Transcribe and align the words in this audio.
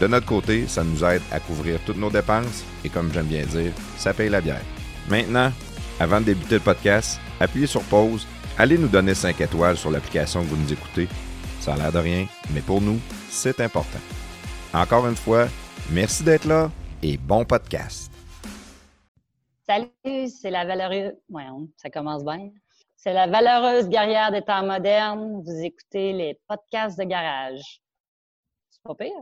De 0.00 0.06
notre 0.06 0.26
côté, 0.26 0.66
ça 0.66 0.82
nous 0.82 1.04
aide 1.04 1.22
à 1.30 1.38
couvrir 1.40 1.78
toutes 1.86 1.96
nos 1.96 2.10
dépenses 2.10 2.64
et 2.84 2.88
comme 2.88 3.12
j'aime 3.12 3.26
bien 3.26 3.46
dire, 3.46 3.72
ça 3.96 4.12
paye 4.12 4.28
la 4.28 4.40
bière. 4.40 4.62
Maintenant, 5.08 5.52
avant 6.00 6.20
de 6.20 6.26
débuter 6.26 6.56
le 6.56 6.60
podcast, 6.60 7.20
appuyez 7.38 7.66
sur 7.66 7.82
pause, 7.84 8.26
allez 8.58 8.78
nous 8.78 8.88
donner 8.88 9.14
5 9.14 9.40
étoiles 9.40 9.76
sur 9.76 9.90
l'application 9.90 10.42
que 10.42 10.46
vous 10.46 10.56
nous 10.56 10.72
écoutez. 10.72 11.08
Ça 11.60 11.74
a 11.74 11.76
l'air 11.76 11.92
de 11.92 11.98
rien, 11.98 12.26
mais 12.52 12.60
pour 12.60 12.80
nous, 12.80 12.98
c'est 13.30 13.60
important. 13.60 14.00
Encore 14.74 15.06
une 15.06 15.16
fois, 15.16 15.46
merci 15.90 16.24
d'être 16.24 16.46
là 16.46 16.70
et 17.02 17.16
bon 17.16 17.44
podcast. 17.44 18.10
Salut, 19.64 20.28
c'est 20.28 20.50
la 20.50 20.64
valeureuse. 20.64 21.12
Ouais, 21.28 21.44
ça 21.76 21.88
commence 21.88 22.24
bien. 22.24 22.50
C'est 22.96 23.12
la 23.12 23.26
valeureuse 23.26 23.88
guerrière 23.88 24.32
des 24.32 24.42
temps 24.42 24.64
modernes. 24.64 25.42
Vous 25.44 25.60
écoutez 25.60 26.12
les 26.12 26.40
podcasts 26.48 26.98
de 26.98 27.04
garage. 27.04 27.80
C'est 28.70 28.82
pas 28.82 28.94
pire. 28.94 29.12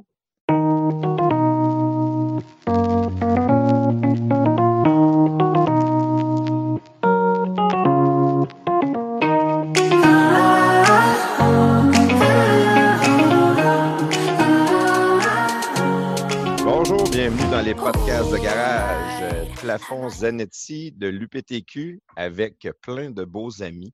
Bonjour, 16.63 17.11
bienvenue 17.11 17.51
dans 17.51 17.63
les 17.65 17.75
podcasts 17.75 18.31
de 18.31 18.37
garage. 18.37 19.57
Plafond 19.61 20.09
Zanetti 20.09 20.93
de 20.93 21.09
l'UPTQ 21.09 22.01
avec 22.17 22.69
plein 22.81 23.11
de 23.11 23.25
beaux 23.25 23.63
amis. 23.63 23.93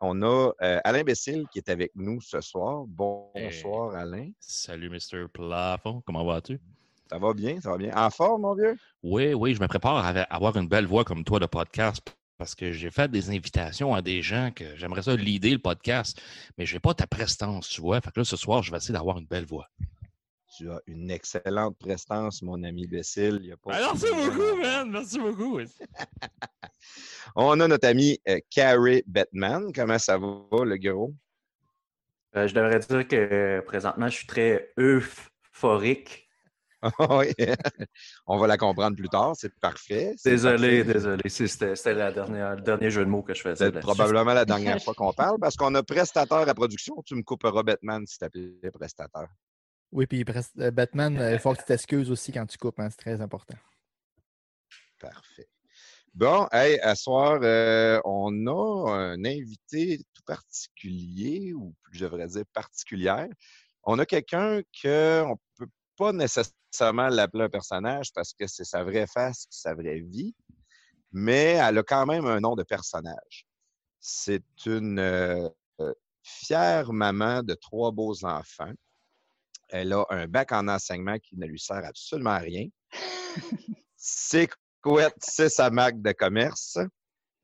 On 0.00 0.22
a 0.22 0.52
euh, 0.62 0.80
Alain 0.82 1.04
Bessil 1.04 1.44
qui 1.52 1.58
est 1.58 1.68
avec 1.68 1.92
nous 1.94 2.20
ce 2.20 2.40
soir. 2.40 2.84
Bonsoir, 2.88 3.94
Alain. 3.94 4.30
Salut, 4.40 4.90
Mr. 4.90 5.28
Plafond. 5.32 6.02
Comment 6.04 6.24
vas-tu? 6.24 6.58
Ça 7.10 7.18
va 7.18 7.34
bien, 7.34 7.60
ça 7.60 7.70
va 7.70 7.76
bien. 7.76 7.92
En 7.96 8.08
forme, 8.08 8.42
mon 8.42 8.54
vieux? 8.54 8.76
Oui, 9.02 9.34
oui, 9.34 9.52
je 9.52 9.60
me 9.60 9.66
prépare 9.66 9.96
à 9.96 10.10
avoir 10.32 10.56
une 10.56 10.68
belle 10.68 10.86
voix 10.86 11.02
comme 11.02 11.24
toi 11.24 11.40
de 11.40 11.46
podcast 11.46 12.00
parce 12.38 12.54
que 12.54 12.70
j'ai 12.70 12.92
fait 12.92 13.10
des 13.10 13.30
invitations 13.30 13.92
à 13.92 14.00
des 14.00 14.22
gens 14.22 14.52
que 14.54 14.76
j'aimerais 14.76 15.02
ça 15.02 15.16
l'idée 15.16 15.50
le 15.50 15.58
podcast, 15.58 16.22
mais 16.56 16.66
je 16.66 16.74
n'ai 16.74 16.78
pas 16.78 16.94
ta 16.94 17.08
prestance, 17.08 17.68
tu 17.68 17.80
vois. 17.80 18.00
Fait 18.00 18.12
que 18.12 18.20
là, 18.20 18.24
ce 18.24 18.36
soir, 18.36 18.62
je 18.62 18.70
vais 18.70 18.76
essayer 18.76 18.92
d'avoir 18.92 19.18
une 19.18 19.26
belle 19.26 19.44
voix. 19.44 19.66
Tu 20.56 20.70
as 20.70 20.80
une 20.86 21.10
excellente 21.10 21.76
prestance, 21.80 22.42
mon 22.42 22.62
ami. 22.62 22.86
Pas 22.86 23.00
ben, 23.26 23.56
merci 23.66 24.06
beaucoup, 24.14 24.56
man. 24.62 24.90
Merci 24.92 25.18
beaucoup. 25.18 25.58
On 27.34 27.58
a 27.58 27.66
notre 27.66 27.88
ami 27.88 28.20
euh, 28.28 28.38
Carrie 28.50 29.02
Batman. 29.04 29.72
Comment 29.74 29.98
ça 29.98 30.16
va, 30.16 30.64
le 30.64 30.76
gros? 30.76 31.12
Euh, 32.36 32.46
je 32.46 32.54
devrais 32.54 32.78
dire 32.78 33.08
que 33.08 33.64
présentement, 33.66 34.08
je 34.08 34.14
suis 34.14 34.26
très 34.28 34.72
euphorique. 34.78 36.29
oui, 37.10 37.34
on 38.26 38.38
va 38.38 38.46
la 38.46 38.56
comprendre 38.56 38.96
plus 38.96 39.08
tard, 39.08 39.32
c'est 39.36 39.54
parfait. 39.60 40.14
Désolé, 40.24 40.82
désolé. 40.82 41.28
C'était 41.28 41.74
le 41.74 42.60
dernier 42.62 42.90
jeu 42.90 43.04
de 43.04 43.10
mots 43.10 43.22
que 43.22 43.34
je 43.34 43.42
faisais. 43.42 43.66
C'est 43.66 43.80
probablement 43.80 44.32
la 44.32 44.44
dernière 44.44 44.80
fois 44.82 44.94
qu'on 44.94 45.12
parle 45.12 45.38
parce 45.38 45.56
qu'on 45.56 45.74
a 45.74 45.82
prestateur 45.82 46.48
à 46.48 46.54
production. 46.54 47.02
Tu 47.04 47.14
me 47.14 47.22
couperas 47.22 47.62
Batman 47.62 48.06
si 48.06 48.18
t'appelles 48.18 48.58
prestateur. 48.72 49.28
Oui, 49.92 50.06
puis 50.06 50.24
euh, 50.58 50.70
Batman, 50.70 51.30
il 51.32 51.38
faut 51.38 51.52
que 51.52 51.58
tu 51.58 51.64
t'excuses 51.64 52.10
aussi 52.10 52.32
quand 52.32 52.46
tu 52.46 52.56
coupes, 52.56 52.78
hein, 52.78 52.88
c'est 52.90 52.98
très 52.98 53.20
important. 53.20 53.56
Parfait. 55.00 55.48
Bon, 56.14 56.48
hey, 56.52 56.78
à 56.80 56.96
soir, 56.96 57.38
euh, 57.42 58.00
on 58.04 58.46
a 58.46 58.92
un 58.92 59.24
invité 59.24 59.98
tout 60.12 60.22
particulier, 60.26 61.52
ou 61.54 61.74
je 61.92 62.04
devrais 62.04 62.26
dire 62.26 62.44
particulière. 62.52 63.28
On 63.84 63.98
a 63.98 64.04
quelqu'un 64.04 64.60
qu'on 64.82 65.30
ne 65.30 65.34
peut 65.56 65.68
pas 66.00 66.12
nécessairement 66.14 67.08
l'appeler 67.08 67.44
un 67.44 67.50
personnage 67.50 68.10
parce 68.14 68.32
que 68.32 68.46
c'est 68.46 68.64
sa 68.64 68.82
vraie 68.82 69.06
face, 69.06 69.44
sa 69.50 69.74
vraie 69.74 70.00
vie, 70.00 70.34
mais 71.12 71.58
elle 71.60 71.76
a 71.76 71.82
quand 71.82 72.06
même 72.06 72.24
un 72.24 72.40
nom 72.40 72.56
de 72.56 72.62
personnage. 72.62 73.46
C'est 74.00 74.64
une 74.64 74.98
euh, 74.98 75.46
fière 76.22 76.94
maman 76.94 77.42
de 77.42 77.52
trois 77.52 77.92
beaux 77.92 78.24
enfants. 78.24 78.72
Elle 79.68 79.92
a 79.92 80.06
un 80.08 80.26
bac 80.26 80.52
en 80.52 80.68
enseignement 80.68 81.18
qui 81.18 81.36
ne 81.36 81.44
lui 81.44 81.60
sert 81.60 81.84
absolument 81.84 82.38
rien. 82.38 82.66
C'est 83.96 84.48
Couette, 84.80 85.14
c'est 85.18 85.50
sa 85.50 85.68
marque 85.68 86.00
de 86.00 86.12
commerce. 86.12 86.78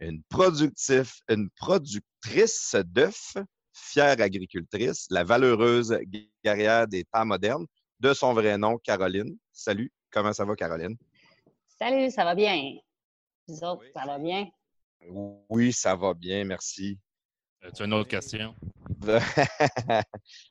Une, 0.00 0.22
productif, 0.30 1.20
une 1.28 1.50
productrice 1.50 2.74
d'œufs, 2.86 3.36
fière 3.74 4.18
agricultrice, 4.18 5.06
la 5.10 5.24
valeureuse 5.24 5.98
guerrière 6.42 6.88
des 6.88 7.04
temps 7.04 7.26
modernes, 7.26 7.66
de 8.00 8.12
son 8.12 8.34
vrai 8.34 8.58
nom, 8.58 8.78
Caroline. 8.78 9.36
Salut, 9.52 9.92
comment 10.10 10.32
ça 10.32 10.44
va, 10.44 10.54
Caroline? 10.54 10.96
Salut, 11.78 12.10
ça 12.10 12.24
va 12.24 12.34
bien. 12.34 12.76
Vous 13.48 13.62
autres, 13.64 13.84
ça 13.94 14.04
va 14.06 14.18
bien? 14.18 14.48
Oui, 15.48 15.72
ça 15.72 15.94
va 15.94 16.14
bien, 16.14 16.44
merci. 16.44 16.98
As-tu 17.62 17.84
une 17.84 17.94
autre 17.94 18.08
question? 18.08 18.54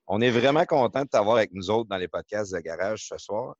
On 0.07 0.21
est 0.21 0.31
vraiment 0.31 0.65
content 0.65 1.03
de 1.03 1.09
t'avoir 1.09 1.37
avec 1.37 1.51
nous 1.53 1.69
autres 1.69 1.89
dans 1.89 1.97
les 1.97 2.07
podcasts 2.07 2.53
de 2.53 2.59
garage 2.59 3.07
ce 3.07 3.17
soir. 3.17 3.55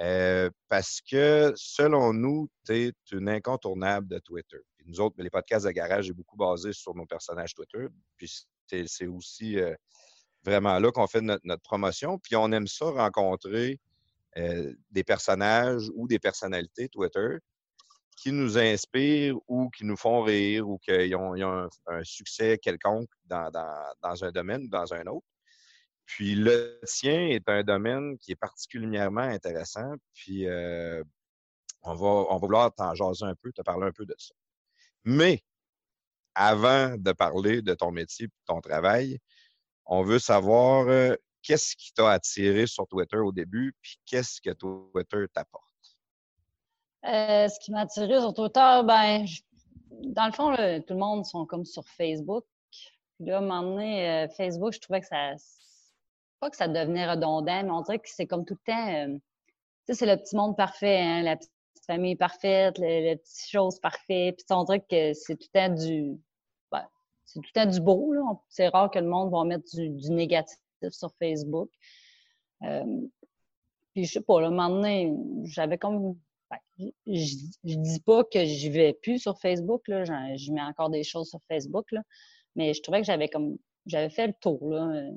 Euh, 0.00 0.50
parce 0.68 1.00
que, 1.00 1.52
selon 1.56 2.12
nous, 2.12 2.48
tu 2.66 2.74
es 2.74 2.92
une 3.12 3.28
incontournable 3.28 4.08
de 4.08 4.18
Twitter. 4.18 4.58
nous 4.86 5.00
autres, 5.00 5.16
les 5.18 5.30
podcasts 5.30 5.66
de 5.66 5.70
garage, 5.70 6.10
est 6.10 6.14
beaucoup 6.14 6.36
basé 6.36 6.72
sur 6.72 6.94
nos 6.94 7.06
personnages 7.06 7.54
Twitter. 7.54 7.86
Puis 8.16 8.44
c'est 8.66 9.06
aussi 9.06 9.58
euh, 9.60 9.74
vraiment 10.44 10.78
là 10.78 10.90
qu'on 10.92 11.06
fait 11.06 11.20
notre, 11.20 11.62
promotion. 11.62 12.18
Puis 12.18 12.36
on 12.36 12.52
aime 12.52 12.66
ça 12.66 12.86
rencontrer 12.86 13.80
euh, 14.36 14.74
des 14.90 15.04
personnages 15.04 15.90
ou 15.94 16.06
des 16.08 16.18
personnalités 16.18 16.88
Twitter 16.88 17.38
qui 18.16 18.32
nous 18.32 18.58
inspirent 18.58 19.36
ou 19.48 19.70
qui 19.70 19.84
nous 19.84 19.96
font 19.96 20.22
rire 20.22 20.68
ou 20.68 20.78
qui 20.78 21.14
ont, 21.14 21.34
un, 21.86 22.04
succès 22.04 22.58
quelconque 22.58 23.10
dans, 23.24 23.50
dans 24.02 24.24
un 24.24 24.30
domaine 24.30 24.64
ou 24.64 24.68
dans 24.68 24.94
un 24.94 25.06
autre. 25.06 25.26
Puis 26.06 26.34
le 26.34 26.80
tien 26.86 27.28
est 27.28 27.48
un 27.48 27.62
domaine 27.62 28.18
qui 28.18 28.32
est 28.32 28.36
particulièrement 28.36 29.22
intéressant. 29.22 29.94
Puis 30.12 30.46
euh, 30.46 31.02
on, 31.82 31.94
va, 31.94 32.06
on 32.06 32.34
va 32.34 32.38
vouloir 32.38 32.74
t'en 32.74 32.94
jaser 32.94 33.24
un 33.24 33.34
peu, 33.34 33.52
te 33.52 33.62
parler 33.62 33.86
un 33.86 33.92
peu 33.92 34.04
de 34.04 34.14
ça. 34.18 34.34
Mais 35.04 35.42
avant 36.34 36.96
de 36.96 37.12
parler 37.12 37.62
de 37.62 37.74
ton 37.74 37.90
métier 37.90 38.26
et 38.26 38.30
ton 38.46 38.60
travail, 38.60 39.18
on 39.86 40.02
veut 40.02 40.18
savoir 40.18 40.88
euh, 40.88 41.14
qu'est-ce 41.42 41.76
qui 41.76 41.92
t'a 41.92 42.10
attiré 42.10 42.66
sur 42.66 42.86
Twitter 42.86 43.18
au 43.18 43.32
début, 43.32 43.74
puis 43.80 43.98
qu'est-ce 44.06 44.40
que 44.40 44.50
Twitter 44.50 45.26
t'apporte? 45.32 45.64
Euh, 47.04 47.48
ce 47.48 47.60
qui 47.60 47.70
m'a 47.70 47.80
attiré 47.80 48.18
sur 48.20 48.32
Twitter, 48.32 48.80
ben, 48.84 49.26
dans 49.90 50.26
le 50.26 50.32
fond, 50.32 50.54
tout 50.54 50.94
le 50.94 50.98
monde 50.98 51.24
sont 51.26 51.44
comme 51.44 51.64
sur 51.64 51.86
Facebook. 51.86 52.44
Puis 52.70 53.26
là, 53.26 53.36
à 53.36 53.38
un 53.38 53.42
moment 53.42 53.62
donné, 53.62 54.26
Facebook, 54.36 54.72
je 54.72 54.80
trouvais 54.80 55.00
que 55.00 55.06
ça, 55.06 55.36
que 56.50 56.56
ça 56.56 56.68
devenait 56.68 57.10
redondant, 57.10 57.62
mais 57.62 57.70
on 57.70 57.82
dirait 57.82 57.98
que 57.98 58.08
c'est 58.08 58.26
comme 58.26 58.44
tout 58.44 58.56
le 58.66 58.72
temps. 58.72 58.94
Euh, 58.94 59.16
tu 59.16 59.22
sais, 59.86 59.94
c'est 59.94 60.06
le 60.06 60.16
petit 60.16 60.36
monde 60.36 60.56
parfait, 60.56 61.00
hein, 61.00 61.22
la 61.22 61.36
petite 61.36 61.52
famille 61.86 62.16
parfaite, 62.16 62.78
les, 62.78 63.16
petites 63.16 63.50
choses 63.50 63.78
parfaites. 63.80 64.36
Puis 64.36 64.46
on 64.50 64.64
dirait 64.64 64.80
que 64.80 65.12
c'est 65.12 65.36
tout 65.36 65.48
le 65.54 65.60
temps 65.60 65.74
du. 65.74 66.18
C'est 67.24 67.40
tout 67.40 67.46
le 67.54 67.60
temps 67.60 67.70
du 67.70 67.80
beau. 67.80 68.14
C'est 68.48 68.68
rare 68.68 68.90
que 68.90 68.98
le 68.98 69.06
monde 69.06 69.30
va 69.30 69.44
mettre 69.44 69.64
du, 69.74 70.10
négatif 70.10 70.58
sur 70.90 71.12
Facebook. 71.18 71.70
Euh, 72.62 72.84
puis 73.94 74.04
je 74.04 74.12
sais 74.12 74.20
pas, 74.20 74.40
là, 74.40 74.48
un 74.48 74.50
moment 74.50 74.70
donné, 74.70 75.14
j'avais 75.44 75.78
comme. 75.78 76.16
Ben, 76.50 76.90
je, 77.06 77.36
je, 77.64 77.74
dis 77.76 78.00
pas 78.00 78.24
que 78.24 78.44
j'y 78.44 78.68
vais 78.68 78.92
plus 78.92 79.18
sur 79.18 79.38
Facebook, 79.38 79.88
là, 79.88 80.04
je 80.04 80.52
mets 80.52 80.60
encore 80.60 80.90
des 80.90 81.02
choses 81.02 81.30
sur 81.30 81.40
Facebook, 81.48 81.90
là, 81.90 82.02
mais 82.54 82.74
je 82.74 82.82
trouvais 82.82 83.00
que 83.00 83.06
j'avais 83.06 83.28
comme 83.28 83.56
j'avais 83.86 84.10
fait 84.10 84.26
le 84.26 84.34
tour. 84.40 84.70
Là. 84.70 84.88
Euh, 84.94 85.10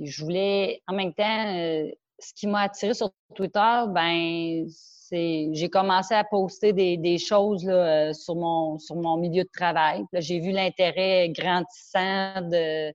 je 0.00 0.22
voulais, 0.22 0.82
en 0.86 0.94
même 0.94 1.14
temps, 1.14 1.56
euh, 1.56 1.90
ce 2.18 2.32
qui 2.34 2.46
m'a 2.46 2.62
attiré 2.62 2.94
sur 2.94 3.10
Twitter, 3.34 3.82
ben, 3.88 4.66
c'est 4.68 5.48
j'ai 5.52 5.70
commencé 5.70 6.14
à 6.14 6.24
poster 6.24 6.72
des, 6.72 7.18
choses 7.18 7.64
là, 7.64 8.08
euh, 8.08 8.12
sur, 8.12 8.36
mon, 8.36 8.78
sur 8.78 8.96
mon 8.96 9.16
milieu 9.16 9.44
de 9.44 9.50
travail. 9.52 10.04
J'ai 10.12 10.40
vu 10.40 10.50
l'intérêt 10.50 11.30
grandissant 11.30 12.42
de, 12.42 12.92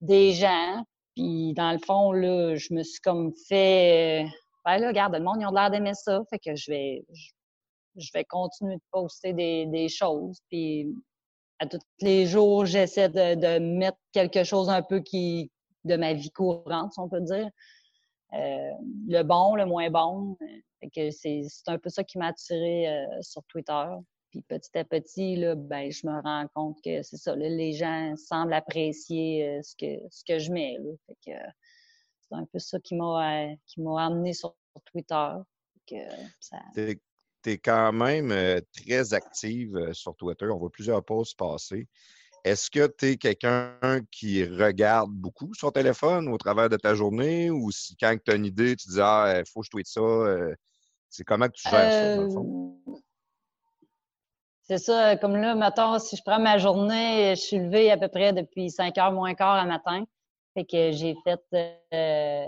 des 0.00 0.32
gens. 0.32 0.84
Puis 1.14 1.52
dans 1.54 1.72
le 1.72 1.78
fond, 1.78 2.12
là, 2.12 2.54
je 2.54 2.72
me 2.72 2.82
suis 2.82 3.00
comme 3.00 3.32
fait. 3.48 4.24
euh, 4.24 4.28
Ben 4.64 4.78
là, 4.78 4.88
regarde, 4.88 5.14
le 5.14 5.20
monde, 5.22 5.38
ils 5.40 5.46
ont 5.46 5.50
l'air 5.50 5.70
d'aimer 5.70 5.94
ça. 5.94 6.22
Fait 6.30 6.38
que 6.38 6.54
je 6.54 6.70
vais, 6.70 7.04
je, 7.12 7.30
je 7.96 8.10
vais 8.14 8.24
continuer 8.24 8.76
de 8.76 8.82
poster 8.92 9.32
des, 9.32 9.66
des 9.66 9.88
choses. 9.88 10.38
Puis 10.48 10.88
à 11.58 11.66
tous 11.66 11.80
les 12.00 12.26
jours, 12.26 12.64
j'essaie 12.66 13.08
de, 13.08 13.34
de 13.34 13.58
mettre 13.58 13.98
quelque 14.12 14.44
chose 14.44 14.68
un 14.70 14.82
peu 14.82 15.00
qui 15.00 15.50
de 15.84 15.96
ma 15.96 16.12
vie 16.12 16.30
courante, 16.30 16.92
si 16.92 17.00
on 17.00 17.08
peut 17.08 17.20
dire. 17.20 17.48
Euh, 18.34 18.70
le 19.06 19.22
bon, 19.22 19.54
le 19.54 19.66
moins 19.66 19.90
bon. 19.90 20.36
Que 20.94 21.10
c'est 21.10 21.42
un 21.66 21.78
peu 21.78 21.88
ça 21.88 22.04
qui 22.04 22.18
m'a 22.18 22.28
attiré 22.28 22.88
euh, 22.88 23.22
sur 23.22 23.42
Twitter. 23.44 23.86
Puis 24.30 24.42
petit 24.42 24.76
à 24.76 24.84
petit, 24.84 25.36
là, 25.36 25.54
ben, 25.54 25.90
je 25.90 26.06
me 26.06 26.20
rends 26.20 26.46
compte 26.54 26.78
que 26.84 27.02
c'est 27.02 27.16
ça. 27.16 27.34
les 27.34 27.72
gens 27.72 28.14
semblent 28.16 28.52
apprécier 28.52 29.48
euh, 29.48 29.62
ce, 29.62 29.74
que, 29.74 30.00
ce 30.10 30.22
que 30.24 30.38
je 30.38 30.52
mets. 30.52 30.76
Fait 31.06 31.16
que, 31.26 31.36
euh, 31.36 31.50
c'est 32.28 32.36
un 32.36 32.44
peu 32.44 32.58
ça 32.58 32.78
qui 32.80 32.94
m'a 32.94 33.48
euh, 33.48 33.96
amené 33.96 34.32
sur 34.32 34.54
Twitter. 34.84 35.30
Tu 35.86 35.96
es, 37.50 37.58
quand 37.58 37.92
même 37.92 38.30
euh, 38.30 38.60
très 38.74 39.14
active 39.14 39.76
euh, 39.76 39.92
sur 39.94 40.14
Twitter. 40.16 40.46
On 40.46 40.58
voit 40.58 40.70
plusieurs 40.70 41.02
posts 41.02 41.38
passer. 41.38 41.88
Est-ce 42.44 42.70
que 42.70 42.86
tu 42.86 43.06
es 43.06 43.16
quelqu'un 43.16 44.00
qui 44.10 44.44
regarde 44.44 45.10
beaucoup 45.10 45.52
son 45.54 45.70
téléphone 45.70 46.28
au 46.28 46.38
travers 46.38 46.68
de 46.68 46.76
ta 46.76 46.94
journée 46.94 47.50
ou 47.50 47.70
si 47.70 47.96
quand 47.96 48.16
tu 48.24 48.30
as 48.30 48.34
une 48.34 48.46
idée, 48.46 48.76
tu 48.76 48.88
dis 48.88 49.00
Ah, 49.00 49.36
il 49.38 49.50
faut 49.50 49.60
que 49.60 49.66
je 49.66 49.70
tweete 49.70 49.86
ça? 49.86 50.00
euh, 50.00 50.54
c'est 51.10 51.24
comment 51.24 51.46
que 51.46 51.52
tu 51.52 51.68
gères 51.68 51.92
ça, 51.92 52.16
dans 52.16 52.22
le 52.22 52.30
fond? 52.30 52.76
Euh, 52.88 52.92
C'est 54.62 54.78
ça, 54.78 55.16
comme 55.16 55.36
là, 55.36 55.54
mettons, 55.54 55.98
si 55.98 56.16
je 56.16 56.22
prends 56.22 56.38
ma 56.38 56.58
journée, 56.58 57.34
je 57.34 57.40
suis 57.40 57.58
levée 57.58 57.90
à 57.90 57.96
peu 57.96 58.08
près 58.08 58.32
depuis 58.32 58.70
5 58.70 58.96
heures 58.98 59.12
moins 59.12 59.34
quart 59.34 59.54
à 59.54 59.64
matin. 59.64 60.04
Fait 60.54 60.64
que 60.64 60.92
j'ai 60.92 61.16
fait, 61.24 61.40
euh, 61.54 62.46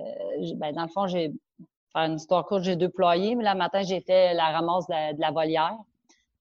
ben, 0.56 0.72
dans 0.72 0.82
le 0.82 0.88
fond, 0.88 1.06
j'ai, 1.06 1.32
faire 1.92 2.02
une 2.02 2.16
histoire 2.16 2.44
courte, 2.44 2.64
j'ai 2.64 2.76
deux 2.76 2.88
poulaillers, 2.88 3.34
mais 3.34 3.44
là, 3.44 3.54
matin, 3.54 3.82
j'ai 3.82 4.00
fait 4.00 4.34
la 4.34 4.50
ramasse 4.50 4.86
de 4.86 5.20
la, 5.20 5.30
volière. 5.30 5.78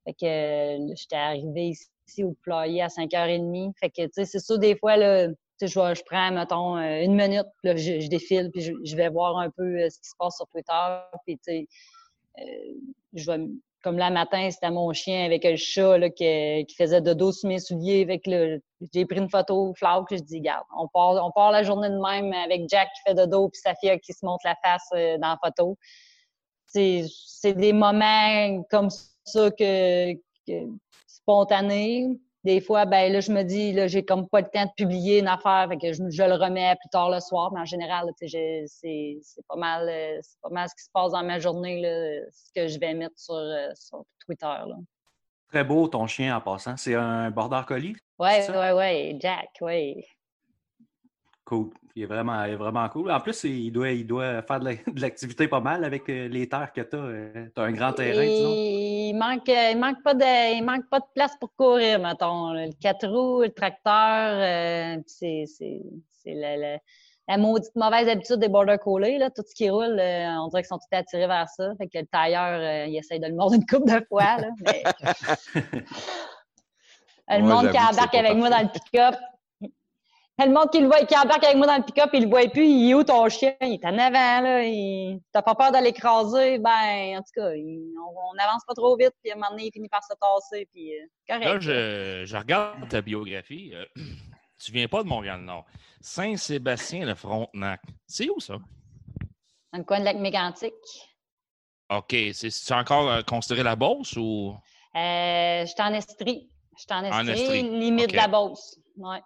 Fait 0.05 0.13
que 0.13 0.93
j'étais 0.95 1.15
arrivée 1.15 1.69
ici 1.69 1.87
au 2.23 2.35
poulailler 2.43 2.81
à 2.81 2.87
5h30. 2.87 3.73
Fait 3.79 3.89
que, 3.89 4.03
tu 4.03 4.09
sais, 4.13 4.25
c'est 4.25 4.39
ça, 4.39 4.57
des 4.57 4.75
fois, 4.75 4.97
là, 4.97 5.27
je, 5.61 5.67
je 5.67 6.03
prends, 6.03 6.31
mettons, 6.31 6.77
euh, 6.77 7.01
une 7.03 7.15
minute, 7.15 7.47
là, 7.63 7.75
je, 7.75 8.07
défile, 8.07 8.49
puis 8.51 8.61
je, 8.83 8.95
vais 8.95 9.09
voir 9.09 9.37
un 9.37 9.49
peu 9.49 9.63
euh, 9.63 9.89
ce 9.89 9.99
qui 9.99 10.09
se 10.09 10.15
passe 10.17 10.37
sur 10.37 10.47
Twitter, 10.47 10.99
puis, 11.25 11.37
tu 11.37 11.43
sais, 11.43 11.67
euh, 12.39 12.43
je 13.13 13.31
comme 13.81 13.97
là 13.97 14.09
matin, 14.09 14.49
c'était 14.51 14.71
mon 14.71 14.91
chien 14.91 15.23
avec 15.23 15.45
le 15.45 15.55
chat 15.55 15.97
là, 15.97 16.09
qui, 16.09 16.65
faisait 16.77 16.99
dodo 16.99 17.31
sur 17.31 17.47
mes 17.47 17.59
souliers. 17.59 18.05
J'ai 18.93 19.05
pris 19.05 19.19
une 19.19 19.29
photo 19.29 19.73
flaque, 19.73 20.07
je 20.11 20.17
dis, 20.17 20.41
garde, 20.41 20.65
on 20.77 20.89
part, 20.89 21.25
on 21.25 21.31
part 21.31 21.53
la 21.53 21.63
journée 21.63 21.87
de 21.87 21.95
même 21.95 22.33
avec 22.33 22.67
Jack 22.67 22.89
qui 22.93 23.01
fait 23.07 23.15
dodo 23.15 23.47
puis 23.47 23.61
Safia 23.61 23.97
qui 23.97 24.11
se 24.11 24.25
montre 24.25 24.41
la 24.43 24.57
face 24.61 24.89
dans 24.91 25.29
la 25.29 25.39
photo. 25.41 25.77
C'est, 26.65 27.05
c'est 27.25 27.53
des 27.53 27.71
moments 27.71 28.61
comme 28.69 28.89
ça 29.23 29.49
que, 29.49 30.13
que 30.45 30.67
Des 32.45 32.61
fois, 32.61 32.85
ben 32.85 33.11
là, 33.11 33.19
je 33.19 33.31
me 33.33 33.43
dis, 33.43 33.73
là, 33.73 33.87
j'ai 33.87 34.05
comme 34.05 34.27
pas 34.29 34.39
le 34.39 34.47
temps 34.47 34.65
de 34.65 34.71
publier 34.77 35.19
une 35.19 35.27
affaire, 35.27 35.67
fait 35.69 35.77
que 35.77 35.91
je, 35.93 36.03
je 36.09 36.23
le 36.23 36.35
remets 36.35 36.73
plus 36.79 36.89
tard 36.89 37.09
le 37.09 37.19
soir. 37.19 37.51
Mais 37.53 37.59
en 37.59 37.65
général, 37.65 38.09
c'est, 38.17 38.65
c'est 38.67 39.45
pas 39.47 39.57
mal, 39.57 39.89
euh, 39.89 40.19
c'est 40.21 40.39
pas 40.41 40.49
mal 40.49 40.69
ce 40.69 40.75
qui 40.75 40.83
se 40.85 40.89
passe 40.93 41.11
dans 41.11 41.23
ma 41.23 41.39
journée, 41.39 41.81
là, 41.81 42.21
ce 42.31 42.51
que 42.55 42.67
je 42.67 42.79
vais 42.79 42.93
mettre 42.93 43.17
sur, 43.17 43.35
euh, 43.35 43.69
sur 43.75 44.03
Twitter. 44.25 44.45
Là. 44.45 44.75
Très 45.49 45.63
beau 45.63 45.87
ton 45.87 46.07
chien 46.07 46.35
en 46.35 46.39
passant. 46.39 46.77
C'est 46.77 46.95
un 46.95 47.29
border 47.29 47.61
collie. 47.67 47.95
Ça? 48.19 48.59
ouais, 48.59 48.71
ouais, 48.71 49.17
Jack, 49.19 49.49
ouais. 49.61 50.05
Cool. 51.49 51.71
Il 51.95 52.03
est 52.03 52.05
vraiment, 52.05 52.43
il 52.43 52.51
est 52.51 52.55
vraiment 52.55 52.87
cool. 52.89 53.09
En 53.11 53.19
plus, 53.19 53.43
il 53.45 53.71
doit, 53.71 53.89
il 53.89 54.05
doit 54.05 54.43
faire 54.43 54.59
de 54.59 54.65
la- 54.65 54.75
de 54.93 55.01
l'activité 55.01 55.47
pas 55.47 55.59
mal 55.59 55.83
avec 55.83 56.07
euh, 56.07 56.27
les 56.27 56.47
terres 56.47 56.71
que 56.71 56.81
tu 56.81 56.95
as. 56.95 57.49
tu 57.49 57.59
as 57.59 57.63
un 57.63 57.71
grand 57.71 57.91
terrain, 57.91 58.23
disons. 58.23 58.53
Il 58.53 59.13
manque, 59.17 59.49
euh, 59.49 59.71
il 59.71 59.79
manque 59.79 60.03
pas 60.03 60.13
de, 60.13 60.55
il 60.57 60.63
manque 60.63 60.87
pas 60.91 60.99
de 60.99 61.05
place 61.15 61.35
pour 61.39 61.51
courir, 61.55 61.99
mettons. 61.99 62.53
Le 62.53 62.69
quatre 62.79 63.07
roues, 63.07 63.41
le 63.41 63.49
tracteur, 63.49 64.35
euh, 64.37 65.01
c'est, 65.07 65.45
c'est, 65.47 65.81
c'est 66.23 66.35
la, 66.35 67.37
maudite 67.39 67.75
mauvaise 67.75 68.07
habitude 68.07 68.37
des 68.37 68.47
border 68.49 68.77
collies, 68.77 69.17
là. 69.17 69.31
Tout 69.31 69.43
ce 69.47 69.55
qui 69.55 69.71
roule, 69.71 69.99
euh, 69.99 70.27
on 70.39 70.49
dirait 70.49 70.61
qu'ils 70.61 70.67
sont 70.67 70.77
tous 70.77 70.95
attirés 70.95 71.25
vers 71.25 71.49
ça. 71.49 71.71
Fait 71.79 71.87
que 71.87 71.97
le 71.97 72.05
tailleur, 72.05 72.59
euh, 72.61 72.85
il 72.85 72.95
essaye 72.95 73.19
de 73.19 73.25
le 73.25 73.33
mordre 73.33 73.55
une 73.55 73.65
coupe 73.65 73.87
de 73.87 74.05
fois, 74.07 74.37
là. 74.37 74.49
Mais... 74.61 74.83
le 75.55 77.35
Ouais, 77.35 77.41
monde 77.41 77.71
qui 77.71 77.77
embarque 77.79 78.13
avec 78.13 78.35
moi 78.35 78.51
dans 78.51 78.61
le 78.61 78.69
pick-up. 78.71 79.15
Le 80.45 80.53
monde 80.53 80.69
qui, 80.71 80.79
le 80.79 80.87
voit, 80.87 81.03
qui 81.05 81.15
embarque 81.17 81.43
avec 81.43 81.57
moi 81.57 81.67
dans 81.67 81.77
le 81.77 81.83
pick-up, 81.83 82.09
il 82.13 82.23
le 82.23 82.29
voit 82.29 82.47
plus, 82.49 82.65
il 82.65 82.89
est 82.89 82.93
où 82.93 83.03
ton 83.03 83.27
chien? 83.29 83.55
Il 83.61 83.73
est 83.73 83.85
en 83.85 83.97
avant, 83.97 84.41
là. 84.41 84.63
Il... 84.63 85.19
T'as 85.31 85.41
pas 85.41 85.53
peur 85.55 85.71
de 85.71 85.83
l'écraser? 85.83 86.59
Ben, 86.59 87.17
en 87.17 87.21
tout 87.21 87.31
cas, 87.35 87.51
il- 87.53 87.93
on, 87.97 88.15
on 88.33 88.37
avance 88.43 88.63
pas 88.65 88.73
trop 88.73 88.95
vite, 88.97 89.11
puis 89.21 89.31
à 89.31 89.35
un 89.35 89.37
moment 89.37 89.49
donné, 89.51 89.65
il 89.67 89.71
finit 89.71 89.89
par 89.89 90.01
se 90.03 90.13
tasser, 90.19 90.67
puis 90.73 90.93
euh, 90.95 91.05
correct. 91.27 91.45
Là, 91.45 91.59
je, 91.59 92.23
je 92.25 92.37
regarde 92.37 92.87
ta 92.87 93.01
biographie. 93.01 93.71
euh, 93.73 93.85
tu 94.63 94.71
viens 94.71 94.87
pas 94.87 95.03
de 95.03 95.07
Montréal-Nord. 95.09 95.65
Saint-Sébastien-le-Frontenac. 96.01 97.81
C'est 98.07 98.29
où 98.29 98.39
ça? 98.39 98.55
Dans 99.73 99.79
le 99.79 99.83
coin 99.83 99.99
de 99.99 100.05
lac 100.05 100.17
mégantic. 100.17 100.73
OK. 101.89 102.15
C'est 102.33 102.73
encore 102.73 103.09
euh, 103.09 103.21
considéré 103.23 103.63
la 103.63 103.75
Beauce 103.75 104.15
ou? 104.15 104.55
Euh, 104.95 105.61
je 105.61 105.65
suis 105.65 105.81
en 105.81 105.93
Estrie. 105.93 106.49
Je 106.77 106.81
suis 106.83 106.93
en 106.93 107.03
Estrie, 107.03 107.41
Estrie, 107.41 107.63
limite 107.63 108.11
de 108.11 108.15
la 108.15 108.27
Beauce. 108.27 108.79
Ouais. 108.97 109.21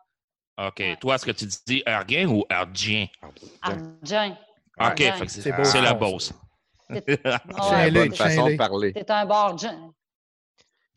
OK. 0.58 0.80
Ouais. 0.80 0.98
Toi, 1.00 1.16
est-ce 1.16 1.26
que 1.26 1.32
tu 1.32 1.46
dis 1.68 1.84
Erguin 1.86 2.28
ou 2.28 2.44
Erdien? 2.50 3.08
Argent. 3.62 4.38
OK. 4.80 4.98
C'est 4.98 5.30
C'est 5.30 5.64
c'est 5.66 5.82
la. 5.82 5.94
Beauce. 5.94 6.34
Ouais, 6.90 7.02
Chien-lait, 7.08 7.92
bonne 7.92 8.12
c'est- 8.12 8.24
façon 8.24 8.50
de 8.50 8.56
parler. 8.56 8.94
C'est 8.96 9.10
un 9.10 9.26
bargent. 9.26 9.94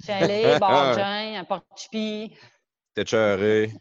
Chien-lait, 0.04 0.58
bargent, 0.58 1.38
un 1.38 1.44
porte-chipi. 1.44 2.36
T'es 2.94 3.06
cheuré. 3.06 3.72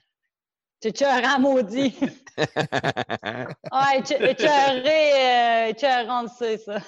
C'est 0.81 0.89
écœurant, 0.89 1.39
maudit. 1.39 1.95
Ouais, 2.37 4.03
euh, 4.11 5.67
écœurant, 5.67 6.19
on 6.19 6.23
le 6.23 6.27
sait, 6.27 6.57
ça. 6.57 6.79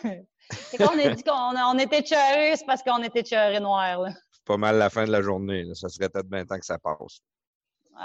C'est 0.51 0.78
qu'on 0.78 1.00
a 1.00 1.10
dit 1.10 1.24
qu'on 1.24 1.56
on 1.57 1.80
était 1.80 2.00
écœuré, 2.00 2.56
c'est 2.56 2.66
parce 2.66 2.84
qu'on 2.84 3.01
était 3.01 3.22
écœuré 3.22 3.60
noir, 3.60 4.01
là. 4.01 4.12
C'est 4.31 4.44
pas 4.45 4.57
mal 4.57 4.78
la 4.78 4.89
fin 4.89 5.06
de 5.06 5.12
la 5.12 5.22
journée. 5.22 5.63
là. 5.63 5.74
Ça 5.74 5.89
serait 5.89 6.10
peut-être 6.10 6.28
bien 6.30 6.45
temps 6.45 6.60
que 6.60 6.66
ça 6.66 6.78
passe. 6.78 7.19
Ouais. 7.94 8.01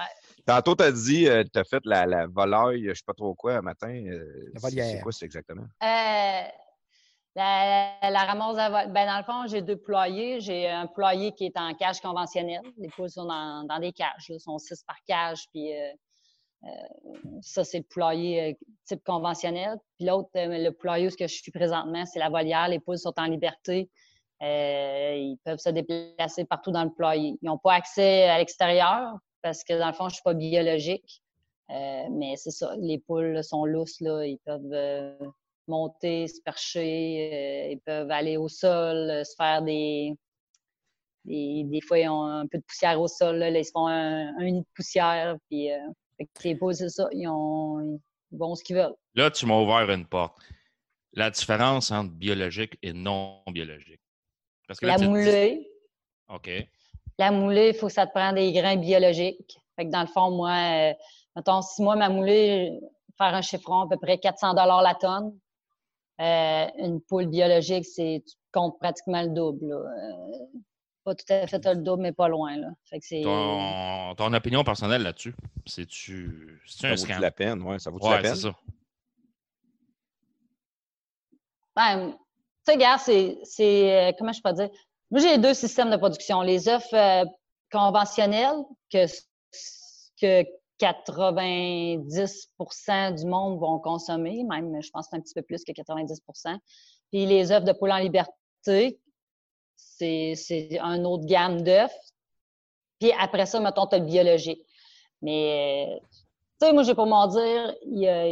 Tantôt, 0.46 0.74
tu 0.74 0.82
as 0.84 0.92
dit, 0.92 1.28
tu 1.52 1.58
as 1.58 1.64
fait 1.64 1.82
la, 1.84 2.04
la 2.06 2.26
volaille, 2.26 2.88
je 2.88 2.94
sais 2.94 3.04
pas 3.06 3.14
trop 3.14 3.34
quoi, 3.34 3.54
un 3.54 3.62
matin. 3.62 3.88
euh, 3.88 4.50
La 4.54 4.60
c'est- 4.60 4.68
volière. 4.68 4.86
C'est 4.96 5.00
quoi, 5.00 5.12
c'est 5.12 5.24
exactement? 5.24 5.62
Euh, 5.82 6.42
la, 7.34 8.10
la 8.10 8.24
ramasse 8.24 8.58
à 8.58 8.68
vol- 8.68 8.92
Ben, 8.92 9.06
dans 9.06 9.18
le 9.18 9.24
fond, 9.24 9.46
j'ai 9.46 9.62
deux 9.62 9.76
poulaillers. 9.76 10.40
J'ai 10.40 10.68
un 10.68 10.86
poulailler 10.86 11.32
qui 11.32 11.46
est 11.46 11.56
en 11.56 11.72
cage 11.74 12.00
conventionnelle. 12.00 12.60
Les 12.76 12.88
poules 12.88 13.08
sont 13.08 13.24
dans, 13.24 13.64
dans 13.64 13.78
des 13.78 13.92
cages. 13.92 14.28
Là. 14.28 14.34
Ils 14.36 14.40
sont 14.40 14.58
six 14.58 14.82
par 14.82 14.96
cage. 15.06 15.44
Puis 15.52 15.72
euh, 15.72 15.92
euh, 16.64 16.68
ça, 17.40 17.64
c'est 17.64 17.78
le 17.78 17.84
poulailler 17.84 18.50
euh, 18.50 18.54
type 18.84 19.02
conventionnel. 19.04 19.78
Puis 19.96 20.06
l'autre, 20.06 20.28
euh, 20.36 20.46
le 20.58 20.70
poulailler 20.72 21.06
où 21.06 21.10
ce 21.10 21.16
que 21.16 21.26
je 21.26 21.34
suis 21.34 21.52
présentement, 21.52 22.04
c'est 22.04 22.18
la 22.18 22.28
volière. 22.28 22.68
Les 22.68 22.80
poules 22.80 22.98
sont 22.98 23.14
en 23.16 23.24
liberté. 23.24 23.88
Euh, 24.42 25.14
ils 25.16 25.38
peuvent 25.44 25.58
se 25.58 25.70
déplacer 25.70 26.44
partout 26.44 26.70
dans 26.72 26.84
le 26.84 26.90
poulailler. 26.90 27.38
Ils 27.40 27.46
n'ont 27.46 27.58
pas 27.58 27.74
accès 27.74 28.24
à 28.28 28.36
l'extérieur 28.38 29.14
parce 29.42 29.64
que, 29.64 29.78
dans 29.78 29.88
le 29.88 29.92
fond, 29.92 30.04
je 30.04 30.12
ne 30.12 30.14
suis 30.14 30.22
pas 30.22 30.34
biologique. 30.34 31.22
Euh, 31.70 32.08
mais 32.10 32.34
c'est 32.36 32.50
ça, 32.50 32.74
les 32.78 32.98
poules 32.98 33.32
là, 33.32 33.42
sont 33.42 33.64
lousses, 33.64 34.00
là. 34.00 34.26
ils 34.26 34.38
peuvent 34.44 34.72
euh, 34.72 35.16
monter, 35.68 36.28
se 36.28 36.40
percher, 36.42 37.30
euh, 37.32 37.72
ils 37.72 37.80
peuvent 37.80 38.10
aller 38.10 38.36
au 38.36 38.48
sol, 38.48 39.24
se 39.24 39.34
faire 39.36 39.62
des, 39.62 40.12
des. 41.24 41.64
Des 41.64 41.80
fois, 41.80 41.98
ils 41.98 42.08
ont 42.08 42.24
un 42.24 42.46
peu 42.46 42.58
de 42.58 42.64
poussière 42.64 43.00
au 43.00 43.08
sol, 43.08 43.36
là, 43.36 43.48
ils 43.48 43.64
se 43.64 43.70
font 43.70 43.86
un, 43.86 44.36
un 44.38 44.50
nid 44.50 44.60
de 44.60 44.66
poussière. 44.74 45.36
Puis, 45.48 45.68
les 46.44 46.56
poules, 46.56 46.74
c'est 46.74 46.90
ça, 46.90 47.08
ils, 47.12 47.26
ont, 47.28 47.98
ils 48.30 48.38
vont 48.38 48.54
ce 48.54 48.62
qu'ils 48.64 48.76
veulent. 48.76 48.94
Là, 49.14 49.30
tu 49.30 49.46
m'as 49.46 49.58
ouvert 49.58 49.88
une 49.90 50.06
porte. 50.06 50.36
La 51.14 51.30
différence 51.30 51.90
entre 51.90 52.12
biologique 52.12 52.76
et 52.82 52.92
non 52.92 53.42
biologique. 53.50 54.00
Parce 54.66 54.80
que 54.80 54.86
là, 54.86 54.96
La 54.98 55.08
moulée, 55.08 55.70
OK. 56.28 56.50
La 57.18 57.30
moulée, 57.30 57.68
il 57.68 57.74
faut 57.74 57.86
que 57.88 57.92
ça 57.92 58.06
te 58.06 58.12
prenne 58.12 58.34
des 58.34 58.52
grains 58.52 58.76
biologiques. 58.76 59.58
Fait 59.76 59.86
que 59.86 59.90
dans 59.90 60.00
le 60.02 60.06
fond, 60.06 60.30
moi, 60.30 60.50
euh, 60.52 60.92
mettons, 61.36 61.62
si 61.62 61.82
moi, 61.82 61.96
ma 61.96 62.08
moulée, 62.08 62.78
faire 63.18 63.34
un 63.34 63.42
chiffron 63.42 63.82
à 63.82 63.88
peu 63.88 63.96
près 63.98 64.18
400 64.18 64.54
la 64.54 64.94
tonne, 64.94 65.36
euh, 66.20 66.66
une 66.78 67.00
poule 67.00 67.26
biologique, 67.26 67.84
c'est 67.84 68.22
tu 68.26 68.34
comptes 68.52 68.78
pratiquement 68.78 69.22
le 69.22 69.28
double. 69.28 69.68
là. 69.68 69.76
Euh, 69.76 70.46
pas 71.04 71.14
tout 71.16 71.24
à 71.30 71.46
fait 71.48 71.64
le 71.66 71.76
double, 71.82 72.02
mais 72.02 72.12
pas 72.12 72.28
loin. 72.28 72.56
Là. 72.56 72.68
Fait 72.84 73.00
que 73.00 73.04
c'est... 73.06 73.22
Ton, 73.22 74.14
ton 74.16 74.32
opinion 74.34 74.62
personnelle 74.62 75.02
là-dessus, 75.02 75.34
c'est-tu 75.66 76.60
c'est 76.64 76.82
Ça 76.82 76.88
un 76.92 76.96
scam? 76.96 77.20
la 77.20 77.30
peine? 77.32 77.60
Ouais, 77.62 77.78
ça 77.80 77.90
Ouais, 77.90 77.98
la 78.10 78.18
peine? 78.22 78.34
c'est 78.36 78.42
ça. 78.42 78.54
Ben, 81.74 82.12
tu 82.12 82.16
sais, 82.72 82.76
gars, 82.76 82.98
c'est, 82.98 83.38
c'est, 83.42 84.14
comment 84.18 84.32
je 84.32 84.40
peux 84.42 84.52
dire? 84.52 84.68
Moi, 85.12 85.20
j'ai 85.20 85.36
deux 85.36 85.52
systèmes 85.52 85.90
de 85.90 85.98
production. 85.98 86.40
Les 86.40 86.70
œufs 86.70 86.90
euh, 86.94 87.26
conventionnels 87.70 88.56
que, 88.90 89.04
que 90.18 90.42
90% 90.80 93.20
du 93.20 93.26
monde 93.26 93.60
vont 93.60 93.78
consommer, 93.78 94.42
même 94.44 94.82
je 94.82 94.88
pense 94.90 95.12
un 95.12 95.20
petit 95.20 95.34
peu 95.34 95.42
plus 95.42 95.64
que 95.64 95.72
90% 95.72 96.56
Puis 97.10 97.26
les 97.26 97.52
œufs 97.52 97.62
de 97.62 97.72
poule 97.72 97.92
en 97.92 97.98
liberté, 97.98 98.98
c'est 99.76 100.78
un 100.80 101.04
autre 101.04 101.26
gamme 101.26 101.60
d'œufs. 101.60 101.92
Puis 102.98 103.12
après 103.20 103.44
ça, 103.44 103.60
mettons, 103.60 103.86
tu 103.86 103.96
as 103.96 103.98
le 103.98 104.06
biologique. 104.06 104.66
Mais, 105.20 106.00
tu 106.58 106.66
sais, 106.66 106.72
moi, 106.72 106.84
j'ai 106.84 106.94
pour 106.94 107.06
m'en 107.06 107.26
dire, 107.26 107.74
il 107.84 107.98
y, 107.98 108.08
a, 108.08 108.26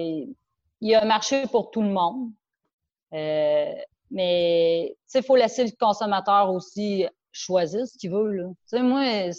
y 0.81 0.95
a 0.95 1.03
un 1.03 1.07
marché 1.07 1.47
pour 1.47 1.71
tout 1.71 1.83
le 1.83 1.91
monde. 1.91 2.31
Euh, 3.13 3.75
mais, 4.11 4.89
tu 4.89 5.03
sais, 5.07 5.19
il 5.21 5.25
faut 5.25 5.37
laisser 5.37 5.65
le 5.65 5.71
consommateur 5.79 6.51
aussi 6.51 7.07
choisir 7.33 7.87
ce 7.87 7.97
qu'il 7.97 8.11
veut, 8.11 8.33
là. 8.33 8.49
Tu 8.69 8.77
sais, 8.77 8.83
moi, 8.83 9.31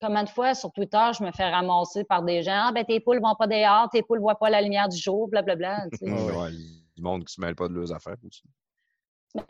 combien 0.00 0.24
de 0.24 0.28
fois 0.28 0.54
sur 0.54 0.72
Twitter, 0.72 1.10
je 1.18 1.24
me 1.24 1.32
fais 1.32 1.48
ramasser 1.48 2.04
par 2.04 2.22
des 2.22 2.42
gens, 2.42 2.66
ah, 2.68 2.72
ben, 2.72 2.84
tes 2.84 3.00
poules 3.00 3.20
vont 3.20 3.34
pas 3.34 3.46
dehors, 3.46 3.88
tes 3.90 4.02
poules 4.02 4.20
voient 4.20 4.38
pas 4.38 4.50
la 4.50 4.62
lumière 4.62 4.88
du 4.88 4.96
jour, 4.96 5.28
blablabla. 5.28 5.86
Sais. 5.94 6.10
ouais, 6.10 6.50
du 6.96 7.02
monde 7.02 7.24
qui 7.24 7.34
se 7.34 7.40
mêle 7.40 7.54
pas 7.54 7.68
de 7.68 7.74
leurs 7.74 7.92
affaires 7.92 8.16
aussi. 8.26 8.42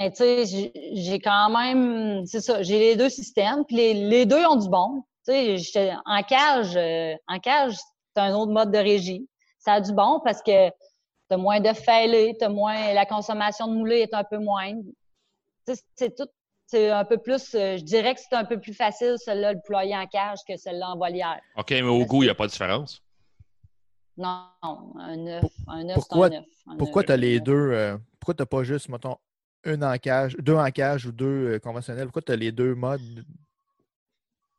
Mais 0.01 0.11
tu 0.11 0.17
sais, 0.17 0.73
j'ai 0.95 1.21
quand 1.21 1.51
même, 1.51 2.27
c'est 2.27 2.41
ça, 2.41 2.63
j'ai 2.63 2.79
les 2.79 2.97
deux 2.97 3.09
systèmes, 3.09 3.65
puis 3.67 3.77
les, 3.77 3.95
les, 3.95 4.27
deux 4.27 4.45
ont 4.47 4.57
du 4.57 4.69
bon. 4.69 5.03
Tu 5.29 5.59
sais, 5.59 5.93
en 6.05 6.23
cage, 6.23 6.77
euh, 6.77 7.15
en 7.29 7.39
cage, 7.39 7.77
c'est 8.15 8.23
un 8.23 8.35
autre 8.35 8.53
mode 8.53 8.73
de 8.73 8.79
régie. 8.79 9.29
Ça 9.59 9.75
a 9.75 9.81
du 9.81 9.93
bon 9.93 10.21
parce 10.25 10.43
que 10.43 10.71
t'as 11.29 11.37
moins 11.37 11.61
de 11.61 11.73
fêlés, 11.73 12.37
t'as 12.39 12.49
moins, 12.49 12.93
la 12.95 13.07
consommation 13.07 13.69
de 13.69 13.75
moulée 13.75 13.99
est 13.99 14.15
un 14.15 14.25
peu 14.25 14.39
moindre. 14.39 14.83
Tu 15.67 15.75
sais, 15.75 15.83
c'est 15.97 16.17
tout, 16.17 16.29
c'est 16.67 16.91
un 16.91 17.05
peu 17.05 17.19
plus, 17.19 17.55
euh, 17.55 17.77
je 17.77 17.83
dirais 17.83 18.15
que 18.15 18.21
c'est 18.21 18.37
un 18.37 18.45
peu 18.45 18.61
plus 18.61 18.75
facile, 18.75 19.15
celle-là, 19.19 19.53
le 19.53 19.61
ployer 19.65 19.97
en 19.97 20.07
cage 20.07 20.39
que 20.47 20.57
celle-là 20.57 20.91
en 20.91 20.97
volière. 20.97 21.41
OK, 21.57 21.71
mais 21.71 21.83
au 21.83 22.05
goût, 22.05 22.23
il 22.23 22.27
n'y 22.27 22.31
a 22.31 22.35
pas 22.35 22.47
de 22.47 22.53
différence? 22.53 23.03
Non, 24.17 24.49
un 24.99 25.27
œuf, 25.27 25.45
un 25.69 25.89
œuf, 25.89 25.95
pourquoi, 25.95 26.31
c'est 26.31 26.37
un 26.37 26.41
œuf. 26.41 26.79
Pourquoi 26.79 27.05
tu 27.05 27.13
as 27.13 27.17
les 27.17 27.41
deux, 27.41 27.53
euh, 27.73 27.99
pourquoi 28.19 28.35
tu 28.35 28.43
n'as 28.43 28.47
pas 28.47 28.63
juste, 28.65 28.89
mettons, 28.89 29.17
une 29.65 29.85
en 29.85 29.97
cage, 29.99 30.37
deux 30.39 30.55
en 30.55 30.71
cage 30.71 31.07
ou 31.07 31.13
deux 31.13 31.55
euh, 31.55 31.59
conventionnels? 31.59 32.05
Pourquoi 32.05 32.23
tu 32.23 32.33
as 32.33 32.37
les 32.37 32.53
deux 32.53 32.75
modes? 32.75 33.25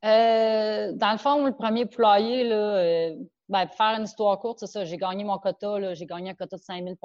Euh, 0.06 0.92
dans 0.94 1.12
le 1.12 1.18
fond, 1.18 1.46
le 1.46 1.54
premier 1.54 1.86
poulailler, 1.86 2.44
là, 2.44 2.56
euh, 2.56 3.16
ben, 3.50 3.66
pour 3.66 3.76
faire 3.76 3.98
une 3.98 4.04
histoire 4.04 4.40
courte, 4.40 4.60
c'est 4.60 4.68
ça, 4.68 4.86
j'ai 4.86 4.98
gagné 4.98 5.24
mon 5.24 5.38
quota, 5.40 5.94
j'ai 5.94 6.06
gagné 6.06 6.32
un 6.32 6.34
quota 6.36 6.58
de 6.58 6.62
5000 6.62 6.96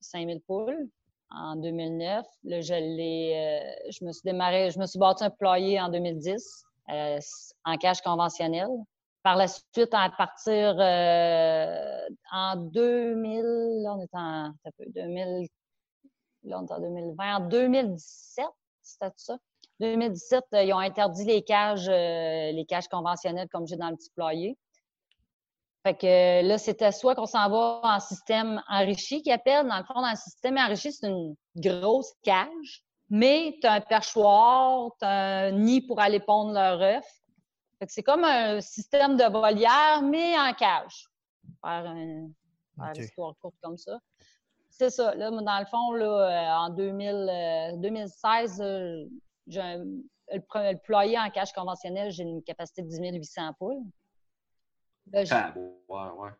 5000 0.00 0.40
poules 0.40 0.88
en 1.30 1.54
2009. 1.56 2.26
Là, 2.44 2.60
je 2.60 2.74
l'ai, 2.74 3.62
je 3.90 4.04
me 4.04 4.12
suis 4.12 4.22
démarré, 4.24 4.70
je 4.70 4.78
me 4.80 4.86
suis 4.86 4.98
bâti 4.98 5.22
un 5.22 5.30
poulailler 5.30 5.80
en 5.80 5.88
2010 5.90 6.64
en 7.64 7.76
cage 7.78 8.00
conventionnelle. 8.00 8.68
Par 9.22 9.36
la 9.36 9.46
suite, 9.46 9.92
à 9.92 10.10
partir 10.16 10.74
en 12.32 12.56
2000, 12.56 13.42
là, 13.82 13.94
on 13.94 14.00
est 14.00 14.14
en 14.14 14.52
2000, 14.88 15.46
là, 16.44 16.58
on 16.60 16.66
est 16.66 16.72
en 16.72 16.80
2020. 16.80 17.36
En 17.36 17.40
2017, 17.48 18.46
c'était 18.82 19.12
ça? 19.16 19.36
2017, 19.80 20.44
euh, 20.54 20.62
ils 20.62 20.72
ont 20.72 20.78
interdit 20.78 21.24
les 21.24 21.42
cages, 21.42 21.88
euh, 21.88 22.52
les 22.52 22.64
cages 22.68 22.88
conventionnelles 22.88 23.48
comme 23.48 23.66
j'ai 23.66 23.76
dans 23.76 23.90
le 23.90 23.96
petit 23.96 24.10
ployer. 24.10 24.56
Fait 25.84 25.94
que 25.96 26.06
euh, 26.06 26.42
là, 26.42 26.58
c'était 26.58 26.92
soit 26.92 27.14
qu'on 27.14 27.26
s'en 27.26 27.48
va 27.48 27.80
en 27.82 28.00
système 28.00 28.62
enrichi, 28.68 29.22
qui 29.22 29.32
appelle. 29.32 29.66
Dans 29.66 29.78
le 29.78 29.84
fond, 29.84 30.00
dans 30.00 30.10
le 30.10 30.16
système 30.16 30.58
enrichi, 30.58 30.92
c'est 30.92 31.08
une 31.08 31.34
grosse 31.56 32.12
cage, 32.22 32.84
mais 33.08 33.56
tu 33.60 33.66
as 33.66 33.72
un 33.72 33.80
perchoir, 33.80 34.90
tu 35.00 35.06
as 35.06 35.46
un 35.46 35.52
nid 35.52 35.80
pour 35.80 36.00
aller 36.00 36.20
pondre 36.20 36.52
leur 36.52 36.80
œuf. 36.82 37.06
Fait 37.78 37.86
que 37.86 37.92
c'est 37.92 38.02
comme 38.02 38.24
un 38.24 38.60
système 38.60 39.16
de 39.16 39.24
volière, 39.24 40.02
mais 40.02 40.38
en 40.38 40.52
cage. 40.52 41.06
Faire, 41.62 41.86
un, 41.86 42.28
faire 42.76 42.92
une 42.94 43.02
histoire 43.02 43.34
courte 43.40 43.56
comme 43.62 43.78
ça 43.78 43.98
c'est 44.80 44.90
ça. 44.90 45.14
Là, 45.14 45.30
dans 45.30 45.58
le 45.58 45.66
fond, 45.66 45.92
là, 45.92 46.58
en 46.62 46.70
2000, 46.70 47.78
2016, 47.82 48.60
euh, 48.62 49.04
j'ai 49.04 49.04
un, 49.04 49.29
le, 49.50 50.02
le, 50.32 50.76
ployer 50.78 51.18
en 51.18 51.30
cage 51.30 51.52
conventionnel, 51.52 52.10
j'ai 52.10 52.22
une 52.22 52.42
capacité 52.42 52.82
de 52.82 52.88
10 52.88 53.00
800 53.00 53.52
poules. 53.58 53.82
Là, 55.12 55.24
ah, 55.30 55.52
ouais, 55.56 56.10
ouais. 56.18 56.30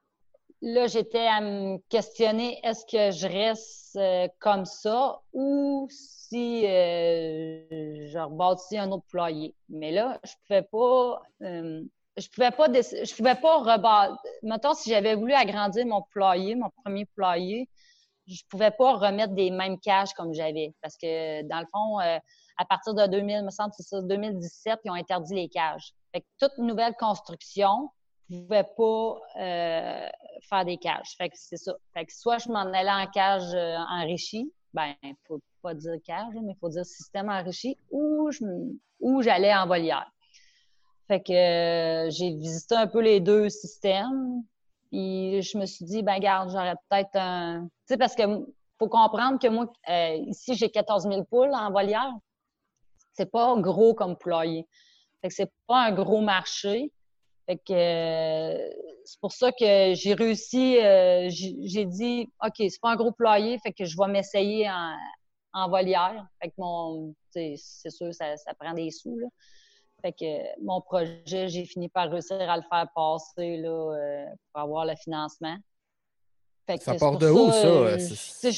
là 0.63 0.87
j'étais 0.87 1.27
à 1.27 1.41
me 1.41 1.79
questionner 1.89 2.61
est-ce 2.63 2.85
que 2.85 3.11
je 3.11 3.27
reste 3.27 3.97
euh, 3.97 4.29
comme 4.39 4.65
ça 4.65 5.21
ou 5.33 5.89
si 5.91 6.65
euh, 6.67 8.07
je 8.07 8.19
rebâtis 8.19 8.79
un 8.79 8.93
autre 8.93 9.07
ployer? 9.09 9.55
Mais 9.69 9.91
là, 9.91 10.21
je 10.25 10.33
pouvais 10.47 10.63
pas. 10.63 11.23
je 11.41 12.29
pouvais 12.29 12.51
pas 12.53 12.67
je 12.73 13.17
pouvais 13.17 13.35
pas 13.35 13.59
rebâtir. 13.59 14.17
Mettons, 14.43 14.75
si 14.75 14.91
j'avais 14.91 15.17
voulu 15.17 15.33
agrandir 15.33 15.85
mon 15.87 16.03
ployer, 16.03 16.55
mon 16.55 16.71
premier 16.85 17.07
ployer, 17.07 17.69
je 18.31 18.43
pouvais 18.49 18.71
pas 18.71 18.95
remettre 18.95 19.35
des 19.35 19.51
mêmes 19.51 19.79
cages 19.79 20.13
comme 20.15 20.33
j'avais. 20.33 20.73
Parce 20.81 20.97
que, 20.97 21.43
dans 21.43 21.61
le 21.61 21.67
fond, 21.73 22.01
euh, 22.01 22.19
à 22.61 22.65
partir 22.67 22.93
de 22.93 23.07
2000, 23.07 23.45
me 23.45 23.51
semble, 23.51 23.73
ça, 23.73 24.03
2017, 24.03 24.81
ils 24.85 24.91
ont 24.91 24.95
interdit 24.95 25.35
les 25.35 25.49
cages. 25.49 25.95
Fait 26.13 26.21
que 26.21 26.27
toute 26.39 26.59
nouvelle 26.59 26.95
construction 26.99 27.89
pouvait 28.29 28.69
pas 28.77 29.19
euh, 29.41 30.09
faire 30.43 30.65
des 30.67 30.77
cages. 30.77 31.15
Fait 31.17 31.31
que 31.31 31.37
c'est 31.39 31.57
ça. 31.57 31.75
Fait 31.95 32.05
que 32.05 32.13
soit 32.13 32.37
je 32.37 32.51
m'en 32.51 32.61
allais 32.61 32.91
en 32.91 33.07
cage 33.07 33.55
euh, 33.55 33.77
enrichie, 33.89 34.53
ben, 34.75 34.93
faut 35.27 35.41
pas 35.63 35.73
dire 35.73 35.95
cage, 36.05 36.35
mais 36.43 36.55
faut 36.61 36.69
dire 36.69 36.85
système 36.85 37.31
enrichi, 37.31 37.79
ou 37.91 38.31
je 38.31 38.45
j'allais 39.23 39.55
en 39.55 39.67
volière. 39.67 40.11
Fait 41.09 41.21
que 41.21 42.11
j'ai 42.11 42.35
visité 42.35 42.75
un 42.75 42.87
peu 42.87 43.01
les 43.01 43.21
deux 43.21 43.49
systèmes. 43.49 44.43
Puis 44.91 45.41
je 45.41 45.57
me 45.57 45.65
suis 45.65 45.87
dit, 45.87 46.03
ben 46.03 46.19
garde, 46.19 46.51
j'aurais 46.51 46.75
peut-être 46.89 47.17
un. 47.17 47.63
Tu 47.63 47.95
sais, 47.95 47.97
parce 47.97 48.15
que 48.15 48.23
faut 48.79 48.89
comprendre 48.89 49.39
que 49.39 49.49
moi, 49.49 49.67
euh, 49.89 50.17
ici, 50.27 50.55
j'ai 50.55 50.71
14 50.71 51.05
000 51.05 51.25
poules 51.25 51.55
en 51.55 51.71
volière. 51.71 52.13
C'est 53.21 53.31
pas 53.31 53.55
gros 53.57 53.93
comme 53.93 54.17
poulailler. 54.17 54.67
Fait 55.21 55.29
que 55.29 55.35
c'est 55.35 55.53
pas 55.67 55.85
un 55.85 55.93
gros 55.93 56.23
marché. 56.23 56.91
Fait 57.47 57.59
que 57.59 57.73
euh, 57.75 58.71
c'est 59.05 59.21
pour 59.21 59.33
ça 59.33 59.53
que 59.53 59.93
j'ai 59.93 60.15
réussi. 60.15 60.79
Euh, 60.79 61.29
j'ai 61.29 61.85
dit, 61.85 62.33
OK, 62.43 62.55
c'est 62.57 62.81
pas 62.81 62.93
un 62.93 62.97
gros 62.97 63.13
poulailler, 63.13 63.59
fait 63.59 63.75
que 63.75 63.85
je 63.85 63.95
vais 63.99 64.11
m'essayer 64.11 64.71
en, 64.71 64.97
en 65.53 65.69
volière. 65.69 66.27
Fait 66.41 66.49
que 66.49 66.55
mon. 66.57 67.15
C'est 67.31 67.59
sûr, 67.59 68.15
ça, 68.15 68.39
ça 68.39 68.55
prend 68.59 68.73
des 68.73 68.91
sous, 68.91 69.19
là. 69.19 69.27
Fait 70.01 70.13
que 70.13 70.63
mon 70.65 70.81
projet, 70.81 71.49
j'ai 71.49 71.67
fini 71.67 71.91
par 71.91 72.11
réussir 72.11 72.41
à 72.41 72.57
le 72.57 72.63
faire 72.71 72.89
passer 72.95 73.59
là, 73.59 73.69
euh, 73.69 74.25
pour 74.51 74.63
avoir 74.63 74.87
le 74.87 74.97
financement. 74.97 75.59
ça 76.67 76.95
part 76.95 77.19
de 77.19 77.29
où, 77.29 77.53
ça? 77.53 78.51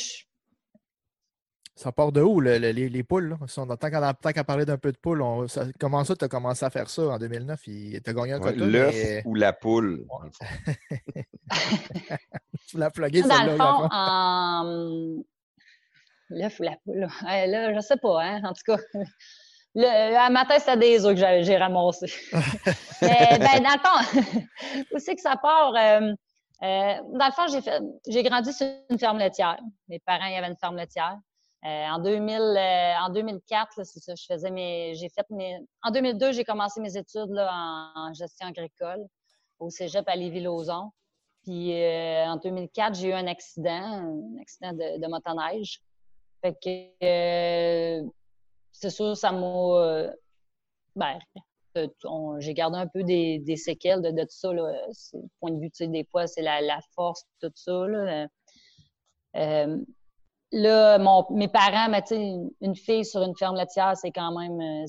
Ça 1.75 1.91
part 1.91 2.12
de 2.12 2.21
où, 2.21 2.41
les, 2.41 2.73
les, 2.73 3.02
poules? 3.02 3.31
Là? 3.31 3.38
Tant 3.76 4.33
qu'à 4.33 4.45
parler 4.45 4.64
d'un 4.64 4.76
peu 4.76 4.93
de 4.93 4.99
poules, 4.99 5.25
comment 5.81 6.05
ça, 6.05 6.17
tu 6.17 6.25
as 6.25 6.29
commencé 6.29 6.64
à 6.64 6.71
faire 6.71 6.88
ça 6.88 7.02
en 7.02 7.19
2009? 7.19 7.61
Tu 7.62 8.00
as 8.05 8.12
gagné 8.12 8.33
un 8.33 8.41
quota? 8.41 8.57
L'œuf 8.57 9.23
ou 9.25 9.35
la 9.35 9.52
poule? 9.52 10.07
tu 12.69 12.79
l'as 12.79 12.91
plugué, 12.91 13.23
Dans 13.23 13.45
le 13.45 13.57
fond, 13.57 15.25
l'œuf 16.31 16.61
ou 16.61 16.62
la 16.62 16.76
poule? 16.85 17.09
Là, 17.25 17.47
là, 17.47 17.75
je 17.75 17.81
sais 17.81 17.97
pas, 17.97 18.23
hein? 18.23 18.41
en 18.45 18.52
tout 18.52 18.62
cas. 18.67 18.79
Le, 19.75 19.87
à 19.87 20.29
matin, 20.29 20.59
c'était 20.59 20.76
des 20.76 21.07
œufs 21.07 21.14
que 21.14 21.43
j'ai 21.43 21.57
ramassés. 21.57 22.12
Mais 23.00 23.38
ben, 23.38 23.62
dans 23.62 23.71
le 23.73 23.79
fond, 23.79 23.99
où 24.93 24.99
c'est 24.99 25.14
que 25.14 25.23
ça 25.23 25.37
part? 25.37 25.75
Euh, 25.75 26.12
euh, 26.62 26.95
dans 27.14 27.26
le 27.26 27.33
fond, 27.33 27.47
j'ai 28.07 28.23
grandi 28.23 28.52
sur 28.52 28.67
une 28.91 28.99
ferme 28.99 29.19
laitière. 29.19 29.59
Mes 29.88 29.99
parents, 29.99 30.26
il 30.26 30.35
y 30.35 30.37
avait 30.37 30.49
une 30.49 30.59
ferme 30.59 30.76
laitière. 30.76 31.17
Euh, 31.64 31.87
en, 31.87 32.00
2000, 32.00 32.40
euh, 32.40 32.95
en 33.07 33.11
2004, 33.11 33.85
c'est 33.85 34.00
ça, 34.00 34.14
je 34.16 34.25
faisais 34.26 34.50
mes, 34.50 34.95
j'ai 34.95 35.09
fait 35.09 35.25
mes, 35.31 35.61
en 35.83 35.92
2002, 35.92 36.33
j'ai 36.33 36.45
commencé 36.45 36.81
mes 36.81 36.97
études 36.97 37.38
en, 37.38 38.12
gestion 38.14 38.49
agricole 38.49 39.07
au 39.61 39.71
cégep 39.71 40.09
à 40.09 40.16
Lévis-Lauzon. 40.16 40.90
Puis 41.45 41.73
euh, 41.73 42.26
en 42.26 42.37
2004, 42.37 42.97
j'ai 42.97 43.09
eu 43.09 43.12
un 43.12 43.28
accident, 43.28 43.71
un 43.71 44.40
accident 44.40 44.73
de, 44.73 45.00
de 45.00 45.07
motoneige. 45.07 45.81
Fait 46.40 46.54
que 46.54 48.11
c'est 48.73 48.90
sûr, 48.90 49.16
ça 49.16 49.31
m'a. 49.31 49.47
Euh, 49.47 50.12
ben, 50.97 51.19
j'ai 52.38 52.54
gardé 52.54 52.78
un 52.78 52.87
peu 52.87 53.02
des, 53.04 53.38
des 53.38 53.57
séquelles 53.57 54.02
de, 54.02 54.11
de, 54.11 54.23
tout 54.23 54.28
ça. 54.31 54.52
Là. 54.52 54.73
Point 55.40 55.52
de 55.52 55.61
vue, 55.61 55.71
des 55.88 56.04
fois, 56.11 56.26
c'est 56.26 56.42
la, 56.42 56.61
la, 56.61 56.81
force, 56.95 57.25
tout 57.40 57.52
ça. 57.54 57.87
Là, 57.87 58.26
euh, 59.37 59.78
là 60.52 60.99
mon, 60.99 61.26
mes 61.30 61.49
parents, 61.49 61.88
mais, 61.90 62.02
tu 62.02 62.14
sais, 62.14 62.35
une 62.61 62.76
fille 62.76 63.04
sur 63.04 63.23
une 63.23 63.37
ferme 63.37 63.56
laitière, 63.56 63.97
c'est 63.97 64.12
quand 64.12 64.38
même. 64.38 64.61
Euh, 64.61 64.87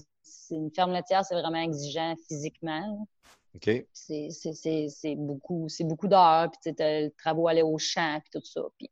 une 0.52 0.72
ferme 0.72 0.92
laitière, 0.92 1.26
c'est 1.26 1.36
vraiment 1.36 1.62
exigeant 1.62 2.16
physiquement. 2.28 3.08
OK. 3.56 3.86
C'est 3.94 5.16
beaucoup, 5.16 5.68
beaucoup 5.82 6.08
d'heures, 6.08 6.50
puis 6.52 6.74
le 6.78 7.10
travail 7.18 7.54
aller 7.54 7.62
au 7.64 7.78
champ, 7.78 8.20
puis 8.20 8.40
tout 8.40 8.46
ça. 8.46 8.62
Puis 8.78 8.90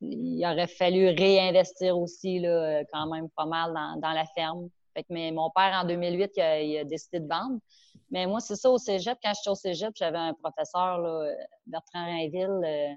il 0.00 0.44
aurait 0.44 0.66
fallu 0.66 1.08
réinvestir 1.08 1.98
aussi 1.98 2.40
là, 2.40 2.82
quand 2.92 3.06
même 3.06 3.28
pas 3.30 3.46
mal 3.46 3.72
dans, 3.72 4.00
dans 4.00 4.12
la 4.12 4.24
ferme. 4.34 4.68
Fait 4.94 5.02
que, 5.04 5.08
mais 5.10 5.30
mon 5.32 5.50
père, 5.50 5.80
en 5.82 5.86
2008, 5.86 6.32
il 6.36 6.78
a, 6.78 6.84
décidé 6.84 7.20
de 7.20 7.28
vendre. 7.28 7.58
Mais 8.10 8.26
moi, 8.26 8.40
c'est 8.40 8.56
ça 8.56 8.70
au 8.70 8.78
cégep. 8.78 9.18
Quand 9.22 9.32
j'étais 9.34 9.50
au 9.50 9.54
cégep, 9.54 9.92
j'avais 9.96 10.18
un 10.18 10.34
professeur, 10.34 10.98
là, 10.98 11.32
Bertrand 11.66 12.04
Rainville, 12.04 12.60
euh, 12.64 12.94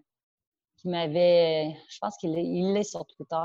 qui 0.86 0.90
m'avait, 0.92 1.76
je 1.90 1.98
pense 2.00 2.16
qu'il 2.18 2.38
il 2.38 2.78
est 2.78 2.84
sur 2.84 3.06
Twitter, 3.08 3.36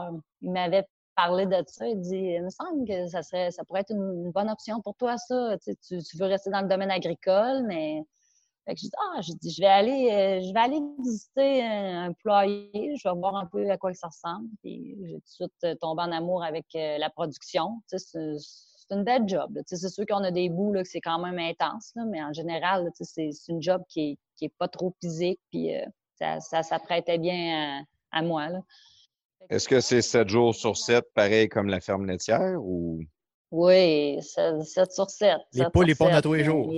il 0.43 0.53
m'avait 0.53 0.85
parlé 1.17 1.47
de 1.47 1.63
ça. 1.67 1.89
Il 1.89 2.01
dit, 2.01 2.17
il 2.17 2.45
me 2.45 2.51
semble 2.51 2.87
que 2.87 3.09
ça, 3.09 3.23
serait, 3.23 3.51
ça 3.51 3.65
pourrait 3.65 3.81
être 3.81 3.93
une, 3.93 4.31
bonne 4.31 4.51
option 4.51 4.81
pour 4.83 4.95
toi, 4.97 5.17
ça. 5.17 5.57
Tu, 5.65 5.75
tu, 6.03 6.17
veux 6.19 6.27
rester 6.27 6.51
dans 6.51 6.61
le 6.61 6.69
domaine 6.69 6.91
agricole, 6.91 7.65
mais 7.67 8.05
fait 8.67 8.75
que 8.75 8.81
je 8.81 8.85
dis, 8.87 8.93
ah, 8.99 9.21
je 9.23 9.33
dis, 9.33 9.51
je 9.53 9.61
vais 9.63 9.69
aller, 9.69 10.11
euh, 10.13 10.47
je 10.47 10.53
vais 10.53 10.61
aller 10.61 10.81
visiter 10.99 11.63
un, 11.63 12.13
poulailler, 12.13 12.95
je 13.03 13.09
vais 13.09 13.15
voir 13.15 13.37
un 13.37 13.47
peu 13.47 13.71
à 13.71 13.79
quoi 13.79 13.95
ça 13.95 14.09
ressemble. 14.09 14.49
Puis 14.63 14.99
j'ai 15.03 15.15
tout 15.15 15.21
de 15.21 15.29
suite 15.29 15.65
euh, 15.65 15.75
tombé 15.81 16.03
en 16.03 16.13
amour 16.13 16.45
avec 16.45 16.67
euh, 16.75 16.99
la 16.99 17.09
production. 17.09 17.81
Tu 17.91 17.99
sais, 17.99 18.37
c'est 18.39 18.95
une 18.95 19.05
belle 19.05 19.27
job. 19.27 19.59
C'est 19.65 19.89
sûr 19.89 20.05
qu'on 20.07 20.25
a 20.25 20.31
des 20.31 20.51
bouts 20.51 20.75
là, 20.75 20.83
que 20.83 20.89
c'est 20.91 21.01
quand 21.01 21.19
même 21.19 21.39
intense, 21.39 21.93
là, 21.95 22.05
mais 22.05 22.23
en 22.23 22.35
général, 22.35 22.91
c'est 23.01 23.31
une 23.49 23.63
job 23.63 23.83
qui 23.89 24.01
est, 24.11 24.19
qui 24.37 24.45
est 24.45 24.55
pas 24.59 24.69
trop 24.69 24.95
physique, 25.01 25.41
puis 25.51 25.73
ça, 26.21 26.41
ça 26.41 26.63
s'apprêtait 26.63 27.19
bien 27.19 27.85
à, 28.13 28.19
à 28.19 28.23
moi. 28.23 28.49
Est-ce 29.49 29.69
que 29.69 29.81
c'est 29.81 30.03
7 30.03 30.29
jours 30.29 30.55
sur 30.55 30.77
7, 30.77 31.05
pareil 31.15 31.49
comme 31.49 31.69
la 31.69 31.81
ferme 31.81 32.07
laitière 32.07 32.59
ou? 32.61 33.01
Oui, 33.51 34.19
7, 34.23 34.93
sur 34.93 35.11
7. 35.11 35.39
Les 35.55 35.65
poules, 35.71 35.87
les 35.87 35.95
pondent 35.95 36.13
à 36.13 36.23
tous 36.23 36.35
les 36.35 36.45
jours. 36.45 36.73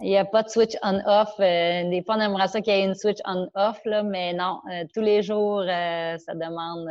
Il 0.00 0.10
n'y 0.10 0.16
a 0.16 0.24
pas 0.24 0.44
de 0.44 0.48
switch 0.48 0.76
on-off. 0.82 1.34
Euh, 1.40 1.90
des 1.90 2.04
fois, 2.04 2.16
on 2.16 2.20
aimerait 2.20 2.46
ça 2.46 2.60
qu'il 2.60 2.72
y 2.72 2.76
ait 2.76 2.84
une 2.84 2.94
switch 2.94 3.18
on-off, 3.24 3.80
mais 4.04 4.32
non, 4.32 4.60
euh, 4.70 4.84
tous 4.94 5.00
les 5.00 5.24
jours, 5.24 5.60
euh, 5.60 6.16
ça 6.18 6.34
demande. 6.34 6.88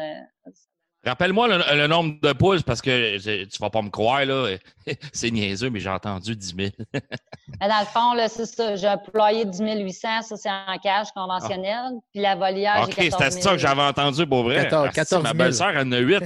Rappelle-moi 1.07 1.47
le, 1.47 1.87
nombre 1.87 2.19
de 2.21 2.33
poules 2.33 2.63
parce 2.63 2.81
que 2.81 3.17
tu 3.45 3.57
vas 3.59 3.69
pas 3.69 3.81
me 3.81 3.89
croire, 3.89 4.25
là. 4.25 4.57
c'est 5.13 5.31
niaiseux, 5.31 5.69
mais 5.69 5.79
j'ai 5.79 5.89
entendu 5.89 6.35
10 6.35 6.55
000. 6.55 6.69
dans 6.93 7.79
le 7.79 7.85
fond, 7.85 8.27
c'est 8.27 8.45
ça. 8.45 8.75
J'ai 8.75 8.87
de 8.87 9.49
10 9.49 9.83
800, 9.83 10.21
ça, 10.21 10.37
c'est 10.37 10.49
en 10.49 10.77
cage 10.81 11.07
conventionnel. 11.15 11.93
Ah. 11.93 11.99
Puis 12.11 12.21
la 12.21 12.35
volière, 12.35 12.83
OK, 12.83 12.93
c'était 12.97 13.31
ça 13.31 13.51
que 13.51 13.57
j'avais 13.57 13.83
entendu 13.83 14.27
pour 14.27 14.43
vrai. 14.43 14.63
14, 14.63 14.89
14 14.93 15.23
ma 15.23 15.33
belle-sœur 15.33 15.73
en 15.75 15.91
a 15.91 15.97
8. 15.97 16.23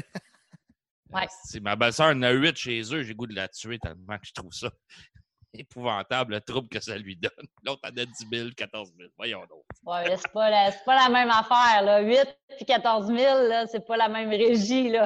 ouais. 1.13 1.59
ma 1.61 1.75
belle-sœur 1.75 2.15
en 2.15 2.21
a 2.23 2.31
8 2.31 2.57
chez 2.57 2.81
eux. 2.93 3.03
J'ai 3.03 3.13
goût 3.13 3.27
de 3.27 3.35
la 3.35 3.47
tuer 3.47 3.77
tellement 3.77 4.17
que 4.17 4.25
je 4.25 4.33
trouve 4.33 4.53
ça 4.53 4.69
épouvantable 5.53 6.33
le 6.33 6.41
trouble 6.41 6.69
que 6.69 6.79
ça 6.79 6.97
lui 6.97 7.15
donne. 7.15 7.31
L'autre 7.65 7.81
en 7.85 7.89
a 7.89 8.05
10 8.05 8.27
000, 8.31 8.49
14 8.55 8.93
000. 8.97 9.09
Voyons 9.17 9.41
donc. 9.41 9.63
Oui, 9.85 9.99
c'est 10.15 10.31
pas, 10.31 10.49
la, 10.49 10.71
pas 10.85 10.95
la 10.95 11.09
même 11.09 11.29
affaire. 11.29 11.81
Là. 11.83 12.01
8 12.01 12.37
puis 12.57 12.65
14 12.65 13.07
000, 13.07 13.17
là, 13.17 13.65
c'est 13.67 13.85
pas 13.85 13.97
la 13.97 14.09
même 14.09 14.29
régie. 14.29 14.89
Là. 14.89 15.05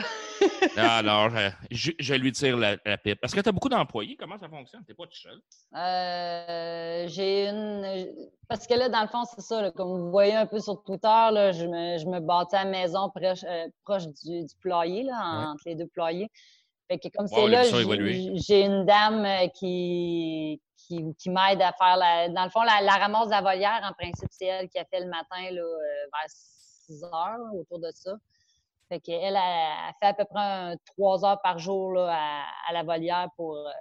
non, 0.77 1.03
non, 1.29 1.51
je, 1.71 1.91
je, 1.99 2.13
lui 2.15 2.31
tire 2.31 2.57
la, 2.57 2.77
pipe. 2.97 3.19
Parce 3.21 3.33
que 3.33 3.41
tu 3.41 3.49
as 3.49 3.51
beaucoup 3.51 3.69
d'employés. 3.69 4.15
Comment 4.15 4.37
ça 4.37 4.49
fonctionne? 4.49 4.83
Tu 4.85 4.91
n'es 4.91 4.95
pas 4.95 5.05
tout 5.05 5.17
seul? 5.17 5.39
Euh, 5.75 7.07
j'ai 7.07 7.49
une. 7.49 8.07
Parce 8.47 8.67
que 8.67 8.73
là, 8.73 8.89
dans 8.89 9.01
le 9.01 9.07
fond, 9.07 9.23
c'est 9.25 9.41
ça. 9.41 9.61
Là, 9.61 9.71
comme 9.71 9.87
vous 9.87 10.11
voyez 10.11 10.35
un 10.35 10.45
peu 10.45 10.59
sur 10.59 10.83
Twitter, 10.83 11.07
là, 11.07 11.51
je, 11.51 11.65
me, 11.65 11.97
je 11.97 12.05
me 12.05 12.19
bâtis 12.19 12.55
à 12.55 12.63
la 12.63 12.69
maison 12.69 13.09
proche, 13.09 13.43
euh, 13.43 13.67
proche 13.83 14.07
du, 14.07 14.43
du 14.43 14.55
poulailler, 14.61 15.03
là, 15.03 15.49
entre 15.51 15.63
les 15.65 15.75
deux 15.75 15.87
poulaillers. 15.87 16.29
Fait 16.87 16.99
que 16.99 17.07
comme 17.15 17.27
c'est 17.27 17.47
là, 17.47 17.63
j'ai 17.63 18.61
une 18.63 18.85
dame 18.85 19.25
euh, 19.25 19.47
qui, 19.47 20.61
qui, 20.77 21.15
qui 21.17 21.29
m'aide 21.29 21.61
à 21.61 21.73
faire 21.73 21.97
la. 21.97 22.29
Dans 22.29 22.43
le 22.43 22.49
fond, 22.49 22.61
la, 22.61 22.81
la, 22.81 22.93
ramasse 22.93 23.25
de 23.25 23.31
la 23.31 23.41
volière, 23.41 23.81
en 23.83 23.93
principe, 23.93 24.29
c'est 24.31 24.45
elle 24.45 24.69
qui 24.69 24.77
a 24.77 24.85
fait 24.85 24.99
le 24.99 25.09
matin 25.09 25.51
là, 25.51 25.61
euh, 25.61 26.05
vers 26.13 26.29
6 26.29 27.03
heures, 27.03 27.53
autour 27.55 27.79
de 27.79 27.89
ça. 27.91 28.15
Fait 28.89 28.99
qu'elle 28.99 29.35
a, 29.35 29.91
fait 29.99 30.07
à 30.07 30.13
peu 30.13 30.25
près 30.25 30.75
3 30.85 31.25
heures 31.25 31.41
par 31.41 31.57
jour 31.57 31.93
là, 31.93 32.43
à, 32.69 32.73
la 32.73 32.83
volière 32.83 33.29
pour, 33.35 33.55
euh, 33.55 33.71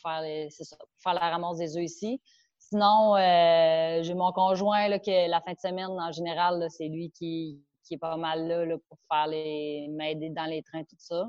faire, 0.00 0.22
ça, 0.50 0.76
pour 0.76 0.88
faire 1.02 1.14
la 1.14 1.30
ramasse 1.30 1.58
des 1.58 1.76
œufs 1.76 1.84
ici. 1.84 2.20
Sinon, 2.58 3.16
euh, 3.16 4.02
j'ai 4.02 4.14
mon 4.14 4.32
conjoint 4.32 4.86
là, 4.86 5.00
que 5.00 5.28
la 5.28 5.40
fin 5.40 5.54
de 5.54 5.58
semaine, 5.58 5.90
en 5.90 6.12
général, 6.12 6.64
c'est 6.70 6.86
lui 6.86 7.10
qui, 7.10 7.60
qui 7.84 7.94
est 7.94 7.98
pas 7.98 8.16
mal 8.16 8.46
là, 8.46 8.64
là 8.64 8.76
pour 8.88 8.98
faire 9.10 9.26
les 9.26 9.88
m'aider 9.90 10.30
dans 10.30 10.44
les 10.44 10.62
trains, 10.62 10.84
tout 10.84 10.96
ça. 10.98 11.28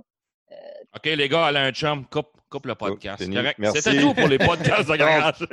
OK, 0.96 1.06
les 1.06 1.30
gars, 1.30 1.46
allez 1.46 1.60
un 1.60 1.72
chum, 1.72 2.06
coupe, 2.06 2.34
coupe 2.50 2.66
le 2.66 2.76
podcast. 2.76 3.24
C'était 3.74 4.02
tout 4.02 4.14
pour 4.14 4.28
les 4.28 4.38
podcasts 4.38 4.90
de 4.90 4.96
garage. 4.98 5.40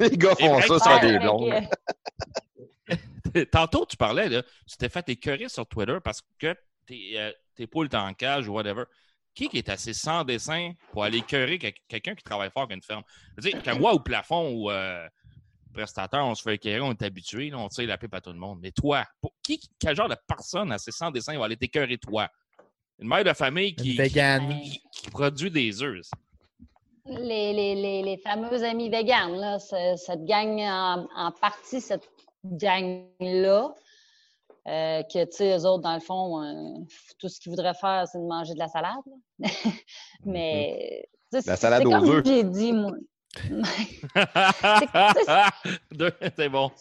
les 0.00 0.16
gars 0.16 0.34
font 0.34 0.60
ça 0.60 0.78
sur 0.78 1.00
des 1.00 1.18
blondes. 1.18 1.54
Tantôt, 3.52 3.86
tu 3.86 3.96
parlais, 3.96 4.28
là, 4.28 4.42
tu 4.42 4.76
t'es 4.76 4.88
fait 4.88 5.08
écœurer 5.08 5.48
sur 5.48 5.66
Twitter 5.66 5.98
parce 6.02 6.22
que 6.38 6.54
tes, 6.86 7.18
euh, 7.18 7.32
poules 7.70 7.88
en 7.92 8.12
cage 8.14 8.48
ou 8.48 8.54
whatever. 8.54 8.84
Qui 9.32 9.48
est 9.54 9.68
assez 9.68 9.94
sans 9.94 10.24
dessin 10.24 10.72
pour 10.90 11.04
aller 11.04 11.18
écœurer 11.18 11.58
quelqu'un 11.58 12.16
qui 12.16 12.24
travaille 12.24 12.50
fort 12.50 12.64
avec 12.64 12.74
une 12.74 12.82
ferme? 12.82 13.04
Je 13.38 13.48
veux 13.48 13.62
dire, 13.62 13.78
moi, 13.78 13.92
au 13.92 14.00
plafond 14.00 14.52
ou 14.52 14.70
euh, 14.70 15.08
prestataire, 15.72 16.24
on 16.24 16.34
se 16.34 16.42
fait 16.42 16.54
écœurer, 16.54 16.80
on 16.80 16.92
est 16.92 17.02
habitué, 17.02 17.52
on 17.54 17.68
tire 17.68 17.88
la 17.88 17.98
pipe 17.98 18.14
à 18.14 18.20
tout 18.20 18.30
le 18.30 18.38
monde. 18.38 18.58
Mais 18.62 18.70
toi, 18.70 19.04
pour, 19.20 19.32
qui, 19.42 19.60
quel 19.78 19.96
genre 19.96 20.08
de 20.08 20.16
personne 20.26 20.72
à 20.72 20.78
ses 20.78 20.92
sans 20.92 21.10
dessin 21.10 21.38
va 21.38 21.46
aller 21.46 21.56
t'écœurer 21.56 21.98
toi? 21.98 22.28
Une 22.98 23.08
mère 23.08 23.24
de 23.24 23.32
famille 23.32 23.74
qui, 23.74 23.96
qui, 23.96 25.10
produit 25.10 25.50
des 25.50 25.82
œufs. 25.82 26.10
Les, 27.06 27.52
les, 27.52 27.74
les, 27.74 28.02
les, 28.02 28.18
fameux 28.18 28.62
amis 28.62 28.90
véganes, 28.90 29.36
là, 29.36 29.58
cette 29.58 30.24
gang 30.24 30.60
en, 30.60 31.32
partie, 31.40 31.80
cette 31.80 32.08
gang-là, 32.44 33.74
euh, 34.68 35.02
que, 35.04 35.24
tu 35.24 35.30
sais, 35.32 35.56
eux 35.56 35.66
autres, 35.66 35.82
dans 35.82 35.94
le 35.94 36.00
fond, 36.00 36.42
euh, 36.42 36.84
tout 37.18 37.28
ce 37.28 37.40
qu'ils 37.40 37.50
voudraient 37.50 37.74
faire, 37.74 38.06
c'est 38.06 38.18
de 38.18 38.26
manger 38.26 38.52
de 38.52 38.58
la 38.58 38.68
salade. 38.68 39.00
Mais, 40.26 41.08
la 41.32 41.56
salade 41.56 41.86
aux 41.86 41.94
œufs. 41.94 42.24
j'ai 42.24 42.44
dit, 42.44 42.72
moi. 42.72 42.92
C'est 46.36 46.48
bon. 46.48 46.70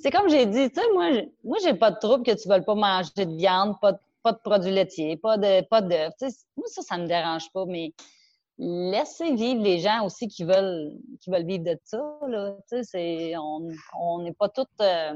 C'est 0.00 0.10
comme 0.10 0.28
j'ai 0.30 0.46
dit, 0.46 0.70
tu 0.70 0.80
sais, 0.80 0.86
moi, 0.94 1.10
moi, 1.44 1.58
j'ai 1.62 1.74
pas 1.74 1.90
de 1.90 1.98
trouble 1.98 2.24
que 2.24 2.30
tu 2.30 2.48
ne 2.48 2.54
veuilles 2.54 2.64
pas 2.64 2.74
manger 2.74 3.10
de 3.16 3.36
viande, 3.36 3.74
pas 3.80 3.92
de, 3.92 4.38
produits 4.42 4.70
laitiers, 4.70 5.16
pas 5.16 5.36
de 5.36 5.60
pas 5.66 5.82
d'œufs. 5.82 6.12
Moi, 6.56 6.66
ça, 6.66 6.82
ça 6.82 6.96
me 6.96 7.06
dérange 7.06 7.50
pas, 7.52 7.64
mais 7.66 7.92
laissez 8.58 9.34
vivre 9.34 9.62
les 9.62 9.80
gens 9.80 10.04
aussi 10.04 10.28
qui 10.28 10.44
veulent 10.44 10.92
qui 11.20 11.30
veulent 11.30 11.46
vivre 11.46 11.64
de 11.64 11.78
ça. 11.84 11.98
Là. 12.28 12.56
On 13.98 14.22
n'est 14.22 14.32
pas 14.32 14.48
toutes. 14.48 14.68
Euh, 14.80 15.12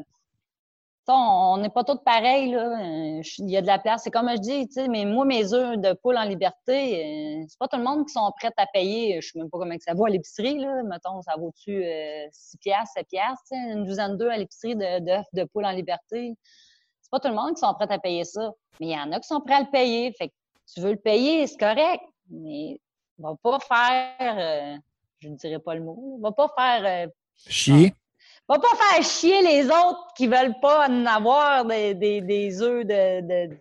on 1.12 1.56
n'est 1.58 1.70
pas 1.70 1.84
tous 1.84 1.98
pareils. 2.04 2.52
Là. 2.52 2.80
Euh, 2.80 3.22
il 3.38 3.50
y 3.50 3.56
a 3.56 3.62
de 3.62 3.66
la 3.66 3.78
place. 3.78 4.02
C'est 4.04 4.10
comme 4.10 4.30
je 4.30 4.38
dis, 4.38 4.68
mais 4.88 5.04
moi, 5.04 5.24
mes 5.24 5.52
œufs 5.52 5.78
de 5.78 5.92
poule 5.92 6.16
en 6.16 6.24
liberté, 6.24 7.40
euh, 7.40 7.44
c'est 7.48 7.58
pas 7.58 7.68
tout 7.68 7.76
le 7.76 7.84
monde 7.84 8.06
qui 8.06 8.12
sont 8.12 8.30
prêts 8.38 8.52
à 8.56 8.66
payer. 8.66 9.20
Je 9.20 9.30
sais 9.30 9.38
même 9.38 9.50
pas 9.50 9.58
comment 9.58 9.74
ça 9.80 9.94
vaut 9.94 10.06
à 10.06 10.10
l'épicerie. 10.10 10.64
Mettons, 10.84 11.22
ça 11.22 11.34
vaut-tu 11.38 11.84
6 12.32 12.56
piastres, 12.58 12.94
7 12.94 13.08
piastres, 13.08 13.52
une 13.52 13.84
douzaine 13.84 14.16
d'œufs 14.16 14.32
à 14.32 14.36
l'épicerie 14.36 14.76
d'œufs 14.76 15.24
de, 15.32 15.44
poule 15.44 15.64
en 15.64 15.72
liberté? 15.72 16.34
C'est 17.00 17.10
pas 17.10 17.20
tout 17.20 17.28
le 17.28 17.34
monde 17.34 17.54
qui 17.54 17.60
sont 17.60 17.74
prêts 17.74 17.90
à 17.90 17.98
payer 17.98 18.24
ça. 18.24 18.52
Mais 18.80 18.86
il 18.86 18.92
y 18.92 18.98
en 18.98 19.12
a 19.12 19.20
qui 19.20 19.28
sont 19.28 19.40
prêts 19.40 19.54
à 19.54 19.60
le 19.60 19.70
payer. 19.70 20.12
Fait 20.18 20.28
que 20.28 20.34
tu 20.72 20.80
veux 20.80 20.92
le 20.92 20.96
payer, 20.96 21.46
c'est 21.46 21.58
correct. 21.58 22.02
Mais 22.30 22.80
on 23.18 23.30
va 23.30 23.36
pas 23.42 23.58
faire, 23.58 24.36
euh, 24.38 24.78
je 25.18 25.28
ne 25.28 25.36
dirais 25.36 25.58
pas 25.58 25.74
le 25.74 25.82
mot, 25.82 26.16
on 26.18 26.20
va 26.20 26.32
pas 26.32 26.50
faire... 26.56 27.08
Chier 27.46 27.94
va 28.50 28.58
pas 28.58 28.76
faire 28.76 29.04
chier 29.04 29.42
les 29.42 29.66
autres 29.66 30.12
qui 30.16 30.26
veulent 30.26 30.58
pas 30.60 30.88
en 30.88 31.06
avoir 31.06 31.64
des, 31.64 31.94
des, 31.94 32.20
des 32.20 32.62
œufs 32.62 32.84
de. 32.84 33.20
de 33.20 33.56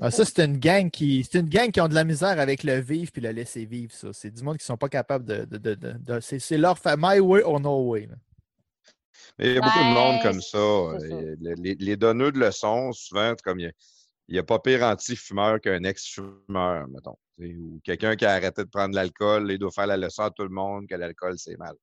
ah, 0.00 0.10
ça, 0.10 0.24
c'est 0.24 0.44
une 0.44 0.58
gang 0.58 0.90
qui. 0.90 1.24
C'est 1.24 1.40
une 1.40 1.48
gang 1.48 1.70
qui 1.70 1.80
ont 1.80 1.88
de 1.88 1.94
la 1.94 2.04
misère 2.04 2.38
avec 2.40 2.62
le 2.62 2.80
vivre 2.80 3.10
puis 3.12 3.22
le 3.22 3.30
laisser 3.30 3.64
vivre, 3.64 3.92
ça. 3.92 4.12
C'est 4.12 4.30
du 4.30 4.42
monde 4.42 4.58
qui 4.58 4.64
sont 4.64 4.76
pas 4.76 4.88
capables 4.88 5.24
de. 5.24 5.44
de, 5.44 5.74
de, 5.74 6.20
c'est 6.20 6.58
leur 6.58 6.76
My 6.98 7.20
way 7.20 7.42
or 7.42 7.60
no 7.60 7.90
way. 7.90 8.08
il 9.38 9.52
y 9.52 9.58
a 9.58 9.60
beaucoup 9.60 9.78
de 9.78 9.94
monde 9.94 10.22
comme 10.22 10.40
ça. 10.40 11.36
Les, 11.40 11.74
les, 11.74 11.96
donneurs 11.96 12.32
de 12.32 12.38
leçons, 12.38 12.92
souvent, 12.92 13.34
comme 13.42 13.60
il 13.60 13.72
n'y 14.28 14.38
a, 14.38 14.40
a, 14.40 14.44
pas 14.44 14.58
pire 14.58 14.82
anti-fumeur 14.82 15.60
qu'un 15.60 15.84
ex-fumeur, 15.84 16.88
mettons. 16.88 17.16
Ou 17.38 17.80
quelqu'un 17.82 18.14
qui 18.16 18.24
a 18.24 18.32
arrêté 18.32 18.64
de 18.64 18.68
prendre 18.68 18.94
l'alcool, 18.94 19.50
il 19.50 19.58
doit 19.58 19.72
faire 19.72 19.86
la 19.86 19.96
leçon 19.96 20.22
à 20.22 20.30
tout 20.30 20.44
le 20.44 20.50
monde 20.50 20.86
que 20.86 20.94
l'alcool, 20.94 21.34
c'est 21.36 21.56
mal 21.58 21.74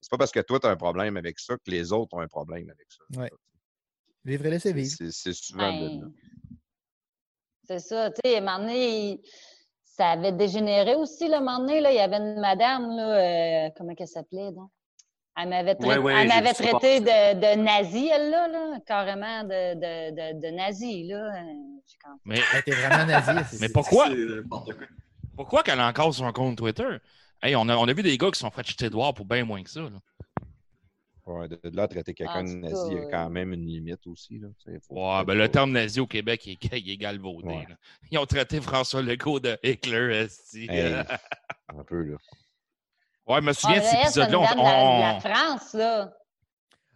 c'est 0.00 0.10
pas 0.10 0.18
parce 0.18 0.32
que 0.32 0.40
toi, 0.40 0.58
tu 0.58 0.66
as 0.66 0.70
un 0.70 0.76
problème 0.76 1.16
avec 1.16 1.38
ça 1.38 1.56
que 1.56 1.70
les 1.70 1.92
autres 1.92 2.14
ont 2.16 2.20
un 2.20 2.28
problème 2.28 2.70
avec 2.70 2.86
ça. 2.90 3.04
Oui. 3.16 3.28
Vivre 4.24 4.46
et 4.46 4.50
laisser 4.50 4.72
vivre. 4.72 4.96
C'est 5.10 5.32
souvent 5.32 5.72
ben, 5.72 6.12
C'est 7.64 7.78
ça. 7.78 8.10
Tu 8.10 8.20
sais, 8.24 8.36
à 8.36 8.38
un 8.38 8.40
moment 8.40 8.58
donné, 8.58 9.20
ça 9.82 10.10
avait 10.10 10.32
dégénéré 10.32 10.94
aussi, 10.94 11.28
là, 11.28 11.38
un 11.38 11.40
moment 11.40 11.60
donné. 11.60 11.80
Là, 11.80 11.92
il 11.92 11.96
y 11.96 12.00
avait 12.00 12.16
une 12.16 12.40
madame, 12.40 12.96
là, 12.96 13.66
euh, 13.66 13.70
comment 13.76 13.94
elle 13.98 14.08
s'appelait, 14.08 14.52
donc? 14.52 14.70
Elle 15.36 15.48
m'avait 15.48 15.74
traité 15.74 17.00
de, 17.00 17.34
de 17.34 17.62
nazi, 17.62 18.10
elle, 18.12 18.30
là, 18.30 18.48
là 18.48 18.78
carrément 18.84 19.44
de, 19.44 19.74
de, 19.74 20.40
de, 20.40 20.50
nazi, 20.54 21.06
là. 21.06 21.44
Mais 22.24 22.40
elle 22.52 22.60
était 22.60 22.72
vraiment 22.72 23.06
nazie. 23.06 23.56
Mais 23.60 23.68
pourquoi? 23.68 24.08
Pourquoi 25.36 25.62
qu'elle 25.62 25.80
a 25.80 25.88
encore 25.88 26.12
son 26.12 26.30
compte 26.32 26.58
Twitter? 26.58 26.98
Hey, 27.42 27.56
on 27.56 27.68
a, 27.68 27.76
on 27.76 27.88
a 27.88 27.92
vu 27.92 28.02
des 28.02 28.16
gars 28.18 28.30
qui 28.30 28.38
sont 28.38 28.50
fait 28.50 28.66
jeter 28.66 28.90
dehors 28.90 29.14
pour 29.14 29.24
bien 29.24 29.44
moins 29.44 29.62
que 29.62 29.70
ça. 29.70 29.80
Là. 29.80 29.90
Ouais, 31.26 31.48
de, 31.48 31.60
de 31.62 31.76
là 31.76 31.86
traiter 31.86 32.12
quelqu'un 32.12 32.42
de 32.44 32.48
nazi, 32.54 32.74
il 32.90 32.94
y 32.96 32.98
a 32.98 33.02
cas, 33.04 33.10
quand 33.18 33.26
euh, 33.26 33.28
même 33.28 33.52
une 33.52 33.64
limite 33.66 34.04
aussi. 34.06 34.38
Là, 34.38 34.48
Ouais, 34.88 35.24
ben, 35.24 35.34
le 35.34 35.48
terme 35.48 35.70
nazi 35.70 36.00
au 36.00 36.06
Québec, 36.06 36.44
il 36.46 36.52
est, 36.52 36.58
il 36.80 36.90
est 36.90 36.96
galvaudé. 36.96 37.46
Ouais. 37.48 37.66
là. 37.68 37.76
Ils 38.10 38.18
ont 38.18 38.26
traité 38.26 38.60
François 38.60 39.02
Legault 39.02 39.38
de 39.40 39.56
Hitler. 39.62 40.24
esti. 40.24 40.66
Hey, 40.68 40.94
un 41.68 41.84
peu, 41.84 42.02
là. 42.02 42.16
Ouais, 43.26 43.36
je 43.40 43.44
me 43.44 43.50
Ah, 43.50 43.54
souviens 43.54 43.76
de 43.76 43.82
mais 43.82 43.90
cet 43.90 44.00
épisode-là. 44.00 44.26
dame 44.30 44.40
de 44.40 44.44
la, 44.44 44.54
de 44.54 45.00
la 45.00 45.14
on- 45.14 45.20
France, 45.20 45.74
là. 45.74 46.12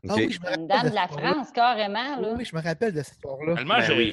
Ah 0.08 0.14
oui, 0.16 0.30
je 0.32 0.40
me 0.40 0.44
Une 0.44 0.50
rappelle 0.50 0.66
dame 0.66 0.84
de 0.84 0.88
de 0.90 0.94
la. 0.94 1.08
France, 1.08 1.52
carrément, 1.52 2.16
Oui, 2.18 2.22
là. 2.22 2.34
oui, 2.36 2.44
je 2.44 2.56
me 2.56 2.60
rappelle 2.62 2.92
de 2.92 3.02
cette 3.02 3.14
histoire-là. 3.14 3.54
Tellement 3.54 3.78
Ben 3.78 4.12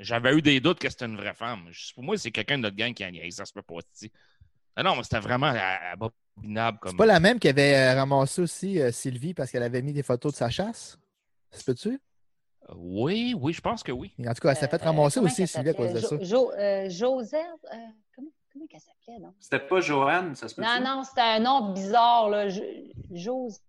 j'avais 0.00 0.34
eu 0.34 0.42
des 0.42 0.58
doutes 0.60 0.80
que 0.80 0.88
c'était 0.90 1.04
une 1.06 1.16
vraie 1.16 1.34
femme. 1.34 1.68
Pour 1.94 2.02
moi, 2.02 2.16
c'est 2.18 2.30
quelqu'un 2.32 2.56
de 2.58 2.62
notre 2.62 2.74
gang 2.76 2.92
qui 2.92 3.04
a 3.04 3.10
niaisé, 3.10 3.30
ça 3.30 3.44
se 3.44 3.52
peut 3.52 3.62
pas. 3.62 3.76
Ah 4.76 4.82
non, 4.82 4.96
mais 4.96 5.02
c'était 5.04 5.20
vraiment 5.20 5.52
abominable 5.92 6.78
comme. 6.80 6.90
C'est 6.92 6.96
pas 6.96 7.06
la 7.06 7.20
même 7.20 7.38
qui 7.38 7.48
avait 7.48 7.74
euh, 7.76 7.94
ramassé 7.94 8.42
aussi 8.42 8.80
euh, 8.80 8.90
Sylvie 8.90 9.34
parce 9.34 9.50
qu'elle 9.50 9.62
avait 9.62 9.82
mis 9.82 9.92
des 9.92 10.02
photos 10.02 10.32
de 10.32 10.36
sa 10.36 10.50
chasse? 10.50 10.98
Ça 11.50 11.58
se 11.60 11.64
peut-tu? 11.64 12.00
Oui, 12.74 13.34
oui, 13.38 13.52
je 13.52 13.60
pense 13.60 13.82
que 13.82 13.92
oui. 13.92 14.12
En 14.18 14.32
tout 14.34 14.40
cas, 14.40 14.50
elle 14.50 14.56
s'est 14.56 14.68
fait 14.68 14.82
Euh, 14.82 14.86
ramasser 14.86 15.20
aussi, 15.20 15.46
Sylvie, 15.46 15.68
à 15.68 15.74
cause 15.74 15.92
de 15.92 16.00
ça. 16.00 16.16
Jo- 16.16 16.24
Jo- 16.24 16.52
euh, 16.52 16.88
Joseph, 16.88 17.40
euh, 17.72 17.76
comment, 18.16 18.30
comment 18.52 18.66
qu'elle 18.66 18.80
s'appelait, 18.80 19.18
non? 19.20 19.34
C'était 19.38 19.60
pas 19.60 19.80
Joanne, 19.80 20.34
ça 20.34 20.48
se 20.48 20.54
peut 20.54 20.62
Non, 20.62 20.80
non, 20.82 21.04
c'était 21.04 21.20
un 21.20 21.40
nom 21.40 21.72
bizarre, 21.72 22.30
là. 22.30 22.48
Jo- 22.48 22.62
Joseph, 23.12 23.60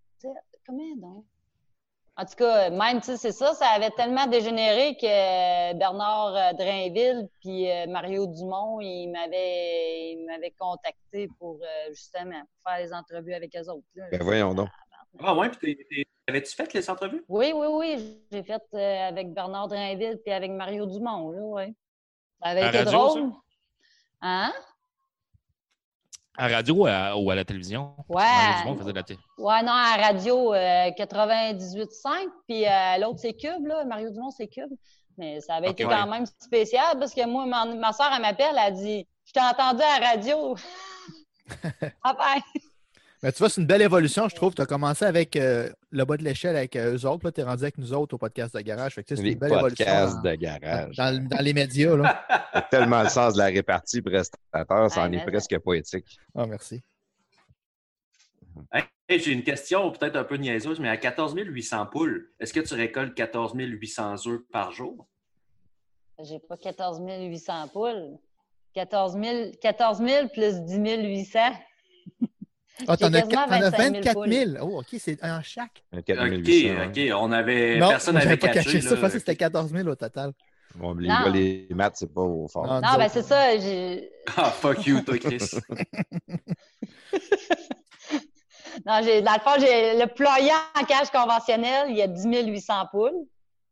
comment, 0.66 0.96
donc? 0.96 1.24
En 2.18 2.24
tout 2.24 2.34
cas, 2.36 2.70
même, 2.70 3.00
tu 3.00 3.06
sais, 3.06 3.16
c'est 3.18 3.32
ça, 3.32 3.52
ça 3.52 3.66
avait 3.66 3.90
tellement 3.90 4.26
dégénéré 4.26 4.96
que 4.96 5.04
euh, 5.06 5.74
Bernard 5.74 6.34
euh, 6.34 6.52
Drainville 6.54 7.28
puis 7.40 7.70
euh, 7.70 7.86
Mario 7.88 8.26
Dumont, 8.26 8.80
ils 8.80 9.08
m'avaient 9.08 10.12
ils 10.12 10.24
m'avaient 10.26 10.54
contacté 10.58 11.28
pour, 11.38 11.58
justement, 11.90 12.40
faire 12.66 12.78
les 12.78 12.92
entrevues 12.94 13.34
avec 13.34 13.54
eux 13.54 13.68
autres. 13.70 13.84
là. 13.94 14.06
Ben 14.10 14.22
voyons 14.22 14.54
donc. 14.54 14.68
Ah 15.22 15.34
ouais, 15.34 15.50
puis 15.50 15.78
avais-tu 16.26 16.54
fait 16.54 16.72
les 16.72 16.88
entrevues? 16.90 17.24
Oui, 17.28 17.52
oui, 17.54 17.66
oui, 17.70 18.20
j'ai 18.32 18.42
fait 18.42 18.62
euh, 18.74 19.08
avec 19.08 19.32
Bernard 19.32 19.68
Drainville 19.68 20.18
puis 20.24 20.32
avec 20.32 20.50
Mario 20.50 20.86
Dumont, 20.86 21.30
là, 21.30 21.40
oui. 21.42 21.74
Ça 22.42 22.48
avait 22.50 22.62
À 22.62 22.68
été 22.68 22.78
radio, 22.78 22.92
drôle. 22.92 23.32
Hein? 24.20 24.52
À 26.38 26.48
la 26.48 26.56
radio 26.56 26.74
ou 26.74 26.86
à, 26.86 27.16
ou 27.16 27.30
à 27.30 27.34
la 27.34 27.44
télévision? 27.44 27.94
Ouais. 28.08 28.22
Mario 28.22 28.62
Dumont 28.62 28.78
faisait 28.78 28.92
de 28.92 28.96
la 28.96 29.02
télé. 29.02 29.20
Ouais, 29.38 29.62
non, 29.62 29.72
à 29.72 29.96
la 29.96 30.06
radio 30.08 30.54
euh, 30.54 30.90
98.5, 30.90 32.28
puis 32.46 32.66
euh, 32.66 32.98
l'autre, 33.00 33.20
c'est 33.20 33.32
Cube, 33.32 33.66
là. 33.66 33.84
Mario 33.84 34.10
Dumont, 34.10 34.30
c'est 34.30 34.48
Cube. 34.48 34.72
Mais 35.18 35.40
ça 35.40 35.54
avait 35.54 35.70
été 35.70 35.84
ouais. 35.84 35.94
quand 35.94 36.06
même 36.06 36.26
spécial 36.38 36.98
parce 36.98 37.14
que 37.14 37.26
moi, 37.26 37.46
ma, 37.46 37.64
ma 37.64 37.92
soeur, 37.92 38.10
elle 38.14 38.22
m'appelle, 38.22 38.54
elle 38.58 38.74
dit 38.74 39.06
Je 39.24 39.32
t'ai 39.32 39.40
entendu 39.40 39.82
à 39.82 40.00
la 40.00 40.06
radio. 40.10 40.56
ah 42.04 42.14
ben, 42.14 42.60
Mais 43.22 43.32
tu 43.32 43.38
vois, 43.38 43.48
c'est 43.48 43.60
une 43.60 43.66
belle 43.66 43.82
évolution, 43.82 44.28
je 44.28 44.34
trouve. 44.34 44.54
Tu 44.54 44.62
as 44.62 44.66
commencé 44.66 45.04
avec 45.04 45.36
euh, 45.36 45.70
le 45.96 46.04
bas 46.04 46.16
de 46.16 46.22
l'échelle 46.24 46.56
avec 46.56 46.76
euh, 46.76 46.96
eux 46.96 47.06
autres. 47.06 47.30
Tu 47.30 47.40
es 47.40 47.44
rendu 47.44 47.62
avec 47.62 47.78
nous 47.78 47.92
autres 47.94 48.14
au 48.14 48.18
podcast 48.18 48.54
de 48.54 48.60
garage. 48.60 48.94
Fait 48.94 49.02
que, 49.02 49.16
c'est 49.16 49.22
Les 49.22 49.32
une 49.32 49.38
belle 49.38 49.50
podcasts 49.58 50.16
dans, 50.16 50.22
de 50.22 50.28
dans- 50.28 50.36
garage. 50.36 50.96
dans- 50.96 51.28
dans 51.28 51.42
les 51.42 51.54
médias. 51.54 51.96
Là. 51.96 52.26
Tellement 52.70 53.02
le 53.02 53.08
sens 53.08 53.34
de 53.34 53.38
la 53.38 53.46
répartie 53.46 54.02
prestataire, 54.02 54.90
ça 54.90 55.02
en 55.02 55.12
est 55.12 55.24
presque 55.24 55.58
poétique. 55.58 56.18
Ah, 56.34 56.46
merci. 56.46 56.82
Hey, 58.72 59.20
J'ai 59.20 59.32
une 59.32 59.42
question 59.44 59.90
peut-être 59.92 60.16
un 60.16 60.24
peu 60.24 60.36
niaiseuse, 60.36 60.80
mais 60.80 60.88
à 60.88 60.96
14 60.96 61.34
800 61.36 61.86
poules, 61.86 62.30
est-ce 62.40 62.52
que 62.52 62.60
tu 62.60 62.74
récoltes 62.74 63.14
14 63.14 63.52
800 63.54 64.26
œufs 64.26 64.40
par 64.52 64.72
jour? 64.72 65.06
j'ai 66.22 66.38
pas 66.38 66.56
14 66.56 67.00
800 67.06 67.68
poules. 67.68 68.16
14 68.74 69.18
000, 69.22 69.50
14 69.60 69.98
000 70.02 70.28
plus 70.28 70.60
10 70.62 70.78
800. 70.78 71.38
Ah, 72.86 72.96
t'en 72.96 73.12
as, 73.14 73.22
quasiment 73.22 73.46
t'en 73.46 73.52
as 73.52 73.70
25 73.70 73.78
000 73.78 73.92
24 73.94 74.14
poules. 74.14 74.32
000. 74.32 74.50
Oh, 74.60 74.80
OK, 74.80 74.86
c'est 74.98 75.22
un 75.24 75.42
chaque. 75.42 75.82
Un 75.92 75.98
OK, 75.98 76.04
4800, 76.04 76.68
hein. 76.78 76.88
OK, 76.88 77.00
on 77.22 77.32
avait. 77.32 77.78
non, 77.78 77.88
personne 77.88 78.14
n'avait 78.16 78.36
pas 78.36 78.48
caché 78.48 78.80
ça. 78.80 78.96
là. 78.96 79.10
C'était 79.10 79.36
14 79.36 79.72
000 79.72 79.88
au 79.88 79.94
total. 79.94 80.32
Bon, 80.74 80.94
les 80.94 81.08
Non. 81.08 81.14
gars, 81.24 81.30
les 81.30 81.66
maths, 81.70 81.96
c'est 81.96 82.12
pas 82.12 82.20
au 82.20 82.46
fort. 82.48 82.66
Ah, 82.68 82.80
Non, 82.82 82.92
nous 82.92 82.98
ben 82.98 83.08
c'est 83.08 83.22
ça. 83.22 83.46
Ah, 84.36 84.50
fuck 84.50 84.84
you, 84.86 85.00
toi, 85.00 85.16
Chris. 85.18 85.38
Non, 88.84 89.00
j'ai, 89.02 89.22
dans 89.22 89.32
le 89.32 89.40
fond, 89.40 89.58
j'ai 89.58 89.98
le 89.98 90.06
ployant 90.06 90.54
en 90.78 90.84
cage 90.84 91.08
conventionnel, 91.10 91.86
il 91.88 91.96
y 91.96 92.02
a 92.02 92.06
10 92.08 92.26
800 92.46 92.74
poules. 92.90 93.24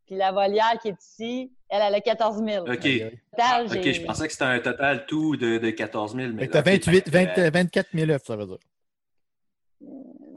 Puis 0.06 0.16
la 0.16 0.32
volière 0.32 0.78
qui 0.82 0.88
est 0.88 1.02
ici, 1.02 1.52
elle, 1.68 1.82
elle 1.86 1.94
a 1.94 2.00
14 2.00 2.42
000. 2.44 2.64
OK. 2.64 2.70
OK, 2.70 2.82
je 2.82 4.02
pensais 4.04 4.26
que 4.26 4.32
c'était 4.32 4.44
un 4.44 4.58
total 4.60 5.06
tout 5.06 5.36
de, 5.36 5.58
de 5.58 5.70
14 5.70 6.14
000. 6.14 6.28
Fait 6.28 6.32
Mais 6.34 6.48
t'as 6.48 6.60
OK, 6.60 6.66
28, 6.66 6.90
fait 6.92 7.02
que, 7.02 7.10
20, 7.10 7.38
euh, 7.38 7.50
24 7.50 7.88
000 7.94 8.10
œufs, 8.10 8.22
ça 8.24 8.36
veut 8.36 8.46
dire. 8.46 8.58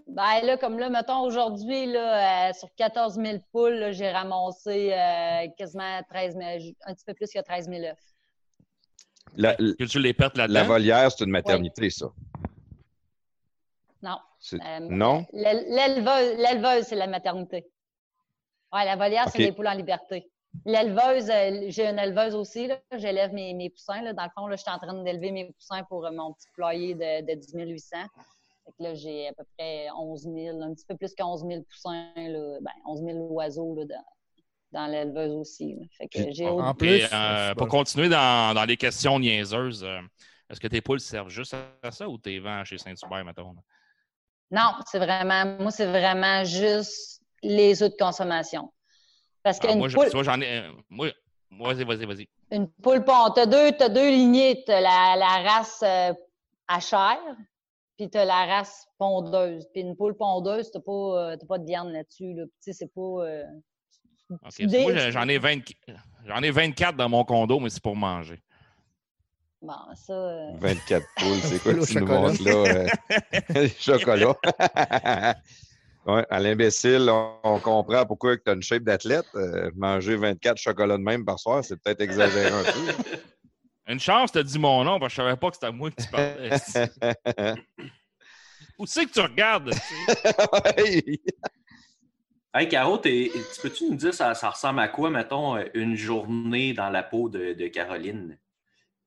Ben 0.07 0.41
là, 0.43 0.57
comme 0.57 0.79
là, 0.79 0.89
mettons, 0.89 1.21
aujourd'hui, 1.21 1.85
là, 1.85 2.49
euh, 2.49 2.53
sur 2.53 2.69
14 2.75 3.15
000 3.15 3.37
poules, 3.51 3.89
j'ai 3.91 4.09
ramassé 4.09 4.91
euh, 4.93 5.47
quasiment 5.57 6.01
13 6.09 6.35
000, 6.35 6.49
un 6.85 6.93
petit 6.93 7.05
peu 7.05 7.13
plus 7.13 7.29
que 7.31 7.39
13 7.39 7.69
000 7.69 7.83
œufs. 7.83 7.97
La, 9.35 9.55
Que 9.55 9.83
tu 9.83 9.99
les 9.99 10.13
pertes 10.13 10.37
la 10.37 10.63
volière, 10.63 11.11
c'est 11.11 11.23
une 11.25 11.29
maternité, 11.31 11.89
ça. 11.91 12.07
Non. 14.01 14.17
Euh, 14.53 14.79
Non? 14.79 15.25
l'é- 15.33 15.65
L'éleveuse, 15.69 16.37
l'éleveuse, 16.37 16.85
c'est 16.85 16.95
la 16.95 17.07
maternité. 17.07 17.67
Ouais, 18.73 18.85
la 18.85 18.95
volière, 18.95 19.27
c'est 19.29 19.37
des 19.39 19.51
poules 19.51 19.67
en 19.67 19.73
liberté. 19.73 20.29
L'éleveuse, 20.65 21.25
j'ai 21.71 21.87
une 21.87 21.99
éleveuse 21.99 22.33
aussi. 22.35 22.67
là. 22.67 22.79
J'élève 22.93 23.33
mes, 23.33 23.53
mes 23.53 23.69
poussins. 23.69 24.01
Là. 24.01 24.13
Dans 24.13 24.23
le 24.23 24.29
fond, 24.35 24.47
là, 24.47 24.55
je 24.55 24.61
suis 24.61 24.71
en 24.71 24.79
train 24.79 25.03
d'élever 25.03 25.31
mes 25.31 25.45
poussins 25.51 25.83
pour 25.83 26.05
euh, 26.05 26.11
mon 26.11 26.33
petit 26.33 26.47
poulailler 26.55 26.95
de, 26.95 27.21
de 27.25 27.33
10 27.39 27.53
800. 27.55 27.97
Fait 28.67 28.73
que 28.77 28.83
là, 28.83 28.93
j'ai 28.95 29.29
à 29.29 29.33
peu 29.33 29.43
près 29.57 29.87
11 29.97 30.23
000, 30.23 30.61
un 30.61 30.73
petit 30.73 30.85
peu 30.85 30.95
plus 30.97 31.13
que 31.15 31.23
11 31.23 31.45
000 31.47 31.61
poussins, 31.63 32.11
là. 32.15 32.57
Ben, 32.61 32.71
11 32.85 33.01
000 33.03 33.17
oiseaux 33.31 33.73
là, 33.75 33.85
dans, 33.85 34.05
dans 34.79 34.87
l'éleveuse 34.87 35.31
aussi. 35.33 35.73
là. 35.75 35.85
Fait 35.97 36.07
que 36.09 36.31
j'ai 36.33 36.45
en 36.45 36.73
plus, 36.73 36.99
Et, 37.01 37.07
euh, 37.13 37.55
pour 37.55 37.69
continuer 37.69 38.09
dans, 38.09 38.53
dans 38.53 38.65
les 38.65 38.75
questions 38.77 39.19
niaiseuses, 39.19 39.83
euh, 39.85 39.99
est-ce 40.49 40.59
que 40.59 40.67
tes 40.67 40.81
poules 40.81 40.99
servent 40.99 41.29
juste 41.29 41.55
à 41.81 41.91
ça 41.91 42.09
ou 42.09 42.17
t'es 42.17 42.39
vends 42.39 42.63
chez 42.65 42.77
Saint-Hubert, 42.77 43.23
mettons? 43.25 43.55
Non, 44.51 44.73
c'est 44.85 44.99
vraiment, 44.99 45.45
moi, 45.59 45.71
c'est 45.71 45.85
vraiment 45.87 46.43
juste 46.43 47.21
les 47.43 47.81
œufs 47.83 47.91
de 47.91 47.97
consommation. 47.97 48.71
Parce 49.43 49.59
Ah, 49.63 49.67
qu'une 49.67 49.79
moi, 49.79 49.87
poule, 49.89 50.23
j'en 50.23 50.41
ai. 50.41 50.59
euh, 50.59 50.71
moi, 50.89 51.09
vas-y, 51.51 51.83
vas-y, 51.85 52.05
vas-y. 52.05 52.27
une 52.51 52.69
poule 52.69 53.03
pond, 53.05 53.29
t'as 53.33 53.45
deux, 53.45 53.71
t'as 53.77 53.87
deux 53.89 54.09
lignées. 54.09 54.63
T'as 54.65 54.81
la, 54.81 55.15
la 55.17 55.49
race 55.49 55.81
euh, 55.83 56.13
à 56.67 56.79
chair, 56.81 57.17
puis 57.97 58.09
t'as 58.09 58.25
la 58.25 58.45
race 58.45 58.87
pondeuse. 58.97 59.67
Puis 59.73 59.81
une 59.81 59.95
poule 59.95 60.15
pondeuse, 60.15 60.69
t'as 60.71 60.79
pas, 60.79 60.91
euh, 60.91 61.37
t'as 61.37 61.45
pas 61.47 61.57
de 61.57 61.65
viande 61.65 61.91
là-dessus. 61.91 62.33
Là. 62.33 62.43
Puis 62.45 62.53
Tu 62.63 62.71
sais, 62.71 62.73
c'est 62.73 62.93
pas... 62.93 63.01
euh, 63.25 63.43
tu 64.55 64.67
Moi, 64.67 65.09
j'en 65.11 65.27
ai, 65.27 65.37
20 65.37 65.59
j'en 66.25 66.41
ai 66.43 66.51
24 66.51 66.95
dans 66.97 67.09
mon 67.09 67.23
condo, 67.23 67.59
mais 67.59 67.69
c'est 67.69 67.81
pour 67.81 67.95
manger. 67.95 68.41
Bon, 69.61 69.73
ça... 69.95 70.13
euh, 70.13 70.51
24 70.59 71.05
poules, 71.17 71.39
c'est 71.41 71.59
quoi 71.59 71.73
cette 71.85 71.99
chocolat. 71.99 72.19
nuance-là? 72.21 72.87
euh, 73.55 73.67
chocolat. 73.79 74.35
ouais, 76.05 76.25
à 76.29 76.39
l'imbécile, 76.39 77.09
on, 77.09 77.31
on 77.43 77.59
comprend 77.59 78.05
pourquoi 78.05 78.37
tu 78.37 78.49
as 78.51 78.53
une 78.53 78.61
shape 78.61 78.83
d'athlète. 78.83 79.25
Euh, 79.35 79.71
manger 79.75 80.15
24 80.15 80.57
chocolats 80.57 80.97
de 80.97 81.03
même 81.03 81.25
par 81.25 81.39
soir, 81.39 81.63
c'est 81.63 81.81
peut-être 81.81 82.01
exagéré 82.01 82.51
un 82.51 82.63
peu. 82.63 82.93
Une 83.87 83.99
chance, 83.99 84.31
t'as 84.33 84.43
dit 84.43 84.59
mon 84.59 84.83
nom, 84.83 84.99
parce 84.99 85.13
que 85.13 85.21
je 85.21 85.25
savais 85.27 85.37
pas 85.37 85.49
que 85.49 85.55
c'était 85.55 85.67
à 85.67 85.71
moi 85.71 85.89
que 85.89 86.01
tu 86.01 86.07
parlais. 86.09 86.49
Où 88.77 88.85
c'est 88.85 89.05
que 89.05 89.11
tu 89.11 89.19
regardes? 89.21 89.71
Hey, 92.53 92.67
Caro, 92.69 92.97
tu 92.97 93.31
peux-tu 93.61 93.85
nous 93.89 93.95
dire 93.95 94.13
ça, 94.13 94.33
ça 94.33 94.49
ressemble 94.49 94.79
à 94.79 94.87
quoi, 94.87 95.09
mettons, 95.09 95.57
une 95.73 95.95
journée 95.95 96.73
dans 96.73 96.89
la 96.89 97.03
peau 97.03 97.29
de, 97.29 97.53
de 97.53 97.67
Caroline? 97.67 98.37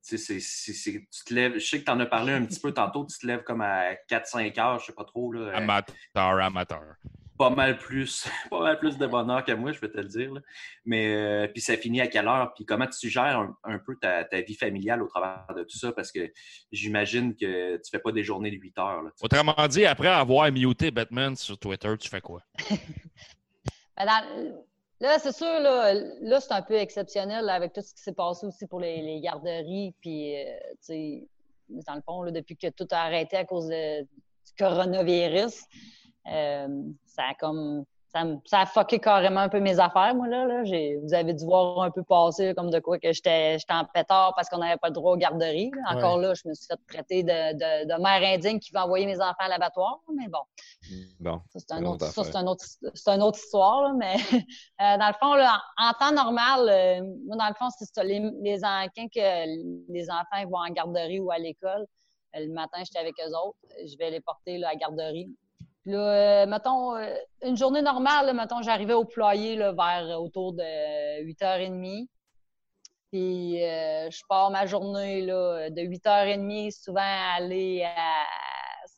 Tu 0.07 0.17
sais, 0.17 0.19
c'est- 0.19 0.41
c'est- 0.41 0.73
c'est- 0.73 1.07
tu 1.11 1.25
te 1.25 1.35
lèves, 1.35 1.55
je 1.55 1.67
sais 1.67 1.81
que 1.81 1.85
tu 1.85 1.91
en 1.91 2.01
as 2.01 2.07
parlé 2.07 2.33
un 2.33 2.45
petit 2.47 2.61
peu 2.61 2.73
tantôt, 2.73 3.05
tu 3.05 3.19
te 3.19 3.27
lèves 3.27 3.43
comme 3.43 3.61
à 3.61 3.95
4-5 4.09 4.57
heures, 4.57 4.79
je 4.79 4.87
sais 4.87 4.93
pas 4.95 5.05
trop, 5.05 5.31
là, 5.33 5.41
euh, 5.41 5.57
amateur, 5.57 6.41
amateur. 6.41 6.95
Pas 7.41 7.49
mal 7.49 7.79
plus, 7.79 8.29
pas 8.51 8.61
mal 8.61 8.79
plus 8.79 8.99
de 8.99 9.07
bonheur 9.07 9.43
que 9.43 9.53
moi, 9.53 9.73
je 9.73 9.81
peux 9.81 9.91
te 9.91 9.97
le 9.97 10.05
dire. 10.05 10.31
là. 10.35 10.43
Mais 10.85 11.15
euh, 11.15 11.49
puis 11.49 11.63
ça 11.63 11.75
finit 11.79 12.03
à 12.03 12.07
quelle 12.07 12.29
heure? 12.29 12.53
Puis 12.55 12.67
comment 12.67 12.87
tu 12.87 13.09
gères 13.09 13.39
un, 13.39 13.57
un 13.65 13.79
peu 13.79 13.97
ta, 13.97 14.25
ta 14.25 14.43
vie 14.43 14.55
familiale 14.55 15.03
au 15.03 15.09
travers 15.09 15.47
de 15.57 15.63
tout 15.63 15.79
ça? 15.79 15.91
Parce 15.93 16.13
que 16.13 16.31
j'imagine 16.71 17.35
que 17.35 17.77
tu 17.79 17.91
fais 17.91 17.99
pas 17.99 18.13
des 18.13 18.23
journées 18.23 18.51
de 18.51 18.57
8 18.57 18.79
heures. 18.79 19.03
Là. 19.03 19.11
Autrement 19.23 19.69
dit, 19.69 19.87
après 19.87 20.09
avoir 20.09 20.53
muté 20.53 20.91
Batman 20.91 21.35
sur 21.35 21.59
Twitter, 21.59 21.95
tu 21.99 22.11
fais 22.11 22.21
quoi? 22.21 22.43
Ben, 23.97 24.07
là, 24.99 25.19
c'est 25.19 25.35
sûr, 25.35 25.61
là, 25.61 25.93
là 25.93 26.41
c'est 26.41 26.53
un 26.53 26.63
peu 26.63 26.75
exceptionnel 26.75 27.45
là, 27.45 27.53
avec 27.53 27.75
tout 27.75 27.83
ce 27.83 27.93
qui 27.93 28.01
s'est 28.01 28.15
passé 28.15 28.47
aussi 28.47 28.67
pour 28.67 28.81
les, 28.81 29.03
les 29.03 29.21
garderies. 29.21 29.95
Puis, 30.01 30.37
euh, 30.37 30.55
tu 30.73 30.77
sais, 30.81 31.29
dans 31.69 31.97
le 31.97 32.01
fond, 32.01 32.23
là, 32.23 32.31
depuis 32.31 32.57
que 32.57 32.69
tout 32.69 32.89
a 32.93 32.97
arrêté 32.97 33.37
à 33.37 33.45
cause 33.45 33.69
de- 33.69 34.03
du 34.03 34.53
coronavirus, 34.59 35.67
ça 36.25 37.23
a 37.31 37.35
comme 37.39 37.85
ça, 38.13 38.25
ça, 38.45 38.61
a 38.61 38.67
fucké 38.67 38.99
carrément 38.99 39.41
un 39.41 39.49
peu 39.49 39.61
mes 39.61 39.79
affaires, 39.79 40.15
moi, 40.17 40.27
là. 40.27 40.45
là. 40.45 40.63
Vous 40.65 41.15
avez 41.15 41.33
dû 41.33 41.45
voir 41.45 41.81
un 41.83 41.91
peu 41.93 42.03
passer 42.03 42.55
comme 42.55 42.71
de 42.71 42.81
quoi 42.81 42.99
que 42.99 43.13
j'étais 43.13 43.57
en 43.69 43.85
pétard 43.85 44.35
parce 44.35 44.49
qu'on 44.49 44.59
n'avait 44.59 44.79
pas 44.79 44.89
le 44.89 44.95
droit 44.95 45.13
aux 45.13 45.17
garderies. 45.17 45.71
Encore 45.89 46.19
là, 46.19 46.35
je 46.35 46.49
me 46.49 46.55
suis 46.55 46.67
fait 46.67 46.79
traiter 46.89 47.23
de, 47.23 47.29
de, 47.29 47.85
de, 47.87 48.03
mère 48.03 48.35
indigne 48.35 48.59
qui 48.59 48.73
va 48.73 48.85
envoyer 48.85 49.07
mes 49.07 49.21
enfants 49.21 49.35
à 49.39 49.49
l'abattoir, 49.49 50.01
mais 50.17 50.27
bon. 50.29 50.41
Bon. 51.21 51.41
c'est 51.55 51.71
un, 51.71 51.85
autre, 51.85 52.07
un 52.35 52.47
autre, 52.47 52.65
une 53.07 53.23
autre 53.23 53.39
histoire, 53.39 53.83
là, 53.83 53.93
mais 53.97 54.17
euh, 54.81 54.99
dans 54.99 55.09
le 55.09 55.15
fond, 55.21 55.35
là, 55.35 55.63
en, 55.79 55.93
temps 55.93 56.13
normal, 56.13 56.69
euh, 56.69 57.05
moi, 57.27 57.37
dans 57.37 57.49
le 57.49 57.55
fond, 57.55 57.69
c'est 57.79 57.85
ça. 57.85 58.03
Les, 58.03 58.19
les, 58.41 58.59
quand 58.61 59.07
que 59.15 59.93
les 59.93 60.11
enfants 60.11 60.49
vont 60.51 60.59
en 60.59 60.71
garderie 60.73 61.21
ou 61.21 61.31
à 61.31 61.39
l'école, 61.39 61.87
euh, 62.35 62.41
le 62.41 62.53
matin, 62.53 62.79
j'étais 62.79 62.99
avec 62.99 63.15
eux 63.21 63.37
autres. 63.37 63.59
Je 63.87 63.97
vais 63.99 64.11
les 64.11 64.21
porter 64.21 64.59
là, 64.59 64.71
à 64.71 64.73
la 64.73 64.79
garderie. 64.79 65.29
Là, 65.87 66.43
euh, 66.43 66.47
mettons, 66.47 66.97
euh, 66.97 67.15
une 67.43 67.57
journée 67.57 67.81
normale, 67.81 68.27
là, 68.27 68.33
mettons, 68.35 68.61
j'arrivais 68.63 68.93
au 68.93 69.05
ployer 69.05 69.57
là, 69.57 69.73
vers 69.73 70.11
euh, 70.11 70.17
autour 70.17 70.53
de 70.53 71.23
8h30. 71.25 72.07
Puis 73.11 73.57
je 73.59 74.21
pars 74.29 74.51
ma 74.51 74.67
journée 74.67 75.23
là, 75.23 75.69
de 75.71 75.83
8h30, 75.83 76.71
souvent 76.71 77.01
aller 77.03 77.83
à 77.83 78.25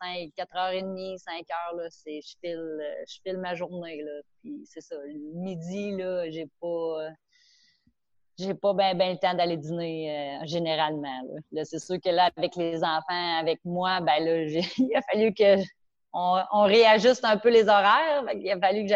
5, 0.03 0.31
4h30, 0.37 1.17
5h, 1.17 1.77
là, 1.77 1.87
c'est, 1.89 2.21
je, 2.21 2.35
file, 2.43 2.81
je 3.09 3.21
file 3.23 3.39
ma 3.39 3.55
journée. 3.55 4.03
Là. 4.03 4.21
Puis 4.43 4.65
c'est 4.67 4.83
ça, 4.83 4.97
le 4.97 5.41
midi, 5.41 5.93
là, 5.97 6.31
j'ai 6.31 6.47
pas 6.61 7.09
j'ai 8.39 8.55
pas 8.55 8.75
bien 8.75 8.95
ben 8.95 9.13
le 9.13 9.19
temps 9.19 9.35
d'aller 9.35 9.57
dîner 9.57 10.41
généralement. 10.45 11.23
Là. 11.53 11.65
c'est 11.65 11.79
sûr 11.79 11.97
que 11.99 12.11
là, 12.11 12.29
avec 12.37 12.55
les 12.57 12.85
enfants, 12.85 13.39
avec 13.39 13.61
moi, 13.65 14.01
ben 14.01 14.23
là, 14.23 14.43
il 14.77 14.95
a 14.95 15.01
fallu 15.11 15.33
que 15.33 15.57
on, 16.13 16.63
réajuste 16.63 17.25
un 17.25 17.37
peu 17.37 17.51
les 17.51 17.65
horaires. 17.65 18.25
Il 18.35 18.51
a 18.51 18.59
fallu 18.59 18.87
que 18.87 18.93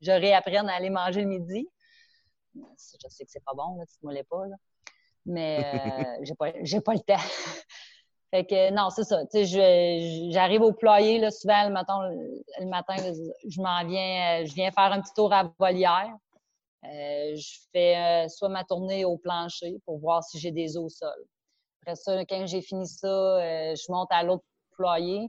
je, 0.00 0.10
réapprenne 0.10 0.68
à 0.68 0.74
aller 0.74 0.90
manger 0.90 1.22
le 1.22 1.28
midi. 1.28 1.68
Je 2.54 3.08
sais 3.08 3.24
que 3.24 3.30
c'est 3.30 3.44
pas 3.44 3.54
bon, 3.54 3.76
là, 3.76 3.84
tu 3.86 4.06
ne 4.06 4.22
pas. 4.22 4.46
Là. 4.46 4.56
Mais 5.26 5.64
euh, 5.64 6.18
j'ai 6.22 6.34
pas, 6.34 6.52
pas 6.52 6.94
le 6.94 7.00
temps. 7.00 7.16
fait 8.30 8.44
que 8.46 8.70
non, 8.70 8.90
c'est 8.90 9.04
ça. 9.04 9.22
J'arrive 10.32 10.62
au 10.62 10.72
ployer 10.72 11.18
là, 11.18 11.30
souvent 11.30 11.64
le 11.66 11.72
matin, 11.72 12.08
le 12.60 12.66
matin 12.66 12.96
je 12.96 13.60
m'en 13.60 13.84
viens, 13.86 14.44
je 14.44 14.54
viens 14.54 14.70
faire 14.70 14.92
un 14.92 15.00
petit 15.00 15.14
tour 15.14 15.32
à 15.32 15.52
volière. 15.58 16.14
Euh, 16.84 17.34
je 17.34 17.58
fais 17.72 17.96
euh, 17.96 18.28
soit 18.28 18.48
ma 18.48 18.62
tournée 18.62 19.04
au 19.04 19.18
plancher 19.18 19.78
pour 19.84 19.98
voir 19.98 20.22
si 20.22 20.38
j'ai 20.38 20.52
des 20.52 20.76
os 20.76 20.84
au 20.84 20.88
sol. 20.88 21.24
Après 21.82 21.96
ça, 21.96 22.24
quand 22.24 22.46
j'ai 22.46 22.62
fini 22.62 22.86
ça, 22.86 23.08
je 23.74 23.92
monte 23.92 24.08
à 24.10 24.22
l'autre 24.22 24.44
ployer. 24.76 25.28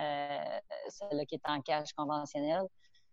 Euh, 0.00 0.58
celle-là 0.88 1.24
qui 1.26 1.34
est 1.34 1.48
en 1.48 1.60
cage 1.60 1.92
conventionnelle. 1.92 2.64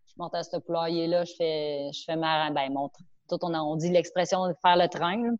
Je 0.07 0.13
monte 0.17 0.33
à 0.33 0.43
ce 0.43 0.57
poulailler-là, 0.57 1.25
je 1.25 1.33
fais, 1.37 1.89
je 1.93 2.03
fais 2.05 2.15
ma. 2.15 2.49
Ben, 2.51 2.71
mon, 2.71 2.89
tout 3.29 3.37
on, 3.41 3.53
on 3.53 3.75
dit 3.75 3.89
l'expression 3.89 4.47
de 4.47 4.55
faire 4.61 4.77
le 4.77 4.87
train. 4.87 5.35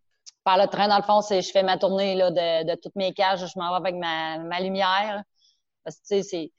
Faire 0.47 0.58
le 0.58 0.67
train, 0.67 0.88
dans 0.88 0.97
le 0.97 1.04
fond, 1.04 1.21
c'est 1.21 1.41
je 1.41 1.52
fais 1.52 1.63
ma 1.63 1.78
tournée 1.78 2.15
là, 2.15 2.32
de, 2.32 2.69
de 2.69 2.75
toutes 2.75 2.95
mes 2.95 3.13
cages, 3.13 3.45
je 3.45 3.60
m'en 3.60 3.69
vais 3.71 3.88
avec 3.88 3.95
ma, 3.95 4.38
ma 4.39 4.60
lumière. 4.60 5.23
Parce 5.84 5.97
que, 5.97 6.02
tu 6.02 6.08
sais, 6.08 6.23
c'est. 6.23 6.52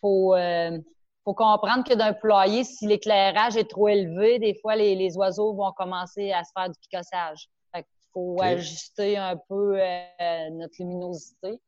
Faut. 0.00 0.34
Euh, 0.34 0.78
faut 1.26 1.34
comprendre 1.34 1.82
que 1.82 1.92
d'un 1.92 2.12
poulailler, 2.12 2.62
si 2.62 2.86
l'éclairage 2.86 3.56
est 3.56 3.68
trop 3.68 3.88
élevé, 3.88 4.38
des 4.38 4.54
fois, 4.54 4.76
les, 4.76 4.94
les, 4.94 5.16
oiseaux 5.16 5.52
vont 5.54 5.72
commencer 5.72 6.30
à 6.30 6.44
se 6.44 6.52
faire 6.56 6.70
du 6.70 6.78
picossage. 6.78 7.48
Fait 7.74 7.82
qu'il 7.82 8.10
faut 8.12 8.40
ajuster 8.40 9.16
un 9.16 9.36
peu 9.36 9.76
euh, 9.76 10.50
notre 10.52 10.74
luminosité. 10.78 11.60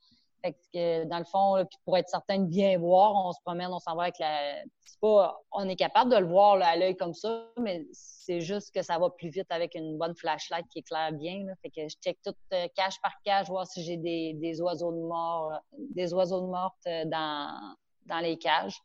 Fait 0.43 0.57
que, 0.73 1.05
dans 1.05 1.19
le 1.19 1.25
fond, 1.25 1.67
pour 1.85 1.97
être 1.97 2.09
certain 2.09 2.39
de 2.39 2.47
bien 2.47 2.79
voir, 2.79 3.13
on 3.27 3.33
se 3.33 3.41
promène, 3.45 3.69
on 3.73 3.81
s'en 3.81 3.97
va 3.97 4.05
avec 4.05 4.19
la. 4.21 4.63
C'est 4.85 5.01
pas. 5.01 5.41
On 5.51 5.69
est 5.69 5.77
capable 5.77 6.13
de 6.13 6.17
le 6.17 6.27
voir 6.27 6.61
à 6.63 6.77
l'œil 6.77 6.97
comme 6.97 7.15
ça, 7.15 7.47
mais 7.59 7.87
c'est 7.93 8.41
juste 8.41 8.73
que 8.73 8.83
ça 8.83 8.99
va 8.99 9.11
plus 9.11 9.31
vite 9.31 9.51
avec 9.51 9.75
une 9.75 9.99
bonne 9.99 10.15
flashlight 10.15 10.67
qui 10.69 10.81
éclaire 10.81 11.13
bien. 11.13 11.45
Fait 11.63 11.71
que 11.71 11.89
je 11.89 11.97
check 11.97 12.19
tout 12.25 12.35
euh, 12.53 12.69
cage 12.77 13.01
par 13.03 13.15
cage, 13.25 13.49
voir 13.49 13.67
si 13.67 13.83
j'ai 13.83 13.97
des, 13.97 14.35
des, 14.35 14.61
oiseaux 14.61 14.93
de 14.93 15.01
mort, 15.01 15.53
des 15.77 16.15
oiseaux 16.15 16.41
de 16.43 16.47
morte 16.47 16.87
euh, 16.87 17.05
dans, 17.07 17.75
dans 18.07 18.21
les 18.21 18.39
cages. 18.39 18.79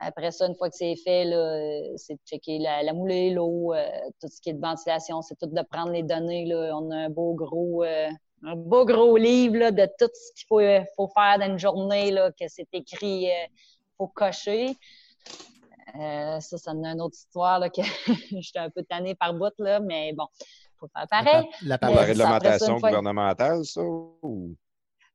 Après 0.00 0.32
ça, 0.32 0.48
une 0.48 0.56
fois 0.56 0.68
que 0.68 0.74
c'est 0.76 0.96
fait, 0.96 1.30
c'est 1.96 2.14
de 2.14 2.20
checker 2.26 2.58
la, 2.58 2.92
moulée, 2.92 3.30
l'eau, 3.30 3.72
euh, 3.72 3.88
tout 4.20 4.26
ce 4.26 4.40
qui 4.40 4.50
est 4.50 4.54
de 4.54 4.60
ventilation, 4.60 5.22
c'est 5.22 5.38
tout 5.38 5.46
de 5.46 5.62
prendre 5.62 5.92
les 5.92 6.02
données. 6.02 6.52
On 6.72 6.90
a 6.90 6.96
un 6.96 7.08
beau 7.08 7.34
gros 7.34 7.84
un 8.44 8.56
beau 8.56 8.84
gros 8.84 9.16
livre 9.16 9.56
là, 9.56 9.70
de 9.70 9.86
tout 9.98 10.10
ce 10.12 10.32
qu'il 10.34 10.46
faut, 10.48 10.60
euh, 10.60 10.82
faut, 10.96 11.08
faire 11.08 11.38
dans 11.38 11.46
une 11.46 11.58
journée, 11.58 12.10
là, 12.10 12.30
que 12.32 12.44
c'est 12.48 12.68
écrit, 12.72 13.22
il 13.24 13.30
euh, 13.30 13.46
faut 13.96 14.08
cocher. 14.08 14.76
Euh, 16.00 16.40
ça, 16.40 16.58
ça 16.58 16.72
donne 16.72 16.86
une 16.86 17.00
autre 17.00 17.16
histoire 17.16 17.58
là, 17.58 17.68
que 17.68 17.82
j'étais 18.40 18.58
un 18.58 18.70
peu 18.70 18.82
tannée 18.82 19.14
par 19.14 19.34
bout, 19.34 19.52
là, 19.58 19.80
mais 19.80 20.12
bon, 20.14 20.26
il 20.40 20.78
faut 20.78 20.88
faire 20.88 21.06
pareil. 21.08 21.48
La, 21.62 21.78
la, 21.80 21.90
la 21.90 22.02
réglementation 22.02 22.74
gouvernementale, 22.76 23.64
ça? 23.64 23.82
Ou... 23.82 24.56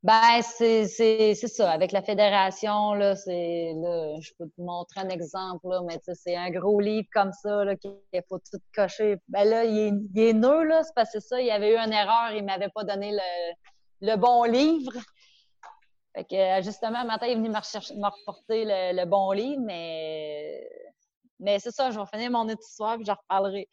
Ben, 0.04 0.42
c'est 0.44 1.36
ça. 1.36 1.72
Avec 1.72 1.92
la 1.92 2.02
fédération, 2.02 2.94
là, 2.94 3.16
c'est 3.16 3.74
je 4.22 4.32
peux 4.38 4.48
te 4.48 4.62
montrer 4.62 5.02
un 5.02 5.10
exemple, 5.10 5.68
là, 5.68 5.82
mais 5.86 6.00
c'est 6.14 6.36
un 6.36 6.52
gros 6.52 6.80
livre 6.80 7.08
comme 7.12 7.32
ça 7.34 7.66
qu'il 7.76 8.22
faut 8.30 8.38
tout 8.40 8.60
cocher. 8.76 9.18
Ben 9.28 9.44
là, 9.44 9.66
il 9.66 9.78
est, 9.78 9.94
il 10.14 10.22
est 10.22 10.34
nœud, 10.34 10.64
là, 10.64 10.84
c'est 10.84 10.94
parce 10.96 11.12
que 11.12 11.20
ça, 11.20 11.42
il 11.42 11.48
y 11.48 11.52
avait 11.52 11.74
eu 11.74 11.78
une 11.78 11.94
erreur, 11.94 12.32
il 12.32 12.46
m'avait 12.46 12.70
pas 12.70 12.84
donné 12.84 13.12
le, 13.12 14.08
le, 14.08 14.16
bon 14.18 14.44
livre. 14.44 14.94
Fait 16.16 16.26
que 16.26 16.64
justement, 16.64 17.04
matin, 17.06 17.26
il 17.28 17.34
est 17.34 17.36
venu 17.36 17.50
me, 17.50 17.56
reporter 17.56 18.66
le, 18.66 18.96
le, 18.96 19.06
bon 19.06 19.32
livre, 19.32 19.62
mais, 19.66 20.64
mais 21.40 21.60
c'est 21.60 21.72
ça, 21.72 21.90
je 21.92 22.00
vais 22.00 22.06
finir 22.06 22.32
mon 22.32 22.48
histoire 22.48 22.98
puis 22.98 23.06
je 23.06 23.12
reparlerai. 23.12 23.68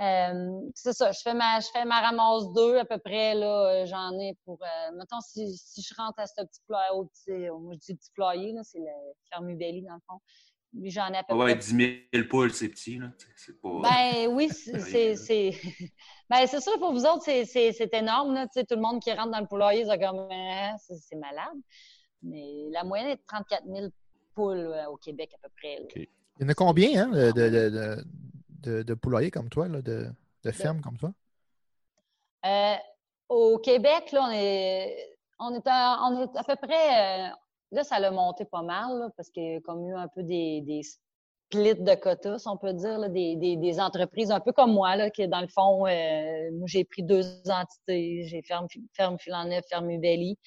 Euh, 0.00 0.60
c'est 0.74 0.94
ça, 0.94 1.12
je 1.12 1.20
fais 1.20 1.34
ma 1.34 1.60
je 1.60 1.66
fais 1.70 1.84
ma 1.84 2.00
ramasse 2.00 2.50
2 2.54 2.78
à 2.78 2.86
peu 2.86 2.96
près 2.96 3.34
là, 3.34 3.66
euh, 3.66 3.86
j'en 3.86 4.18
ai 4.18 4.34
pour 4.46 4.58
euh, 4.62 4.96
mettons 4.96 5.20
si, 5.20 5.54
si 5.54 5.82
je 5.82 5.94
rentre 5.94 6.18
à 6.18 6.26
ce 6.26 6.42
petit 6.42 6.60
ployer 6.66 6.90
au 6.94 7.04
petit 7.04 7.50
moi 7.60 7.74
je 7.74 7.78
dis 7.78 7.94
petit 7.96 8.10
ployer 8.14 8.52
là, 8.52 8.62
c'est 8.64 8.78
le 8.78 8.86
ferme 9.30 9.54
belly 9.58 9.82
dans 9.82 9.94
le 9.94 10.00
fond. 10.08 10.18
J'en 10.84 11.12
ai 11.12 11.18
à 11.18 11.22
peu 11.22 11.34
ouais, 11.34 11.54
10 11.54 12.06
000 12.14 12.28
poules, 12.30 12.50
c'est 12.54 12.70
petit, 12.70 12.96
là. 12.96 13.12
C'est 13.36 13.60
pas... 13.60 13.68
Ben 13.82 14.28
oui, 14.28 14.48
c'est. 14.48 15.16
c'est... 15.16 15.50
ben 16.30 16.46
c'est 16.46 16.62
sûr, 16.62 16.78
pour 16.78 16.94
vous 16.94 17.04
autres, 17.04 17.20
c'est, 17.22 17.44
c'est, 17.44 17.72
c'est 17.72 17.92
énorme, 17.92 18.32
là. 18.32 18.46
Tu 18.46 18.52
sais, 18.54 18.64
tout 18.64 18.76
le 18.76 18.80
monde 18.80 19.02
qui 19.02 19.12
rentre 19.12 19.32
dans 19.32 19.40
le 19.40 19.46
poulailler, 19.46 19.84
c'est 19.84 19.98
comme 19.98 20.26
hein, 20.30 20.74
c'est, 20.78 21.16
malade. 21.16 21.58
Mais 22.22 22.70
la 22.70 22.84
moyenne 22.84 23.08
est 23.08 23.16
de 23.16 23.22
34 23.26 23.64
000 23.66 23.88
poules 24.34 24.74
au 24.88 24.96
Québec 24.96 25.30
à 25.34 25.46
peu 25.46 25.52
près. 25.54 25.86
Il 25.94 26.06
y 26.40 26.44
en 26.46 26.48
a 26.48 26.54
combien, 26.54 27.04
hein, 27.04 27.10
de, 27.10 27.32
de, 27.32 27.68
de 27.68 28.04
de, 28.62 28.82
de 28.82 28.94
poulailler 28.94 29.30
comme 29.30 29.48
toi, 29.48 29.68
là, 29.68 29.82
de, 29.82 30.08
de 30.44 30.50
ferme 30.50 30.80
comme 30.80 30.96
toi? 30.96 31.12
Euh, 32.46 32.74
au 33.28 33.58
Québec, 33.58 34.12
là, 34.12 34.24
on 34.28 34.30
est, 34.32 35.16
on 35.38 35.54
est, 35.54 35.66
à, 35.66 35.98
on 36.04 36.22
est 36.22 36.36
à 36.36 36.44
peu 36.44 36.56
près. 36.56 37.28
Euh, 37.28 37.28
là, 37.72 37.84
ça 37.84 37.98
l'a 37.98 38.10
monté 38.10 38.44
pas 38.44 38.62
mal, 38.62 39.10
parce 39.16 39.30
qu'il 39.30 39.44
y 39.44 39.56
a 39.56 39.60
comme 39.60 39.88
eu 39.88 39.94
un 39.94 40.08
peu 40.08 40.22
des, 40.22 40.60
des 40.62 40.82
splits 40.82 41.74
de 41.74 41.94
quotas, 41.94 42.40
si 42.40 42.48
on 42.48 42.56
peut 42.56 42.72
dire, 42.72 42.98
là, 42.98 43.08
des, 43.08 43.36
des, 43.36 43.56
des, 43.56 43.80
entreprises 43.80 44.30
un 44.30 44.40
peu 44.40 44.52
comme 44.52 44.72
moi, 44.72 44.96
là, 44.96 45.10
qui, 45.10 45.26
dans 45.28 45.40
le 45.40 45.48
fond, 45.48 45.86
euh, 45.86 46.50
moi, 46.52 46.66
j'ai 46.66 46.84
pris 46.84 47.02
deux 47.02 47.24
entités. 47.48 48.24
J'ai 48.26 48.42
Ferme, 48.42 48.66
ferme 48.94 49.18
Filanef, 49.18 49.64
Ferme 49.68 49.90
Uvelli 49.90 50.38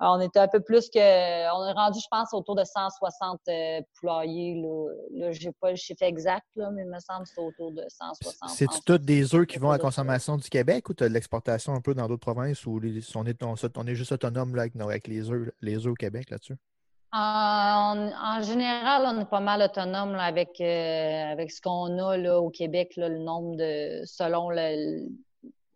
on 0.00 0.20
était 0.20 0.38
un 0.38 0.48
peu 0.48 0.60
plus 0.60 0.88
que. 0.88 0.98
On 0.98 1.66
est 1.66 1.72
rendu, 1.72 2.00
je 2.00 2.08
pense, 2.10 2.32
autour 2.32 2.56
de 2.56 2.64
160 2.64 3.40
euh, 3.48 3.80
poulaillers. 3.98 4.54
Là, 4.62 4.88
là 5.12 5.32
j'ai 5.32 5.52
pas 5.52 5.70
le 5.70 5.76
chiffre 5.76 6.02
exact, 6.02 6.46
là, 6.56 6.70
mais 6.70 6.82
il 6.82 6.88
me 6.88 6.98
semble 6.98 7.24
que 7.24 7.30
c'est 7.34 7.40
autour 7.40 7.72
de 7.72 7.84
160. 7.88 8.50
C'est-tu 8.50 8.80
tous 8.86 8.98
des 8.98 9.34
œufs 9.34 9.46
qui 9.46 9.58
vont 9.58 9.70
à 9.70 9.74
la 9.74 9.78
consommation 9.78 10.36
du 10.36 10.48
Québec 10.48 10.88
ou 10.88 10.94
tu 10.94 11.04
as 11.04 11.08
de 11.08 11.14
l'exportation 11.14 11.74
un 11.74 11.80
peu 11.80 11.94
dans 11.94 12.08
d'autres 12.08 12.20
provinces 12.20 12.64
ou 12.66 12.80
on, 13.14 13.26
est, 13.26 13.42
on, 13.42 13.86
est, 13.86 13.94
juste 13.94 14.12
autonome 14.12 14.56
là, 14.56 14.62
avec, 14.62 15.06
les 15.06 15.30
œufs 15.30 15.50
les 15.60 15.86
œufs 15.86 15.92
au 15.92 15.94
Québec 15.94 16.30
là-dessus? 16.30 16.56
En, 17.12 18.40
général, 18.42 19.02
on 19.04 19.20
est 19.20 19.28
pas 19.28 19.40
mal 19.40 19.60
autonome 19.62 20.14
avec, 20.14 20.60
euh, 20.60 21.32
avec 21.32 21.50
ce 21.50 21.60
qu'on 21.60 21.98
a 21.98 22.16
là, 22.16 22.40
au 22.40 22.50
Québec, 22.50 22.94
là, 22.96 23.08
le 23.08 23.18
nombre 23.18 23.56
de. 23.56 24.02
selon 24.06 24.48
le, 24.48 25.08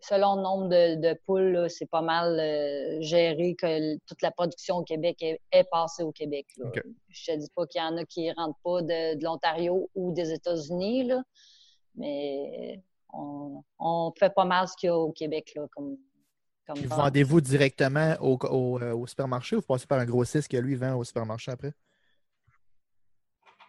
selon 0.09 0.37
le 0.37 0.43
nombre 0.43 0.69
de, 0.69 1.19
poules, 1.27 1.67
c'est 1.71 1.89
pas 1.89 2.03
mal 2.03 2.39
euh, 2.39 3.01
géré 3.01 3.55
que 3.55 3.97
toute 4.07 4.21
la 4.23 4.31
production 4.31 4.77
au 4.77 4.85
Québec 4.85 5.23
est, 5.23 5.65
passée 5.71 6.03
au 6.03 6.13
Québec. 6.13 6.47
Je 7.09 7.33
te 7.33 7.39
dis 7.39 7.49
pas 7.55 7.67
qu'il 7.67 7.81
y 7.81 7.85
en 7.85 7.97
a 7.97 8.05
qui 8.05 8.29
ne 8.29 8.35
rentrent 8.35 8.59
pas 8.63 8.83
de, 8.83 9.23
l'Ontario 9.23 9.91
ou 9.95 10.13
des 10.13 10.33
États-Unis, 10.33 11.11
mais 11.95 12.83
on, 13.13 14.13
fait 14.19 14.35
pas 14.35 14.45
mal 14.45 14.69
ce 14.69 14.77
qu'il 14.77 14.89
y 14.89 14.91
a 14.91 14.97
au 14.97 15.13
Québec. 15.13 15.53
Là, 15.57 15.67
comme, 15.75 15.97
Vendez-vous 16.67 17.41
directement 17.41 18.15
au, 18.21 18.39
euh, 18.81 19.07
supermarché 19.07 19.57
ou 19.57 19.61
vous 19.61 19.67
passez 19.67 19.87
par 19.87 19.99
un 19.99 20.07
grossiste 20.07 20.49
qui, 20.49 20.57
lui, 20.59 20.75
vend 20.75 20.97
au 20.97 21.05
supermarché 21.05 21.51
après? 21.51 21.73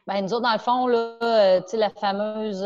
Ben, 0.07 0.21
nous 0.21 0.33
autres, 0.33 0.43
dans 0.43 0.53
le 0.53 0.59
fond, 0.59 0.87
là, 0.87 1.17
euh, 1.21 1.61
la 1.73 1.89
fameuse 1.89 2.63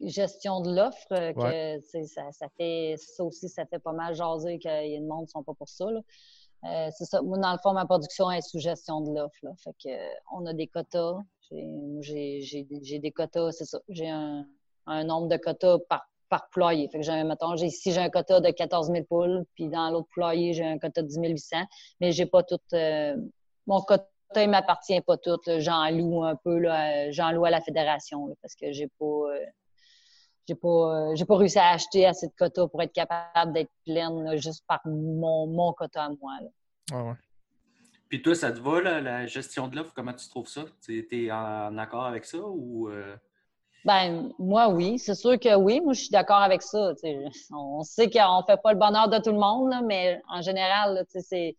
gestion 0.00 0.60
de 0.60 0.74
l'offre, 0.74 1.12
euh, 1.12 1.32
que 1.32 2.06
ça, 2.06 2.30
ça, 2.32 2.46
fait 2.56 2.96
ça 2.98 3.24
aussi, 3.24 3.48
ça 3.48 3.64
fait 3.66 3.78
pas 3.78 3.92
mal 3.92 4.14
jaser 4.14 4.58
qu'il 4.58 4.70
y 4.70 4.94
a 4.94 4.96
une 4.96 5.06
monde 5.06 5.26
qui 5.26 5.36
ne 5.36 5.40
sont 5.40 5.42
pas 5.42 5.54
pour 5.54 5.68
ça. 5.68 5.86
Euh, 6.64 6.88
c'est 6.96 7.04
ça. 7.04 7.22
Moi, 7.22 7.38
dans 7.38 7.52
le 7.52 7.58
fond, 7.58 7.72
ma 7.72 7.86
production 7.86 8.30
est 8.30 8.40
sous 8.40 8.58
gestion 8.58 9.00
de 9.00 9.14
l'offre. 9.14 9.56
Fait 9.62 9.74
que, 9.82 9.90
on 10.32 10.44
a 10.46 10.52
des 10.52 10.66
quotas. 10.66 11.18
J'ai 12.00 12.40
j'ai 12.40 12.98
des 12.98 13.12
quotas, 13.12 13.52
c'est 13.52 13.64
ça. 13.64 13.78
J'ai 13.88 14.08
un, 14.08 14.46
un, 14.86 15.04
nombre 15.04 15.28
de 15.28 15.36
quotas 15.36 15.78
par, 15.88 16.08
par 16.28 16.48
poulailler. 16.50 16.88
Fait 16.88 16.98
que 16.98 17.04
j'ai, 17.04 17.22
mettons, 17.24 17.54
ici, 17.54 17.92
j'ai 17.92 18.00
un 18.00 18.10
quota 18.10 18.40
de 18.40 18.50
14 18.50 18.90
000 18.90 19.04
poules, 19.04 19.44
puis 19.54 19.68
dans 19.68 19.90
l'autre 19.90 20.08
poulailler, 20.12 20.54
j'ai 20.54 20.64
un 20.64 20.78
quota 20.78 21.02
de 21.02 21.06
10 21.06 21.20
800, 21.20 21.56
mais 22.00 22.12
j'ai 22.12 22.26
pas 22.26 22.42
tout. 22.42 22.58
Euh, 22.72 23.16
mon 23.66 23.80
quota, 23.80 24.08
il 24.36 24.50
m'appartient 24.50 25.00
pas 25.02 25.16
tout. 25.18 25.38
J'en 25.58 25.88
loue 25.90 26.24
un 26.24 26.36
peu, 26.36 26.58
là, 26.58 27.10
j'en 27.12 27.30
loue 27.30 27.44
à 27.44 27.50
la 27.50 27.60
fédération, 27.60 28.34
parce 28.42 28.54
que 28.56 28.72
j'ai 28.72 28.88
pas. 28.98 29.04
Euh, 29.04 29.46
j'ai 30.46 30.54
pas, 30.54 31.14
j'ai 31.14 31.24
pas 31.24 31.36
réussi 31.36 31.58
à 31.58 31.70
acheter 31.70 32.06
assez 32.06 32.28
de 32.28 32.32
quotas 32.38 32.68
pour 32.68 32.82
être 32.82 32.92
capable 32.92 33.52
d'être 33.52 33.70
pleine 33.84 34.36
juste 34.36 34.64
par 34.66 34.80
mon, 34.84 35.46
mon 35.46 35.72
quota 35.72 36.04
à 36.04 36.08
moi. 36.08 36.32
Là. 36.40 36.48
Ah 36.92 37.04
ouais. 37.04 37.14
Puis 38.08 38.22
toi, 38.22 38.34
ça 38.34 38.52
te 38.52 38.60
va, 38.60 38.80
la 38.80 39.26
gestion 39.26 39.66
de 39.68 39.76
l'offre? 39.76 39.92
Comment 39.94 40.12
tu 40.12 40.28
trouves 40.28 40.46
ça? 40.46 40.64
Tu 40.84 41.06
es 41.10 41.32
en 41.32 41.76
accord 41.76 42.04
avec 42.04 42.24
ça 42.24 42.38
ou. 42.38 42.88
Euh? 42.88 43.16
Ben, 43.84 44.32
moi, 44.38 44.68
oui. 44.68 44.98
C'est 44.98 45.14
sûr 45.14 45.38
que 45.38 45.54
oui. 45.56 45.80
Moi, 45.80 45.92
je 45.92 46.02
suis 46.02 46.10
d'accord 46.10 46.42
avec 46.42 46.62
ça. 46.62 46.92
On 47.50 47.82
sait 47.82 48.08
qu'on 48.08 48.40
ne 48.40 48.44
fait 48.46 48.60
pas 48.62 48.72
le 48.72 48.78
bonheur 48.78 49.08
de 49.08 49.18
tout 49.18 49.32
le 49.32 49.38
monde, 49.38 49.74
mais 49.86 50.20
en 50.28 50.40
général, 50.40 51.04
c'est. 51.08 51.56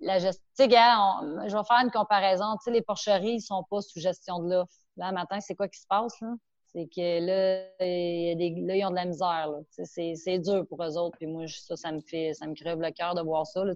La 0.00 0.18
gestion. 0.18 0.44
Tu 0.56 0.64
sais, 0.64 0.70
je 0.70 1.56
vais 1.56 1.64
faire 1.64 1.80
une 1.82 1.90
comparaison. 1.90 2.56
les 2.66 2.82
porcheries 2.82 3.36
ne 3.36 3.40
sont 3.40 3.64
pas 3.68 3.80
sous 3.80 4.00
gestion 4.00 4.38
de 4.40 4.50
l'offre. 4.50 4.74
Là, 4.96 5.10
matin, 5.10 5.40
c'est 5.40 5.56
quoi 5.56 5.66
qui 5.66 5.80
se 5.80 5.86
passe? 5.88 6.20
Là? 6.20 6.28
C'est 6.74 6.86
que 6.86 7.20
là, 7.20 7.68
ils 7.80 8.84
ont 8.84 8.90
de 8.90 8.96
la 8.96 9.04
misère. 9.04 9.48
C'est 9.70 10.38
dur 10.40 10.66
pour 10.68 10.82
eux 10.82 10.96
autres. 10.98 11.16
Puis 11.18 11.26
moi, 11.26 11.46
ça, 11.46 11.76
ça 11.76 11.92
me 11.92 12.00
fait, 12.00 12.34
ça 12.34 12.48
me 12.48 12.54
crève 12.54 12.80
le 12.80 12.90
cœur 12.90 13.14
de 13.14 13.22
voir 13.22 13.46
ça. 13.46 13.64
Là, 13.64 13.74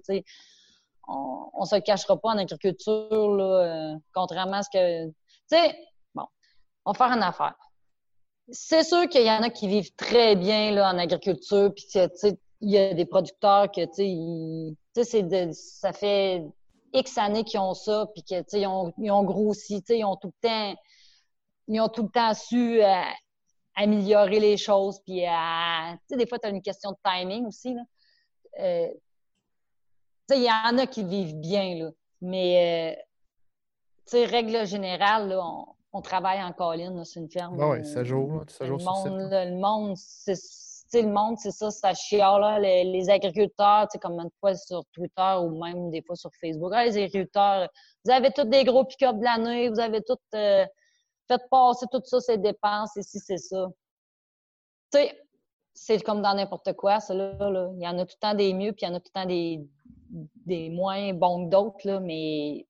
on 1.07 1.61
ne 1.61 1.65
se 1.65 1.77
cachera 1.77 2.17
pas 2.17 2.29
en 2.29 2.37
agriculture, 2.37 3.35
là, 3.35 3.93
euh, 3.93 3.95
contrairement 4.13 4.57
à 4.57 4.63
ce 4.63 4.69
que. 4.69 5.07
Tu 5.07 5.13
sais, 5.47 5.75
bon, 6.13 6.25
on 6.85 6.91
va 6.91 6.97
faire 6.97 7.15
une 7.15 7.23
affaire. 7.23 7.55
C'est 8.49 8.83
sûr 8.83 9.07
qu'il 9.07 9.25
y 9.25 9.31
en 9.31 9.43
a 9.43 9.49
qui 9.49 9.67
vivent 9.67 9.95
très 9.95 10.35
bien 10.35 10.71
là, 10.71 10.91
en 10.91 10.97
agriculture, 10.97 11.71
puis 11.73 11.85
il 12.61 12.69
y 12.69 12.77
a 12.77 12.93
des 12.93 13.05
producteurs 13.05 13.71
que, 13.71 13.85
tu 13.85 14.75
sais, 15.03 15.53
ça 15.53 15.93
fait 15.93 16.43
X 16.93 17.17
années 17.17 17.43
qu'ils 17.43 17.59
ont 17.59 17.75
ça, 17.75 18.07
puis 18.13 18.23
que, 18.23 18.57
ils 18.57 18.67
ont, 18.67 18.91
ils 18.97 19.11
ont 19.11 19.23
grossi, 19.23 19.83
ils 19.89 20.03
ont 20.03 20.15
tout 20.15 20.33
le 20.43 20.47
temps, 20.49 20.75
ils 21.69 21.81
ont 21.81 21.89
tout 21.89 22.03
le 22.03 22.09
temps 22.09 22.33
su 22.33 22.83
euh, 22.83 23.01
améliorer 23.75 24.39
les 24.39 24.57
choses, 24.57 24.99
puis, 25.05 25.25
euh, 25.25 25.29
tu 25.29 25.99
sais, 26.09 26.17
des 26.17 26.27
fois, 26.27 26.39
tu 26.39 26.47
as 26.47 26.49
une 26.49 26.61
question 26.61 26.91
de 26.91 26.97
timing 27.03 27.45
aussi, 27.45 27.73
là. 27.73 27.81
Euh, 28.59 28.87
il 30.31 30.43
y 30.43 30.49
en 30.49 30.77
a 30.77 30.85
qui 30.85 31.03
vivent 31.03 31.37
bien, 31.37 31.75
là. 31.75 31.89
Mais, 32.21 32.95
euh, 32.97 33.01
tu 34.05 34.17
sais, 34.17 34.25
règle 34.25 34.65
générale, 34.65 35.29
là, 35.29 35.41
on, 35.93 36.01
travaille 36.01 36.43
en 36.43 36.51
colline, 36.51 37.03
c'est 37.05 37.19
une 37.19 37.29
ferme. 37.29 37.57
oui, 37.57 37.85
ça 37.85 38.03
joue, 38.03 38.41
ça 38.47 38.65
joue 38.65 38.77
le, 38.77 38.83
monde, 38.83 39.29
le 39.31 39.59
monde, 39.59 39.95
c'est 39.95 41.01
le 41.01 41.09
monde, 41.09 41.37
c'est 41.37 41.51
ça, 41.51 41.71
ça 41.71 41.93
chiale, 41.93 42.61
les, 42.61 42.83
les, 42.83 43.09
agriculteurs, 43.09 43.87
tu 43.87 43.93
sais, 43.93 43.99
comme 43.99 44.19
une 44.19 44.29
fois 44.39 44.55
sur 44.55 44.83
Twitter 44.91 45.35
ou 45.41 45.63
même 45.63 45.89
des 45.89 46.01
fois 46.01 46.15
sur 46.15 46.31
Facebook. 46.41 46.71
Ah, 46.73 46.85
les 46.85 46.97
agriculteurs, 46.97 47.69
vous 48.03 48.11
avez 48.11 48.31
tous 48.31 48.45
des 48.45 48.63
gros 48.63 48.83
pick-up 48.85 49.17
de 49.17 49.23
l'année, 49.23 49.69
vous 49.69 49.79
avez 49.79 50.01
euh, 50.35 50.65
fait 51.29 51.41
passer 51.49 51.85
tout 51.91 52.01
ça, 52.03 52.19
ces 52.19 52.37
dépenses, 52.37 52.91
si 53.01 53.19
c'est 53.19 53.37
ça. 53.37 53.67
Tu 54.91 54.99
sais, 54.99 55.21
c'est 55.73 55.99
comme 56.01 56.21
dans 56.21 56.33
n'importe 56.33 56.73
quoi, 56.73 56.99
ça, 56.99 57.13
là. 57.13 57.69
Il 57.77 57.83
y 57.83 57.87
en 57.87 57.97
a 57.99 58.05
tout 58.05 58.15
le 58.21 58.27
temps 58.27 58.33
des 58.33 58.53
mieux, 58.53 58.71
puis 58.73 58.85
il 58.85 58.89
y 58.89 58.91
en 58.91 58.95
a 58.95 58.99
tout 58.99 59.11
le 59.15 59.21
temps 59.21 59.27
des, 59.27 59.61
des 60.45 60.69
moins 60.69 61.13
bons 61.13 61.45
que 61.45 61.51
d'autres, 61.51 61.87
là, 61.87 61.99
mais 61.99 62.65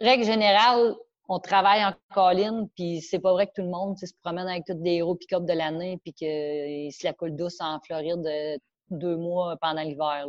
règle 0.00 0.24
générale, 0.24 0.94
on 1.28 1.38
travaille 1.38 1.84
en 1.84 1.94
colline, 2.12 2.68
puis 2.76 3.00
c'est 3.00 3.18
pas 3.18 3.32
vrai 3.32 3.46
que 3.46 3.52
tout 3.54 3.62
le 3.62 3.70
monde 3.70 3.96
se 3.98 4.12
promène 4.22 4.46
avec 4.46 4.64
tous 4.66 4.74
des 4.74 4.96
héros 4.96 5.14
pick-up 5.14 5.44
de 5.44 5.52
l'année, 5.52 5.98
puis 6.02 6.12
que 6.12 6.94
se 6.94 7.04
la 7.04 7.12
coule 7.12 7.34
douce 7.34 7.60
en 7.60 7.80
Floride 7.80 8.26
euh, 8.26 8.58
deux 8.90 9.16
mois 9.16 9.56
pendant 9.60 9.82
l'hiver. 9.82 10.26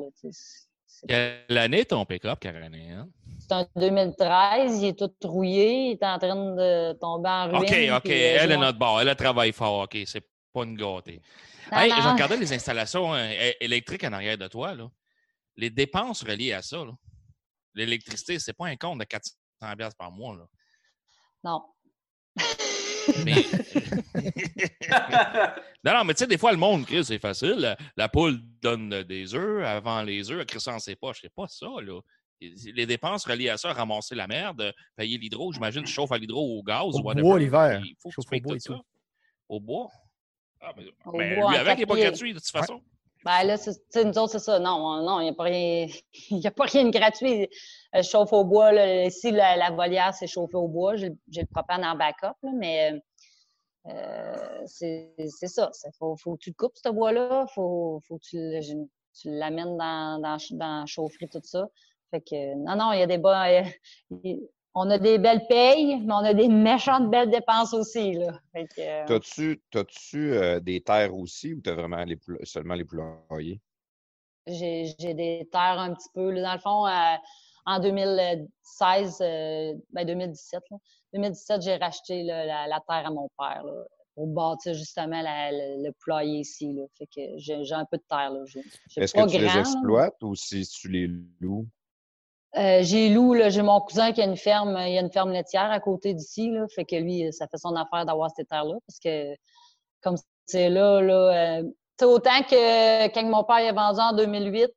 Quelle 1.08 1.58
année 1.58 1.86
ton 1.86 2.06
pick-up, 2.06 2.40
Caroline? 2.40 3.10
C'est 3.40 3.54
un 3.54 3.68
2013, 3.76 4.82
il 4.82 4.88
est 4.88 5.00
tout 5.00 5.12
rouillé, 5.24 5.90
il 5.90 5.92
est 5.92 6.04
en 6.04 6.18
train 6.18 6.36
de 6.36 6.94
tomber 6.94 7.30
en 7.30 7.48
ruine. 7.50 7.64
OK, 7.64 7.98
OK, 7.98 8.10
euh, 8.12 8.38
elle 8.40 8.52
est 8.52 8.58
notre 8.58 8.80
bord, 8.80 9.02
elle 9.02 9.10
a 9.10 9.16
travaillé 9.16 9.52
fort, 9.52 9.84
OK, 9.84 9.98
c'est 10.06 10.26
pas 10.54 10.64
une 10.64 10.76
gâtée. 10.76 11.22
Hey, 11.72 11.90
je 11.90 12.08
regardais 12.08 12.38
les 12.38 12.54
installations 12.54 13.14
euh, 13.14 13.52
électriques 13.60 14.04
en 14.04 14.14
arrière 14.14 14.38
de 14.38 14.48
toi, 14.48 14.74
là 14.74 14.88
les 15.58 15.70
dépenses 15.70 16.24
reliées 16.24 16.54
à 16.54 16.62
ça, 16.62 16.86
l'électricité, 17.74 18.40
c'est 18.40 18.54
pas 18.54 18.68
un 18.68 18.76
compte 18.76 19.00
de 19.00 19.06
400 19.06 19.34
par 19.98 20.12
mois. 20.12 20.36
Là. 20.36 20.48
Non. 21.44 21.64
Mais... 23.26 23.36
non, 25.84 25.94
non, 25.94 26.04
mais 26.04 26.14
tu 26.14 26.20
sais, 26.20 26.28
des 26.28 26.38
fois, 26.38 26.52
le 26.52 26.58
monde, 26.58 26.86
c'est 27.04 27.20
facile. 27.20 27.76
La, 27.98 28.10
poule 28.10 28.40
donne 28.62 29.04
des 29.04 29.34
œufs 29.34 29.66
avant 29.66 30.02
les 30.02 30.32
œufs, 30.32 30.40
elle 30.40 30.46
crée 30.46 30.60
ça 30.60 30.72
dans 30.72 30.80
ses 30.80 30.96
poches. 30.96 31.20
C'est 31.22 31.34
pas 31.34 31.48
ça, 31.48 31.68
là. 31.82 32.00
Les 32.42 32.86
dépenses 32.86 33.26
reliées 33.26 33.50
à 33.50 33.58
ça, 33.58 33.72
ramasser 33.72 34.14
la 34.14 34.28
merde, 34.28 34.74
payer 34.96 35.18
l'hydro, 35.18 35.54
j'imagine, 35.54 35.84
tu 35.84 35.92
chauffes 35.92 36.12
à 36.12 36.18
l'hydro 36.18 36.60
au 36.60 36.64
gaz 36.64 36.96
au 36.96 37.02
bois 37.02 37.40
l'hiver. 37.40 37.82
Il 37.84 37.96
faut 38.02 38.10
que 38.10 38.22
tu 38.22 38.28
payes 38.28 38.42
tout 38.42 38.60
ça. 38.60 38.80
Au 39.48 39.60
bois? 39.60 39.90
Ah, 40.60 40.74
mais, 40.76 40.86
mais 41.14 41.36
lui, 41.36 41.44
avec, 41.56 41.78
il 41.78 41.82
n'est 41.82 41.86
pas 41.86 41.96
gratuit, 41.96 42.34
de 42.34 42.40
toute 42.40 42.50
façon. 42.50 42.82
Ben 43.24 43.44
là, 43.44 43.58
nous 44.04 44.18
autres, 44.20 44.34
c'est 44.34 44.40
ça. 44.40 44.60
Non, 44.60 45.02
non, 45.04 45.20
il 45.20 45.24
n'y 45.24 45.30
a, 45.30 45.34
pas 45.34 45.44
rien, 45.46 45.88
a 46.46 46.52
pas 46.52 46.66
rien 46.66 46.86
de 46.86 46.92
gratuit. 46.92 47.50
Je 47.96 48.02
chauffe 48.02 48.34
au 48.34 48.44
bois. 48.44 48.72
Là. 48.72 49.06
Ici, 49.06 49.32
la, 49.32 49.56
la 49.56 49.72
volière, 49.72 50.14
c'est 50.14 50.28
chauffé 50.28 50.56
au 50.56 50.68
bois. 50.68 50.96
J'ai 50.96 51.10
le 51.10 51.46
propane 51.46 51.84
en 51.86 51.96
backup, 51.96 52.36
là, 52.44 52.52
mais 52.54 53.02
euh, 53.88 54.64
c'est 54.66 55.48
ça. 55.48 55.72
Il 55.86 55.92
faut, 55.98 56.16
faut, 56.18 56.36
que 56.36 56.44
tu 56.44 56.50
le 56.52 56.56
coupes, 56.56 56.78
ce 56.84 56.90
bois-là. 56.90 57.46
Il 57.50 57.54
faut, 57.54 58.02
faut, 58.08 58.18
que 58.18 58.24
tu, 58.24 58.90
tu 59.14 59.30
l'amènes 59.30 59.78
dans, 59.78 60.20
dans, 60.22 60.38
dans 60.52 60.80
la 60.82 60.86
chaufferie, 60.86 61.30
tout 61.30 61.40
ça. 61.44 61.68
Fait 62.12 62.22
que, 62.22 62.56
non, 62.56 62.76
non, 62.76 62.94
il 62.94 63.00
y 63.00 63.04
a 63.04 63.08
des 63.08 63.18
bas 63.18 63.64
on 64.78 64.90
a 64.90 65.00
des 65.00 65.18
belles 65.18 65.48
payes, 65.48 66.02
mais 66.02 66.14
on 66.14 66.18
a 66.18 66.34
des 66.34 66.50
méchantes 66.50 67.10
belles 67.10 67.32
dépenses 67.32 67.74
aussi. 67.74 68.14
Là. 68.14 68.40
Euh, 68.78 69.06
T'as-tu 69.72 70.34
euh, 70.34 70.60
des 70.60 70.82
terres 70.82 71.16
aussi 71.16 71.54
ou 71.54 71.62
tu 71.62 71.70
as 71.70 71.76
vraiment 71.76 72.04
seulement 72.44 72.74
les 72.74 72.84
poulaillers? 72.84 73.62
J'ai 74.46 74.94
des 75.00 75.48
terres 75.50 75.80
un 75.80 75.94
petit 75.94 76.10
peu. 76.14 76.36
dans 76.36 76.54
le 76.54 76.60
fond, 76.60 76.86
euh, 76.86 77.16
en 77.66 77.80
2016, 77.80 79.20
ben 79.20 80.06
2017, 80.06 80.62
2017, 81.14 81.62
j'ai 81.62 81.76
racheté 81.78 82.24
la, 82.24 82.80
terre 82.88 83.08
à 83.08 83.12
mon 83.12 83.30
père 83.38 83.64
pour 84.16 84.28
bâtir 84.28 84.74
justement 84.74 85.22
le 85.24 85.92
poulailler 86.04 86.40
ici. 86.40 86.74
Là. 86.74 86.84
Fait 86.98 87.08
que 87.08 87.22
j'ai 87.38 87.74
un 87.74 87.86
peu 87.86 87.98
de 87.98 88.04
terre. 88.10 88.32
Est-ce 88.98 89.14
que 89.14 89.30
tu 89.30 89.40
les 89.40 89.58
exploites 89.58 90.22
ou 90.22 90.36
si 90.36 90.66
tu 90.66 90.90
les 90.90 91.10
loues? 91.40 91.68
Euh, 92.58 92.80
j'ai 92.84 93.10
Lou, 93.10 93.36
j'ai 93.50 93.62
mon 93.62 93.82
cousin 93.82 94.14
qui 94.14 94.22
a 94.22 94.26
une 94.26 94.38
ferme, 94.38 94.78
il 94.88 94.94
y 94.94 94.98
a 94.98 95.02
une 95.02 95.12
ferme 95.12 95.32
laitière 95.32 95.70
à 95.72 95.80
côté 95.82 96.14
d'ici, 96.14 96.54
fait 96.74 96.86
que 96.86 96.96
lui, 96.96 97.32
ça 97.34 97.48
fait 97.48 97.58
son 97.58 97.76
affaire 97.76 98.06
d'avoir 98.06 98.32
cette 98.34 98.48
terre-là, 98.48 98.76
parce 98.88 99.00
que 99.00 99.36
comme 100.02 100.16
c'est 100.46 100.70
là, 100.70 101.02
là, 101.02 101.60
euh, 101.60 101.64
autant 102.04 102.44
que 102.44 103.08
quand 103.10 103.26
mon 103.26 103.44
père 103.44 103.58
est 103.58 103.74
vendu 103.74 104.00
en 104.00 104.16
2008, 104.16 104.72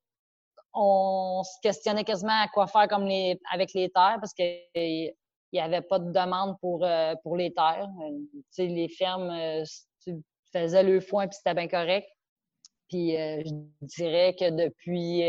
on 0.81 1.43
se 1.43 1.61
questionnait 1.62 2.05
quasiment 2.05 2.41
à 2.43 2.49
quoi 2.49 2.67
faire 2.67 2.88
comme 2.88 3.07
les, 3.07 3.41
avec 3.53 3.73
les 3.75 3.91
terres, 3.91 4.19
parce 4.21 4.33
qu'il 4.33 5.12
n'y 5.53 5.61
avait 5.61 5.83
pas 5.83 5.99
de 5.99 6.12
demande 6.12 6.57
pour, 6.61 6.85
euh, 6.85 7.14
pour 7.23 7.37
les 7.37 7.53
terres. 7.53 7.88
sais, 8.51 8.67
les 8.67 8.88
fermes, 8.88 9.64
tu 10.03 10.14
faisais 10.53 10.83
le 10.83 11.01
foin 11.01 11.27
puis 11.27 11.37
c'était 11.37 11.55
bien 11.55 11.69
correct. 11.69 12.09
Puis 12.88 13.12
je 13.12 13.51
dirais 13.83 14.35
que 14.38 14.51
depuis 14.51 15.23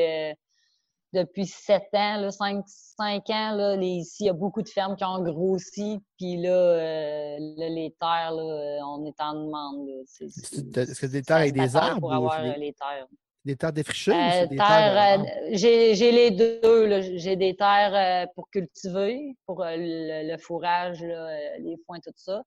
depuis 1.14 1.48
sept 1.48 1.88
ans, 1.94 2.30
cinq, 2.32 2.64
cinq 2.68 3.30
ans, 3.30 3.56
là, 3.56 3.76
ici, 3.76 4.24
il 4.24 4.28
y 4.28 4.30
a 4.30 4.34
beaucoup 4.34 4.62
de 4.62 4.70
fermes 4.70 4.96
qui 4.96 5.04
ont 5.04 5.22
grossi. 5.22 6.00
Puis 6.18 6.38
là, 6.38 6.50
euh, 6.50 7.38
les 7.40 7.96
terres, 8.00 8.32
là, 8.32 8.80
on 8.88 9.06
est 9.06 9.20
en 9.20 9.46
demande. 9.46 9.88
Est-ce 10.22 11.02
que 11.02 11.06
des 11.08 11.24
terres 11.24 11.38
avec 11.38 11.54
des 11.54 11.76
arbres? 11.76 12.00
Pour 12.00 12.14
avoir 12.14 12.40
euh, 12.42 12.54
les 12.58 12.74
terres. 12.74 13.08
Des 13.46 13.56
terres 13.56 13.74
défrichées? 13.74 14.12
Euh, 14.12 14.48
des 14.48 14.58
terres, 14.58 15.24
j'ai 15.52 16.12
les 16.12 16.32
deux. 16.32 17.02
J'ai 17.18 17.36
des 17.36 17.56
terres 17.56 18.28
pour 18.36 18.50
cultiver, 18.50 19.36
pour 19.46 19.64
le, 19.66 20.38
fourrage, 20.38 21.02
les 21.02 21.78
foins, 21.86 22.00
tout 22.00 22.12
ça, 22.16 22.44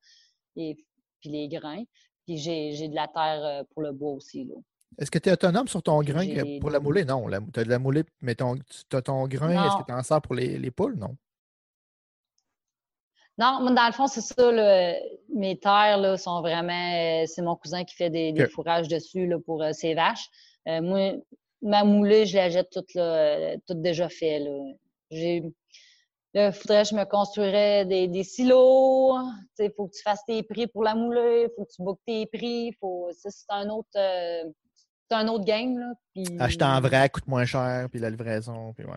et 0.57 0.77
puis 1.21 1.31
les 1.31 1.49
grains. 1.49 1.85
Puis 2.27 2.39
j'ai 2.39 2.89
de 2.89 2.95
la 2.95 3.09
terre 3.09 3.65
pour 3.73 3.83
le 3.83 3.93
bois 3.93 4.13
aussi. 4.13 4.49
Est-ce 4.99 5.11
que 5.11 5.19
tu 5.19 5.31
es 5.31 5.33
autonome 5.33 5.69
sur 5.69 5.83
ton 5.83 6.03
grain 6.03 6.27
pour 6.61 6.71
la 6.71 6.81
mouler? 6.81 7.05
Non. 7.05 7.27
Tu 7.53 7.61
as 7.61 7.65
de 7.65 7.71
la 7.71 7.79
mouler, 7.79 8.05
mais 8.21 8.35
ton, 8.35 8.57
tu 8.57 8.97
as 8.97 9.03
ton 9.03 9.27
grain, 9.27 9.51
est-ce 9.51 9.83
que 9.83 9.87
tu 9.87 9.93
en 9.93 10.03
sers 10.03 10.21
pour 10.21 10.35
les, 10.35 10.71
poules? 10.71 10.97
Non. 10.97 11.17
Non, 13.39 13.71
dans 13.71 13.87
le 13.87 13.93
fond, 13.93 14.07
c'est 14.07 14.21
ça. 14.21 14.51
mes 15.35 15.59
terres 15.59 15.97
là, 15.99 16.19
sont 16.19 16.43
vraiment. 16.43 17.23
Euh, 17.23 17.25
c'est 17.27 17.41
mon 17.41 17.57
cousin 17.57 17.83
qui 17.85 17.95
fait 17.95 18.11
des, 18.11 18.47
fourrages 18.47 18.89
dessus 18.89 19.27
là, 19.27 19.39
pour 19.45 19.63
euh, 19.63 19.73
ses 19.73 19.95
vaches. 19.95 20.29
Euh, 20.69 20.81
moi, 20.81 21.13
ma 21.61 21.85
moulée, 21.85 22.27
je 22.27 22.37
la 22.37 22.51
jette 22.51 22.71
toute, 22.71 22.97
toute 23.67 23.83
déjà 23.83 24.09
faite. 24.09 24.43
Là, 26.35 26.47
il 26.47 26.53
faudrait 26.53 26.83
que 26.83 26.89
je 26.89 26.95
me 26.95 27.05
construirais 27.05 27.85
des, 27.85 28.09
des 28.09 28.25
silos. 28.25 29.19
Il 29.59 29.71
faut 29.77 29.87
que 29.87 29.93
tu 29.95 30.03
fasses 30.03 30.25
tes 30.27 30.43
prix 30.43 30.67
pour 30.67 30.83
la 30.83 30.95
mouler. 30.95 31.49
Il 31.49 31.55
faut 31.55 31.65
que 31.65 31.73
tu 31.73 31.83
bookes 31.83 32.01
tes 32.07 32.27
prix. 32.27 32.73
Faut... 32.81 33.11
C'est 33.13 33.31
un 33.51 33.69
autre 33.69 33.89
euh, 33.97 34.45
un 35.15 35.29
autre 35.29 35.45
game. 35.45 35.79
Là. 35.79 35.93
Acheter 36.41 36.65
en 36.65 36.81
vrai 36.81 37.09
coûte 37.11 37.27
moins 37.27 37.45
cher, 37.45 37.89
puis 37.91 38.01
la 38.01 38.11
livraison, 38.11 38.73
puis 38.73 38.85
ouais. 38.87 38.97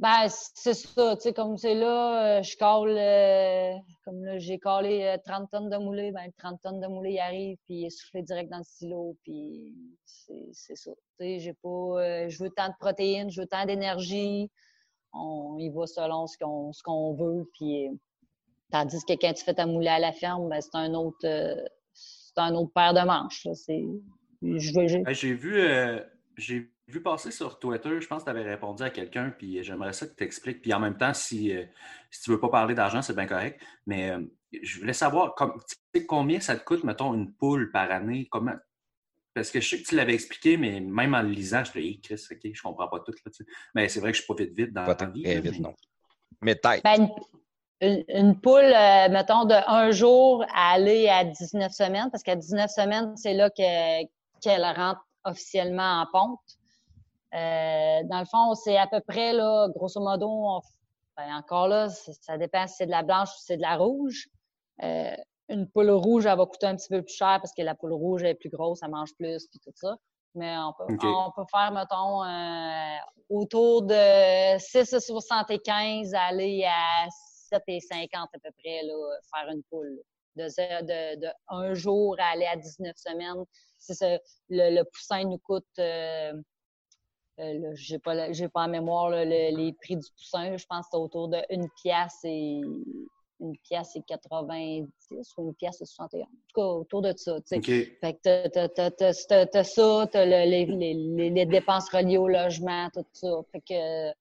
Ben, 0.00 0.28
c'est 0.28 0.72
ça, 0.72 1.14
tu 1.16 1.22
sais, 1.22 1.34
comme 1.34 1.58
c'est 1.58 1.74
là, 1.74 2.38
euh, 2.38 2.42
je 2.42 2.56
cale, 2.56 2.96
euh, 2.96 3.78
comme 4.02 4.24
là, 4.24 4.38
j'ai 4.38 4.58
calé 4.58 5.14
30 5.26 5.50
tonnes 5.50 5.68
de 5.68 5.76
moulé, 5.76 6.10
ben 6.10 6.30
30 6.38 6.58
tonnes 6.62 6.80
de 6.80 6.86
moulé, 6.86 7.10
il 7.12 7.18
arrive, 7.18 7.58
puis 7.66 7.74
il 7.74 7.84
est 7.84 7.90
soufflé 7.90 8.22
direct 8.22 8.50
dans 8.50 8.58
le 8.58 8.64
silo, 8.64 9.14
puis 9.22 9.74
c'est 10.06 10.74
ça. 10.74 10.90
Tu 10.90 10.98
sais, 11.18 11.38
j'ai 11.40 11.52
pas, 11.52 12.28
je 12.28 12.42
veux 12.42 12.48
tant 12.48 12.68
de 12.68 12.74
protéines, 12.80 13.30
je 13.30 13.42
veux 13.42 13.46
tant 13.46 13.66
d'énergie, 13.66 14.50
on 15.12 15.58
y 15.58 15.68
va 15.68 15.86
selon 15.86 16.26
ce 16.26 16.38
qu'on 16.38 16.72
ce 16.72 16.82
qu'on 16.82 17.14
veut. 17.14 17.48
Puis, 17.54 17.88
tandis 18.70 19.04
que 19.04 19.12
quand 19.12 19.32
tu 19.32 19.44
fais 19.44 19.54
ta 19.54 19.66
moulée 19.66 19.88
à 19.88 19.98
la 19.98 20.12
ferme, 20.12 20.48
ben, 20.48 20.60
c'est 20.60 20.76
un 20.76 20.94
autre 20.94 21.18
euh, 21.24 21.62
c'est 21.92 22.38
un 22.38 22.54
autre 22.54 22.72
paire 22.72 22.94
de 22.94 23.00
manches. 23.00 23.46
C'est, 23.52 23.84
j'ai 24.42 25.34
vu 25.34 25.60
euh, 25.60 26.00
j'ai 26.36 26.70
vu 26.90 27.02
passer 27.02 27.30
sur 27.30 27.58
Twitter, 27.58 28.00
je 28.00 28.06
pense 28.06 28.22
que 28.22 28.30
tu 28.30 28.36
avais 28.36 28.48
répondu 28.48 28.82
à 28.82 28.90
quelqu'un, 28.90 29.30
puis 29.30 29.62
j'aimerais 29.62 29.92
ça 29.92 30.06
que 30.06 30.14
tu 30.14 30.24
expliques. 30.24 30.62
Puis 30.62 30.72
en 30.72 30.80
même 30.80 30.96
temps, 30.96 31.14
si, 31.14 31.56
euh, 31.56 31.64
si 32.10 32.22
tu 32.22 32.30
ne 32.30 32.34
veux 32.34 32.40
pas 32.40 32.48
parler 32.48 32.74
d'argent, 32.74 33.02
c'est 33.02 33.14
bien 33.14 33.26
correct. 33.26 33.60
Mais 33.86 34.12
je 34.62 34.80
voulais 34.80 34.92
savoir 34.92 35.34
comme, 35.34 35.60
combien 36.06 36.40
ça 36.40 36.56
te 36.56 36.64
coûte, 36.64 36.84
mettons, 36.84 37.14
une 37.14 37.32
poule 37.32 37.70
par 37.70 37.90
année? 37.90 38.28
Comment, 38.30 38.54
parce 39.34 39.50
que 39.50 39.60
je 39.60 39.68
sais 39.68 39.82
que 39.82 39.88
tu 39.88 39.94
l'avais 39.94 40.14
expliqué, 40.14 40.56
mais 40.56 40.80
même 40.80 41.14
en 41.14 41.22
le 41.22 41.30
lisant, 41.30 41.64
je 41.64 41.72
te 41.72 41.78
dis, 41.78 42.00
Chris, 42.00 42.22
OK, 42.30 42.50
je 42.52 42.62
comprends 42.62 42.88
pas 42.88 43.00
tout. 43.00 43.12
Là, 43.24 43.32
mais 43.74 43.88
c'est 43.88 44.00
vrai 44.00 44.10
que 44.10 44.18
je 44.18 44.22
suis 44.22 44.34
pas 44.34 44.42
vite 44.42 44.54
vite 44.54 44.72
dans 44.72 44.84
la 44.84 45.06
vie. 45.06 45.22
Très 45.22 45.40
vite, 45.40 45.60
non. 45.60 45.74
Mais 46.42 46.56
tête. 46.56 46.82
Ben, 46.82 47.08
une, 47.80 48.38
poule, 48.38 48.60
euh, 48.60 49.08
mettons, 49.08 49.44
de 49.44 49.54
un 49.54 49.90
jour 49.90 50.44
à 50.52 50.72
aller 50.72 51.08
à 51.08 51.24
19 51.24 51.72
semaines, 51.72 52.10
parce 52.10 52.22
qu'à 52.22 52.36
19 52.36 52.70
semaines, 52.70 53.16
c'est 53.16 53.34
là 53.34 53.50
qu'elle 53.50 54.64
rentre 54.64 55.06
officiellement 55.24 56.02
en 56.02 56.06
ponte. 56.12 56.40
Euh, 57.34 58.02
dans 58.04 58.18
le 58.18 58.24
fond, 58.24 58.54
c'est 58.54 58.76
à 58.76 58.86
peu 58.86 59.00
près, 59.00 59.32
là, 59.32 59.68
grosso 59.68 60.00
modo, 60.00 60.60
ben, 61.16 61.34
encore 61.34 61.68
là, 61.68 61.88
ça 61.88 62.38
dépend 62.38 62.66
si 62.66 62.76
c'est 62.76 62.86
de 62.86 62.90
la 62.90 63.02
blanche 63.02 63.28
ou 63.28 63.38
si 63.38 63.44
c'est 63.46 63.56
de 63.56 63.62
la 63.62 63.76
rouge. 63.76 64.28
Euh, 64.82 65.14
une 65.48 65.68
poule 65.68 65.90
rouge, 65.90 66.26
elle 66.26 66.38
va 66.38 66.46
coûter 66.46 66.66
un 66.66 66.76
petit 66.76 66.88
peu 66.88 67.02
plus 67.02 67.14
cher 67.14 67.38
parce 67.40 67.52
que 67.52 67.62
la 67.62 67.74
poule 67.74 67.92
rouge 67.92 68.22
est 68.22 68.34
plus 68.34 68.50
grosse, 68.50 68.80
elle 68.82 68.90
mange 68.90 69.14
plus, 69.16 69.46
puis 69.48 69.60
tout 69.60 69.72
ça. 69.74 69.96
Mais 70.34 70.56
on 70.58 70.72
peut, 70.72 70.94
on 71.02 71.32
peut 71.32 71.44
faire, 71.50 71.72
mettons, 71.72 72.24
euh, 72.24 72.96
autour 73.28 73.82
de 73.82 74.56
6,75 74.58 76.14
aller 76.14 76.64
à 76.64 77.08
7,50 77.52 78.08
à 78.12 78.26
peu 78.32 78.50
près, 78.58 78.82
là, 78.84 78.94
faire 79.34 79.52
une 79.52 79.62
poule. 79.64 80.00
De, 80.36 80.44
de, 80.46 81.20
de, 81.20 81.28
un 81.48 81.74
jour 81.74 82.14
à 82.20 82.30
aller 82.30 82.46
à 82.46 82.54
19 82.56 82.96
semaines. 82.96 83.44
C'est 83.78 84.20
le, 84.48 84.82
poussin 84.84 85.24
nous 85.24 85.38
coûte, 85.38 85.66
euh 85.80 86.32
j'ai 87.74 87.98
pas, 87.98 88.32
j'ai 88.32 88.48
pas 88.48 88.64
en 88.64 88.68
mémoire 88.68 89.10
les 89.10 89.74
prix 89.80 89.96
du 89.96 90.08
poussin. 90.16 90.56
Je 90.56 90.66
pense 90.66 90.86
que 90.86 90.90
c'est 90.92 90.98
autour 90.98 91.28
de 91.28 91.38
une 91.50 91.68
pièce 91.82 92.18
et 92.24 92.60
une 93.40 93.56
pièce 93.58 93.96
et 93.96 94.02
90 94.02 94.86
ou 95.38 95.48
une 95.48 95.54
pièce 95.54 95.80
et 95.80 95.86
61. 95.86 96.22
En 96.22 96.26
tout 96.26 96.30
cas, 96.54 96.62
autour 96.62 97.02
de 97.02 97.12
ça. 97.16 97.36
Fait 97.48 97.60
que 97.60 98.48
t'as 98.48 99.64
ça, 99.64 100.08
t'as 100.12 100.24
les, 100.24 100.66
les, 100.66 101.30
les, 101.30 101.46
dépenses 101.46 101.88
reliées 101.90 102.18
au 102.18 102.28
logement, 102.28 102.88
tout 102.92 103.04
ça. 103.12 103.28
Fait 103.50 103.60
que 103.60 104.12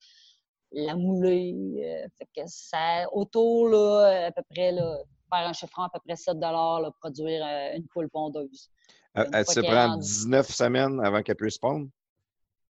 la 0.71 0.95
moulée, 0.95 1.55
euh, 1.83 2.07
fait 2.17 2.27
que 2.35 2.47
ça, 2.47 3.05
autour, 3.11 3.69
là, 3.69 4.27
à 4.27 4.31
peu 4.31 4.43
près, 4.49 4.71
là, 4.71 4.99
faire 5.31 5.47
un 5.47 5.53
chiffron 5.53 5.83
à 5.83 5.89
peu 5.89 5.99
près 6.05 6.15
7 6.15 6.37
là, 6.39 6.91
produire 6.99 7.45
euh, 7.45 7.75
une 7.75 7.87
poule 7.87 8.09
pondeuse. 8.09 8.69
Elle, 9.15 9.45
se 9.45 9.59
prend 9.59 9.97
19 9.97 10.47
semaines 10.47 10.99
avant 11.03 11.21
qu'elle 11.21 11.35
puisse 11.35 11.57
pondre? 11.57 11.87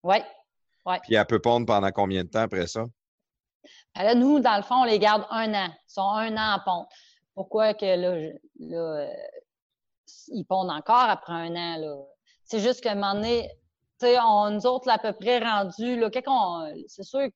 Oui. 0.04 0.18
Ouais. 0.90 1.00
Puis 1.04 1.16
elle 1.16 1.26
peut 1.26 1.40
pondre 1.40 1.66
pendant 1.66 1.92
combien 1.92 2.24
de 2.24 2.30
temps 2.30 2.42
après 2.42 2.68
ça? 2.68 2.86
Ben 3.96 4.04
là, 4.04 4.16
nous, 4.16 4.40
dans 4.40 4.58
le 4.58 4.64
fond, 4.64 4.82
on 4.82 4.86
les 4.86 5.00
garde 5.00 5.26
un 5.30 5.54
an. 5.54 5.68
Ils 5.68 5.92
sont 5.92 6.02
un 6.02 6.36
an 6.38 6.56
en 6.56 6.60
ponte. 6.64 6.90
Pourquoi 7.36 7.74
que 7.74 7.86
là, 7.86 8.34
là 8.60 8.78
euh, 8.78 9.14
ils 10.30 10.46
pondent 10.46 10.72
encore 10.72 11.10
après 11.10 11.34
un 11.34 11.56
an? 11.56 11.78
Là? 11.78 11.96
C'est 12.44 12.60
juste 12.60 12.82
qu'à 12.82 12.94
un 12.94 12.96
moment 12.96 13.14
donné, 13.16 13.50
on, 14.02 14.50
nous 14.52 14.66
autres, 14.66 14.88
là, 14.88 14.94
à 14.94 14.98
peu 14.98 15.14
près 15.14 15.40
rendus, 15.40 16.02
c'est 16.88 17.04
sûr 17.04 17.30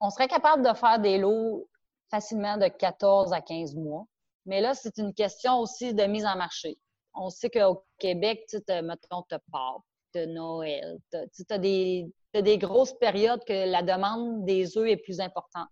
on 0.00 0.10
serait 0.10 0.28
capable 0.28 0.66
de 0.66 0.74
faire 0.74 0.98
des 0.98 1.18
lots 1.18 1.68
facilement 2.10 2.56
de 2.56 2.68
14 2.68 3.32
à 3.32 3.40
15 3.40 3.74
mois. 3.74 4.06
Mais 4.46 4.60
là, 4.60 4.74
c'est 4.74 4.98
une 4.98 5.12
question 5.12 5.58
aussi 5.58 5.92
de 5.92 6.04
mise 6.04 6.24
en 6.24 6.36
marché. 6.36 6.78
On 7.14 7.30
sait 7.30 7.50
qu'au 7.50 7.84
Québec, 7.98 8.44
mettons, 8.68 9.22
tu 9.28 9.36
Pâques, 9.50 9.82
tu 9.82 9.97
Noël, 10.26 10.98
tu 11.10 11.44
as 11.50 11.58
des, 11.58 12.10
des 12.34 12.58
grosses 12.58 12.94
périodes 12.94 13.44
que 13.44 13.70
la 13.70 13.82
demande 13.82 14.44
des 14.44 14.76
œufs 14.76 14.88
est 14.88 14.96
plus 14.96 15.20
importante. 15.20 15.68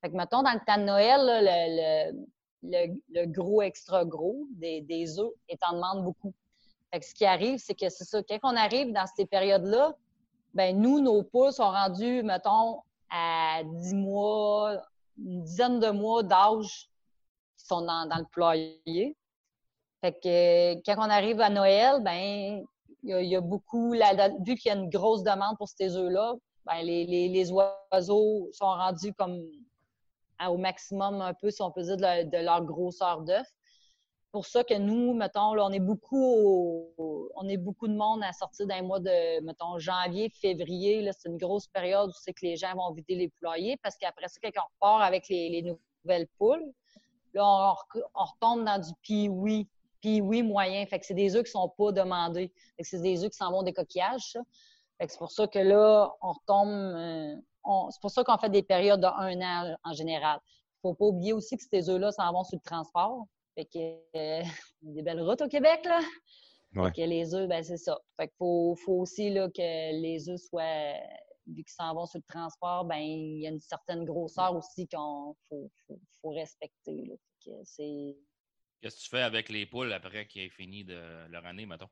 Fait 0.00 0.10
que, 0.10 0.16
mettons, 0.16 0.42
dans 0.42 0.52
le 0.52 0.64
temps 0.64 0.78
de 0.78 0.84
Noël, 0.84 2.12
le, 2.62 2.96
le, 3.08 3.26
gros 3.26 3.62
extra 3.62 4.04
gros 4.04 4.46
des, 4.50 4.80
des 4.82 5.18
œufs 5.18 5.32
est 5.48 5.58
en 5.68 5.74
demande 5.74 6.04
beaucoup. 6.04 6.34
Fait 6.92 7.00
que 7.00 7.06
ce 7.06 7.14
qui 7.14 7.24
arrive, 7.24 7.58
c'est 7.58 7.74
que 7.74 7.88
c'est 7.88 8.04
ça. 8.04 8.22
Quand 8.22 8.38
on 8.42 8.56
arrive 8.56 8.92
dans 8.92 9.06
ces 9.16 9.26
périodes-là, 9.26 9.94
ben 10.54 10.80
nous, 10.80 11.00
nos 11.00 11.22
poules 11.22 11.52
sont 11.52 11.70
rendus, 11.70 12.22
mettons, 12.22 12.80
à 13.10 13.62
10 13.64 13.94
mois, 13.94 14.82
une 15.18 15.42
dizaine 15.42 15.80
de 15.80 15.90
mois 15.90 16.22
d'âge 16.22 16.88
qui 17.58 17.66
sont 17.66 17.82
dans, 17.82 18.08
le 18.16 18.24
poulailler. 18.32 19.16
Fait 20.00 20.12
que 20.12 20.74
quand 20.84 20.96
on 20.98 21.10
arrive 21.10 21.40
à 21.40 21.50
Noël, 21.50 22.02
ben 22.02 22.64
il 23.02 23.26
y, 23.26 23.36
a 23.36 23.40
beaucoup, 23.40 23.92
vu 23.92 24.56
qu'il 24.56 24.72
y 24.72 24.74
a 24.74 24.76
une 24.76 24.90
grosse 24.90 25.22
demande 25.22 25.56
pour 25.56 25.68
ces 25.68 25.96
œufs-là, 25.96 26.34
ben, 26.66 26.82
les, 26.82 27.06
les, 27.06 27.28
les, 27.28 27.52
oiseaux 27.52 28.48
sont 28.52 28.66
rendus 28.66 29.14
comme 29.14 29.40
au 30.46 30.56
maximum 30.56 31.20
un 31.20 31.34
peu, 31.34 31.50
si 31.50 31.62
on 31.62 31.70
peut 31.70 31.82
dire, 31.82 31.96
de, 31.96 32.44
leur 32.44 32.64
grosseur 32.64 33.22
d'œuf. 33.22 33.46
Pour 34.30 34.44
ça 34.44 34.62
que 34.62 34.74
nous, 34.74 35.14
mettons, 35.14 35.58
on 35.58 35.72
est 35.72 35.80
beaucoup 35.80 36.92
on 37.34 37.48
est 37.48 37.56
beaucoup 37.56 37.88
de 37.88 37.94
monde 37.94 38.22
à 38.22 38.32
sortir 38.32 38.66
d'un 38.66 38.82
mois 38.82 39.00
de, 39.00 39.40
mettons, 39.40 39.78
janvier, 39.78 40.28
février. 40.28 41.08
C'est 41.16 41.30
une 41.30 41.38
grosse 41.38 41.66
période 41.68 42.10
où 42.10 42.18
c'est 42.20 42.34
que 42.34 42.44
les 42.44 42.56
gens 42.56 42.74
vont 42.74 42.92
vider 42.92 43.14
les 43.14 43.28
poulaillers 43.28 43.78
parce 43.82 43.96
qu'après 43.96 44.28
ça, 44.28 44.38
quand 44.42 44.50
on 44.60 44.68
repart 44.74 45.02
avec 45.02 45.28
les, 45.28 45.48
les 45.48 45.62
nouvelles 46.04 46.28
poules, 46.38 46.72
là, 47.32 47.74
on, 47.94 48.00
on 48.14 48.24
retombe 48.24 48.64
dans 48.64 48.78
du 48.78 48.92
pee 49.02 49.28
puis 50.00 50.20
oui, 50.20 50.42
moyen. 50.42 50.84
Fait 50.86 50.98
que 50.98 51.06
c'est 51.06 51.14
des 51.14 51.36
œufs 51.36 51.44
qui 51.44 51.50
sont 51.50 51.68
pas 51.68 51.92
demandés. 51.92 52.52
Fait 52.76 52.82
que 52.82 52.88
c'est 52.88 53.00
des 53.00 53.24
œufs 53.24 53.30
qui 53.30 53.36
s'en 53.36 53.50
vont 53.50 53.62
des 53.62 53.72
coquillages, 53.72 54.32
ça. 54.32 54.40
Fait 54.98 55.06
que 55.06 55.12
c'est 55.12 55.18
pour 55.18 55.30
ça 55.30 55.46
que 55.46 55.58
là, 55.58 56.12
on 56.20 56.32
retombe. 56.32 56.68
Euh, 56.68 57.36
c'est 57.90 58.00
pour 58.00 58.10
ça 58.10 58.24
qu'on 58.24 58.38
fait 58.38 58.50
des 58.50 58.62
périodes 58.62 59.00
de 59.00 59.06
un 59.06 59.40
an 59.40 59.76
en 59.84 59.92
général. 59.92 60.40
Faut 60.82 60.94
pas 60.94 61.06
oublier 61.06 61.32
aussi 61.32 61.56
que 61.56 61.62
ces 61.70 61.88
œufs-là 61.88 62.12
s'en 62.12 62.32
vont 62.32 62.44
sur 62.44 62.56
le 62.56 62.68
transport. 62.68 63.26
Fait 63.54 63.64
que 63.64 63.78
euh, 64.16 64.42
des 64.82 65.02
belles 65.02 65.20
routes 65.20 65.42
au 65.42 65.48
Québec, 65.48 65.84
là. 65.84 66.00
Fait 66.74 66.92
que 66.92 67.08
les 67.08 67.34
œufs, 67.34 67.48
ben 67.48 67.62
c'est 67.62 67.78
ça. 67.78 67.98
Fait 68.16 68.28
que 68.28 68.34
faut, 68.38 68.76
faut 68.84 69.00
aussi 69.00 69.30
là, 69.30 69.48
que 69.48 70.00
les 70.00 70.28
œufs 70.28 70.40
soient 70.40 70.94
vu 71.46 71.64
qu'ils 71.64 71.72
s'en 71.72 71.94
vont 71.94 72.06
sur 72.06 72.18
le 72.18 72.24
transport, 72.28 72.84
ben 72.84 72.98
il 72.98 73.40
y 73.40 73.46
a 73.46 73.50
une 73.50 73.60
certaine 73.60 74.04
grosseur 74.04 74.54
aussi 74.54 74.86
qu'on 74.86 75.34
faut, 75.48 75.70
faut, 75.86 75.98
faut 76.20 76.30
respecter. 76.30 77.06
Là. 77.06 77.14
Fait 77.16 77.50
que 77.50 77.56
c'est 77.64 78.16
Qu'est-ce 78.80 78.96
que 78.96 79.00
tu 79.02 79.08
fais 79.10 79.22
avec 79.22 79.48
les 79.48 79.66
poules 79.66 79.92
après 79.92 80.26
qu'ils 80.26 80.42
aient 80.42 80.50
fini 80.50 80.84
de 80.84 81.00
leur 81.30 81.44
année, 81.46 81.66
mettons? 81.66 81.88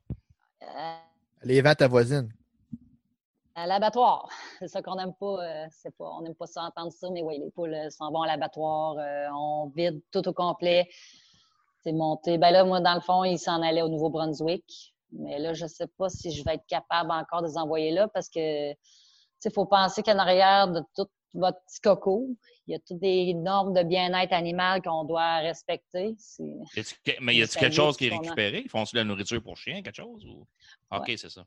Euh, 0.63 0.97
les 1.43 1.61
ventes 1.61 1.79
ta 1.79 1.89
voisine. 1.89 2.33
À 3.57 3.67
l'abattoir. 3.67 4.29
C'est 4.61 4.69
ça 4.69 4.83
qu'on 4.83 4.95
n'aime 4.95 5.15
pas. 5.15 5.45
Euh, 5.45 5.67
c'est 5.71 5.95
pas. 5.97 6.09
On 6.11 6.23
n'aime 6.23 6.35
pas 6.35 6.47
ça 6.47 6.63
entendre 6.63 6.93
ça, 6.93 7.09
mais 7.11 7.23
oui, 7.23 7.39
les 7.39 7.51
poules 7.51 7.75
euh, 7.75 7.91
s'en 7.91 8.13
vont 8.13 8.23
à 8.23 8.27
l'abattoir. 8.29 8.97
on 9.35 9.73
vide 9.75 10.01
tout 10.13 10.27
au 10.29 10.33
complet. 10.33 10.89
C'est 11.83 11.93
monté. 11.93 12.39
Ben 12.39 12.51
là, 12.51 12.65
moi, 12.65 12.81
dans 12.81 12.95
le 12.95 13.01
fond, 13.01 13.25
ils 13.25 13.39
s'en 13.39 13.63
allaient 13.63 13.83
au 13.83 13.89
Nouveau-Brunswick. 13.89 14.95
Mais 15.13 15.39
là, 15.39 15.55
je 15.55 15.65
ne 15.65 15.69
sais 15.69 15.87
pas 15.87 16.09
si 16.09 16.31
je 16.31 16.45
vais 16.45 16.55
être 16.55 16.67
capable 16.67 17.11
encore 17.11 17.43
de 17.43 17.49
les 17.49 17.59
envoyer 17.59 17.93
là 17.93 18.09
parce 18.09 18.29
que 18.29 18.73
il 18.73 19.53
faut 19.53 19.67
penser 19.67 20.03
qu'en 20.03 20.19
arrière 20.19 20.69
de 20.69 20.83
tout 20.97 21.07
votre 21.37 21.59
petit 21.67 21.81
coco. 21.81 22.29
Il 22.67 22.73
y 22.73 22.75
a 22.75 22.79
toutes 22.81 22.99
des 22.99 23.35
normes 23.35 23.73
de 23.73 23.83
bien-être 23.83 24.33
animal 24.33 24.83
qu'on 24.83 25.05
doit 25.05 25.37
respecter. 25.37 26.17
mais 27.21 27.37
y 27.37 27.43
a-t-il 27.43 27.61
quelque 27.61 27.75
chose 27.75 27.97
qui 27.97 28.07
est 28.07 28.17
récupéré? 28.17 28.63
Ils 28.65 28.71
font-ils 28.71 28.97
la 28.97 29.05
nourriture 29.05 29.43
pour 29.43 29.57
chien, 29.57 29.83
quelque 29.83 29.97
chose? 29.97 30.25
Ou... 30.25 30.47
OK, 30.91 31.13
c'est 31.17 31.31
ça. 31.31 31.45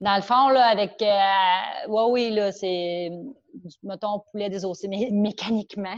Dans 0.00 0.16
le 0.16 0.22
fond, 0.22 0.48
là, 0.48 0.66
avec. 0.66 1.00
Euh, 1.00 2.08
oui, 2.10 2.30
là, 2.30 2.52
c'est. 2.52 3.10
Mettons, 3.82 4.22
poulet 4.30 4.50
désossé 4.50 4.88
mais 4.88 5.08
mécaniquement. 5.12 5.96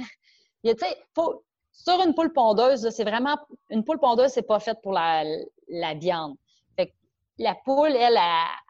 Il 0.63 0.75
faut, 1.15 1.45
sur 1.73 2.01
une 2.05 2.15
poule 2.15 2.33
pondeuse, 2.33 2.89
c'est 2.91 3.05
vraiment. 3.05 3.37
Une 3.71 3.85
poule 3.85 3.99
pondeuse, 3.99 4.31
c'est 4.31 4.47
pas 4.47 4.61
faite 4.61 4.79
pour 4.83 4.93
la, 4.93 5.25
la 5.69 5.95
viande. 5.95 6.37
Fait 6.77 6.93
la 7.39 7.57
poule, 7.65 7.95
elle, 7.97 8.19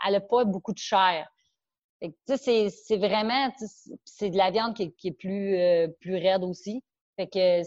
elle 0.06 0.12
n'a 0.12 0.20
pas 0.20 0.44
beaucoup 0.44 0.72
de 0.72 0.78
chair. 0.78 1.26
Fait 1.26 1.26
que, 1.26 1.26
tu 1.26 1.26
sais, 1.26 1.87
c'est- 2.36 2.96
vraiment, 2.96 3.50
c'est 4.04 4.30
de 4.30 4.36
la 4.36 4.50
viande 4.50 4.74
qui, 4.74 4.84
est- 4.84 4.92
qui 4.96 5.08
est 5.08 5.12
plus, 5.12 5.56
euh, 5.56 5.88
plus 6.00 6.16
raide 6.16 6.44
aussi. 6.44 6.82
Fait 7.16 7.26
que 7.26 7.62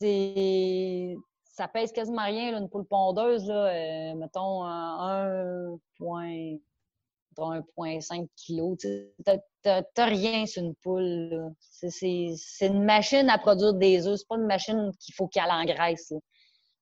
c'est, 0.00 1.16
ça 1.44 1.68
pèse 1.68 1.92
quasiment 1.92 2.24
rien, 2.24 2.52
là, 2.52 2.58
une 2.58 2.68
poule 2.68 2.86
pondeuse, 2.86 3.46
là, 3.48 3.66
euh, 4.12 4.14
mettons, 4.14 4.64
euh, 4.64 4.68
1 4.68 5.78
point, 5.98 6.56
mettons, 7.30 7.52
1,5 7.52 8.26
kg. 8.36 8.76
T'as- 9.24 10.06
rien 10.06 10.46
sur 10.46 10.62
une 10.62 10.74
poule. 10.76 11.52
C'est- 11.70 12.34
une 12.62 12.84
machine 12.84 13.28
à 13.28 13.38
produire 13.38 13.74
des 13.74 14.06
œufs. 14.06 14.18
C'est 14.18 14.28
pas 14.28 14.36
une 14.36 14.46
machine 14.46 14.92
qu'il 15.00 15.14
faut 15.14 15.26
qu'elle 15.28 15.50
engraisse, 15.50 16.10
là. 16.10 16.18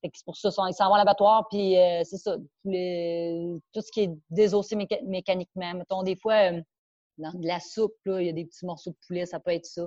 Fait 0.03 0.11
que 0.11 0.19
c'est 0.19 0.25
pour 0.27 0.37
ça, 0.37 0.51
ils 0.69 0.75
s'en 0.75 0.89
vont 0.89 0.95
à 0.95 0.99
l'abattoir, 0.99 1.49
puis 1.51 1.77
euh, 1.79 2.03
c'est 2.05 2.19
ça. 2.19 2.37
le- 2.65 3.59
tout 3.73 3.81
ce 3.81 3.91
qui 3.91 4.03
est 4.03 4.11
désossé 4.31 4.77
méca- 4.77 5.03
mécaniquement. 5.05 5.73
Mettons, 5.75 6.03
des 6.03 6.17
fois, 6.17 6.53
euh, 6.53 6.61
dans 7.19 7.33
de 7.33 7.47
la 7.47 7.61
soupe, 7.61 7.95
là, 8.05 8.21
il 8.21 8.27
y 8.27 8.31
a 8.31 8.33
des 8.33 8.45
petits 8.45 8.67
morceaux 8.67 8.91
de 8.91 8.97
poulet, 9.07 9.27
ça 9.27 9.41
peut 9.41 9.53
être 9.53 9.67
ça. 9.67 9.87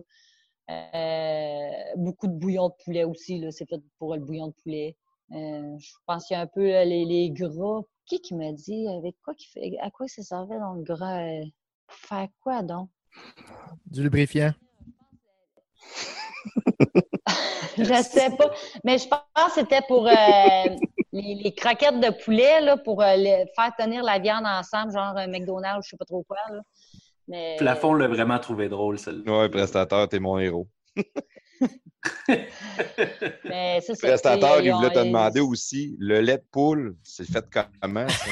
Euh, 0.70 1.70
beaucoup 1.98 2.28
de 2.28 2.34
bouillon 2.34 2.70
de 2.70 2.74
poulet 2.84 3.04
aussi, 3.04 3.40
là, 3.40 3.52
c'est 3.52 3.68
fait 3.68 3.82
pour 3.98 4.16
le 4.16 4.22
bouillon 4.22 4.48
de 4.48 4.54
poulet. 4.64 4.96
Euh, 5.32 5.78
je 5.80 5.92
pense 6.06 6.26
qu'il 6.26 6.36
y 6.36 6.38
a 6.38 6.42
un 6.42 6.48
peu 6.48 6.76
euh, 6.76 6.86
les, 6.86 7.06
les 7.06 7.32
gras. 7.32 7.82
Qui 8.06 8.20
qui 8.22 8.34
m'a 8.34 8.52
dit 8.52 8.88
avec 8.88 9.16
quoi 9.24 9.36
qui 9.36 9.48
fait 9.48 9.78
à 9.82 9.92
quoi 9.92 10.08
ça 10.08 10.24
servait 10.24 10.58
dans 10.58 10.74
le 10.74 10.82
gras? 10.84 11.22
euh, 11.22 11.44
pour 11.88 11.96
faire 11.98 12.28
quoi 12.42 12.64
donc? 12.64 12.90
Du 13.86 14.02
lubrifiant. 14.04 14.54
je 17.78 18.04
sais 18.04 18.30
pas. 18.36 18.52
Mais 18.84 18.98
je 18.98 19.08
pense 19.08 19.22
que 19.48 19.52
c'était 19.62 19.82
pour 19.88 20.08
euh, 20.08 20.76
les, 21.12 21.36
les 21.36 21.54
croquettes 21.56 22.00
de 22.00 22.10
poulet, 22.24 22.62
là, 22.62 22.78
pour 22.78 23.02
euh, 23.02 23.16
les- 23.16 23.46
faire 23.56 23.72
tenir 23.78 24.04
la 24.04 24.20
viande 24.20 24.46
ensemble, 24.46 24.92
genre 24.94 25.16
un 25.18 25.28
McDonald's, 25.28 25.86
je 25.86 25.92
sais 25.92 25.98
pas 25.98 26.06
trop 26.06 26.24
quoi. 26.24 26.38
Là. 26.52 26.62
Mais, 27.30 27.56
Plafond 27.60 27.94
l'a 27.94 28.08
vraiment 28.08 28.40
trouvé 28.40 28.70
drôle, 28.70 28.98
celle-là. 28.98 29.40
Ouais, 29.42 29.50
prestateur, 29.50 30.10
t'es 30.10 30.20
mon 30.20 30.40
héros. 30.40 30.68
mais 32.28 32.48
c'est 33.82 33.96
ça. 33.96 34.08
Prestateur, 34.08 34.58
tu 34.58 34.64
sais, 34.64 34.70
il 34.70 34.74
voulait 34.74 34.90
te 34.90 35.00
ont- 35.00 35.06
demander 35.06 35.40
aussi, 35.40 35.96
le 36.00 36.22
lait 36.22 36.38
de 36.38 36.44
poule, 36.52 36.96
c'est 37.04 37.30
fait 37.30 37.46
comment, 37.82 38.08
ça? 38.10 38.32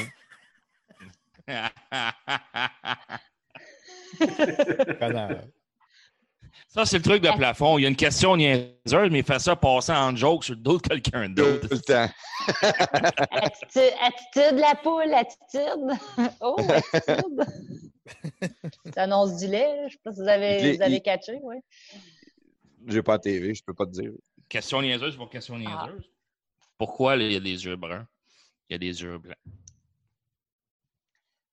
Ça, 6.68 6.84
c'est 6.86 6.98
le 6.98 7.02
truc 7.02 7.22
de 7.22 7.30
plafond. 7.36 7.78
Il 7.78 7.82
y 7.82 7.84
a 7.86 7.88
une 7.88 7.96
question 7.96 8.36
niaiseuse, 8.36 9.10
mais 9.10 9.20
il 9.20 9.24
fait 9.24 9.38
ça 9.38 9.56
passer 9.56 9.92
en 9.92 10.14
joke 10.14 10.44
sur 10.44 10.54
le 10.54 10.60
dos 10.60 10.78
de 10.78 10.82
quelqu'un 10.86 11.28
Tout 11.28 11.34
d'autre. 11.34 11.68
le 11.70 11.78
temps. 11.80 12.08
Attitude, 13.30 13.92
attitude, 14.00 14.58
la 14.58 14.74
poule, 14.82 15.12
attitude. 15.14 16.30
Oh, 16.40 16.56
attitude. 16.58 17.44
ça 18.94 19.02
annonce 19.02 19.36
du 19.36 19.46
lait. 19.48 19.88
Je 19.88 19.92
sais 19.92 19.98
pas 20.02 20.12
si 20.12 20.20
vous 20.20 20.28
avez, 20.28 20.60
Il- 20.70 20.76
vous 20.76 20.82
avez 20.82 20.96
il- 20.96 21.02
catché, 21.02 21.38
oui. 21.42 21.56
J'ai 22.86 23.02
pas 23.02 23.12
la 23.12 23.18
TV, 23.18 23.54
je 23.54 23.62
peux 23.62 23.74
pas 23.74 23.86
te 23.86 23.90
dire. 23.90 24.12
Question 24.48 24.80
niaiseuse 24.82 25.16
pour 25.16 25.28
question 25.28 25.56
Ah. 25.56 25.86
niaiseuse. 25.88 26.08
Pourquoi 26.78 27.16
il 27.16 27.32
y 27.32 27.36
a 27.36 27.40
des 27.40 27.64
yeux 27.64 27.76
bruns? 27.76 28.06
Il 28.70 28.74
y 28.74 28.76
a 28.76 28.78
des 28.78 29.02
yeux 29.02 29.18
blancs. 29.18 29.36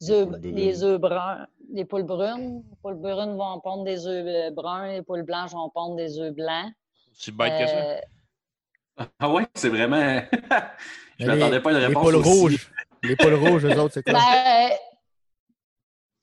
Œufs- 0.03 0.27
poules 0.27 0.39
les 0.43 0.83
œufs 0.83 0.99
bruns, 0.99 1.47
les 1.71 1.85
poules 1.85 2.03
brunes. 2.03 2.63
Les 2.69 2.75
poules 2.81 2.95
brunes 2.95 3.35
vont 3.37 3.59
pondre 3.59 3.83
des 3.83 4.05
œufs 4.07 4.25
euh, 4.27 4.51
bruns, 4.51 4.87
les 4.91 5.01
poules 5.01 5.23
blanches 5.23 5.51
vont 5.51 5.69
pondre 5.69 5.95
des 5.95 6.19
œufs 6.19 6.33
blancs. 6.33 6.71
C'est 7.13 7.33
bête 7.35 7.53
que 7.59 7.67
ça? 7.67 9.07
Ah 9.19 9.29
ouais, 9.31 9.45
c'est 9.55 9.69
vraiment. 9.69 10.21
Je 11.19 11.25
les- 11.25 11.37
m'attendais 11.37 11.61
pas 11.61 11.69
à 11.69 11.73
une 11.73 11.79
Les 11.79 11.85
réponse. 11.87 12.03
poules 12.03 12.15
aussi. 12.15 12.39
rouges. 12.39 12.71
Les 13.03 13.15
poules 13.15 13.33
rouges, 13.35 13.65
eux 13.65 13.79
autres, 13.79 13.93
c'est 13.93 14.03
quoi? 14.03 14.13
ben, 14.13 14.69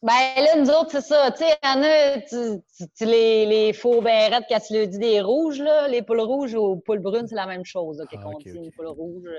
ben 0.03 0.43
là, 0.43 0.57
nous 0.59 0.69
autres, 0.71 0.91
c'est 0.91 1.01
ça. 1.01 1.31
Tu 1.31 1.45
sais, 1.45 1.51
il 1.63 1.69
y 1.69 1.73
en 1.79 1.83
a, 1.83 2.21
tu, 2.21 2.61
tu- 2.77 2.89
tu 2.97 3.05
les, 3.05 3.47
les 3.47 3.73
faux 3.73 4.01
berrettes, 4.03 4.45
quand 4.49 4.59
tu 4.59 4.75
leur 4.77 4.87
dis 4.89 4.99
des 4.99 5.21
rouges, 5.21 5.61
là, 5.61 5.87
les 5.89 6.03
poules 6.03 6.21
rouges 6.21 6.55
aux 6.55 6.77
poules 6.77 6.99
brunes, 6.99 7.27
c'est 7.29 7.37
la 7.37 7.47
même 7.47 7.65
chose. 7.65 7.99
là, 7.99 8.05
Ah, 8.13 8.17
Quand 8.23 8.33
on 8.35 8.39
dit 8.39 8.51
une 8.51 8.73
poule 8.73 8.89
rouge, 8.89 9.23
euh, 9.27 9.39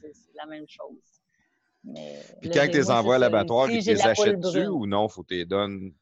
c'est 0.00 0.14
c'est 0.14 0.36
la 0.36 0.46
même 0.46 0.66
chose. 0.68 1.13
Mais, 1.84 2.18
Puis 2.40 2.50
quand 2.50 2.64
tu 2.66 2.72
les 2.78 2.90
envoies 2.90 3.16
à 3.16 3.18
l'abattoir, 3.18 3.70
ils 3.70 3.84
les 3.84 4.00
achètent-tu 4.06 4.66
ou 4.66 4.86
non? 4.86 5.08
Faut 5.08 5.22
que 5.22 5.28
tu 5.28 5.34
les 5.34 5.44
donnes. 5.44 5.92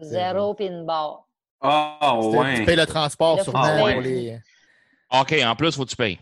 Zéro 0.00 0.54
pin 0.54 0.84
bar. 0.84 1.26
Ah 1.60 2.18
Tu- 2.20 2.26
ouais. 2.36 2.54
Tu 2.56 2.64
payes 2.64 2.76
le 2.76 2.86
transport 2.86 3.40
sur 3.42 3.56
Ah, 3.56 3.82
ouais. 3.82 4.00
les. 4.02 4.38
OK, 5.12 5.34
en 5.44 5.56
plus, 5.56 5.74
faut 5.74 5.84
que 5.84 5.90
tu 5.90 5.96
payes. 5.96 6.18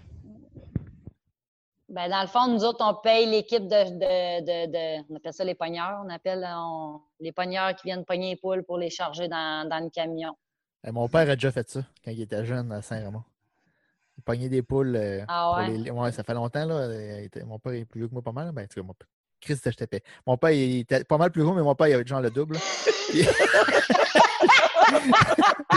Ben, 1.89 2.09
dans 2.09 2.23
le 2.23 2.27
fond, 2.29 2.49
nous 2.49 2.65
autres, 2.65 2.85
on 2.85 2.95
paye 3.03 3.27
l'équipe 3.27 3.65
de, 3.65 3.69
de, 3.69 4.41
de, 4.41 4.73
de- 4.73 5.05
On 5.13 5.17
appelle 5.17 5.33
ça 5.33 5.45
les 5.45 5.55
pogneurs. 5.55 6.03
On 6.05 6.09
appelle 6.09 6.45
on- 6.57 7.01
les 7.21 7.33
pogneurs 7.33 7.75
qui 7.77 7.83
viennent 7.89 8.05
pogner 8.05 8.31
les 8.31 8.37
poules 8.37 8.65
pour 8.65 8.79
les 8.79 8.91
charger 8.91 9.29
dans, 9.29 9.69
dans 9.69 9.79
le 9.83 9.91
camion. 9.91 10.35
Eh, 10.87 10.91
Mon 10.91 11.09
père 11.09 11.29
a 11.29 11.35
déjà 11.37 11.51
fait 11.53 11.69
ça 11.69 11.81
quand 12.05 12.11
il 12.11 12.21
était 12.23 12.45
jeune 12.45 12.71
à 12.73 12.83
Saint-Raymond. 12.83 13.23
Il 14.17 14.23
pognait 14.23 14.49
des 14.49 14.63
poules. 14.63 14.95
euh, 14.97 15.25
Ah 15.29 15.57
ouais? 15.57 15.71
les- 15.77 15.91
ouais, 15.91 16.13
ça 16.13 16.23
fait 16.23 16.35
longtemps. 16.35 16.65
Là. 16.65 16.89
Était- 17.21 17.45
Mon 17.45 17.59
père 17.59 17.73
est 17.73 17.85
plus 17.85 18.01
vieux 18.01 18.09
que 18.09 18.13
moi 18.13 18.23
pas 18.23 18.33
mal. 18.33 18.53
Ben, 18.53 18.67
cas, 18.67 18.83
mon 18.83 18.95
père- 18.95 19.09
Christ, 19.41 19.71
je 19.71 19.77
t'épais. 19.77 20.03
Mon 20.27 20.37
père 20.39 20.51
il 20.53 20.81
était 20.81 21.05
pas 21.05 21.19
mal 21.19 21.31
plus 21.31 21.43
gros, 21.43 21.53
mais 21.53 21.61
mon 21.63 21.75
père 21.75 21.89
il 21.89 21.95
avait 21.95 22.07
genre 22.07 22.21
le 22.23 22.31
double. 22.31 22.57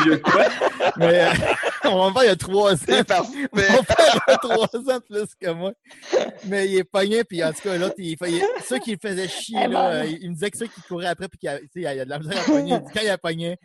Le 0.06 0.18
quoi? 0.24 0.46
Mais 0.98 1.26
euh, 1.26 1.30
mon 1.86 2.14
père 2.14 2.24
il 2.24 2.30
a 2.30 2.36
trois 2.36 2.74
ans. 2.74 2.78
Mon 3.54 3.84
père 3.84 4.20
a 4.28 4.38
trois 4.38 4.68
ans 4.96 5.00
plus 5.06 5.36
que 5.36 5.50
moi. 5.52 5.74
Mais 6.46 6.68
il 6.68 6.78
est 6.78 6.84
pogné, 6.84 7.24
puis 7.24 7.44
en 7.44 7.52
tout 7.52 7.62
cas, 7.64 7.78
l'autre, 7.78 7.96
il, 7.98 8.16
il- 8.28 8.42
ceux 8.66 8.80
qui 8.80 8.92
le 8.92 8.98
faisaient 9.02 9.28
chier, 9.28 9.60
Eh 9.66 9.68
là, 9.68 9.90
ben. 9.90 9.96
euh, 9.98 10.06
il, 10.06 10.20
il 10.24 10.30
me 10.30 10.34
disait 10.36 10.52
que 10.52 10.58
ceux 10.58 10.68
qui 10.68 10.82
couraient 10.82 11.08
après, 11.08 11.28
puis 11.28 11.40
qu'il 11.40 11.48
y 11.48 11.52
a, 11.52 11.58
tu 11.60 11.66
sais, 11.66 11.70
il 11.76 11.82
y 11.82 11.88
a 11.88 12.06
de 12.06 12.10
la 12.10 12.20
misère 12.20 12.40
à 12.40 12.44
pogner. 12.46 12.74
Il 12.76 12.80
dit, 12.84 12.92
quand 12.94 13.02
il 13.04 13.10
a 13.10 13.18
pogné, 13.18 13.58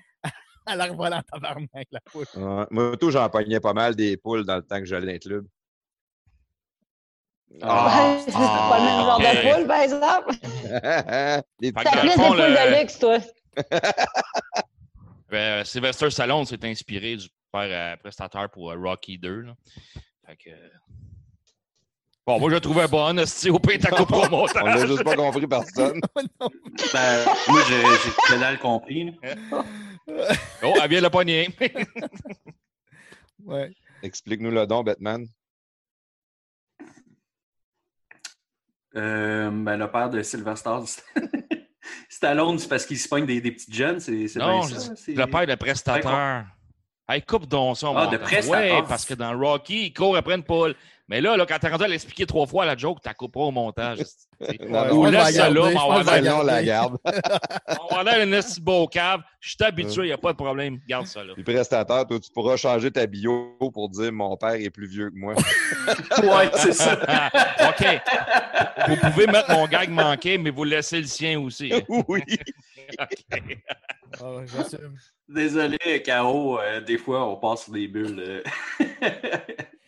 elle 0.67 0.79
la 0.79 0.87
revoilà 0.87 1.19
en 1.19 1.23
tabarnak, 1.23 1.89
la 1.91 2.01
poule. 2.01 2.27
Ouais. 2.37 2.67
Moi, 2.71 2.97
tout, 2.97 3.11
j'en 3.11 3.29
pognais 3.29 3.61
pas 3.61 3.73
mal 3.73 3.95
des 3.97 4.17
poules 4.17 4.45
dans 4.45 4.57
le 4.57 4.63
temps 4.63 4.79
que 4.79 4.85
j'allais 4.85 5.07
dans 5.07 5.13
les 5.13 5.19
clubs. 5.19 5.47
Ah, 7.61 8.17
c'est 8.25 8.33
pas 8.33 8.79
le 8.79 8.85
même 8.85 9.01
genre 9.01 9.19
ok. 9.19 9.25
de 9.25 9.55
poule, 9.55 9.67
par 9.67 9.81
exemple? 9.81 10.35
T'as 11.85 12.01
plus 12.01 12.09
le 12.09 12.17
des 12.17 12.25
poules 12.25 12.39
le- 12.39 12.75
de 12.75 12.81
luxe, 12.81 12.99
toi. 12.99 13.19
Euh, 15.35 15.65
Sylvester 15.65 16.11
Stallone 16.11 16.45
s'est 16.45 16.63
inspiré 16.67 17.17
du 17.17 17.27
père 17.51 17.95
euh, 17.95 17.97
prestateur 17.97 18.51
pour 18.51 18.71
euh, 18.71 18.77
Rocky 18.77 19.17
2. 19.17 19.41
là. 19.41 19.55
Fait 20.27 20.37
que... 20.37 20.51
Bon, 22.25 22.39
moi, 22.39 22.51
je 22.51 22.55
le 22.55 22.61
trouvais 22.61 22.87
bon. 22.87 23.19
esti, 23.19 23.51
Au 23.51 23.59
pire, 23.59 23.79
t'as 23.81 23.91
coupé 23.91 24.15
au 24.15 24.23
On 24.27 24.31
montage. 24.31 24.63
l'a 24.65 24.87
juste 24.87 25.03
pas 25.03 25.17
compris 25.17 25.47
personne. 25.47 26.01
Ben, 26.93 27.25
moi, 27.49 27.61
j'ai 27.69 27.81
j'ai 27.83 28.35
que 28.35 28.41
dalle 28.41 28.59
compris. 28.59 29.13
là. 29.23 29.65
Oh, 30.65 30.75
elle 30.83 30.91
vient 30.91 31.01
le 31.01 31.11
pogner. 31.11 31.49
Ouais. 33.45 33.73
Explique-nous 34.03 34.51
le 34.51 34.67
don, 34.67 34.83
Batman. 34.83 35.27
Euh, 38.97 39.51
ben, 39.51 39.77
le 39.77 39.91
père 39.91 40.11
de 40.11 40.23
Sylvester 40.23 40.77
Stallone, 42.09 42.59
c'est 42.59 42.69
parce 42.69 42.85
qu'il 42.85 42.99
se 42.99 43.09
pogne 43.09 43.27
des, 43.27 43.41
des 43.41 43.53
petites 43.53 43.73
jeunes. 43.75 44.01
C'est 44.01 44.29
c'est 44.29 44.39
non, 44.39 44.61
bien 44.67 44.79
ça. 44.79 44.95
c'est- 44.97 45.13
le 45.15 45.27
père 45.27 45.47
de 45.47 45.55
prestateur. 45.55 46.45
Hey, 47.09 47.23
coupe 47.23 47.47
donc 47.47 47.77
ça. 47.79 47.93
Ah, 47.97 48.07
de 48.07 48.17
prestateur. 48.19 48.81
Ouais, 48.83 48.89
parce 48.89 49.05
que 49.05 49.15
dans 49.15 49.37
Rocky, 49.37 49.87
il 49.87 49.93
court 49.93 50.17
après 50.17 50.35
une 50.35 50.45
poule. 50.45 50.75
Mais 51.13 51.21
là, 51.21 51.37
là 51.37 51.45
quand 51.45 51.59
t'as 51.61 51.69
rendu 51.69 51.85
à 51.85 51.89
l'expliquer 51.89 52.25
trois 52.25 52.47
fois 52.47 52.65
la 52.65 52.75
joke, 52.75 53.01
t'as 53.03 53.13
coupé 53.13 53.39
au 53.39 53.51
montage. 53.51 53.99
Ou 54.41 55.05
laisse 55.05 55.35
ça 55.35 55.51
là, 55.51 55.69
je 55.69 55.75
va 55.75 56.39
on 56.39 56.43
la 56.43 56.63
garde. 56.63 56.97
On 57.91 57.95
va 57.95 58.01
aller 58.01 58.11
à 58.13 58.25
une 58.25 58.33
esti 58.33 58.63
beau 58.63 58.87
cave. 58.87 59.21
Je 59.39 59.51
suis 59.51 59.63
habitué, 59.63 60.05
il 60.05 60.07
n'y 60.07 60.13
a 60.13 60.17
pas 60.17 60.33
de 60.33 60.39
problème. 60.39 60.81
Garde 60.89 61.07
ça 61.07 61.23
là. 61.23 61.35
Puis 61.35 61.45
prestataire, 61.45 62.07
toi, 62.07 62.19
tu 62.19 62.31
pourras 62.33 62.57
changer 62.57 62.91
ta 62.91 63.07
bio 63.07 63.59
pour 63.75 63.91
dire 63.91 64.11
mon 64.11 64.39
père 64.39 64.55
est 64.55 64.71
plus 64.71 64.87
vieux 64.87 65.11
que 65.11 65.17
moi. 65.17 65.35
Ouais, 66.23 66.51
c'est 66.55 66.73
ça. 66.73 66.95
OK. 67.69 67.87
Vous 68.89 68.97
pouvez 68.97 69.27
mettre 69.27 69.51
mon 69.51 69.67
gag 69.67 69.91
manqué, 69.91 70.39
mais 70.39 70.49
vous 70.49 70.65
laissez 70.65 70.99
le 71.03 71.07
sien 71.07 71.39
aussi. 71.39 71.75
oui. 72.09 72.23
OK. 72.99 73.59
Ah. 74.19 74.41
Désolé, 75.29 76.03
Caro, 76.03 76.59
euh, 76.59 76.81
des 76.81 76.97
fois, 76.97 77.29
on 77.29 77.37
passe 77.37 77.65
sur 77.65 77.73
des 77.75 77.89
bulles. 77.89 78.19
euh. 78.19 78.43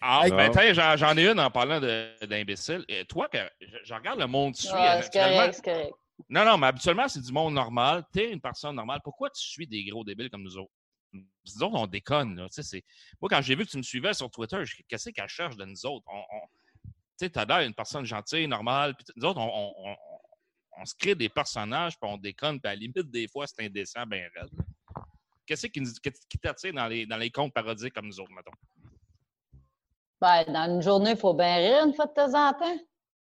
Ah, 0.07 0.21
Hey, 0.25 0.31
ben, 0.33 0.51
tiens, 0.51 0.73
j'en, 0.75 0.97
j'en 0.99 1.17
ai 1.17 1.27
une 1.31 1.41
en 1.41 1.51
parlant. 1.51 1.81
Et 1.83 3.05
toi, 3.09 3.27
que 3.29 3.39
je, 3.61 3.77
je 3.85 3.95
regarde 3.95 4.19
le 4.21 4.27
monde 4.27 4.55
suit. 4.55 4.69
Ah, 4.71 5.01
c'est 5.01 5.07
habituellement- 5.19 5.37
correct, 5.39 5.55
c'est 5.55 5.65
correct. 5.65 5.93
Non, 6.29 6.45
non, 6.45 6.59
mais 6.59 6.67
habituellement, 6.67 7.09
c'est 7.09 7.23
du 7.23 7.33
monde 7.33 7.55
normal. 7.55 8.05
Tu 8.13 8.21
es 8.21 8.31
une 8.31 8.41
personne 8.41 8.77
normale. 8.77 9.01
Pourquoi 9.03 9.31
tu 9.31 9.43
suis 9.43 9.67
des 9.67 9.83
gros 9.87 10.05
débiles 10.05 10.29
comme 10.29 10.43
nous 10.43 10.57
autres? 10.59 10.71
Nous 11.13 11.63
autres, 11.63 11.75
on 11.75 11.87
déconne. 11.87 12.37
Là. 12.37 12.49
Moi, 13.21 13.29
quand 13.31 13.41
j'ai 13.41 13.55
vu 13.55 13.65
que 13.65 13.71
tu 13.71 13.77
me 13.79 13.83
suivais 13.83 14.13
sur 14.13 14.31
Twitter, 14.31 14.65
je 14.65 14.77
qu'est-ce 14.87 15.09
qu'elle 15.11 15.29
cherche 15.29 15.57
de 15.57 15.65
nous 15.65 15.87
autres? 15.87 16.05
On, 16.09 16.19
on- 16.19 16.89
Tu 17.19 17.27
sais, 17.33 17.47
l'air 17.47 17.61
d'une 17.63 17.75
personne 17.75 18.05
gentille, 18.05 18.47
normale. 18.47 18.95
Puis 18.95 19.07
nous 19.17 19.25
autres, 19.25 19.41
on, 19.41 19.47
on- 19.79 19.91
on- 19.91 19.97
on 20.83 20.85
se 20.85 20.95
crée 20.97 21.15
des 21.15 21.29
personnages, 21.29 21.93
puis 21.99 22.11
on 22.11 22.17
déconne, 22.19 22.61
puis 22.61 22.69
à 22.69 22.75
la 22.75 22.77
limite, 22.81 23.09
des 23.11 23.29
fois, 23.29 23.47
c'est 23.47 23.65
indécent, 23.65 24.05
ben 24.07 24.29
raide. 24.37 24.51
Qu'est-ce 25.47 25.69
qui, 25.69 25.81
nous- 25.81 25.93
qui 26.29 26.39
t'attire 26.39 26.73
dans 26.75 26.89
les, 26.89 27.07
dans 27.07 27.17
les 27.17 27.31
contes 27.31 27.55
parodiques 27.55 27.95
comme 27.95 28.07
nous 28.07 28.19
autres, 28.21 28.33
mettons? 28.33 28.51
Ben, 30.25 30.45
dans 30.49 30.77
une 30.77 30.81
journée, 30.81 31.11
il 31.11 31.19
faut 31.19 31.35
bien 31.35 31.57
rire 31.57 31.85
une 31.85 31.93
fois 31.93 32.07
de 32.07 32.13
temps 32.13 32.33
en 32.33 32.55
temps. 32.55 32.79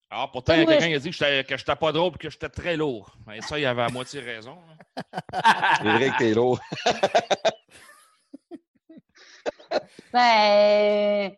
Alors, 0.10 0.32
pourtant, 0.32 0.56
il 0.56 0.60
y 0.60 0.64
a 0.64 0.66
quelqu'un 0.66 0.90
qui 0.90 0.96
a 0.96 1.00
dit 1.00 1.12
que 1.12 1.16
je 1.16 1.54
n'étais 1.54 1.76
pas 1.78 1.94
drôle 1.94 2.12
et 2.14 2.18
que 2.18 2.30
j'étais 2.30 2.50
très 2.50 2.76
lourd. 2.76 3.16
Et 3.34 3.42
ça, 3.42 3.58
il 3.58 3.66
avait 3.66 3.84
à 3.84 3.88
moitié 3.88 4.20
raison. 4.20 4.58
C'est 5.78 5.84
vrai 5.84 6.10
que 6.10 6.18
t'es 6.18 6.34
lourd. 6.34 6.60
ben, 10.14 11.32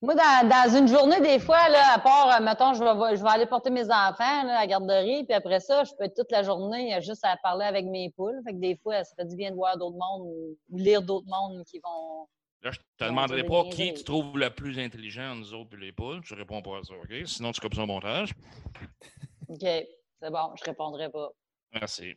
moi, 0.00 0.14
dans, 0.14 0.78
une 0.78 0.86
journée, 0.86 1.20
des 1.20 1.40
fois, 1.40 1.68
là, 1.70 1.94
à 1.94 1.98
part, 1.98 2.36
euh, 2.36 2.40
mettons, 2.44 2.74
je 2.74 2.84
vais, 2.84 3.16
je 3.16 3.22
vais 3.24 3.30
aller 3.30 3.46
porter 3.46 3.70
mes 3.70 3.86
enfants 3.86 4.44
là, 4.44 4.58
à 4.58 4.60
la 4.60 4.66
garderie, 4.68 5.24
puis 5.24 5.34
après 5.34 5.58
ça, 5.58 5.82
je 5.82 5.90
peux 5.98 6.04
être 6.04 6.14
toute 6.14 6.30
la 6.30 6.44
journée 6.44 6.94
euh, 6.94 7.00
juste 7.00 7.24
à 7.24 7.36
parler 7.42 7.66
avec 7.66 7.84
mes 7.86 8.10
poules. 8.10 8.40
Fait 8.46 8.52
que 8.52 8.58
des 8.58 8.76
fois, 8.76 9.02
ça 9.02 9.12
fait 9.16 9.24
du 9.24 9.34
bien 9.34 9.50
de 9.50 9.56
voir 9.56 9.76
d'autres 9.76 9.96
mondes 9.96 10.22
ou, 10.22 10.56
lire 10.76 11.02
d'autres 11.02 11.26
mondes 11.26 11.64
qui 11.64 11.80
vont. 11.80 12.28
Là, 12.64 12.70
je 12.70 12.78
te 12.96 13.04
demanderai 13.04 13.44
pas 13.44 13.64
qui 13.64 13.92
tu 13.92 14.04
trouves 14.04 14.38
le 14.38 14.48
plus 14.48 14.78
intelligent, 14.78 15.34
nous 15.34 15.52
autres, 15.52 15.68
puis 15.68 15.84
les 15.84 15.92
poules. 15.92 16.22
Je 16.24 16.34
réponds 16.34 16.62
pas 16.62 16.78
à 16.78 16.82
ça, 16.82 16.94
OK? 16.94 17.14
Sinon, 17.26 17.52
tu 17.52 17.60
copies 17.60 17.76
son 17.76 17.86
montage. 17.86 18.32
OK, 19.48 19.60
c'est 19.60 20.30
bon, 20.30 20.54
je 20.58 20.64
répondrai 20.64 21.10
pas. 21.10 21.28
Merci. 21.74 22.14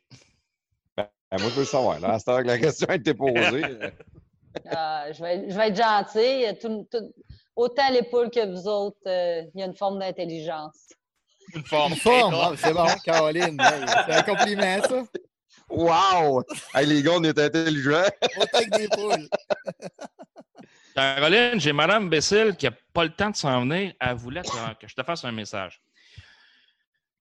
Ben, 0.96 1.10
moi, 1.32 1.50
je 1.50 1.54
veux 1.54 1.60
le 1.60 1.66
savoir. 1.66 2.00
Là, 2.00 2.14
à 2.14 2.32
heure 2.32 2.44
que 2.44 2.48
la 2.48 2.58
question 2.58 2.88
a 2.88 2.96
été 2.96 3.14
posée. 3.14 3.64
Euh, 4.66 5.14
je, 5.14 5.22
vais, 5.22 5.50
je, 5.52 5.56
vais, 5.56 5.68
être 5.68 5.76
gentil. 5.76 6.58
Tout, 6.60 6.88
tout, 6.90 7.14
autant 7.56 7.90
les 7.92 8.04
poules 8.04 8.32
que 8.32 8.44
vous 8.44 8.68
autres, 8.68 8.98
euh, 9.06 9.44
il 9.54 9.60
y 9.60 9.64
a 9.64 9.68
une 9.68 9.76
forme 9.76 10.00
d'intelligence. 10.00 10.94
Une 11.54 11.64
forme. 11.64 11.92
Une 11.92 12.00
forme, 12.00 12.36
ah, 12.36 12.54
c'est 12.58 12.74
bon, 12.74 12.88
Caroline. 13.04 13.62
c'est 14.08 14.14
un 14.14 14.24
compliment, 14.24 14.82
ça. 14.82 15.04
Wow! 15.70 16.44
Hey, 16.74 16.86
les 16.86 17.04
gars, 17.04 17.14
on 17.16 17.24
est 17.24 17.38
intelligents. 17.38 18.04
Que 18.22 18.78
des 18.78 18.88
poules. 18.90 19.30
Caroline, 20.96 21.60
j'ai 21.60 21.74
Madame 21.74 22.10
Bessil 22.10 22.56
qui 22.58 22.66
n'a 22.66 22.72
pas 22.94 23.04
le 23.04 23.12
temps 23.12 23.30
de 23.30 23.36
s'en 23.36 23.62
venir. 23.62 23.94
Elle 24.00 24.16
voulait 24.16 24.42
que 24.42 24.88
je 24.88 24.96
te 24.96 25.04
fasse 25.04 25.24
un 25.26 25.32
message. 25.32 25.80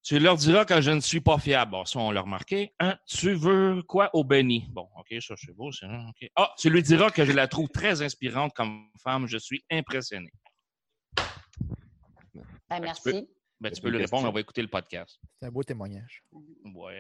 Tu 0.02 0.18
leur 0.18 0.36
diras 0.36 0.64
que 0.64 0.80
je 0.80 0.92
ne 0.92 1.00
suis 1.00 1.20
pas 1.20 1.36
fiable. 1.36 1.72
Bon, 1.72 1.84
ça, 1.84 1.98
on 1.98 2.12
l'a 2.12 2.20
remarqué. 2.20 2.72
Hein? 2.78 2.96
Tu 3.06 3.34
veux 3.34 3.82
quoi 3.82 4.08
au 4.14 4.22
Benny? 4.22 4.64
Bon, 4.70 4.88
OK, 4.96 5.20
ça, 5.20 5.34
c'est 5.36 5.52
beau. 5.52 5.72
C'est... 5.72 5.86
Ah, 6.36 6.54
tu 6.56 6.70
lui 6.70 6.82
diras 6.82 7.10
que 7.10 7.24
je 7.24 7.32
la 7.32 7.48
trouve 7.48 7.68
très 7.68 8.00
inspirante 8.02 8.54
comme 8.54 8.88
femme. 9.02 9.26
Je 9.26 9.36
suis 9.36 9.64
impressionné. 9.70 10.30
Ben, 12.70 12.80
merci. 12.80 13.28
Ben, 13.58 13.72
tu 13.72 13.80
peux 13.80 13.88
lui 13.88 13.98
répondre, 13.98 14.28
on 14.28 14.32
va 14.32 14.40
écouter 14.40 14.60
le 14.60 14.68
podcast. 14.68 15.18
C'est 15.40 15.46
un 15.46 15.50
beau 15.50 15.62
témoignage. 15.62 16.22
Oui. 16.32 16.92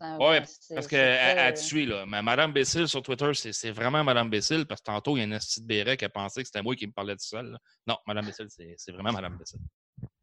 Oui, 0.00 0.36
parce 0.74 0.86
qu'elle 0.86 1.54
te 1.54 1.58
suit, 1.58 1.86
là. 1.86 2.04
Mais 2.06 2.22
Madame 2.22 2.52
Bessil 2.52 2.86
sur 2.88 3.02
Twitter, 3.02 3.32
c'est 3.34 3.70
vraiment 3.70 4.04
Madame 4.04 4.30
Bessil, 4.30 4.66
parce 4.66 4.80
que 4.80 4.86
tantôt, 4.86 5.16
il 5.16 5.20
y 5.20 5.22
a 5.22 5.24
une 5.24 5.38
petite 5.38 5.66
béret 5.66 5.96
qui 5.96 6.04
a 6.04 6.08
pensé 6.08 6.42
que 6.42 6.46
c'était 6.46 6.62
moi 6.62 6.76
qui 6.76 6.86
me 6.86 6.92
parlais 6.92 7.14
tout 7.14 7.24
seul. 7.24 7.58
Non, 7.86 7.96
Madame 8.06 8.26
Bessil, 8.26 8.46
c'est 8.48 8.92
vraiment 8.92 9.12
Madame 9.12 9.36
Bessil. 9.36 9.60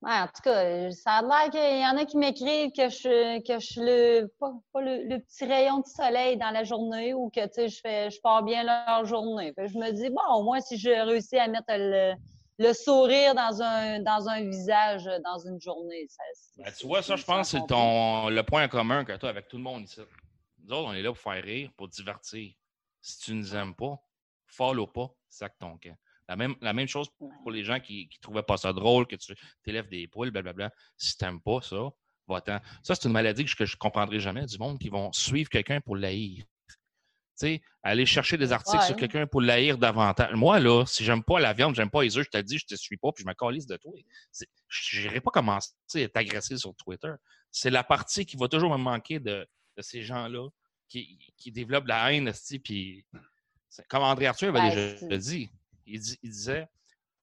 Ouais, 0.01 0.13
en 0.13 0.27
tout 0.27 0.41
cas, 0.43 0.91
ça 0.91 1.11
a 1.17 1.21
l'air 1.21 1.51
qu'il 1.51 1.79
y 1.79 1.85
en 1.85 1.97
a 1.97 2.05
qui 2.05 2.17
m'écrivent 2.17 2.71
que 2.71 2.89
je, 2.89 3.39
que 3.45 3.59
je 3.59 3.65
suis 3.65 3.81
le, 3.81 4.27
pas, 4.39 4.51
le, 4.81 5.19
petit 5.19 5.45
rayon 5.45 5.79
de 5.79 5.85
soleil 5.85 6.37
dans 6.37 6.49
la 6.49 6.63
journée 6.63 7.13
ou 7.13 7.29
que 7.29 7.41
je, 7.41 7.79
fais, 7.81 8.09
je 8.09 8.19
pars 8.21 8.43
bien 8.43 8.63
leur 8.63 9.05
journée. 9.05 9.53
je 9.57 9.77
me 9.77 9.91
dis, 9.91 10.09
bon, 10.09 10.21
au 10.33 10.43
moins, 10.43 10.59
si 10.59 10.77
je 10.77 10.89
réussis 10.89 11.37
à 11.37 11.47
mettre 11.47 11.65
le, 11.69 12.15
le 12.61 12.73
sourire 12.73 13.33
dans 13.33 13.61
un, 13.61 13.99
dans 13.99 14.27
un 14.29 14.41
visage 14.47 15.05
dans 15.23 15.39
une 15.39 15.59
journée. 15.59 16.05
Ça, 16.07 16.23
ben, 16.57 16.71
tu 16.77 16.87
vois, 16.87 17.01
ça, 17.01 17.15
je 17.15 17.23
pense, 17.23 17.49
c'est 17.49 17.65
ton 17.67 18.29
le 18.29 18.43
point 18.43 18.67
commun 18.67 19.03
que 19.03 19.13
tu 19.17 19.25
as 19.25 19.29
avec 19.29 19.47
tout 19.47 19.57
le 19.57 19.63
monde 19.63 19.83
ici. 19.83 20.01
Nous 20.63 20.73
autres, 20.73 20.89
on 20.89 20.93
est 20.93 21.01
là 21.01 21.09
pour 21.11 21.17
faire 21.17 21.43
rire, 21.43 21.71
pour 21.75 21.87
divertir. 21.87 22.53
Si 23.01 23.19
tu 23.19 23.33
ne 23.33 23.39
nous 23.39 23.55
aimes 23.55 23.75
pas, 23.75 23.95
follow 24.45 24.85
pas, 24.85 25.09
sac 25.27 25.57
ton 25.57 25.77
camp. 25.77 25.97
La 26.29 26.35
même, 26.35 26.55
la 26.61 26.71
même 26.71 26.87
chose 26.87 27.09
pour 27.43 27.51
les 27.51 27.63
gens 27.63 27.79
qui 27.79 28.07
ne 28.11 28.21
trouvaient 28.21 28.43
pas 28.43 28.57
ça 28.57 28.71
drôle, 28.71 29.07
que 29.07 29.15
tu 29.15 29.33
t'élèves 29.63 29.89
des 29.89 30.07
poules, 30.07 30.31
blablabla. 30.31 30.71
Si 30.97 31.17
tu 31.17 31.25
n'aimes 31.25 31.41
pas 31.41 31.61
ça, 31.61 31.89
va-t'en. 32.27 32.59
Ça, 32.83 32.95
c'est 32.95 33.05
une 33.05 33.11
maladie 33.11 33.43
que 33.45 33.65
je 33.65 33.75
ne 33.75 33.79
comprendrai 33.79 34.19
jamais 34.19 34.45
du 34.45 34.57
monde 34.57 34.79
qui 34.79 34.89
vont 34.89 35.11
suivre 35.11 35.49
quelqu'un 35.49 35.81
pour 35.81 35.95
l'haïr. 35.95 36.45
Sais, 37.41 37.61
aller 37.83 38.05
chercher 38.05 38.37
des 38.37 38.51
articles 38.51 38.83
sur 38.83 38.95
quelqu'un 38.95 39.27
pour 39.27 39.41
l'haïr 39.41 39.77
davantage. 39.77 40.33
Moi, 40.33 40.59
là, 40.59 40.85
si 40.85 41.03
j'aime 41.03 41.23
pas 41.23 41.39
la 41.39 41.53
viande, 41.53 41.75
j'aime 41.75 41.89
pas 41.89 42.03
les 42.03 42.17
œufs, 42.17 42.25
je 42.25 42.39
te 42.39 42.41
dis, 42.43 42.57
je 42.57 42.65
te 42.65 42.75
suis 42.75 42.97
pas, 42.97 43.11
puis 43.11 43.23
je 43.23 43.27
me 43.27 43.33
calisse 43.33 43.65
de 43.65 43.77
toi. 43.77 43.93
Je 44.67 45.01
n'irai 45.01 45.21
pas 45.21 45.31
commencer 45.31 45.71
à 45.95 46.09
t'agresser 46.09 46.57
sur 46.57 46.75
Twitter. 46.75 47.13
C'est 47.51 47.69
la 47.69 47.83
partie 47.83 48.25
qui 48.25 48.37
va 48.37 48.47
toujours 48.47 48.71
me 48.71 48.77
manquer 48.77 49.19
de, 49.19 49.47
de 49.77 49.81
ces 49.81 50.03
gens-là 50.03 50.47
qui, 50.87 51.17
qui, 51.37 51.51
développent 51.51 51.87
la 51.87 52.11
haine, 52.11 52.31
puis 52.63 53.05
comme 53.87 54.03
André 54.03 54.27
Arthur 54.27 54.55
avait 54.55 54.69
déjà 54.69 55.17
dit, 55.17 55.49
il, 55.85 55.99
disait 55.99 56.67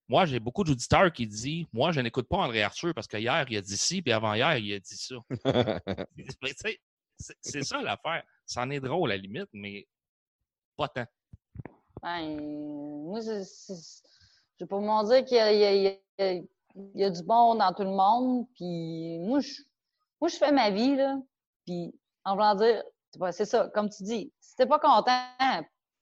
Moi, 0.09 0.27
j'ai 0.27 0.41
beaucoup 0.41 0.65
d'auditeurs 0.65 1.13
qui 1.13 1.27
disent 1.27 1.67
Moi, 1.73 1.93
je 1.93 2.01
n'écoute 2.01 2.29
pas 2.29 2.39
André 2.39 2.63
Arthur 2.63 2.95
parce 2.95 3.07
qu'hier, 3.07 3.47
il 3.49 3.57
a 3.57 3.61
dit 3.61 3.77
ci, 3.77 4.03
puis 4.03 4.13
avant-hier, 4.13 4.57
il 4.59 4.75
a 4.75 4.81
dit 4.81 4.97
ça. 4.97 5.17
c'est 7.41 7.63
ça 7.63 7.83
l'affaire. 7.83 8.25
Ça 8.47 8.63
en 8.63 8.71
est 8.71 8.81
drôle 8.81 9.13
à 9.13 9.17
la 9.17 9.23
limite, 9.23 9.49
mais 9.53 9.87
pas 10.79 10.89
tant. 10.89 11.05
Ben, 12.03 12.41
moi, 13.05 13.21
je 13.21 13.75
vais 14.61 14.67
pas 14.67 14.79
m'en 14.79 15.03
dire 15.03 15.25
qu'il 15.25 15.37
y, 15.37 17.05
a 17.05 17.11
du 17.11 17.23
bon 17.25 17.57
dans 17.57 17.73
tout 17.73 17.83
le 17.83 17.91
monde. 17.91 18.47
Puis 18.55 19.19
moi, 19.19 19.41
je, 19.41 19.63
moi, 20.21 20.29
je 20.29 20.37
fais 20.37 20.53
ma 20.53 20.71
vie, 20.71 20.97
là. 20.97 21.17
Puis, 21.67 21.93
en 22.25 22.35
voulant 22.35 22.55
dire, 22.55 22.83
c'est 23.33 23.45
ça, 23.45 23.69
comme 23.75 23.91
tu 23.91 24.05
dis, 24.05 24.33
si 24.41 24.57
t'es 24.57 24.67
pas 24.67 24.79
content, 24.79 25.13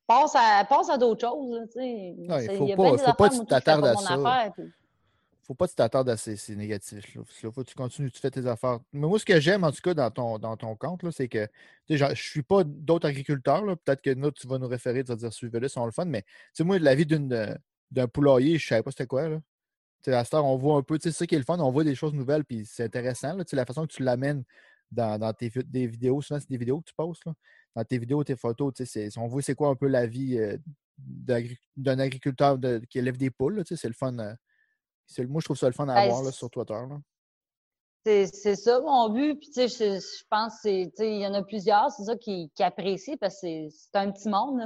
passe 0.07 0.37
à, 0.37 0.65
passe 0.65 0.91
à 0.91 0.99
d'autres 0.99 1.27
choses. 1.27 1.69
Il 1.77 2.27
faut, 2.57 2.67
pas, 2.77 2.99
faut 2.99 3.13
pas 3.15 3.29
que 3.31 3.39
tu 3.39 3.47
t'attardes 3.47 3.87
à 3.87 3.95
ça. 3.95 4.53
Faut 5.47 5.55
pas 5.55 5.67
que 5.67 5.71
tu 5.73 5.77
t'attardes 5.77 6.09
à 6.09 6.17
ces, 6.17 6.37
ces 6.37 6.57
négatifs. 6.57 7.05
Il 7.15 7.53
faut 7.53 7.63
que 7.63 7.69
tu 7.69 7.75
continues, 7.75 8.11
tu 8.11 8.21
fais 8.21 8.31
tes 8.31 8.47
affaires. 8.47 8.81
Mais 8.93 9.07
moi, 9.07 9.19
ce 9.19 9.25
que 9.25 9.39
j'aime, 9.41 9.65
en 9.65 9.73
tout 9.73 9.81
cas, 9.83 9.95
dans 9.95 10.11
ton, 10.11 10.39
dans 10.39 10.57
ton 10.57 10.75
compte, 10.77 11.09
c'est 11.11 11.29
que 11.29 11.49
je 11.89 12.05
ne 12.05 12.15
suis 12.15 12.43
pas 12.43 12.65
d'autres 12.65 13.09
agriculteurs. 13.09 13.65
Peut-être 13.85 14.03
que 14.03 14.15
nous, 14.15 14.31
tu 14.31 14.47
vas 14.47 14.59
nous 14.59 14.69
référer, 14.69 15.05
tu 15.05 15.09
vas 15.09 15.17
dire 15.17 15.33
suivez-le, 15.33 15.69
c'est 15.69 15.85
le 15.85 15.91
fun. 15.91 16.05
Mais 16.05 16.25
moi, 16.61 16.79
la 16.79 16.95
vie 16.95 17.07
d'un 17.07 18.09
poulailler, 18.09 18.59
je 18.59 18.65
ne 18.65 18.69
savais 18.69 18.83
pas 18.83 18.91
c'était 18.91 19.07
quoi. 19.07 19.29
Là. 19.29 19.41
à 20.07 20.25
cette 20.25 20.35
heure, 20.35 20.45
on 20.45 20.57
voit 20.57 20.77
un 20.77 20.83
peu, 20.83 20.99
c'est 21.01 21.13
ça 21.13 21.27
qui 21.27 21.35
est 21.35 21.39
le 21.39 21.45
fun, 21.45 21.59
on 21.59 21.71
voit 21.71 21.85
des 21.85 21.95
choses 21.95 22.15
nouvelles, 22.15 22.45
puis 22.45 22.65
c'est 22.67 22.85
intéressant. 22.85 23.35
Là, 23.35 23.45
la 23.53 23.65
façon 23.67 23.87
que 23.87 23.93
tu 23.93 24.03
l'amènes 24.03 24.45
dans, 24.91 25.19
dans, 25.19 25.33
tes 25.33 25.51
des 25.67 25.87
vidéos, 25.87 26.23
souvent 26.23 26.41
c'est 26.41 26.51
des 26.51 26.59
vidéos 26.59 26.81
que 26.81 26.89
tu 26.89 26.95
postes. 26.95 27.25
Là 27.27 27.33
dans 27.77 27.85
tes 27.85 27.99
vidéos, 27.99 28.25
tes 28.25 28.37
photos, 28.37 28.73
on 29.19 29.27
voit 29.29 29.43
c'est 29.43 29.55
quoi 29.55 29.69
un 29.69 29.75
peu 29.77 29.87
la 29.87 30.07
vie 30.07 30.39
euh, 30.39 30.57
d'un 31.77 31.99
agriculteur 31.99 32.59
qui 32.89 32.99
élève 32.99 33.19
des 33.19 33.31
poules. 33.31 33.63
C'est 33.67 33.85
le 33.85 33.93
fun. 33.93 34.19
Euh, 34.19 34.35
moi, 35.29 35.41
je 35.41 35.45
trouve 35.45 35.57
ça 35.57 35.67
le 35.67 35.73
fun 35.73 35.89
à 35.89 35.95
ben, 35.95 36.09
voir 36.09 36.33
sur 36.33 36.51
Twitter. 36.51 36.81
C'est 38.05 38.57
ça 38.57 38.81
mon 38.81 39.09
but. 39.09 39.39
Puis, 39.39 39.51
je, 39.55 40.25
pense 40.31 40.61
qu'il 40.61 40.91
y 41.01 41.27
en 41.27 41.35
a 41.35 41.43
plusieurs, 41.43 41.91
c'est 41.91 42.05
ça 42.05 42.17
qui, 42.17 42.51
qui 42.55 42.63
apprécient 42.63 43.17
parce 43.17 43.41
que 43.41 43.69
c'est 43.69 43.97
un 43.97 44.13
petit 44.13 44.29
monde. 44.29 44.61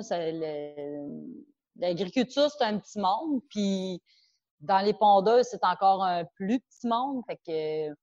L'agriculture, 1.77 2.51
c'est 2.51 2.65
un 2.65 2.79
petit 2.79 2.99
monde. 2.99 3.41
Puis, 3.49 4.03
dans 4.61 4.85
les 4.85 4.93
pondeuses, 4.93 5.47
c'est 5.51 5.65
encore 5.65 6.05
un 6.05 6.25
plus 6.37 6.61
petit 6.61 6.87
monde. 6.87 7.23
Fait 7.27 7.37
que 7.37 7.95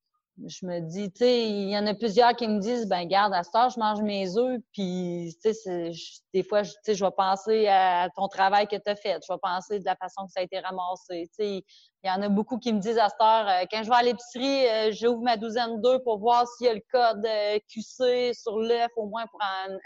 je 0.45 0.65
me 0.65 0.79
dis, 0.81 1.11
tu 1.11 1.19
sais, 1.19 1.49
il 1.49 1.69
y 1.69 1.77
en 1.77 1.87
a 1.87 1.95
plusieurs 1.95 2.35
qui 2.35 2.47
me 2.47 2.59
disent, 2.59 2.87
ben 2.87 3.05
garde, 3.05 3.33
à 3.33 3.43
ce 3.43 3.49
temps, 3.49 3.69
je 3.69 3.79
mange 3.79 4.01
mes 4.01 4.37
œufs, 4.37 4.59
puis, 4.71 5.35
tu 5.43 5.53
sais, 5.53 5.91
des 6.33 6.43
fois, 6.43 6.61
tu 6.61 6.71
sais, 6.83 6.93
je 6.93 7.03
vais 7.03 7.11
penser 7.11 7.67
à 7.67 8.09
ton 8.15 8.27
travail 8.27 8.67
que 8.67 8.75
tu 8.75 8.89
as 8.89 8.95
fait, 8.95 9.19
je 9.27 9.33
vais 9.33 9.39
penser 9.41 9.79
de 9.79 9.85
la 9.85 9.95
façon 9.95 10.25
que 10.25 10.31
ça 10.31 10.41
a 10.41 10.43
été 10.43 10.59
ramassé, 10.59 11.27
tu 11.29 11.43
sais. 11.43 11.63
Il 12.03 12.07
y 12.07 12.11
en 12.11 12.21
a 12.21 12.29
beaucoup 12.29 12.59
qui 12.59 12.71
me 12.71 12.79
disent 12.79 12.99
à 12.99 13.09
cette 13.09 13.19
heure, 13.19 13.47
euh, 13.47 13.65
quand 13.69 13.83
je 13.83 13.89
vais 13.89 13.95
à 13.95 14.03
l'épicerie, 14.03 14.67
euh, 14.67 14.91
j'ouvre 14.91 15.21
ma 15.23 15.35
douzaine 15.35 15.81
d'œufs 15.81 16.01
pour 16.03 16.19
voir 16.19 16.47
s'il 16.47 16.67
y 16.67 16.69
a 16.69 16.73
le 16.75 16.83
code 16.91 17.25
euh, 17.25 17.57
QC 17.67 18.33
sur 18.33 18.59
l'œuf, 18.59 18.91
au 18.95 19.07
moins 19.07 19.25
pour 19.27 19.39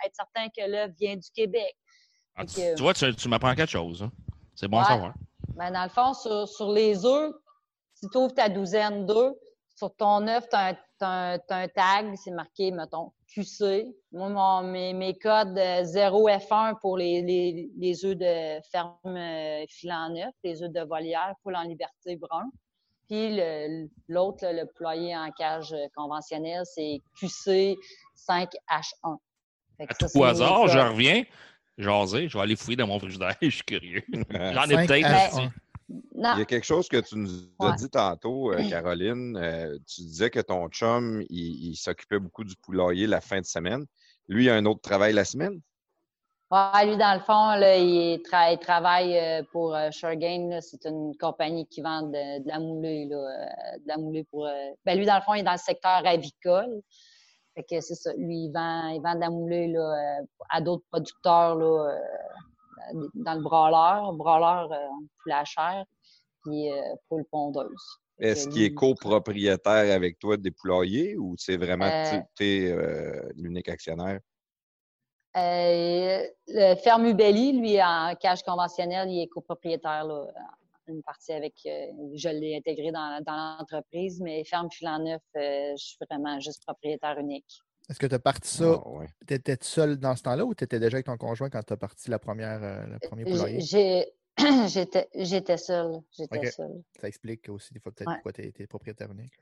être 0.06 0.16
certain 0.16 0.49
que 0.49 0.70
l'œuf 0.70 0.91
vient 0.99 1.16
du 1.16 1.30
Québec. 1.34 1.76
Ah, 2.36 2.45
tu, 2.45 2.62
vois, 2.82 2.93
tu, 2.93 3.30
m'apprends 3.30 3.56
quelque 3.56 3.70
chose. 3.70 4.04
Hein. 4.04 4.12
C'est 4.56 4.68
bon 4.68 4.80
à 4.80 4.86
savoir. 4.86 5.14
Ben, 5.56 5.72
dans 5.72 5.84
le 5.84 5.89
fond, 5.89 6.14
sur, 6.14 6.47
sur 6.47 6.72
les 6.72 7.06
œufs, 7.06 7.34
si 7.95 8.08
tu 8.10 8.18
ouvres 8.18 8.34
ta 8.34 8.49
douzaine 8.49 9.06
d'œufs, 9.06 9.34
sur 9.82 9.95
ton 9.95 10.27
œuf, 10.27 10.47
tu 10.47 10.55
as, 10.55 10.77
un 11.49 11.67
tag, 11.67 12.13
c'est 12.15 12.29
marqué, 12.29 12.69
mettons, 12.69 13.11
QC. 13.34 13.88
Moi, 14.11 14.61
mes, 14.61 15.17
codes 15.19 15.57
0F1 15.57 16.79
pour 16.79 16.99
les, 16.99 17.71
les, 17.75 18.05
œufs 18.05 18.15
de 18.15 18.61
ferme 18.71 18.93
euh, 19.07 19.65
filant 19.67 20.09
neuf, 20.09 20.36
les 20.43 20.61
œufs 20.61 20.69
de 20.69 20.82
volière, 20.82 21.34
poule 21.41 21.55
en 21.55 21.63
liberté 21.63 22.15
brun. 22.15 22.51
Puis 23.09 23.39
l'autre, 24.07 24.45
le, 24.45 24.65
ployer 24.75 25.17
en 25.17 25.32
cage 25.32 25.75
conventionnelle, 25.95 26.63
c'est 26.65 27.01
QC 27.19 27.75
5H1. 28.29 29.17
À 29.79 29.93
tout 29.95 30.23
hasard, 30.23 30.67
je 30.67 30.77
reviens. 30.77 31.23
Jaser, 31.79 32.29
je 32.29 32.38
vais 32.38 32.43
aller 32.43 32.55
fouiller 32.55 32.77
dans 32.77 32.86
mon 32.86 32.99
frigidaire, 32.99 33.36
je 33.41 33.49
suis 33.49 33.63
curieux. 33.63 34.03
J'en 34.29 34.65
ai 34.65 34.86
peut-être 34.86 35.51
il 36.16 36.39
y 36.39 36.42
a 36.42 36.46
quelque 36.46 36.66
chose 36.66 36.88
que 36.88 36.98
tu 36.98 37.18
nous 37.18 37.30
as 37.60 37.74
dit 37.74 37.89
tantôt, 37.89 38.52
euh, 38.52 38.70
Caroline. 38.70 39.38
Euh, 39.38 39.78
tu 39.88 40.02
disais 40.02 40.30
que 40.30 40.39
ton 40.39 40.68
chum, 40.70 41.24
il, 41.30 41.76
s'occupait 41.76 42.20
beaucoup 42.20 42.44
du 42.44 42.56
poulailler 42.56 43.08
la 43.08 43.22
fin 43.22 43.39
de 43.39 43.46
semaine. 43.46 43.86
Lui, 44.28 44.46
il 44.46 44.50
a 44.50 44.56
un 44.56 44.66
autre 44.66 44.82
travail 44.82 45.14
la 45.14 45.26
semaine? 45.26 45.60
lui, 46.84 46.98
dans 46.98 47.14
le 47.14 47.22
fond, 47.22 47.56
là, 47.56 47.78
il, 47.78 48.22
travaille 48.60 49.18
euh, 49.18 49.42
pour 49.52 49.74
euh, 49.74 49.89
C'est 49.92 50.86
une 50.86 51.16
compagnie 51.18 51.66
qui 51.68 51.82
vend 51.82 52.04
de, 52.04 52.48
la 52.48 52.60
moulée. 52.60 53.06
Là, 53.06 53.78
de 53.78 53.88
la 53.88 53.98
moulée 53.98 54.26
pour, 54.26 54.50
ben, 54.86 54.98
lui, 54.98 55.06
dans 55.06 55.16
le 55.16 55.22
fond, 55.22 55.34
il 55.34 55.39
est 55.39 55.44
dans 55.44 55.54
le 55.54 55.58
secteur 55.58 56.06
avicole. 56.06 56.82
Fait 57.56 57.64
que 57.64 57.82
c'est 57.82 57.96
ça. 57.96 58.14
Lui, 58.18 58.46
il 58.46 58.52
vend, 58.54 58.89
il 58.89 59.02
vend 59.02 59.16
de 59.16 59.20
la 59.22 59.30
moulée 59.30 59.68
là, 59.68 60.20
à 60.50 60.62
d'autres 60.62 60.86
producteurs 60.92 61.56
là, 61.56 61.98
dans 63.13 63.34
le 63.34 63.41
brawler. 63.41 64.15
Brawler, 64.17 64.75
poulet 65.21 65.36
à 65.36 65.45
chair, 65.45 65.86
puis 66.43 66.69
poule 67.07 67.25
pondeuse. 67.32 67.99
Est-ce 68.19 68.47
qu'il 68.47 68.63
est 68.63 68.73
copropriétaire 68.73 69.95
avec 69.95 70.19
toi 70.19 70.38
des 70.38 70.51
poulaillers 70.51 71.17
ou 71.17 71.36
c'est 71.38 71.57
vraiment 71.57 71.89
tu 72.36 72.43
es 72.45 72.75
l'unique 73.36 73.69
actionnaire? 73.69 74.19
Euh, 75.38 76.27
le 76.47 76.75
Ferme 76.75 77.05
Ubelli, 77.05 77.53
lui, 77.53 77.82
en 77.82 78.13
cash 78.19 78.43
conventionnel, 78.43 79.09
il 79.09 79.21
est 79.21 79.27
copropriétaire, 79.27 80.03
là, 80.03 80.27
une 80.88 81.01
partie 81.03 81.32
avec, 81.32 81.53
euh, 81.65 81.88
je 82.15 82.27
l'ai 82.27 82.57
intégré 82.57 82.91
dans, 82.91 83.23
l'entreprise, 83.25 84.19
mais 84.19 84.43
Ferme 84.43 84.69
Filanneuf, 84.69 85.21
euh, 85.38 85.71
je 85.77 85.84
suis 85.84 85.97
vraiment 86.09 86.39
juste 86.41 86.63
propriétaire 86.65 87.17
unique. 87.17 87.61
Est-ce 87.92 88.00
que 88.00 88.08
tu 88.08 88.16
as 88.16 88.20
parti 88.20 88.50
ça, 88.50 88.82
ah, 88.86 89.06
tu 89.28 89.34
étais 89.34 89.58
seul 89.60 89.98
dans 89.98 90.16
ce 90.16 90.24
temps-là 90.24 90.46
ou 90.46 90.56
tu 90.56 90.64
étais 90.64 90.80
déjà 90.80 90.96
avec 90.96 91.08
ton 91.08 91.18
conjoint 91.18 91.50
quand 91.50 91.62
tu 91.62 91.74
as 91.74 91.78
parti 91.78 92.10
la 92.10 92.20
première, 92.20 92.88
le 92.88 92.98
premier 93.06 93.26
poulailler? 93.26 93.60
J'étais 94.70 95.58
seule. 95.58 96.00
J'étais 96.18 96.52
seule. 96.52 96.82
Ça 97.02 97.10
explique 97.10 97.50
aussi 97.50 97.74
des 97.74 97.82
fois 97.82 97.92
peut-être 97.92 98.14
pourquoi 98.14 98.32
tu 98.32 98.54
es, 98.58 98.68
propriétaire 98.68 99.12
unique. 99.12 99.34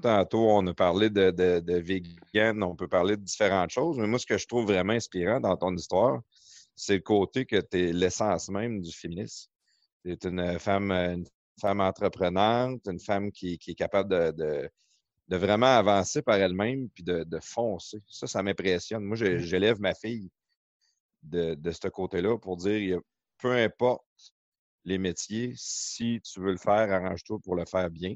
Tantôt, 0.00 0.48
on 0.48 0.66
a 0.68 0.72
parlé 0.72 1.10
de, 1.10 1.30
de, 1.30 1.74
vegan, 1.74 2.62
on 2.62 2.74
peut 2.74 2.88
parler 2.88 3.18
de 3.18 3.22
différentes 3.22 3.70
choses, 3.70 3.98
mais 3.98 4.06
moi, 4.06 4.18
ce 4.18 4.24
que 4.24 4.38
je 4.38 4.46
trouve 4.46 4.64
vraiment 4.64 4.94
inspirant 4.94 5.38
dans 5.38 5.58
ton 5.58 5.76
histoire, 5.76 6.22
c'est 6.76 6.94
le 6.94 7.02
côté 7.02 7.44
que 7.44 7.60
tu 7.60 7.88
es 7.88 7.92
l'essence 7.92 8.48
même 8.48 8.80
du 8.80 8.90
féminisme. 8.90 9.50
Tu 10.02 10.12
es 10.12 10.18
une 10.24 10.58
femme, 10.58 10.92
une 10.92 11.26
femme 11.60 11.82
entreprenante, 11.82 12.80
une 12.86 13.00
femme 13.00 13.32
qui, 13.32 13.58
est 13.66 13.74
capable 13.74 14.08
de, 14.08 14.30
de, 14.30 14.70
vraiment 15.36 15.66
avancer 15.66 16.22
par 16.22 16.36
elle-même 16.36 16.88
puis 16.90 17.04
de, 17.04 17.38
foncer. 17.42 18.00
Ça, 18.08 18.26
ça 18.26 18.42
m'impressionne. 18.42 19.04
Moi, 19.04 19.16
j'élève 19.16 19.80
ma 19.80 19.94
fille 19.94 20.30
de, 21.22 21.70
ce 21.70 21.88
côté-là 21.88 22.38
pour 22.38 22.56
dire 22.56 23.00
peu 23.38 23.52
importe 23.52 24.04
les 24.84 24.98
métiers, 24.98 25.52
si 25.56 26.20
tu 26.22 26.40
veux 26.40 26.52
le 26.52 26.58
faire, 26.58 26.90
arrange-toi 26.90 27.38
pour 27.44 27.54
le 27.54 27.64
faire 27.66 27.90
bien. 27.90 28.14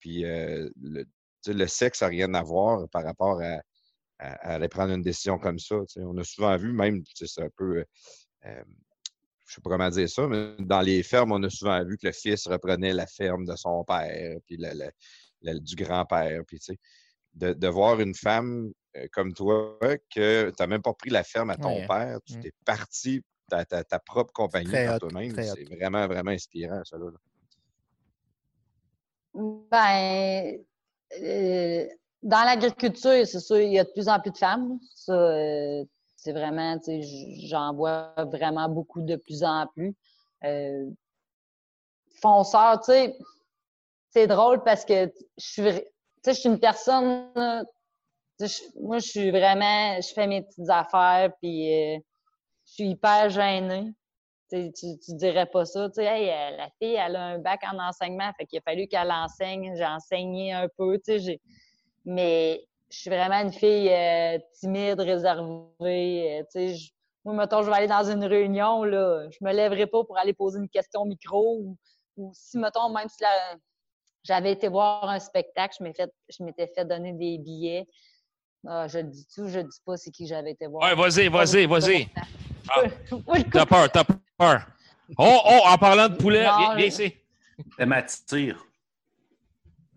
Puis 0.00 0.24
euh, 0.24 0.68
le, 0.80 1.04
le, 1.46 1.66
sexe 1.66 2.02
n'a 2.02 2.08
rien 2.08 2.32
à 2.34 2.42
voir 2.42 2.88
par 2.88 3.04
rapport 3.04 3.40
à, 3.42 3.60
aller 4.18 4.68
prendre 4.68 4.94
une 4.94 5.02
décision 5.02 5.38
comme 5.38 5.58
ça. 5.58 5.76
On 5.96 6.16
a 6.16 6.24
souvent 6.24 6.56
vu, 6.56 6.72
même, 6.72 7.02
c'est 7.14 7.42
un 7.42 7.50
peu. 7.56 7.78
Euh, 7.78 7.84
euh, 8.46 8.64
je 9.46 9.52
ne 9.52 9.54
sais 9.56 9.60
pas 9.60 9.70
comment 9.70 9.90
dire 9.90 10.08
ça, 10.08 10.26
mais 10.26 10.54
dans 10.60 10.80
les 10.80 11.02
fermes, 11.02 11.32
on 11.32 11.42
a 11.42 11.50
souvent 11.50 11.84
vu 11.84 11.98
que 11.98 12.06
le 12.06 12.12
fils 12.12 12.46
reprenait 12.46 12.94
la 12.94 13.06
ferme 13.06 13.44
de 13.44 13.54
son 13.56 13.84
père, 13.84 14.38
puis 14.46 14.56
du 15.44 15.76
grand-père. 15.76 16.42
Puis, 16.46 16.60
de, 17.34 17.52
de, 17.52 17.68
voir 17.68 18.00
une 18.00 18.14
femme 18.14 18.72
comme 19.12 19.32
toi, 19.32 19.76
que 20.14 20.50
tu 20.50 20.54
n'as 20.58 20.66
même 20.66 20.82
pas 20.82 20.94
pris 20.94 21.10
la 21.10 21.24
ferme 21.24 21.50
à 21.50 21.56
ton 21.56 21.86
père, 21.86 22.18
tu 22.26 22.36
mmh. 22.36 22.40
t'es 22.40 22.52
parti 22.64 23.22
ta, 23.48 23.64
ta, 23.64 23.98
propre 23.98 24.32
compagnie 24.32 24.72
par 24.72 24.98
toi-même. 24.98 25.34
C'est 25.34 25.64
vraiment, 25.64 26.06
vraiment 26.06 26.30
inspirant, 26.30 26.82
ça. 26.84 26.96
Là. 26.96 27.10
Ben, 29.70 30.58
euh, 31.20 31.86
dans 32.22 32.44
l'agriculture, 32.44 33.26
c'est 33.26 33.40
sûr, 33.40 33.58
il 33.58 33.72
y 33.72 33.78
a 33.78 33.84
de 33.84 33.90
plus 33.90 34.08
en 34.08 34.20
plus 34.20 34.30
de 34.30 34.38
femmes. 34.38 34.78
Ça, 34.94 35.12
euh, 35.12 35.84
c'est 36.16 36.32
vraiment, 36.32 36.78
j'en 37.48 37.74
vois 37.74 38.14
vraiment 38.32 38.68
beaucoup 38.68 39.02
de 39.02 39.16
plus 39.16 39.42
en 39.42 39.66
plus. 39.66 39.94
Euh, 40.44 40.88
fonceur, 42.20 42.80
tu 42.80 42.92
sais, 42.92 43.16
c'est 44.14 44.26
drôle 44.26 44.62
parce 44.62 44.84
que 44.84 45.12
je 45.38 45.44
suis, 45.44 45.62
je 46.24 46.30
suis 46.32 46.48
une 46.48 46.60
personne, 46.60 47.30
moi, 47.36 48.98
je 48.98 49.06
suis 49.06 49.30
vraiment, 49.30 50.00
je 50.00 50.12
fais 50.14 50.26
mes 50.26 50.42
petites 50.42 50.70
affaires, 50.70 51.32
puis 51.42 52.00
je 52.66 52.72
suis 52.72 52.90
hyper 52.90 53.28
gênée. 53.28 53.92
Tu, 54.50 54.70
tu 54.72 55.14
dirais 55.16 55.46
pas 55.46 55.64
ça. 55.64 55.88
Tu 55.88 55.94
sais, 55.96 56.04
hey, 56.04 56.30
euh, 56.30 56.56
la 56.56 56.68
fille, 56.80 56.94
elle 56.94 57.16
a 57.16 57.22
un 57.22 57.38
bac 57.38 57.60
en 57.64 57.76
enseignement, 57.78 58.30
fait 58.38 58.46
qu'il 58.46 58.58
a 58.58 58.62
fallu 58.62 58.86
qu'elle 58.86 59.10
enseigne. 59.10 59.74
J'ai 59.76 59.86
enseigné 59.86 60.52
un 60.52 60.68
peu, 60.78 61.00
tu 61.04 61.18
sais, 61.18 61.40
mais 62.04 62.64
je 62.88 62.98
suis 62.98 63.10
vraiment 63.10 63.40
une 63.40 63.52
fille 63.52 63.90
euh, 63.90 64.38
timide, 64.60 65.00
réservée. 65.00 66.38
Euh, 66.38 66.44
tu 66.52 66.76
sais, 66.76 66.92
moi, 67.24 67.34
mettons, 67.34 67.62
je 67.62 67.70
vais 67.70 67.76
aller 67.76 67.88
dans 67.88 68.04
une 68.04 68.24
réunion, 68.24 68.84
là, 68.84 69.28
je 69.30 69.38
me 69.40 69.52
lèverai 69.52 69.86
pas 69.86 70.04
pour 70.04 70.18
aller 70.18 70.34
poser 70.34 70.60
une 70.60 70.68
question 70.68 71.00
au 71.00 71.06
micro 71.06 71.76
ou, 72.16 72.32
si, 72.32 72.58
mettons, 72.58 72.90
même 72.90 73.08
si 73.08 73.24
j'avais 74.24 74.52
été 74.52 74.68
voir 74.68 75.08
un 75.08 75.20
spectacle, 75.20 75.76
je 75.78 75.84
m'étais 76.42 76.66
fait, 76.66 76.72
fait 76.74 76.84
donner 76.84 77.12
des 77.12 77.38
billets. 77.38 77.86
Ah, 78.66 78.88
je 78.88 78.98
dis 78.98 79.26
tout, 79.34 79.48
je 79.48 79.60
dis 79.60 79.80
pas 79.84 79.96
c'est 79.96 80.10
qui 80.10 80.26
j'avais 80.26 80.52
été 80.52 80.66
voir? 80.66 80.88
Ouais, 80.88 80.94
vas-y, 80.94 81.28
vas-y, 81.28 81.66
vas-y. 81.66 82.08
Ah. 82.68 82.82
T'as 83.52 83.66
peur, 83.66 83.92
t'as 83.92 84.04
peur. 84.38 84.66
Oh, 85.18 85.40
oh, 85.44 85.60
en 85.66 85.76
parlant 85.76 86.08
de 86.08 86.16
poulet, 86.16 86.40
viens, 86.40 86.74
viens 86.74 86.86
ici. 86.86 87.14
m'attire. 87.78 88.64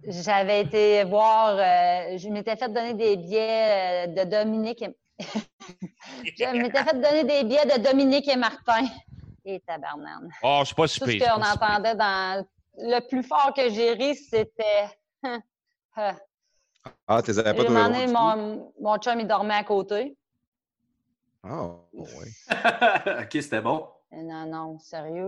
J'avais 0.06 0.62
été 0.62 1.04
voir, 1.06 1.56
euh, 1.56 2.18
je 2.18 2.28
m'étais 2.30 2.58
fait 2.58 2.72
donner 2.72 2.94
des 2.94 3.16
billets 3.16 4.06
euh, 4.06 4.08
de 4.08 4.30
Dominique 4.30 4.82
et... 4.82 4.96
je 6.38 6.58
m'étais 6.58 6.84
fait 6.84 6.94
donner 6.94 7.24
des 7.24 7.44
billets 7.46 7.66
de 7.66 7.82
Dominique 7.82 8.28
et 8.28 8.36
Martin. 8.36 8.86
Et 9.46 9.62
tabarnane. 9.62 10.30
Oh, 10.44 10.60
je 10.62 10.66
suis 10.66 10.76
pas 10.76 10.88
super. 10.88 11.08
Tout 11.08 11.24
ce 11.24 11.30
qu'on 11.30 11.66
entendait 11.66 11.96
dans... 11.96 12.46
Le 12.78 13.00
plus 13.08 13.24
fort 13.24 13.54
que 13.56 13.70
j'ai 13.70 13.94
ri, 13.94 14.16
c'était... 14.16 14.90
ah, 17.08 17.22
tu 17.24 17.34
pas 17.34 17.54
donné. 17.54 18.08
Mon, 18.08 18.72
mon 18.80 18.98
chum, 18.98 19.20
il 19.20 19.28
dormait 19.28 19.56
à 19.56 19.64
côté. 19.64 20.16
Ah, 21.44 21.76
oui. 21.94 22.28
OK, 23.22 23.32
c'était 23.32 23.62
bon. 23.62 23.88
Non, 24.12 24.46
non, 24.46 24.80
sérieux. 24.80 25.22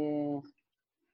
non, 0.00 0.42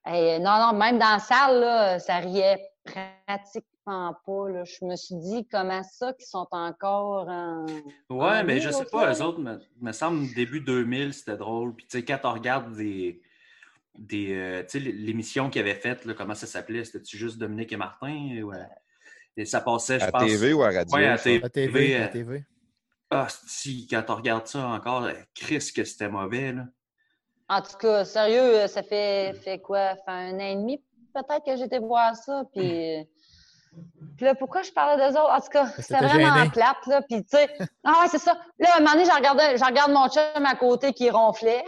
non, 0.06 0.72
même 0.74 0.98
dans 0.98 1.12
la 1.12 1.18
salle, 1.18 1.60
là, 1.60 1.98
ça 1.98 2.16
riait 2.16 2.70
pratiquement 2.84 4.14
pas. 4.26 4.48
Là. 4.48 4.64
Je 4.64 4.84
me 4.84 4.96
suis 4.96 5.16
dit, 5.16 5.46
comment 5.50 5.82
ça 5.82 6.12
qu'ils 6.12 6.26
sont 6.26 6.48
encore 6.50 7.28
en. 7.28 7.66
Ouais, 8.10 8.42
mais 8.44 8.60
je 8.60 8.70
sais 8.70 8.84
pas, 8.84 9.12
eux 9.12 9.22
autres, 9.22 9.40
me, 9.40 9.60
me 9.80 9.92
semble, 9.92 10.32
début 10.34 10.60
2000, 10.60 11.14
c'était 11.14 11.36
drôle. 11.36 11.74
Puis, 11.74 11.86
tu 11.86 11.98
sais, 11.98 12.04
quand 12.04 12.20
on 12.24 12.32
regarde 12.32 12.74
des. 12.76 13.20
Des 13.98 14.34
euh, 14.34 14.62
tu 14.62 14.70
sais, 14.70 14.78
l'émission 14.78 15.50
qu'ils 15.50 15.60
avaient 15.60 15.74
faite, 15.74 16.04
là, 16.04 16.14
comment 16.14 16.34
ça 16.34 16.46
s'appelait? 16.46 16.84
C'était-tu 16.84 17.16
juste 17.16 17.38
Dominique 17.38 17.72
et 17.72 17.76
Martin 17.76 18.42
ouais. 18.42 18.66
Et 19.36 19.44
ça 19.44 19.60
passait, 19.60 19.98
je 19.98 20.06
pense. 20.06 20.22
À 20.22 20.26
TV 20.26 20.52
ou 20.52 20.62
à 20.62 20.70
radio 20.70 20.96
Ouais, 20.96 21.06
à 21.06 21.18
TV. 21.18 21.44
À 21.44 21.48
TV. 21.48 21.96
À 21.96 22.08
TV. 22.08 22.44
Ah, 23.10 23.26
si, 23.46 23.86
quand 23.86 24.02
on 24.08 24.16
regarde 24.16 24.46
ça 24.46 24.66
encore, 24.66 25.08
eh, 25.08 25.24
Chris, 25.34 25.70
que 25.74 25.84
c'était 25.84 26.08
mauvais, 26.08 26.52
là. 26.52 26.64
En 27.48 27.60
tout 27.60 27.76
cas, 27.78 28.04
sérieux, 28.04 28.60
euh, 28.60 28.66
ça 28.66 28.82
fait, 28.82 29.34
fait 29.34 29.58
quoi? 29.58 29.94
Fait 29.96 30.02
un 30.06 30.34
an 30.36 30.38
et 30.38 30.56
demi, 30.56 30.82
peut-être, 31.14 31.44
que 31.44 31.56
j'étais 31.56 31.78
voir 31.78 32.16
ça, 32.16 32.44
puis... 32.54 33.06
Puis 34.16 34.26
là, 34.26 34.34
pourquoi 34.34 34.62
je 34.62 34.70
parlais 34.70 34.96
d'eux 34.96 35.18
autres? 35.18 35.30
En 35.30 35.40
tout 35.40 35.48
cas, 35.48 35.66
c'était 35.78 36.04
vraiment 36.04 36.48
plate, 36.50 36.86
là. 36.86 37.02
Puis, 37.02 37.22
tu 37.22 37.36
sais, 37.36 37.48
ah 37.84 38.00
ouais, 38.02 38.08
c'est 38.10 38.18
ça. 38.18 38.38
Là, 38.58 38.68
un 38.76 38.80
moment 38.80 38.92
donné, 38.92 39.06
je 39.06 39.14
regarde, 39.14 39.40
je 39.40 39.64
regarde 39.64 39.92
mon 39.92 40.08
chum 40.08 40.44
à 40.44 40.54
côté 40.56 40.92
qui 40.92 41.08
ronflait. 41.08 41.64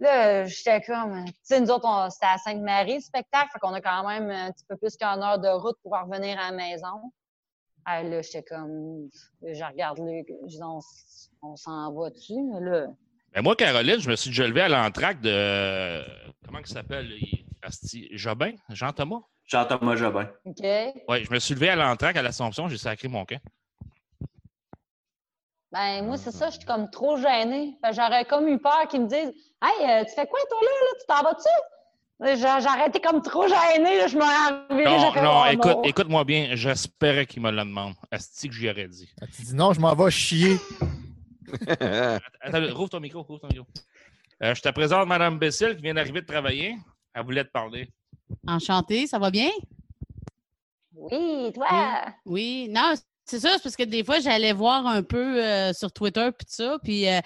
Là, 0.00 0.46
j'étais 0.46 0.80
comme, 0.80 1.26
tu 1.26 1.32
sais, 1.42 1.60
nous 1.60 1.70
autres, 1.70 2.08
c'était 2.10 2.32
à 2.32 2.38
Sainte-Marie, 2.38 2.94
le 2.94 3.00
spectacle, 3.00 3.50
fait 3.52 3.58
qu'on 3.58 3.74
a 3.74 3.82
quand 3.82 4.08
même 4.08 4.30
un 4.30 4.50
petit 4.50 4.64
peu 4.66 4.76
plus 4.76 4.96
qu'une 4.96 5.22
heure 5.22 5.38
de 5.38 5.48
route 5.48 5.76
pour 5.82 5.92
revenir 5.92 6.38
à 6.38 6.50
la 6.50 6.56
maison. 6.56 7.12
Ah, 7.84 8.02
là, 8.02 8.22
j'étais 8.22 8.42
comme, 8.42 9.10
je 9.42 9.62
regarde 9.62 9.98
Luc, 9.98 10.26
je 10.46 10.56
dis, 10.56 10.62
on, 11.42 11.56
s'en 11.56 11.92
va 11.92 12.08
dessus, 12.08 12.40
là. 12.60 12.86
Ben 13.32 13.42
moi, 13.42 13.54
Caroline, 13.54 14.00
je 14.00 14.10
me 14.10 14.16
suis 14.16 14.30
déjà 14.30 14.48
levé 14.48 14.62
à 14.62 14.68
l'entraque 14.68 15.20
de. 15.20 16.02
Comment 16.44 16.58
il 16.58 16.66
s'appelle? 16.66 17.12
Jobin? 18.12 18.54
Jean-Thomas? 18.70 19.20
Jean-Thomas 19.44 19.96
Jobin. 19.96 20.28
OK. 20.46 20.64
Oui, 21.08 21.24
je 21.24 21.30
me 21.32 21.38
suis 21.38 21.54
levé 21.54 21.68
à 21.68 21.76
l'entraque 21.76 22.16
à 22.16 22.22
l'Assomption, 22.22 22.68
j'ai 22.68 22.78
sacré 22.78 23.06
mon 23.06 23.24
camp. 23.24 23.40
Ben, 25.72 26.04
moi, 26.04 26.16
c'est 26.16 26.32
ça, 26.32 26.50
je 26.50 26.56
suis 26.56 26.64
comme 26.64 26.90
trop 26.90 27.16
gênée. 27.16 27.76
J'aurais 27.92 28.24
comme 28.24 28.48
eu 28.48 28.58
peur 28.58 28.88
qu'ils 28.88 29.02
me 29.02 29.06
disent 29.06 29.32
Hey, 29.62 29.88
euh, 29.88 30.04
tu 30.04 30.14
fais 30.14 30.26
quoi, 30.26 30.40
toi, 30.48 30.58
là? 30.62 30.68
là? 30.68 30.98
Tu 30.98 31.06
t'en 31.06 31.22
vas-tu? 31.22 32.38
J'ai 32.38 32.68
arrêté 32.68 33.00
comme 33.00 33.22
trop 33.22 33.46
gêné, 33.46 34.08
je 34.08 34.18
m'en 34.18 34.26
Non, 34.84 35.22
non, 35.22 35.42
oh, 35.42 35.50
écoute, 35.50 35.78
écoute-moi 35.84 36.24
bien, 36.24 36.50
j'espérais 36.52 37.24
qu'il 37.24 37.40
me 37.40 37.50
le 37.50 37.58
demande. 37.58 37.94
Est-ce 38.12 38.46
que 38.46 38.52
j'y 38.52 38.68
aurais 38.68 38.88
dit? 38.88 39.08
Ah, 39.22 39.26
tu 39.26 39.42
dis 39.42 39.54
non, 39.54 39.72
je 39.72 39.80
m'en 39.80 39.94
vais 39.94 40.10
chier. 40.10 40.58
Attends, 42.40 42.74
rouvre 42.74 42.90
ton 42.90 43.00
micro, 43.00 43.22
rouvre 43.22 43.40
ton 43.40 43.48
micro. 43.48 43.66
Euh, 44.42 44.54
je 44.54 44.60
te 44.60 44.68
présente 44.70 45.06
Mme 45.06 45.38
Bessil 45.38 45.76
qui 45.76 45.82
vient 45.82 45.94
d'arriver 45.94 46.20
de 46.20 46.26
travailler. 46.26 46.76
Elle 47.14 47.24
voulait 47.24 47.44
te 47.44 47.50
parler. 47.50 47.88
Enchantée, 48.46 49.06
ça 49.06 49.18
va 49.18 49.30
bien? 49.30 49.50
Oui, 50.94 51.50
toi? 51.54 52.12
Oui, 52.24 52.68
non, 52.70 52.94
c'est 53.30 53.40
ça, 53.40 53.50
c'est 53.54 53.62
parce 53.62 53.76
que 53.76 53.84
des 53.84 54.02
fois, 54.02 54.18
j'allais 54.18 54.52
voir 54.52 54.86
un 54.86 55.02
peu 55.02 55.42
euh, 55.42 55.72
sur 55.72 55.92
Twitter 55.92 56.28
puis 56.36 56.46
ça, 56.48 56.78
puis 56.82 57.08
euh, 57.08 57.20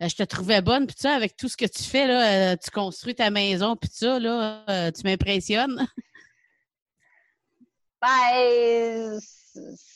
je 0.00 0.14
te 0.14 0.22
trouvais 0.22 0.60
bonne, 0.60 0.86
puis 0.86 0.96
ça, 0.98 1.12
avec 1.12 1.36
tout 1.36 1.48
ce 1.48 1.56
que 1.56 1.64
tu 1.64 1.82
fais, 1.82 2.06
là, 2.06 2.56
tu 2.56 2.70
construis 2.70 3.14
ta 3.14 3.30
maison, 3.30 3.74
puis 3.74 3.90
ça, 3.92 4.18
là, 4.18 4.62
tu 4.92 5.02
m'impressionnes. 5.04 5.86
Ben, 8.00 9.18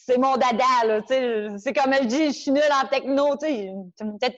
c'est 0.04 0.18
mon 0.18 0.36
dada, 0.36 0.84
là, 0.86 1.00
tu 1.02 1.08
sais. 1.08 1.48
C'est 1.58 1.72
comme 1.72 1.92
elle 1.92 2.06
dit, 2.06 2.26
je 2.28 2.38
suis 2.38 2.50
nulle 2.50 2.62
en 2.82 2.86
techno, 2.88 3.36
tu 3.36 3.46
sais. 3.46 3.72
T'es-tu 4.20 4.34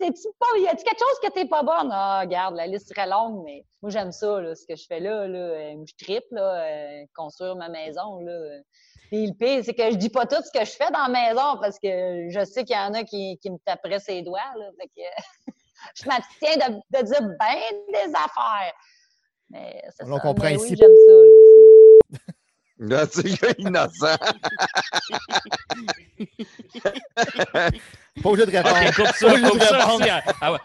y 0.00 0.68
a-tu 0.68 0.84
quelque 0.84 0.98
chose 0.98 1.20
que 1.22 1.32
t'es 1.32 1.46
pas 1.46 1.62
bonne? 1.62 1.90
Ah, 1.92 2.20
regarde, 2.20 2.56
la 2.56 2.66
liste 2.66 2.88
serait 2.88 3.08
longue, 3.08 3.42
mais 3.44 3.64
moi, 3.82 3.90
j'aime 3.90 4.12
ça, 4.12 4.40
là, 4.40 4.54
ce 4.54 4.66
que 4.66 4.76
je 4.76 4.84
fais 4.86 5.00
là, 5.00 5.26
là. 5.26 5.38
Euh, 5.38 5.84
je 5.86 6.04
tripe, 6.04 6.26
là, 6.30 6.64
euh, 6.64 7.04
construire 7.14 7.56
ma 7.56 7.68
maison, 7.68 8.20
là. 8.20 8.60
Puis 9.08 9.26
le 9.26 9.34
pire, 9.34 9.62
c'est 9.64 9.74
que 9.74 9.90
je 9.90 9.96
dis 9.96 10.08
pas 10.08 10.26
tout 10.26 10.42
ce 10.42 10.50
que 10.56 10.64
je 10.64 10.72
fais 10.72 10.90
dans 10.90 11.06
la 11.06 11.08
maison 11.08 11.58
parce 11.60 11.78
que 11.78 12.28
je 12.30 12.44
sais 12.44 12.64
qu'il 12.64 12.76
y 12.76 12.78
en 12.78 12.94
a 12.94 13.04
qui, 13.04 13.38
qui 13.40 13.50
me 13.50 13.58
taperaient 13.64 14.00
ses 14.00 14.22
doigts, 14.22 14.40
là. 14.56 14.70
Fait 14.80 14.88
que 14.88 15.52
je 15.94 16.08
m'abstiens 16.08 16.56
de, 16.56 16.98
de, 16.98 17.04
dire 17.04 17.22
bien 17.22 17.72
des 17.92 18.10
affaires. 18.14 18.74
Mais 19.50 19.82
c'est 19.96 20.04
ça. 20.04 20.12
On 20.12 20.34
mais 20.34 20.56
oui, 20.56 20.74
j'aime 20.76 20.96
ça, 21.06 21.12
là. 21.12 22.18
Là, 22.78 23.06
tu 23.06 23.26
sais, 23.26 23.54
innocent. 23.56 24.18
pas 27.48 27.70
obligé 28.22 28.44
de 28.44 28.50
répondre. 28.50 28.76
Okay, 28.76 28.92
coupe 28.92 29.14
ça, 29.14 29.40
coupe 29.40 29.62
ça. 29.62 29.96
Elle, 29.98 30.22
elle, 30.42 30.58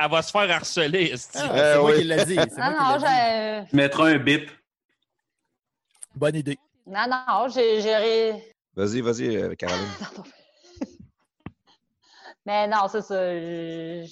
elle, 0.00 0.10
va 0.10 0.22
se 0.22 0.32
faire 0.32 0.50
harceler. 0.50 1.12
Ah, 1.14 1.16
c'est 1.16 1.78
moi 1.78 1.94
qui 1.94 2.02
l'ai 2.02 2.24
dit. 2.24 2.34
Non, 2.34 2.44
non, 2.46 2.98
j'ai. 2.98 3.64
Je 3.70 3.76
mettrai 3.76 4.14
un 4.14 4.18
bip. 4.18 4.50
Bonne 6.16 6.34
idée. 6.34 6.58
Non, 6.86 7.06
non, 7.08 7.48
j'ai. 7.48 8.54
Vas-y, 8.74 9.00
vas-y, 9.00 9.36
euh, 9.36 9.54
Caroline. 9.54 9.86
Mais 12.46 12.66
non, 12.66 12.88
c'est 12.90 13.02
ça. 13.02 13.14
Je, 13.14 14.08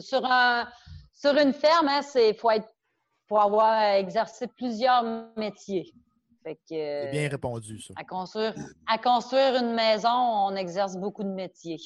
sur, 0.00 0.24
un, 0.24 0.68
sur 1.12 1.36
une 1.36 1.54
ferme, 1.54 1.88
il 1.88 2.02
hein, 2.20 2.32
faut 2.38 2.50
être 2.50 2.68
faut 3.28 3.38
avoir 3.38 3.94
exercé 3.94 4.46
plusieurs 4.46 5.02
métiers. 5.36 5.92
Fait 6.42 6.56
que, 6.56 6.60
C'est 6.68 7.10
bien 7.12 7.28
répondu, 7.28 7.80
ça. 7.80 7.94
À 7.96 8.04
construire, 8.04 8.54
à 8.86 8.98
construire 8.98 9.56
une 9.56 9.74
maison, 9.74 10.10
on 10.10 10.54
exerce 10.56 10.96
beaucoup 10.96 11.22
de 11.22 11.30
métiers. 11.30 11.78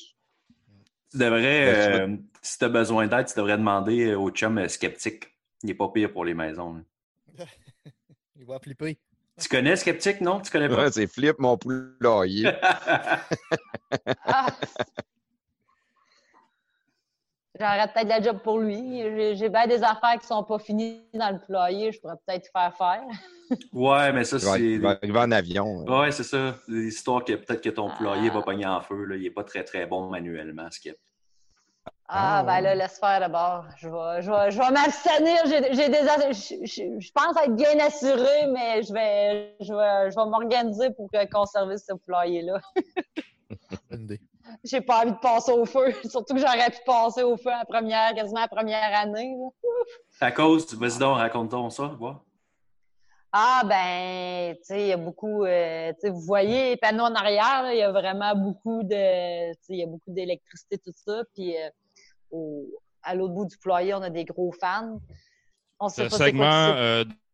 Tu 1.11 1.19
devrais, 1.19 2.01
euh, 2.01 2.17
si 2.43 2.59
tu 2.59 2.65
as 2.65 2.69
besoin 2.69 3.07
d'aide, 3.07 3.27
tu 3.27 3.37
devrais 3.37 3.59
demander 3.59 4.15
au 4.15 4.31
chum 4.31 4.59
euh, 4.59 4.67
sceptique. 4.67 5.29
Il 5.63 5.67
n'est 5.67 5.75
pas 5.75 5.89
pire 5.89 6.13
pour 6.13 6.25
les 6.25 6.35
maisons. 6.35 6.85
Il 8.37 8.45
va 8.45 8.59
flipper. 8.59 8.99
Tu 9.41 9.49
connais 9.49 9.77
Skeptique, 9.77 10.21
non? 10.23 10.41
Tu 10.41 10.51
connais 10.51 10.69
pas? 10.69 10.85
Ouais, 10.85 10.93
c'est 10.93 11.07
Flip, 11.07 11.39
mon 11.39 11.59
poulailler. 11.59 12.51
ah, 14.25 14.47
J'aurais 17.59 17.89
peut-être 17.93 18.09
la 18.09 18.23
job 18.23 18.39
pour 18.43 18.59
lui. 18.59 19.03
J'ai 19.37 19.49
bien 19.49 19.67
des 19.67 19.83
affaires 19.83 20.13
qui 20.13 20.25
ne 20.25 20.37
sont 20.37 20.45
pas 20.45 20.59
finies 20.59 21.03
dans 21.15 21.31
le 21.31 21.39
poulailler. 21.39 21.93
Je 21.93 22.01
pourrais 22.01 22.17
peut-être 22.27 22.51
faire 22.51 22.75
faire. 22.77 23.05
ouais, 23.73 24.13
mais 24.13 24.25
ça, 24.25 24.39
c'est. 24.39 24.61
Il 24.61 24.81
va 24.81 24.91
arriver 24.91 25.19
en 25.19 25.31
avion. 25.31 25.85
Ouais, 25.85 26.13
c'est 26.13 26.25
ça. 26.25 26.57
L'histoire 26.69 27.25
que 27.25 27.33
peut-être 27.35 27.63
que 27.63 27.71
ton 27.71 27.91
poulailler 27.91 28.31
va 28.31 28.41
ah. 28.41 28.43
pogner 28.43 28.67
en 28.67 28.81
feu. 28.81 29.05
Là. 29.05 29.17
Il 29.17 29.23
n'est 29.23 29.31
pas 29.31 29.45
très, 29.45 29.65
très 29.65 29.87
bon 29.87 30.09
manuellement, 30.09 30.71
Skip. 30.71 30.97
Ah, 32.09 32.39
ah, 32.39 32.43
ben 32.45 32.61
là, 32.61 32.75
laisse 32.77 32.99
faire 33.01 33.19
d'abord. 33.19 33.65
Je 33.77 33.89
vais, 33.89 34.23
je 34.23 34.31
vais, 34.31 34.51
je 34.53 34.59
vais 34.59 34.71
m'abstenir. 34.71 35.39
J'ai 35.47 35.89
des. 35.89 36.03
Je, 36.33 37.01
je, 37.01 37.13
pense 37.13 37.37
être 37.37 37.57
bien 37.57 37.79
assuré, 37.85 38.47
mais 38.53 38.83
je 38.85 38.93
vais, 38.93 39.57
je 39.61 39.75
vais, 39.75 40.11
je 40.11 40.17
vais 40.17 40.31
m'organiser 40.31 40.91
pour 40.91 41.11
conserver 41.33 41.77
ce 41.79 41.93
poulailler-là. 41.95 42.61
J'ai 44.65 44.81
pas 44.81 45.03
envie 45.03 45.13
de 45.13 45.19
passer 45.19 45.53
au 45.53 45.65
feu. 45.65 45.93
Surtout 46.09 46.35
que 46.35 46.41
j'aurais 46.41 46.71
pu 46.71 46.79
passer 46.87 47.23
au 47.23 47.37
feu 47.37 47.51
la 47.51 47.65
première, 47.65 48.15
quasiment 48.15 48.41
la 48.41 48.49
première 48.49 48.97
année. 48.97 49.37
À 50.21 50.31
cause, 50.31 50.73
vas-y 50.75 50.99
donc, 50.99 51.17
raconte-toi 51.17 51.71
ça, 51.71 51.89
vois. 51.99 52.23
Ah, 53.33 53.63
ben, 53.65 54.55
tu 54.57 54.63
sais, 54.63 54.81
il 54.81 54.87
y 54.87 54.93
a 54.93 54.97
beaucoup, 54.97 55.45
euh, 55.45 55.93
tu 55.95 56.01
sais, 56.01 56.11
vous 56.11 56.21
voyez 56.21 56.71
les 56.71 56.77
panneaux 56.77 57.05
en 57.05 57.15
arrière, 57.15 57.71
il 57.71 57.79
y 57.79 57.83
a 57.83 57.93
vraiment 57.93 58.35
beaucoup 58.35 58.83
de, 58.83 59.53
tu 59.53 59.59
sais, 59.61 59.73
il 59.75 59.79
y 59.81 59.83
a 59.83 59.87
beaucoup 59.87 60.11
d'électricité, 60.11 60.79
tout 60.79 60.93
ça. 60.95 61.23
Puis, 61.35 61.55
euh, 61.57 61.69
à 63.03 63.15
l'autre 63.15 63.35
bout 63.35 63.47
du 63.47 63.57
poulailler, 63.59 63.95
on 63.95 64.03
a 64.03 64.11
des 64.11 64.25
gros 64.25 64.53
fans. 64.53 65.01
On 65.79 65.89
sait 65.89 66.09
pas 66.09 66.17
segment, 66.17 66.45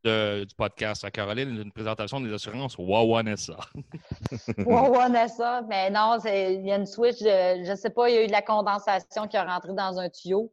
euh, 0.05 0.45
du 0.45 0.55
podcast 0.57 1.05
à 1.05 1.11
Caroline, 1.11 1.51
une 1.51 1.73
présentation 1.73 2.21
des 2.21 2.33
assurances 2.33 2.77
Wawanessa. 2.77 3.57
Wawanessa, 4.67 5.63
mais 5.69 5.91
non, 5.91 6.19
il 6.25 6.67
y 6.67 6.73
a 6.73 6.77
une 6.77 6.87
switch, 6.87 7.19
je 7.21 7.71
ne 7.71 7.77
sais 7.77 7.91
pas, 7.91 8.09
il 8.09 8.15
y 8.15 8.19
a 8.19 8.25
eu 8.25 8.27
de 8.27 8.33
la 8.33 8.43
condensation 8.43 9.29
qui 9.29 9.37
est 9.37 9.43
rentrée 9.43 9.75
dans 9.75 9.99
un 9.99 10.09
tuyau. 10.11 10.53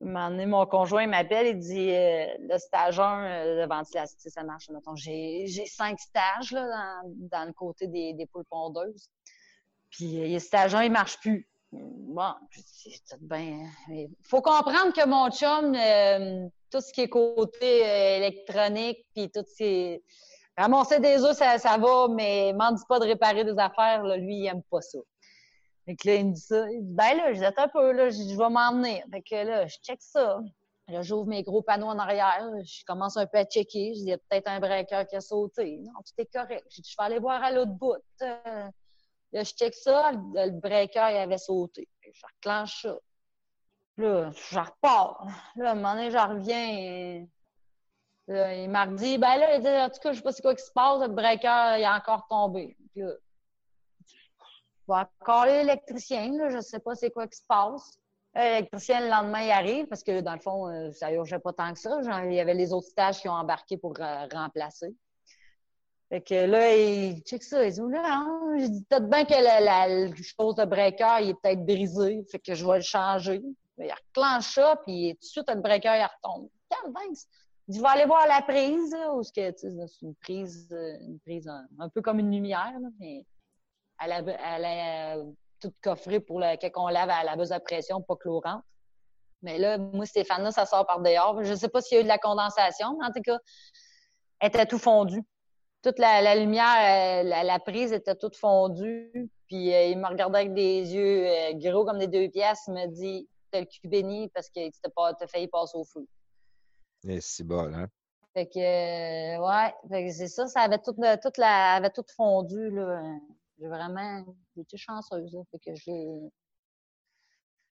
mon 0.00 0.66
conjoint 0.66 1.06
m'appelle, 1.06 1.46
il 1.46 1.58
dit 1.58 1.90
euh, 1.90 2.26
le 2.40 2.58
stage 2.58 3.00
1 3.00 3.24
euh, 3.24 3.62
de 3.62 3.68
ventilation, 3.68 4.16
ça 4.18 4.42
marche. 4.44 4.68
J'ai 4.96 5.66
cinq 5.66 5.98
stages 5.98 6.52
là, 6.52 7.00
dans, 7.06 7.46
le 7.46 7.52
côté 7.52 7.86
des, 7.86 8.12
des 8.12 8.26
poules 8.26 8.44
pondeuses. 8.50 9.08
Puis 9.90 10.30
le 10.30 10.38
stage 10.38 10.74
1, 10.74 10.82
il 10.84 10.88
ne 10.88 10.92
marche 10.92 11.18
plus. 11.20 11.48
Bon, 11.70 12.32
c'est 12.50 13.20
bien. 13.20 13.68
Il 13.90 14.08
faut 14.22 14.40
comprendre 14.40 14.92
que 14.92 15.06
mon 15.06 15.30
chum, 15.30 15.72
tout 16.70 16.80
ce 16.80 16.92
qui 16.92 17.02
est 17.02 17.08
côté 17.08 17.86
euh, 17.86 18.16
électronique, 18.16 19.06
puis 19.14 19.30
tout 19.30 19.44
ce 19.46 19.54
qui 19.56 19.64
est... 19.64 20.02
Ramasser 20.56 20.98
des 20.98 21.22
œufs, 21.22 21.36
ça, 21.36 21.78
va, 21.78 22.08
mais 22.08 22.52
m'en 22.52 22.72
dis 22.72 22.82
pas 22.88 22.98
de 22.98 23.04
réparer 23.04 23.44
des 23.44 23.58
affaires, 23.58 24.02
lui, 24.16 24.38
il 24.38 24.46
aime 24.46 24.62
pas 24.70 24.80
ça. 24.80 24.98
Fait 25.84 25.94
que 25.94 26.08
là, 26.08 26.14
il 26.16 26.26
me 26.26 26.32
dit 26.32 26.40
ça. 26.40 26.66
Ben 26.82 27.16
là, 27.16 27.32
je 27.32 27.38
dis, 27.38 27.44
un 27.44 27.68
peu, 27.68 27.92
là, 27.92 28.10
je, 28.10 28.36
vais 28.36 28.50
m'emmener. 28.50 29.04
Fait 29.10 29.22
que 29.22 29.46
là, 29.46 29.66
je 29.66 29.76
check 29.76 29.98
ça. 30.02 30.40
Là, 30.88 31.02
j'ouvre 31.02 31.26
mes 31.26 31.44
gros 31.44 31.62
panneaux 31.62 31.86
en 31.86 31.98
arrière. 31.98 32.44
Je 32.64 32.84
commence 32.86 33.16
un 33.16 33.26
peu 33.26 33.38
à 33.38 33.44
checker. 33.44 33.94
Je 33.94 33.98
dis, 33.98 34.04
il 34.06 34.08
y 34.08 34.12
a 34.12 34.18
peut-être 34.18 34.48
un 34.48 34.58
breaker 34.58 35.06
qui 35.08 35.16
a 35.16 35.20
sauté. 35.20 35.78
Non, 35.78 35.92
tout 36.04 36.12
est 36.18 36.32
correct. 36.32 36.66
Je 36.70 36.80
dis, 36.82 36.90
je 36.90 36.96
vais 36.98 37.06
aller 37.06 37.20
voir 37.20 37.42
à 37.42 37.52
l'autre 37.52 37.72
bout. 37.72 38.02
Là, 39.32 39.42
je 39.42 39.52
check 39.52 39.74
ça. 39.74 40.12
Le, 40.12 40.50
breaker, 40.50 41.08
il 41.10 41.16
avait 41.16 41.38
sauté. 41.38 41.88
Je 42.02 42.26
reclenche 42.34 42.82
ça. 42.82 42.98
Là, 43.96 44.30
je 44.32 44.58
repars. 44.58 45.26
Là, 45.56 45.70
à 45.70 45.72
un 45.72 45.74
moment 45.74 45.94
donné, 45.94 46.10
je 46.10 46.16
reviens. 46.16 47.26
il 48.28 48.70
m'a 48.70 48.86
dit, 48.86 49.18
ben 49.18 49.36
là, 49.36 49.56
il 49.56 49.62
dit, 49.62 49.68
en 49.68 49.90
tout 49.90 50.00
cas, 50.00 50.12
je 50.12 50.18
sais 50.18 50.22
pas 50.22 50.32
c'est 50.32 50.42
quoi 50.42 50.54
qui 50.54 50.64
se 50.64 50.72
passe, 50.72 51.00
le 51.00 51.08
breaker, 51.08 51.76
il 51.78 51.82
est 51.82 51.88
encore 51.88 52.26
tombé. 52.28 52.76
Puis 52.92 53.02
là, 53.02 53.12
je 54.06 54.92
vais 54.92 54.98
encore 54.98 55.46
l'électricien, 55.46 56.32
là, 56.32 56.48
je 56.48 56.60
sais 56.60 56.78
pas 56.78 56.94
c'est 56.94 57.10
quoi 57.10 57.26
qui 57.26 57.38
se 57.38 57.46
passe. 57.46 57.98
L'électricien, 58.34 59.00
le 59.00 59.08
lendemain, 59.08 59.42
il 59.42 59.50
arrive 59.50 59.86
parce 59.86 60.04
que 60.04 60.20
dans 60.20 60.34
le 60.34 60.40
fond, 60.40 60.68
euh, 60.68 60.92
ça 60.92 61.12
urgeait 61.12 61.40
pas 61.40 61.52
tant 61.52 61.72
que 61.72 61.78
ça. 61.78 61.98
Il 62.24 62.32
y 62.32 62.40
avait 62.40 62.54
les 62.54 62.72
autres 62.72 62.86
stages 62.86 63.20
qui 63.20 63.28
ont 63.28 63.32
embarqué 63.32 63.76
pour 63.76 63.94
euh, 63.98 64.26
remplacer. 64.32 64.94
Fait 66.08 66.22
que 66.22 66.46
là, 66.46 66.74
il 66.74 67.20
check 67.20 67.42
ça. 67.42 67.64
Il 67.64 67.72
dit, 67.72 67.80
là, 67.80 68.24
j'ai 68.58 68.68
dit, 68.68 68.82
peut-être 68.84 69.08
bien 69.08 69.24
que 69.24 69.32
la, 69.32 69.60
la, 69.60 70.14
chose 70.16 70.54
de 70.54 70.64
breaker, 70.64 71.18
il 71.20 71.30
est 71.30 71.34
peut-être 71.34 71.64
brisé. 71.64 72.24
Fait 72.30 72.38
que 72.38 72.54
je 72.54 72.66
vais 72.66 72.76
le 72.76 72.82
changer. 72.82 73.42
Il 73.76 73.92
reclenche 73.92 74.54
ça, 74.54 74.80
puis 74.84 75.12
tout 75.20 75.26
de 75.26 75.30
suite, 75.30 75.50
le 75.50 75.60
breaker, 75.60 75.94
il 75.94 76.04
retombe. 76.04 76.48
Il 77.68 77.74
dit, 77.74 77.80
va 77.80 77.90
aller 77.90 78.06
voir 78.06 78.26
la 78.26 78.42
prise, 78.42 78.96
ou 79.14 79.22
ce 79.22 79.32
que, 79.32 79.54
c'est 79.56 80.02
une 80.02 80.14
prise, 80.16 80.68
une 80.70 81.20
prise 81.20 81.48
un, 81.78 81.88
peu 81.90 82.00
comme 82.00 82.18
une 82.18 82.32
lumière, 82.32 82.72
mais 82.98 83.26
elle 84.02 84.12
a, 84.12 84.18
elle 84.18 84.64
a 84.64 85.16
euh, 85.16 85.24
tout 85.60 85.72
coffré 85.82 86.20
pour 86.20 86.40
le, 86.40 86.70
qu'on 86.70 86.88
lave 86.88 87.10
à 87.10 87.24
la 87.24 87.36
base 87.36 87.50
de 87.50 87.58
pression, 87.58 88.00
pas 88.00 88.16
chlorante. 88.16 88.62
Mais 89.42 89.58
là, 89.58 89.78
moi, 89.78 90.06
Stéphane, 90.06 90.50
ça 90.50 90.66
sort 90.66 90.86
par 90.86 91.00
dehors. 91.00 91.44
Je 91.44 91.50
ne 91.50 91.56
sais 91.56 91.68
pas 91.68 91.80
s'il 91.80 91.96
y 91.96 91.98
a 91.98 92.00
eu 92.00 92.04
de 92.04 92.08
la 92.08 92.18
condensation, 92.18 92.96
mais 92.98 93.06
en 93.06 93.12
tout 93.12 93.22
cas, 93.22 93.38
elle 94.40 94.48
était 94.48 94.66
tout 94.66 94.78
fondue. 94.78 95.22
Toute 95.82 95.98
la, 95.98 96.34
lumière, 96.34 97.22
euh, 97.24 97.44
la, 97.44 97.58
prise 97.60 97.92
était 97.92 98.16
toute 98.16 98.36
fondue. 98.36 99.30
Puis 99.46 99.72
euh, 99.72 99.86
il 99.86 99.98
me 99.98 100.06
regardait 100.06 100.38
avec 100.40 100.54
des 100.54 100.94
yeux 100.94 101.26
gros 101.54 101.84
comme 101.84 101.98
des 101.98 102.08
deux 102.08 102.28
pièces. 102.28 102.64
Il 102.66 102.74
me 102.74 102.86
dit 102.88 103.28
t'as 103.50 103.60
le 103.60 103.66
cul 103.66 103.88
béni 103.88 104.28
parce 104.28 104.48
que 104.50 104.68
tu 104.68 104.80
as 104.84 105.26
failli 105.26 105.48
passer 105.48 105.78
au 105.78 105.84
feu. 105.84 106.06
Et 107.04 107.20
c'est 107.20 107.44
bon, 107.44 107.72
hein? 107.72 107.86
Fait 108.34 108.46
que, 108.46 108.58
euh, 108.58 109.40
ouais, 109.40 110.10
c'est 110.12 110.28
ça, 110.28 110.46
ça 110.46 110.60
avait 110.60 110.78
tout, 110.78 110.94
toute 111.22 111.38
la, 111.38 111.74
avait 111.74 111.90
tout 111.90 112.04
fondu, 112.14 112.70
là. 112.70 113.02
J'ai 113.58 113.66
vraiment 113.66 114.24
été 114.56 114.76
chanceuse, 114.76 115.32
là. 115.32 115.40
Fait 115.50 115.58
que 115.58 115.76
j'ai. 115.76 116.06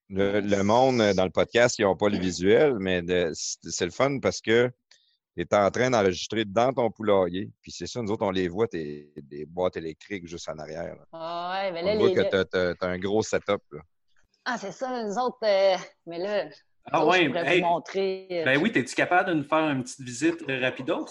Le, 0.09 0.39
le, 0.39 0.63
monde 0.63 0.97
dans 1.15 1.25
le 1.25 1.31
podcast, 1.31 1.77
ils 1.79 1.83
n'ont 1.83 1.97
pas 1.97 2.09
le 2.09 2.17
visuel, 2.17 2.75
mais 2.79 3.01
c'est 3.33 3.85
le 3.85 3.91
fun 3.91 4.19
parce 4.19 4.39
que 4.39 4.71
tu 5.45 5.55
es 5.55 5.59
en 5.59 5.69
train 5.71 5.89
d'enregistrer 5.89 6.45
dans 6.45 6.73
ton 6.73 6.89
poulailler. 6.89 7.49
Puis 7.61 7.71
c'est 7.71 7.87
ça, 7.87 8.01
nous 8.01 8.11
autres, 8.11 8.25
on 8.25 8.31
les 8.31 8.47
voit, 8.47 8.67
tes, 8.67 9.11
des 9.17 9.45
boîtes 9.45 9.77
électriques 9.77 10.27
juste 10.27 10.49
en 10.49 10.57
arrière. 10.57 10.95
Ah 11.13 11.53
ouais, 11.53 11.71
mais 11.71 11.81
là, 11.83 11.91
on 11.95 11.99
voit 11.99 12.23
que 12.23 12.43
tu 12.43 12.57
as, 12.57 12.87
un 12.87 12.97
gros 12.97 13.21
setup. 13.21 13.61
Là. 13.71 13.81
Ah, 14.45 14.57
c'est 14.57 14.71
ça, 14.71 15.03
les 15.03 15.17
autres. 15.17 15.37
Euh, 15.43 15.75
mais 16.05 16.19
là, 16.19 16.45
ah, 16.91 17.05
ouais. 17.05 17.25
je 17.25 17.27
pourrais 17.27 17.59
vous 17.59 17.65
montrer. 17.65 18.27
Euh, 18.31 18.45
ben 18.45 18.61
oui, 18.61 18.71
es-tu 18.73 18.95
capable 18.95 19.29
de 19.29 19.33
nous 19.35 19.43
faire 19.43 19.69
une 19.69 19.83
petite 19.83 20.01
visite 20.01 20.43
euh, 20.49 20.61
rapidos? 20.61 21.07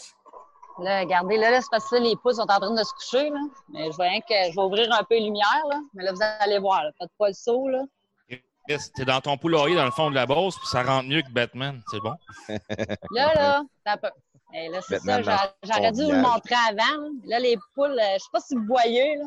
Là, 0.79 1.01
regardez, 1.01 1.37
là, 1.37 1.51
là 1.51 1.61
c'est 1.61 1.71
parce 1.71 1.89
que 1.89 1.97
les 1.97 2.17
poules 2.17 2.35
sont 2.35 2.43
en 2.43 2.61
train 2.61 2.75
de 2.75 2.83
se 2.83 2.93
coucher. 2.95 3.31
Là. 3.31 3.41
Mais 3.69 3.91
je 3.91 3.97
vois 3.97 4.09
que 4.21 4.35
je 4.51 4.57
vais 4.57 4.63
ouvrir 4.63 4.93
un 4.93 5.05
peu 5.05 5.17
les 5.17 5.25
lumières. 5.25 5.65
Là. 5.71 5.81
Mais 5.95 6.05
là, 6.05 6.13
vous 6.13 6.21
allez 6.41 6.59
voir. 6.59 6.83
Faites 6.99 7.11
pas 7.19 7.29
le 7.29 7.35
saut. 7.35 7.69
Là. 7.69 7.83
T'es 8.67 9.05
dans 9.05 9.21
ton 9.21 9.37
poulailler 9.37 9.77
dans 9.77 9.85
le 9.85 9.91
fond 9.91 10.11
de 10.11 10.15
la 10.15 10.27
bosse, 10.27 10.57
puis 10.57 10.67
ça 10.67 10.83
rentre 10.83 11.09
mieux 11.09 11.23
que 11.23 11.31
Batman. 11.31 11.81
C'est 11.91 12.01
bon? 12.01 12.15
là, 13.11 13.35
là, 13.35 13.63
t'as 13.85 13.97
pas. 13.97 14.13
Eh, 14.55 14.69
là, 14.69 14.81
c'est 14.81 15.01
ça, 15.01 15.23
j'aurais 15.63 15.93
dû 15.93 16.05
vous 16.05 16.13
le 16.13 16.23
montrer 16.23 16.55
avant. 16.69 17.11
Là, 17.27 17.39
les 17.39 17.57
poules, 17.75 17.99
euh, 17.99 18.15
je 18.15 18.19
sais 18.19 18.31
pas 18.33 18.41
si 18.41 18.55
vous 18.55 18.65
voyez, 18.67 19.17
là. 19.17 19.25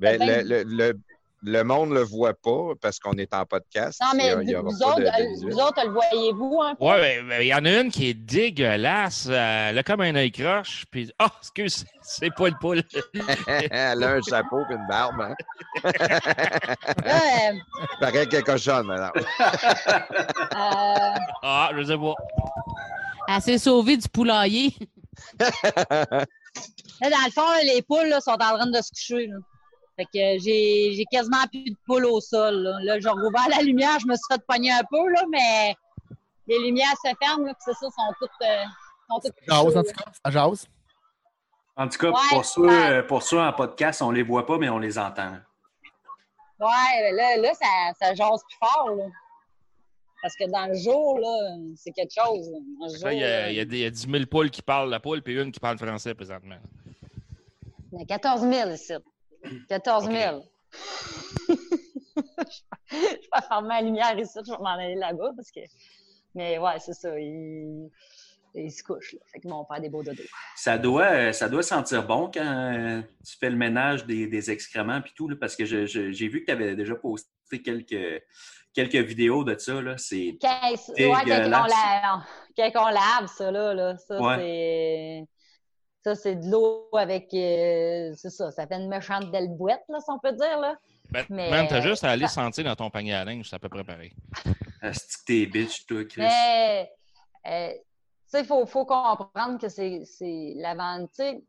Ben, 0.00 0.18
le, 0.20 0.42
le, 0.42 0.62
le 0.64 1.00
monde 1.42 1.90
ne 1.90 1.94
le 1.94 2.02
voit 2.02 2.34
pas 2.34 2.72
parce 2.80 2.98
qu'on 2.98 3.12
est 3.14 3.34
en 3.34 3.44
podcast. 3.44 4.00
Non, 4.00 4.12
mais 4.16 4.34
vous, 4.34 4.82
autres, 4.82 5.02
vous, 5.42 5.58
autres, 5.58 5.84
le 5.84 5.90
voyez-vous 5.90 6.60
un 6.62 6.74
peu? 6.74 6.84
Oui, 6.84 7.40
il 7.40 7.46
y 7.46 7.54
en 7.54 7.64
a 7.64 7.80
une 7.80 7.90
qui 7.90 8.10
est 8.10 8.14
dégueulasse. 8.14 9.26
Elle 9.26 9.76
a 9.76 9.82
comme 9.82 10.02
un 10.02 10.14
œil 10.14 10.30
croche. 10.30 10.84
Puis, 10.90 11.12
oh, 11.20 11.26
excuse, 11.40 11.84
c'est 12.02 12.32
pas 12.34 12.48
le 12.48 12.54
poule. 12.60 12.82
Elle 13.70 14.02
a 14.02 14.12
un 14.12 14.22
chapeau 14.22 14.60
et 14.70 14.74
une 14.74 14.86
barbe. 14.88 15.20
Hein? 15.20 15.34
euh... 15.84 17.52
Pareil 18.00 18.28
qu'elle 18.28 18.44
cochonne 18.44 18.86
maintenant. 18.86 19.10
euh... 19.16 21.14
Ah, 21.42 21.70
je 21.76 21.84
sais 21.84 21.98
pas. 21.98 22.14
Elle 23.28 23.42
s'est 23.42 23.58
sauvée 23.58 23.96
du 23.96 24.08
poulailler. 24.08 24.74
là, 25.40 25.50
dans 27.00 27.24
le 27.24 27.32
fond, 27.32 27.42
les 27.64 27.82
poules 27.82 28.08
là, 28.08 28.20
sont 28.20 28.32
en 28.32 28.36
train 28.36 28.66
de 28.66 28.80
se 28.80 28.90
coucher. 28.90 29.26
Là. 29.26 29.36
Fait 30.12 30.38
que 30.38 30.42
j'ai 30.42 31.04
quasiment 31.10 31.44
plus 31.50 31.64
de 31.64 31.76
poules 31.86 32.06
au 32.06 32.20
sol. 32.20 32.54
Là, 32.54 32.78
là 32.82 33.00
j'ai 33.00 33.08
rouvert 33.08 33.48
la 33.56 33.62
lumière, 33.62 33.98
je 34.00 34.06
me 34.06 34.14
suis 34.14 34.24
fait 34.30 34.42
pogner 34.46 34.72
un 34.72 34.82
peu, 34.90 35.08
là, 35.08 35.22
mais 35.30 35.74
les 36.46 36.58
lumières 36.58 36.94
se 37.04 37.10
ferment, 37.22 37.46
là, 37.46 37.54
c'est 37.58 37.72
ça, 37.72 37.80
sont 37.80 38.12
toutes. 38.18 38.30
Euh, 38.42 38.64
sont 39.08 39.20
toutes 39.20 39.34
jase, 39.48 39.76
en 39.76 39.82
tout 39.82 39.92
cas, 39.92 40.12
ça 40.24 40.30
jase? 40.30 40.66
En 41.74 41.88
tout 41.88 41.98
cas, 41.98 42.12
pour, 42.30 42.44
ceux, 42.44 42.68
euh, 42.68 43.02
pour 43.02 43.22
ceux 43.22 43.40
en 43.40 43.52
podcast, 43.52 44.02
on 44.02 44.10
les 44.10 44.22
voit 44.22 44.44
pas, 44.44 44.58
mais 44.58 44.68
on 44.68 44.78
les 44.78 44.98
entend. 44.98 45.32
Ouais, 46.60 47.12
là, 47.12 47.36
là 47.38 47.52
ça, 47.54 47.66
ça 47.98 48.14
jase 48.14 48.42
plus 48.44 48.58
fort. 48.60 48.90
Là. 48.90 49.04
Parce 50.20 50.36
que 50.36 50.48
dans 50.50 50.66
le 50.66 50.74
jour, 50.74 51.18
là, 51.18 51.56
c'est 51.76 51.90
quelque 51.90 52.12
chose. 52.14 52.48
Il 53.10 53.18
y, 53.18 53.24
a, 53.24 53.50
il, 53.50 53.56
y 53.56 53.60
a, 53.60 53.64
y 53.64 53.84
a 53.84 53.90
10 53.90 54.08
000 54.08 54.26
poules 54.26 54.50
qui 54.50 54.62
parlent 54.62 54.90
la 54.90 55.00
poule, 55.00 55.22
puis 55.22 55.40
une 55.40 55.50
qui 55.50 55.58
parle 55.58 55.78
français 55.78 56.14
présentement. 56.14 56.58
Il 57.92 57.98
y 57.98 58.02
a 58.02 58.06
14 58.06 58.42
000 58.42 58.70
ici. 58.70 58.92
14 59.68 60.10
000. 60.10 60.44
je 62.90 62.96
vais 62.96 63.46
fermer 63.48 63.68
la 63.68 63.82
lumière 63.82 64.18
ici, 64.18 64.38
je 64.44 64.50
vais 64.50 64.58
m'en 64.58 64.66
aller 64.70 64.94
là-bas 64.94 65.32
parce 65.36 65.50
que. 65.50 65.60
Mais 66.34 66.58
ouais, 66.58 66.78
c'est 66.78 66.94
ça. 66.94 67.18
Il, 67.18 67.90
se 68.54 68.82
couche. 68.82 69.14
Là. 69.14 69.20
Fait 69.32 69.40
qu'ils 69.40 69.50
vont 69.50 69.64
faire 69.66 69.80
des 69.80 69.88
beaux 69.88 70.02
dodos. 70.02 70.22
Ça 70.56 70.78
doit, 70.78 71.32
ça 71.32 71.48
doit 71.48 71.62
sentir 71.62 72.06
bon 72.06 72.30
quand 72.32 73.02
tu 73.24 73.36
fais 73.38 73.50
le 73.50 73.56
ménage 73.56 74.06
des, 74.06 74.50
excréments 74.50 74.98
et 74.98 75.12
tout, 75.14 75.28
là, 75.28 75.36
parce 75.38 75.56
que 75.56 75.64
j'ai 75.64 76.28
vu 76.28 76.40
que 76.40 76.46
tu 76.46 76.52
avais 76.52 76.74
déjà 76.74 76.94
posté 76.94 77.62
quelques, 77.62 78.22
quelques 78.74 78.96
vidéos 78.96 79.44
de 79.44 79.56
ça. 79.58 79.74
C'est. 79.98 80.38
Quand, 80.40 80.70
ouais, 80.70 80.76
quand, 80.96 81.46
on 81.46 81.50
lave, 81.50 82.22
quand 82.56 82.86
on 82.86 82.88
lave 82.88 83.26
ça, 83.26 83.50
là, 83.50 83.74
là 83.74 83.96
ça, 83.96 84.18
c'est. 84.36 85.24
Ça, 86.04 86.14
c'est 86.14 86.36
de 86.36 86.50
l'eau 86.50 86.88
avec. 86.92 87.32
Euh, 87.32 88.12
c'est 88.16 88.30
ça, 88.30 88.50
ça 88.50 88.66
fait 88.66 88.74
une 88.74 88.88
méchante 88.88 89.30
belle 89.30 89.48
boîte, 89.50 89.84
là, 89.88 90.00
si 90.00 90.10
on 90.10 90.18
peut 90.18 90.32
dire. 90.32 90.58
Là. 90.58 90.76
Ben, 91.10 91.24
Mais, 91.28 91.68
t'as 91.68 91.80
juste 91.80 92.02
à 92.04 92.10
aller 92.10 92.26
sentir 92.26 92.64
dans 92.64 92.74
ton 92.74 92.90
panier 92.90 93.14
à 93.14 93.24
linge, 93.24 93.48
c'est 93.48 93.56
à 93.56 93.58
peu 93.58 93.68
près 93.68 93.84
pareil. 93.84 94.12
Est-ce 94.82 95.18
que 95.18 95.24
t'es 95.26 95.46
bitch, 95.46 95.86
toi, 95.86 96.04
Chris? 96.04 96.22
Mais, 96.22 96.90
euh, 97.46 97.72
tu 97.72 97.78
sais, 98.26 98.40
il 98.40 98.46
faut, 98.46 98.66
faut, 98.66 98.84
comprendre 98.84 99.58
que 99.60 99.68
c'est 99.68 100.54
la 100.56 100.74
vente. 100.74 101.10
Tu 101.10 101.22
sais, 101.22 101.44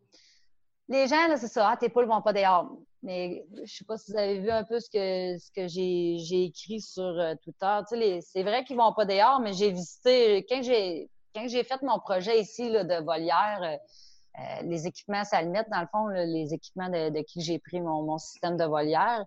les 0.90 1.08
gens, 1.08 1.28
là, 1.28 1.38
c'est 1.38 1.48
ça, 1.48 1.70
ah, 1.72 1.78
tes 1.78 1.90
poules 1.90 2.06
vont 2.06 2.22
pas 2.22 2.34
dehors. 2.34 2.70
Mais 3.02 3.44
je 3.66 3.74
sais 3.74 3.86
pas 3.86 3.98
si 3.98 4.12
vous 4.12 4.18
avez 4.18 4.40
vu 4.40 4.52
un 4.52 4.64
peu 4.64 4.80
ce 4.80 4.90
que, 4.90 5.38
ce 5.38 5.52
que 5.52 5.68
j'ai 5.68 6.44
écrit 6.44 6.80
sur 6.80 7.04
euh, 7.04 7.34
Twitter. 7.44 7.80
Tu 7.90 7.98
sais, 7.98 8.20
c'est 8.22 8.44
vrai 8.44 8.64
qu'ils 8.64 8.78
vont 8.78 8.94
pas 8.94 9.06
dehors, 9.06 9.40
mais 9.40 9.54
j'ai 9.54 9.72
visité, 9.72 10.46
quand 10.48 10.62
j'ai 10.62 11.10
quand 11.34 11.48
j'ai 11.48 11.64
fait 11.64 11.82
mon 11.82 12.00
projet 12.00 12.40
ici 12.40 12.70
là, 12.70 12.84
de 12.84 13.04
volière, 13.04 13.60
euh, 13.64 13.78
les 14.64 14.88
équipements, 14.88 15.24
ça 15.24 15.42
le 15.42 15.50
met, 15.50 15.64
dans 15.72 15.82
le 15.82 15.88
fond, 15.88 16.08
les 16.08 16.54
équipements 16.54 16.90
de, 16.90 17.22
qui 17.24 17.42
j'ai 17.42 17.60
pris 17.60 17.82
mon, 17.82 18.18
système 18.18 18.58
de 18.58 18.66
volière. 18.66 19.24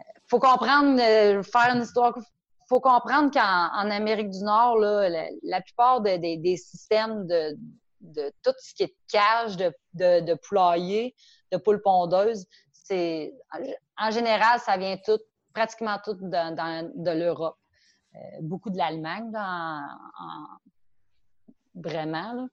Euh, 0.00 0.02
faut 0.26 0.40
comprendre, 0.40 1.00
euh, 1.00 1.42
faire 1.42 1.74
une 1.74 1.82
histoire, 1.82 2.14
faut 2.68 2.80
comprendre 2.80 3.30
qu'en 3.32 3.90
Amérique 3.90 4.30
du 4.30 4.42
Nord, 4.42 4.78
la, 4.78 5.60
plupart 5.62 6.00
des 6.00 6.56
systèmes 6.56 7.26
de, 7.26 7.56
tout 8.42 8.52
ce 8.58 8.74
qui 8.74 8.82
est 8.84 8.96
cage, 9.10 9.56
de, 9.56 9.72
de, 9.94 10.20
de 10.20 11.56
poules 11.56 11.82
pondeuses, 11.82 12.46
c'est 12.72 13.32
en 13.96 14.10
général, 14.10 14.60
ça 14.60 14.76
vient 14.76 14.96
tout, 15.04 15.18
pratiquement 15.54 15.98
tout 16.04 16.14
de, 16.14 17.10
l'Europe. 17.10 17.56
beaucoup 18.42 18.70
de 18.70 18.76
l'Allemagne, 18.76 19.32
vraiment. 21.74 22.48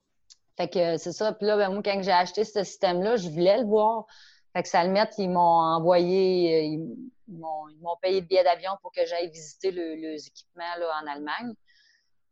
Fait 0.57 0.69
que 0.69 0.97
c'est 0.97 1.11
ça. 1.11 1.33
Puis 1.33 1.45
là, 1.47 1.57
ben, 1.57 1.69
moi, 1.69 1.81
quand 1.83 2.01
j'ai 2.01 2.11
acheté 2.11 2.43
ce 2.45 2.63
système-là, 2.63 3.17
je 3.17 3.29
voulais 3.29 3.57
le 3.57 3.65
voir. 3.65 4.05
Fait 4.53 4.63
que 4.63 4.69
ça 4.69 4.85
le 4.85 4.91
met, 4.91 5.09
ils 5.17 5.29
m'ont 5.29 5.39
envoyé, 5.39 6.55
euh, 6.55 6.83
ils 7.27 7.37
m'ont 7.37 7.97
payé 8.01 8.21
le 8.21 8.25
billet 8.25 8.43
d'avion 8.43 8.71
pour 8.81 8.91
que 8.93 9.05
j'aille 9.05 9.29
visiter 9.29 9.71
le, 9.71 9.95
les 9.95 10.27
équipements 10.27 10.63
là, 10.79 11.01
en 11.03 11.07
Allemagne. 11.11 11.53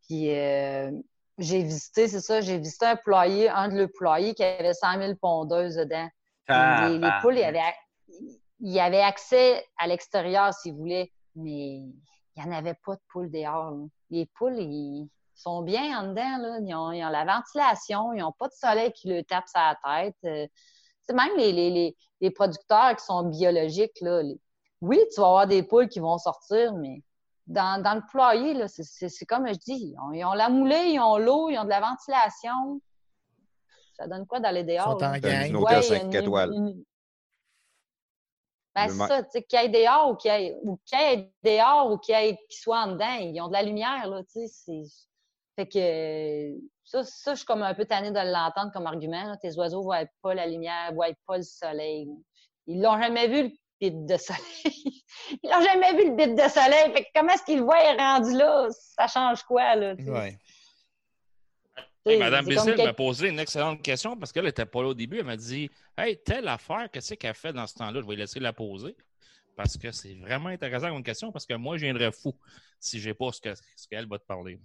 Puis 0.08 0.34
euh, 0.34 0.92
j'ai 1.38 1.64
visité, 1.64 2.08
c'est 2.08 2.22
ça, 2.22 2.40
j'ai 2.40 2.58
visité 2.58 2.86
un 2.86 2.96
poulailler, 2.96 3.50
un 3.50 3.68
de 3.68 3.78
leurs 3.78 3.92
poulaillers 3.98 4.34
qui 4.34 4.44
avait 4.44 4.74
100 4.74 5.00
000 5.00 5.16
pondeuses 5.16 5.76
dedans. 5.76 6.08
Les, 6.48 7.10
poules, 7.22 7.38
il 8.60 8.72
y 8.72 8.80
avait, 8.80 9.02
accès 9.02 9.66
à 9.78 9.88
l'extérieur 9.88 10.54
s'ils 10.54 10.76
voulaient, 10.76 11.12
mais 11.36 11.78
il 11.78 11.94
n'y 12.38 12.44
en 12.44 12.52
avait 12.52 12.78
pas 12.86 12.96
de 12.96 13.02
poules 13.12 13.32
dehors. 13.32 13.74
Les 14.10 14.26
poules, 14.38 14.60
ils 14.60 15.10
sont 15.44 15.62
bien 15.62 16.00
en 16.00 16.08
dedans. 16.08 16.38
Là. 16.40 16.58
Ils, 16.62 16.76
ont, 16.76 16.90
la 16.90 17.26
ventilation, 17.26 18.14
ils 18.14 18.20
n'ont 18.20 18.32
pas 18.32 18.48
de 18.48 18.54
soleil 18.54 18.92
qui 18.94 19.10
leur 19.10 19.24
tape 19.26 19.48
sur 19.48 19.60
la 19.60 19.78
tête. 19.84 20.16
Euh, 20.26 20.48
c'est 21.04 21.14
même 21.14 21.36
les, 21.38 21.96
les, 22.22 22.32
producteurs 22.32 22.96
qui 22.96 23.04
sont 23.04 23.24
biologiques. 23.24 24.00
Là, 24.02 24.22
oui, 24.82 25.00
tu 25.14 25.20
vas 25.20 25.28
avoir 25.28 25.48
des 25.48 25.64
poules 25.64 25.90
qui 25.90 26.00
vont 26.00 26.18
sortir, 26.18 26.74
mais 26.74 27.04
dans, 27.48 27.82
dans 27.82 27.96
le 27.96 28.02
poulailler, 28.10 28.68
c'est 28.68 29.26
comme 29.26 29.48
je 29.48 29.60
dis, 29.60 29.96
ils 30.14 30.26
ont, 30.26 30.34
la 30.34 30.50
moulée, 30.50 30.92
ils 30.92 31.00
ont 31.00 31.18
l'eau, 31.18 31.50
ils 31.50 31.58
ont 31.58 31.66
de 31.66 31.70
la 31.70 31.82
ventilation. 31.82 32.82
Ça 33.98 34.08
donne 34.08 34.26
quoi 34.26 34.40
d'aller 34.40 34.64
dehors? 34.64 34.98
Ils 35.00 35.22
sont 35.22 35.28
en 35.28 35.46
Une 35.46 35.56
hôtel 35.58 35.84
5 35.84 36.16
étoiles. 36.16 36.52
Ben, 38.76 38.88
c'est 38.90 39.08
ça, 39.08 39.22
tu 39.22 39.30
sais, 39.32 39.44
qu'il 39.44 39.62
y 39.62 39.66
ait 39.66 39.70
dehors 39.70 40.10
ou 40.10 40.16
qu'il 40.16 40.32
y 40.32 40.96
ait, 40.96 41.32
dehors 41.44 41.92
ou 41.92 41.98
qu'il 41.98 42.16
y 42.16 42.18
ait 42.18 42.40
qui 42.50 42.58
soit 42.58 42.80
en 42.80 42.94
dedans, 42.94 43.18
ils 43.20 43.40
ont 43.40 43.48
de 43.48 43.54
la 43.54 43.62
lumière, 43.62 44.08
là, 44.08 44.24
tu 44.24 44.48
sais, 44.48 44.84
fait 45.56 45.68
que 45.68 46.58
ça, 46.84 47.04
ça, 47.04 47.34
je 47.34 47.38
suis 47.38 47.46
comme 47.46 47.62
un 47.62 47.74
peu 47.74 47.86
tannée 47.86 48.12
de 48.12 48.32
l'entendre 48.32 48.72
comme 48.74 48.88
argument. 48.88 49.36
Tes 49.42 49.56
oiseaux 49.58 49.80
ne 49.80 49.84
voient 49.84 50.06
pas 50.22 50.34
la 50.34 50.48
lumière, 50.48 50.90
ne 50.90 50.96
voient 50.96 51.14
pas 51.28 51.38
le 51.38 51.44
soleil. 51.44 52.08
Ils 52.66 52.82
l'ont 52.82 53.00
jamais 53.00 53.28
vu, 53.28 53.44
le 53.44 53.50
bit 53.80 54.06
de 54.06 54.18
soleil. 54.18 55.04
Ils 55.44 55.50
n'ont 55.50 55.62
jamais 55.62 55.94
vu 55.94 56.10
le 56.10 56.16
bit 56.16 56.36
de 56.36 56.50
soleil. 56.50 56.92
Fait 56.94 57.04
que 57.04 57.10
comment 57.16 57.34
est-ce 57.34 57.44
qu'ils 57.44 57.60
le 57.60 57.64
voient 57.64 57.94
rendu 57.98 58.34
là? 58.34 58.68
Ça 58.72 59.08
change 59.08 59.44
quoi, 59.44 59.76
là? 59.76 59.96
Madame 62.06 62.46
Bézil 62.46 62.76
m'a 62.76 62.94
posé 62.94 63.30
une 63.30 63.40
excellente 63.40 63.82
question 63.82 64.18
parce 64.18 64.32
qu'elle 64.32 64.46
n'était 64.46 64.66
pas 64.66 64.82
là 64.82 64.90
au 64.90 64.94
début. 64.94 65.20
Elle 65.20 65.26
m'a 65.26 65.38
dit 65.38 65.70
Hey, 65.98 66.18
telle 66.18 66.48
affaire, 66.48 66.90
qu'est-ce 66.92 67.14
qu'elle 67.14 67.36
fait 67.36 67.54
dans 67.54 67.68
ce 67.68 67.76
temps-là? 67.76 68.02
Je 68.02 68.08
vais 68.08 68.16
laisser 68.16 68.40
la 68.40 68.52
poser 68.52 68.96
parce 69.56 69.78
que 69.78 69.92
c'est 69.92 70.16
vraiment 70.16 70.50
intéressant 70.50 70.90
comme 70.90 71.04
question 71.04 71.32
parce 71.32 71.46
que 71.46 71.54
moi, 71.54 71.78
je 71.78 71.84
viendrais 71.86 72.12
fou 72.12 72.36
si 72.80 73.00
je 73.00 73.10
n'ai 73.10 73.14
pas 73.14 73.30
ce 73.32 73.88
qu'elle 73.88 74.08
va 74.08 74.18
te 74.18 74.26
parler. 74.26 74.60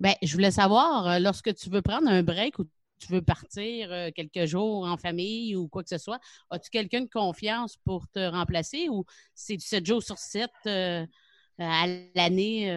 Bien, 0.00 0.14
je 0.22 0.32
voulais 0.32 0.50
savoir, 0.50 1.06
euh, 1.06 1.18
lorsque 1.18 1.54
tu 1.54 1.70
veux 1.70 1.82
prendre 1.82 2.08
un 2.08 2.22
break 2.22 2.58
ou 2.58 2.64
tu 2.98 3.12
veux 3.12 3.22
partir 3.22 3.92
euh, 3.92 4.10
quelques 4.14 4.46
jours 4.46 4.84
en 4.86 4.96
famille 4.96 5.56
ou 5.56 5.68
quoi 5.68 5.82
que 5.82 5.88
ce 5.88 5.98
soit, 5.98 6.18
as-tu 6.50 6.70
quelqu'un 6.70 7.02
de 7.02 7.08
confiance 7.08 7.76
pour 7.84 8.08
te 8.08 8.18
remplacer 8.18 8.88
ou 8.88 9.04
c'est 9.34 9.60
7 9.60 9.86
jours 9.86 10.02
sur 10.02 10.18
7 10.18 10.50
euh, 10.66 11.06
à 11.58 11.86
l'année? 12.14 12.70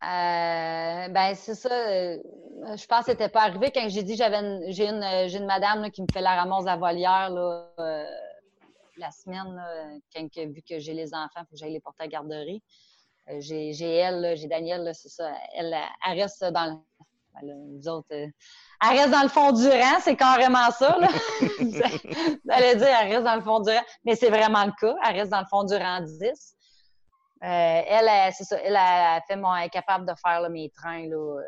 ben, 0.00 1.34
c'est 1.34 1.54
ça. 1.54 1.68
je 1.68 2.86
pense 2.86 3.00
que 3.00 3.10
c'était 3.12 3.28
pas 3.28 3.42
arrivé 3.42 3.70
quand 3.74 3.88
j'ai 3.88 4.02
dit 4.02 4.16
j'avais 4.16 4.72
j'ai 4.72 4.88
une, 4.88 5.02
une, 5.02 5.46
madame 5.46 5.90
qui 5.90 6.02
me 6.02 6.06
fait 6.12 6.20
la 6.20 6.36
ramasse 6.36 6.66
à 6.66 6.76
volière 6.76 7.30
la 8.96 9.10
semaine, 9.10 9.60
vu 10.52 10.62
que 10.62 10.78
j'ai 10.78 10.94
les 10.94 11.14
enfants, 11.14 11.40
il 11.40 11.46
faut 11.46 11.52
que 11.52 11.56
j'aille 11.56 11.72
les 11.72 11.80
porter 11.80 12.04
à 12.04 12.08
garderie. 12.08 12.62
Euh, 13.30 13.40
j'ai 13.40 13.96
elle, 13.96 14.36
j'ai 14.36 14.48
Danielle, 14.48 14.90
c'est 14.94 15.08
ça. 15.08 15.30
Elle, 15.54 15.76
elle, 16.06 16.20
reste 16.20 16.44
dans 16.44 16.66
le. 16.66 16.78
Ben 17.40 17.88
autres, 17.88 18.08
euh, 18.12 18.26
elle 18.82 18.98
reste 18.98 19.10
dans 19.10 19.22
le 19.22 19.28
fond 19.28 19.52
du 19.52 19.68
rang, 19.68 20.00
c'est 20.00 20.16
carrément 20.16 20.70
ça. 20.72 20.98
Là. 20.98 21.08
Vous 21.40 22.50
allez 22.50 22.74
dire, 22.74 22.88
elle 23.00 23.12
reste 23.12 23.24
dans 23.24 23.36
le 23.36 23.42
fond 23.42 23.60
du 23.60 23.70
rang. 23.70 23.82
Mais 24.04 24.16
c'est 24.16 24.30
vraiment 24.30 24.64
le 24.64 24.72
cas. 24.72 24.96
Elle 25.06 25.20
reste 25.20 25.30
dans 25.30 25.40
le 25.40 25.46
fond 25.46 25.62
du 25.62 25.74
rang 25.74 26.00
10. 26.00 26.20
Euh, 26.20 27.82
elle, 27.86 28.32
c'est 28.32 28.44
ça. 28.44 28.58
Elle 28.60 28.74
a 28.74 29.20
fait 29.28 29.36
mon, 29.36 29.54
elle 29.54 29.66
est 29.66 29.70
capable 29.70 30.04
de 30.04 30.12
faire 30.20 30.48
mes 30.50 30.70
trains, 30.70 31.06
là, 31.06 31.40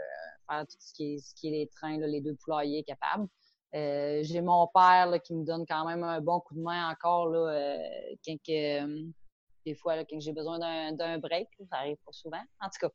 faire 0.49 0.61
tout 0.61 0.76
ce 0.78 0.93
qui 0.93 1.14
est, 1.14 1.18
ce 1.18 1.35
qui 1.35 1.49
est 1.49 1.51
les 1.51 1.68
trains, 1.68 1.99
là, 1.99 2.07
les 2.07 2.20
deux 2.20 2.37
poulaillers 2.45 2.85
capables. 2.85 3.26
j'ai 3.72 4.43
mon 4.43 4.68
père 4.68 5.07
là, 5.07 5.18
qui 5.18 5.35
me 5.35 5.45
donne 5.45 5.64
quand 5.66 5.85
même 5.87 6.05
un 6.05 6.20
bon 6.20 6.39
coup 6.41 6.55
de 6.55 6.61
main 6.61 6.89
encore 6.91 7.26
là, 7.26 7.78
quand 8.24 8.37
des 9.65 9.75
fois, 9.75 10.05
quand 10.05 10.21
j'ai 10.21 10.33
besoin 10.33 10.59
d'un 10.93 11.19
break, 11.19 11.49
ça 11.71 11.77
arrive 11.77 11.97
pas 12.05 12.13
souvent. 12.13 12.43
En 12.61 12.69
tout 12.69 12.87
cas, 12.87 12.89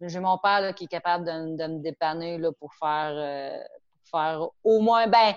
j'ai 0.00 0.20
mon 0.20 0.38
père 0.38 0.74
qui 0.74 0.84
est 0.84 0.88
capable 0.88 1.24
de, 1.24 1.66
me 1.66 1.82
dépanner 1.82 2.38
là, 2.38 2.52
pour 2.52 2.72
faire, 2.74 3.12
euh, 3.14 3.58
faire 4.10 4.48
au 4.62 4.80
moins, 4.80 5.06
ben, 5.08 5.34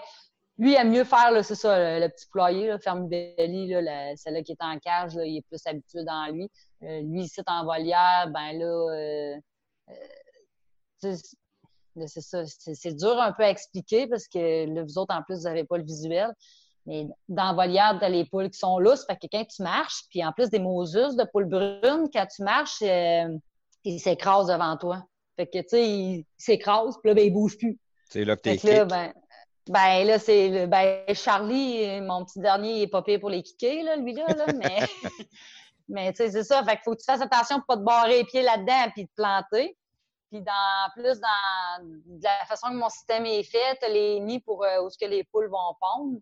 lui, 0.57 0.73
il 0.73 0.75
aime 0.75 0.91
mieux 0.91 1.03
faire, 1.03 1.43
c'est 1.43 1.55
ça, 1.55 1.99
le, 1.99 2.07
petit 2.07 2.27
poulailler, 2.27 2.67
là, 2.67 2.77
ferme 2.77 3.07
belly, 3.07 3.73
celle-là 4.15 4.43
qui 4.43 4.51
est 4.51 4.61
en 4.61 4.77
cage, 4.77 5.13
il 5.15 5.37
est 5.37 5.47
plus 5.47 5.65
habitué 5.65 6.03
dans 6.03 6.31
lui. 6.31 6.49
Euh, 6.83 7.01
lui, 7.01 7.23
ici, 7.23 7.41
en 7.47 7.65
volière, 7.65 8.29
ben 8.31 8.59
là, 8.59 8.65
euh, 8.93 9.39
c'est 10.99 12.21
ça, 12.21 12.43
c'est 12.45 12.93
dur 12.95 13.19
un 13.19 13.31
peu 13.33 13.43
à 13.43 13.49
expliquer 13.49 14.07
parce 14.07 14.27
que 14.27 14.83
vous 14.83 14.97
autres, 14.97 15.15
en 15.15 15.23
plus, 15.23 15.37
vous 15.37 15.43
n'avez 15.43 15.63
pas 15.63 15.77
le 15.77 15.83
visuel. 15.83 16.31
Mais 16.85 17.07
dans 17.29 17.47
la 17.47 17.53
volière, 17.53 17.95
tu 17.99 18.05
as 18.05 18.09
les 18.09 18.25
poules 18.25 18.49
qui 18.49 18.57
sont 18.57 18.79
lousses. 18.79 19.05
Fait 19.05 19.15
que 19.15 19.27
quand 19.31 19.45
tu 19.45 19.61
marches, 19.61 20.03
puis 20.09 20.23
en 20.25 20.31
plus 20.31 20.49
des 20.49 20.59
mosus 20.59 21.15
de 21.15 21.23
poules 21.31 21.45
brunes, 21.45 22.09
quand 22.11 22.25
tu 22.25 22.43
marches, 22.43 22.81
euh, 22.81 23.37
ils 23.83 23.99
s'écrasent 23.99 24.47
devant 24.47 24.77
toi. 24.77 25.03
Fait 25.35 25.47
que, 25.47 25.59
tu 25.59 25.69
sais, 25.69 25.89
ils 25.89 26.25
s'écrasent, 26.37 26.97
puis 27.01 27.09
là, 27.09 27.13
ben, 27.13 27.25
ils 27.25 27.33
bougent 27.33 27.57
plus. 27.57 27.79
C'est 28.09 28.25
là 28.25 28.35
que 28.35 28.41
t'es 28.41 28.59
là, 28.63 28.85
ben, 28.85 29.13
ben, 29.69 30.05
là, 30.05 30.19
c'est 30.19 30.67
ben, 30.67 31.03
Charlie, 31.13 32.01
mon 32.01 32.25
petit 32.25 32.39
dernier, 32.39 32.77
il 32.77 32.81
est 32.83 32.87
pas 32.87 33.01
pire 33.01 33.19
pour 33.19 33.29
les 33.29 33.43
kicker, 33.43 33.83
là, 33.83 33.95
lui-là, 33.95 34.25
là, 34.27 34.45
mais, 34.57 34.79
mais 35.87 36.11
tu 36.13 36.17
sais, 36.17 36.31
c'est 36.31 36.43
ça. 36.43 36.63
Fait 36.63 36.73
qu'il 36.73 36.81
faut 36.83 36.93
que 36.93 36.99
tu 36.99 37.05
fasses 37.05 37.21
attention 37.21 37.57
pour 37.57 37.67
pas 37.67 37.77
te 37.77 37.83
barrer 37.83 38.17
les 38.17 38.23
pieds 38.23 38.41
là-dedans 38.41 38.91
puis 38.93 39.07
te 39.07 39.13
planter. 39.15 39.77
Puis 40.31 40.41
dans 40.41 40.91
plus 40.95 41.19
dans 41.19 41.83
de 41.83 42.23
la 42.23 42.45
façon 42.45 42.69
que 42.69 42.75
mon 42.75 42.89
système 42.89 43.25
est 43.25 43.43
fait, 43.43 43.77
tu 43.81 43.91
les 43.91 44.19
nids 44.21 44.39
pour 44.39 44.63
euh, 44.63 44.81
où 44.81 44.89
ce 44.89 44.97
que 44.97 45.05
les 45.05 45.25
poules 45.25 45.49
vont 45.49 45.75
pondre. 45.79 46.19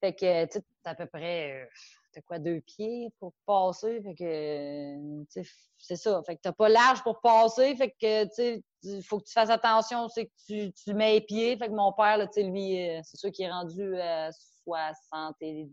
Fait 0.00 0.14
que, 0.14 0.44
tu 0.46 0.52
sais, 0.52 0.64
à 0.84 0.94
peu 0.94 1.06
près, 1.06 1.68
t'as 2.12 2.20
quoi, 2.22 2.38
deux 2.38 2.60
pieds 2.60 3.12
pour 3.18 3.34
passer? 3.46 4.00
Fait 4.02 4.14
que, 4.14 5.24
tu 5.24 5.44
sais, 5.44 5.50
c'est 5.78 5.96
ça. 5.96 6.22
Fait 6.26 6.36
que 6.36 6.40
t'as 6.42 6.52
pas 6.52 6.68
large 6.68 7.02
pour 7.02 7.20
passer. 7.20 7.74
Fait 7.76 7.90
que, 7.90 8.24
tu 8.24 8.30
sais, 8.32 8.62
il 8.82 9.02
faut 9.02 9.18
que 9.18 9.24
tu 9.26 9.32
fasses 9.32 9.50
attention, 9.50 10.08
c'est 10.08 10.26
que 10.26 10.32
tu, 10.46 10.72
tu 10.72 10.94
mets 10.94 11.14
les 11.14 11.20
pieds. 11.20 11.56
Fait 11.56 11.68
que 11.68 11.74
mon 11.74 11.92
père, 11.92 12.16
là, 12.16 12.26
tu 12.26 12.40
sais, 12.40 12.42
lui, 12.42 12.88
euh, 12.88 13.00
c'est 13.02 13.18
sûr 13.18 13.30
qu'il 13.30 13.44
est 13.44 13.50
rendu 13.50 13.96
à 14.00 14.30
72. 14.64 15.68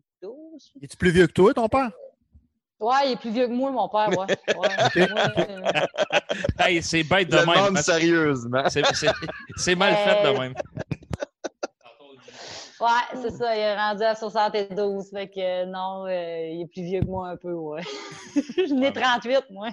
Es-tu 0.81 0.97
plus 0.97 1.11
vieux 1.11 1.27
que 1.27 1.33
toi, 1.33 1.53
ton 1.53 1.69
père? 1.69 1.91
Ouais, 2.79 3.07
il 3.07 3.11
est 3.13 3.19
plus 3.19 3.31
vieux 3.31 3.47
que 3.47 3.53
moi, 3.53 3.71
mon 3.71 3.89
père, 3.89 4.09
ouais. 4.09 4.27
ouais. 4.55 5.87
hey, 6.59 6.83
c'est 6.83 7.03
bête 7.03 7.29
de 7.29 7.37
même. 7.37 7.75
sérieusement. 7.77 8.63
C'est 9.55 9.75
mal 9.75 9.95
fait 9.95 10.23
de 10.23 10.37
même. 10.37 10.53
Ouais, 12.79 13.19
c'est 13.21 13.31
ça, 13.31 13.55
il 13.55 13.59
est 13.59 13.75
rendu 13.75 14.03
à 14.03 14.13
72. 14.13 15.09
Fait 15.09 15.27
que 15.27 15.65
non, 15.65 16.05
euh, 16.05 16.47
il 16.51 16.61
est 16.61 16.67
plus 16.67 16.83
vieux 16.83 17.01
que 17.01 17.05
moi 17.05 17.29
un 17.29 17.37
peu, 17.37 17.51
ouais. 17.53 17.81
Je 18.35 18.73
n'ai 18.73 18.93
38, 18.93 19.45
moi. 19.49 19.69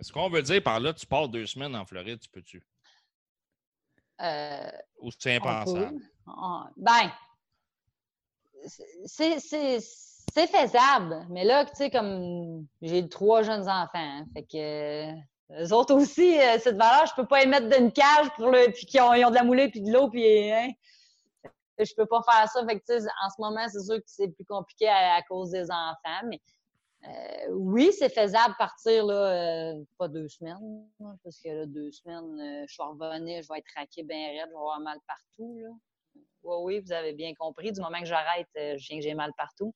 Ce 0.00 0.12
qu'on 0.12 0.28
veut 0.28 0.42
dire 0.42 0.62
par 0.62 0.78
là, 0.78 0.92
tu 0.92 1.06
pars 1.06 1.28
deux 1.28 1.46
semaines 1.46 1.74
en 1.74 1.84
Floride, 1.84 2.20
tu 2.20 2.28
peux-tu? 2.28 2.62
Euh, 4.20 4.70
Ou 5.00 5.10
c'est 5.18 5.36
impensable? 5.36 5.98
Ah, 6.28 6.68
ben, 6.76 7.10
c'est 9.06 9.40
faisable. 10.46 11.26
Mais 11.30 11.44
là, 11.44 11.64
tu 11.64 11.72
sais, 11.74 11.90
comme 11.90 12.66
j'ai 12.80 13.08
trois 13.08 13.42
jeunes 13.42 13.68
enfants, 13.68 13.88
hein, 13.94 14.26
fait 14.32 14.44
que. 14.44 15.58
les 15.58 15.72
autres 15.72 15.94
aussi, 15.94 16.38
euh, 16.38 16.58
cette 16.60 16.76
valeur, 16.76 17.06
je 17.06 17.14
peux 17.16 17.26
pas 17.26 17.40
les 17.40 17.46
mettre 17.46 17.68
dans 17.68 17.78
une 17.78 17.92
cage 17.92 18.28
pour 18.36 18.50
le, 18.50 18.70
puis 18.70 18.86
qu'ils 18.86 19.00
ont, 19.00 19.10
ont, 19.10 19.30
de 19.30 19.34
la 19.34 19.42
moulée 19.42 19.68
puis 19.68 19.80
de 19.80 19.92
l'eau, 19.92 20.08
puis 20.08 20.52
hein, 20.52 20.70
je 21.84 21.94
peux 21.94 22.06
pas 22.06 22.22
faire 22.22 22.48
ça. 22.48 22.64
Fait 22.66 22.78
que, 22.78 22.98
en 22.98 23.30
ce 23.30 23.40
moment, 23.40 23.66
c'est 23.68 23.82
sûr 23.82 23.96
que 23.96 24.06
c'est 24.06 24.28
plus 24.28 24.44
compliqué 24.44 24.88
à, 24.88 25.20
cause 25.22 25.50
des 25.50 25.70
enfants, 25.70 26.26
mais 26.26 26.40
euh, 27.04 27.50
oui, 27.50 27.92
c'est 27.92 28.08
faisable 28.08 28.54
partir 28.58 29.06
là, 29.06 29.14
euh, 29.14 29.84
pas 29.98 30.08
deux 30.08 30.28
semaines, 30.28 30.86
parce 31.24 31.40
que 31.40 31.48
là, 31.48 31.66
deux 31.66 31.90
semaines, 31.90 32.40
euh, 32.40 32.64
je 32.68 32.76
vais 32.78 32.84
revenir, 32.84 33.42
je 33.42 33.48
vais 33.48 33.58
être 33.58 33.72
raqué 33.76 34.04
bien 34.04 34.28
raide, 34.28 34.46
je 34.46 34.50
vais 34.50 34.56
avoir 34.56 34.80
mal 34.80 34.98
partout. 35.06 35.58
Là. 35.60 35.70
Oui, 36.44 36.56
oui, 36.62 36.80
vous 36.80 36.92
avez 36.92 37.12
bien 37.12 37.34
compris. 37.34 37.72
Du 37.72 37.80
moment 37.80 37.98
que 37.98 38.06
j'arrête, 38.06 38.48
je 38.54 38.86
viens 38.88 38.98
que 38.98 39.02
j'ai 39.02 39.14
mal 39.14 39.32
partout. 39.36 39.74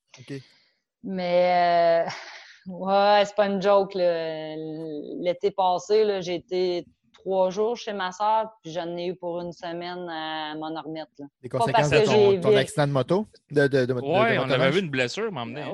Mais 1.03 2.07
ouais, 2.67 3.23
c'est 3.25 3.35
pas 3.35 3.47
une 3.47 3.63
joke. 3.63 3.95
L'été 3.95 5.51
passé, 5.51 6.23
j'ai 6.23 6.37
été 6.37 6.87
trois 7.27 7.51
jours 7.51 7.77
chez 7.77 7.93
ma 7.93 8.13
soeur, 8.13 8.53
puis 8.63 8.71
j'en 8.71 8.97
ai 8.97 9.07
eu 9.07 9.17
pour 9.17 9.41
une 9.41 9.53
semaine 9.53 10.09
à 10.09 10.55
m'en 10.55 10.81
remettre. 10.81 11.11
Là. 11.19 11.27
Les 11.43 11.49
conséquences 11.49 11.91
de 11.91 12.41
ton, 12.41 12.57
accident 12.57 12.87
de 12.87 12.93
moto? 12.93 13.27
De, 13.51 13.67
de, 13.67 13.93
oui, 13.95 14.39
on 14.39 14.49
avait 14.49 14.71
vu 14.71 14.79
une 14.79 14.91
blessure 14.91 15.33
m'emmener. 15.33 15.65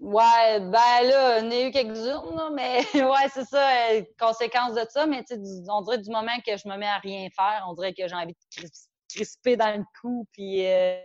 Ouais, 0.00 0.58
ben 0.58 1.02
là, 1.04 1.40
on 1.42 1.50
a 1.50 1.60
eu 1.60 1.70
quelques-unes, 1.70 2.54
mais 2.54 2.78
ouais, 2.94 3.28
c'est 3.32 3.44
ça, 3.44 3.92
euh, 3.92 4.02
conséquence 4.18 4.74
de 4.74 4.84
ça. 4.88 5.06
Mais 5.06 5.22
on 5.68 5.82
dirait 5.82 5.98
du 5.98 6.10
moment 6.10 6.38
que 6.44 6.56
je 6.56 6.66
me 6.66 6.76
mets 6.76 6.88
à 6.88 6.98
rien 6.98 7.28
faire, 7.36 7.66
on 7.68 7.74
dirait 7.74 7.92
que 7.92 8.08
j'ai 8.08 8.14
envie 8.14 8.32
de 8.32 8.68
crisper 9.14 9.56
dans 9.56 9.76
le 9.76 9.84
cou. 10.00 10.26
Puis, 10.32 10.66
euh, 10.66 10.96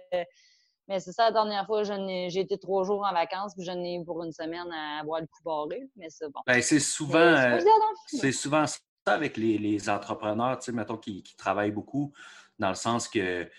mais 0.87 0.99
c'est 1.01 1.11
ça, 1.11 1.25
la 1.25 1.31
dernière 1.31 1.65
fois, 1.65 1.83
j'ai 1.83 2.39
été 2.39 2.57
trois 2.57 2.85
jours 2.85 3.05
en 3.05 3.13
vacances, 3.13 3.53
puis 3.55 3.65
j'en 3.65 3.77
ai 3.83 3.95
eu 3.95 4.05
pour 4.05 4.23
une 4.23 4.31
semaine 4.31 4.71
à 4.71 5.01
avoir 5.01 5.19
le 5.19 5.27
cou 5.27 5.43
barré. 5.43 5.81
Mais 5.97 6.07
c'est 6.09 6.29
bon. 6.31 6.39
Ben, 6.47 6.61
c'est 6.61 6.79
souvent, 6.79 7.59
c'est 8.07 8.31
souvent 8.31 8.65
avec 9.13 9.37
les, 9.37 9.89
entrepreneurs, 9.89 10.59
tu 10.59 10.65
sais, 10.65 10.71
mettons, 10.71 10.97
qui, 10.97 11.23
travaillent 11.37 11.71
beaucoup, 11.71 12.13
dans 12.59 12.69
le 12.69 12.75
sens 12.75 13.07
que 13.07 13.49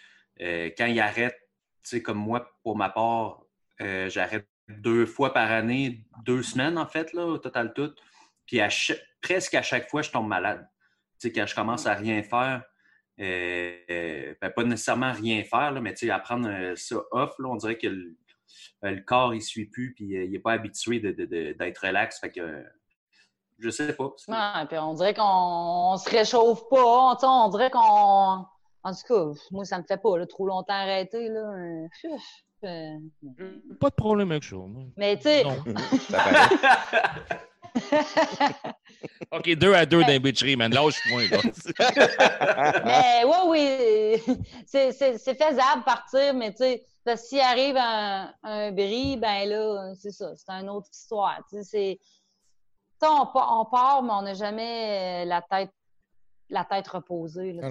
euh, 0.40 0.70
quand 0.76 0.86
ils 0.86 1.01
arrêtent, 1.01 1.40
comme 2.05 2.18
moi, 2.18 2.51
pour 2.62 2.76
ma 2.76 2.90
part, 2.90 3.42
euh, 3.80 4.09
j'arrête 4.11 4.46
deux 4.68 5.07
fois 5.07 5.32
par 5.32 5.51
année, 5.51 6.05
deux 6.24 6.42
semaines 6.42 6.76
en 6.76 6.86
fait, 6.86 7.12
là, 7.14 7.24
au 7.26 7.38
total 7.38 7.72
tout. 7.72 7.94
Puis 8.46 8.61
presque 9.22 9.55
à 9.55 9.62
chaque 9.62 9.88
fois, 9.88 10.03
je 10.03 10.11
tombe 10.11 10.28
malade. 10.28 10.68
Tu 11.18 11.28
sais, 11.28 11.32
quand 11.32 11.46
je 11.46 11.55
commence 11.55 11.86
à 11.86 11.94
rien 11.94 12.22
faire, 12.22 12.62
euh, 13.20 14.34
ben, 14.40 14.51
pas 14.51 14.64
nécessairement 14.64 15.12
rien 15.12 15.42
faire, 15.44 15.72
là, 15.72 15.80
mais 15.80 15.94
à 16.11 16.18
prendre 16.18 16.74
ça 16.76 16.96
off, 17.11 17.34
là, 17.38 17.49
on 17.49 17.57
dirait 17.57 17.78
que 17.78 17.88
le, 18.82 19.01
corps, 19.01 19.34
il 19.34 19.38
ne 19.38 19.42
suit 19.42 19.66
plus, 19.66 19.94
puis 19.94 20.07
il 20.07 20.30
n'est 20.30 20.38
pas 20.38 20.53
habitué 20.53 21.01
d'être 21.01 21.86
relax. 21.86 22.20
Fait 22.20 22.30
que 22.30 22.64
je 23.59 23.70
sais 23.70 23.92
pas. 23.92 24.12
Ouais, 24.28 24.66
puis 24.68 24.78
on 24.78 24.94
dirait 24.94 25.14
qu'on 25.14 25.96
se 25.96 26.09
réchauffe 26.11 26.68
pas. 26.68 27.16
On, 27.22 27.48
dirait 27.48 27.70
qu'on. 27.70 27.80
En 27.80 28.92
tout 28.92 29.06
cas, 29.09 29.24
moi, 29.50 29.64
ça 29.64 29.78
me 29.78 29.84
fait 29.84 29.96
pas 29.96 30.18
là, 30.18 30.26
trop 30.26 30.46
longtemps 30.46 30.74
arrêter. 30.74 31.28
Là. 31.28 31.88
Euh, 32.64 32.98
pas 33.80 33.90
de 33.90 33.94
problème 33.94 34.30
avec 34.30 34.44
ça. 34.44 34.56
Mais 34.96 35.16
tu 35.16 35.24
sais. 35.24 35.44
OK, 39.32 39.54
deux 39.56 39.74
à 39.74 39.86
deux 39.86 40.04
d'un 40.04 40.18
bitcherie, 40.18 40.56
man. 40.56 40.72
Lâche-moi, 40.72 41.22
mais 42.84 43.24
oui, 43.24 43.36
oui. 43.46 44.22
C'est 44.66 44.92
faisable 44.92 45.84
partir, 45.84 46.34
mais 46.34 46.52
tu 46.52 46.59
sais, 46.59 46.84
s'il 47.16 47.40
arrive 47.40 47.76
un, 47.76 48.32
un 48.42 48.72
bris, 48.72 49.16
ben 49.16 49.48
là, 49.48 49.94
c'est 49.94 50.11
ça. 50.11 50.34
C'est 50.36 50.50
une 50.50 50.68
autre 50.68 50.88
histoire. 50.92 51.38
Tu 51.48 51.56
sais, 51.56 51.64
c'est 51.64 51.98
on, 53.03 53.64
part, 53.64 54.03
mais 54.03 54.12
on 54.12 54.22
n'a 54.22 54.34
jamais 54.34 55.22
euh, 55.22 55.28
la 55.28 55.42
tête, 55.42 55.72
la 56.51 56.64
tête 56.64 56.88
reposée. 56.88 57.53
Là, 57.53 57.68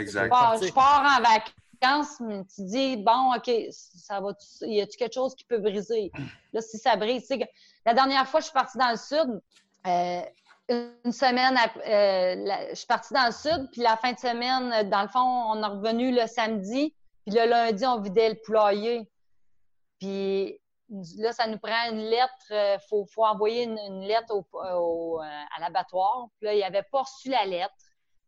exact. 0.00 0.24
Je 0.24 0.72
pars, 0.72 1.18
en 1.18 1.22
vacances, 1.22 2.20
mais 2.20 2.44
tu 2.44 2.64
dis, 2.64 2.96
bon, 2.96 3.34
OK, 3.36 3.50
ça 3.70 4.20
va, 4.20 4.32
y 4.62 4.80
a-tu 4.80 4.96
quelque 4.96 5.14
chose 5.14 5.34
qui 5.34 5.44
peut 5.44 5.58
briser? 5.58 6.10
Là, 6.52 6.60
si 6.60 6.78
ça 6.78 6.96
brise, 6.96 7.28
la 7.84 7.94
dernière 7.94 8.26
fois, 8.26 8.40
je 8.40 8.46
suis 8.46 8.54
partie 8.54 8.78
dans 8.78 8.90
le 8.90 8.96
sud, 8.96 9.40
euh, 9.86 10.22
une 10.68 11.12
semaine, 11.12 11.56
euh, 11.86 12.66
je 12.70 12.74
suis 12.74 12.86
partie 12.86 13.14
dans 13.14 13.26
le 13.26 13.32
sud, 13.32 13.68
puis 13.70 13.82
la 13.82 13.96
fin 13.96 14.12
de 14.12 14.18
semaine, 14.18 14.88
dans 14.90 15.02
le 15.02 15.08
fond, 15.08 15.20
on 15.20 15.62
est 15.62 15.66
revenu 15.66 16.12
le 16.12 16.26
samedi, 16.26 16.94
puis 17.24 17.34
le 17.34 17.48
lundi, 17.48 17.86
on 17.86 18.00
vidait 18.00 18.30
le 18.30 18.36
poulailler. 18.44 19.08
Puis 20.00 20.58
là, 21.18 21.32
ça 21.32 21.46
nous 21.46 21.58
prend 21.58 21.90
une 21.90 22.02
lettre, 22.02 22.32
il 22.50 22.54
euh, 22.56 22.78
faut, 22.88 23.06
envoyer 23.24 23.64
une, 23.64 24.00
lettre 24.00 24.34
au, 24.34 25.20
euh, 25.20 25.24
à 25.24 25.60
l'abattoir. 25.60 26.28
Puis 26.38 26.46
là, 26.46 26.54
il 26.54 26.60
n'avait 26.60 26.86
pas 26.90 27.02
reçu 27.02 27.30
la 27.30 27.44
lettre. 27.44 27.74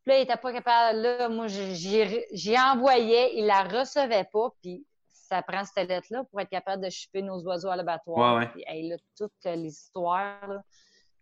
Puis 0.03 0.13
là, 0.13 0.17
il 0.19 0.21
n'était 0.21 0.37
pas 0.37 0.53
capable. 0.53 0.99
Là, 1.01 1.29
moi, 1.29 1.47
j'y 1.49 2.59
envoyais, 2.59 3.37
il 3.37 3.47
la 3.47 3.63
recevait 3.65 4.29
pas. 4.33 4.51
Puis 4.63 4.85
ça 5.13 5.43
prend 5.43 5.63
cette 5.65 5.89
lettre-là 5.89 6.25
pour 6.25 6.41
être 6.41 6.49
capable 6.49 6.85
de 6.85 6.91
chipper 6.91 7.23
nos 7.23 7.41
oiseaux 7.45 7.69
à 7.69 7.77
l'abattoir. 7.77 8.39
Ouais, 8.39 8.51
ouais. 8.57 8.97
toute 9.17 9.45
l'histoire. 9.45 10.63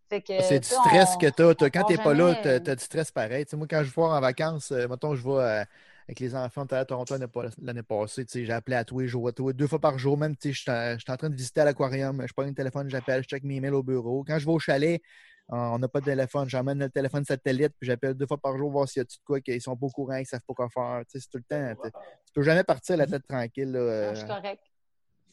C'est 0.09 0.61
du 0.61 0.69
stress 0.69 1.17
que 1.17 1.29
tu 1.29 1.65
as. 1.65 1.71
Quand 1.71 1.85
tu 1.85 1.95
n'es 1.95 2.03
pas 2.03 2.15
là, 2.15 2.35
tu 2.37 2.49
as, 2.49 2.77
du 2.77 2.85
stress 2.85 3.11
pareil. 3.11 3.45
moi, 3.55 3.67
quand 3.69 3.83
je 3.83 3.93
vais 3.93 4.03
en 4.03 4.21
vacances, 4.21 4.71
euh, 4.71 4.87
mettons, 4.87 5.17
je 5.17 5.29
vais 5.29 5.65
avec 6.09 6.21
les 6.21 6.35
enfants 6.35 6.67
à 6.71 6.85
Toronto 6.85 7.17
l'année 7.61 7.83
passée. 7.83 8.25
J'ai 8.33 8.53
appelé 8.53 8.77
à 8.77 8.85
tous 8.85 9.01
les 9.01 9.09
jours, 9.09 9.33
deux 9.33 9.67
fois 9.67 9.81
par 9.81 9.99
jour. 9.99 10.17
Même, 10.17 10.35
je 10.43 10.53
suis 10.53 10.71
en 10.71 11.17
train 11.17 11.31
de 11.31 11.35
visiter 11.35 11.65
l'aquarium, 11.65 12.23
je 12.27 12.33
prends 12.33 12.47
un 12.47 12.53
téléphone, 12.53 12.89
j'appelle, 12.89 13.23
je 13.23 13.29
check 13.29 13.43
mes 13.43 13.61
mails 13.61 13.75
au 13.75 13.83
bureau. 13.83 14.25
Quand 14.25 14.39
je 14.39 14.47
vais 14.47 14.53
au 14.53 14.59
chalet, 14.59 15.01
on 15.49 15.79
n'a 15.79 15.89
pas 15.89 16.01
de 16.01 16.07
téléphone. 16.07 16.49
J'emmène 16.49 16.79
le 16.79 16.91
téléphone 16.91 17.25
satellite, 17.25 17.73
puis 17.79 17.89
j'appelle 17.89 18.15
deux 18.15 18.27
fois 18.27 18.39
par 18.39 18.57
jour 18.57 18.71
voir 18.71 18.89
s'il 18.89 19.01
y 19.01 19.03
a 19.03 19.05
tout 19.05 19.17
de 19.17 19.25
quoi 19.25 19.41
qu'ils 19.41 19.61
sont 19.61 19.77
pas 19.77 19.87
au 19.87 19.91
courant, 19.91 20.17
qu'ils 20.17 20.27
savent 20.27 20.41
pas 20.47 20.55
quoi 20.55 20.69
faire. 20.73 21.03
C'est 21.09 21.21
tout 21.29 21.39
le 21.39 21.45
temps. 21.45 21.83
Tu 21.85 22.33
peux 22.35 22.43
jamais 22.43 22.65
partir 22.65 22.97
la 22.97 23.07
tête 23.07 23.27
tranquille. 23.27 23.73
Là, 23.73 24.15
je 24.15 24.19
suis 24.21 24.29
correct. 24.29 24.63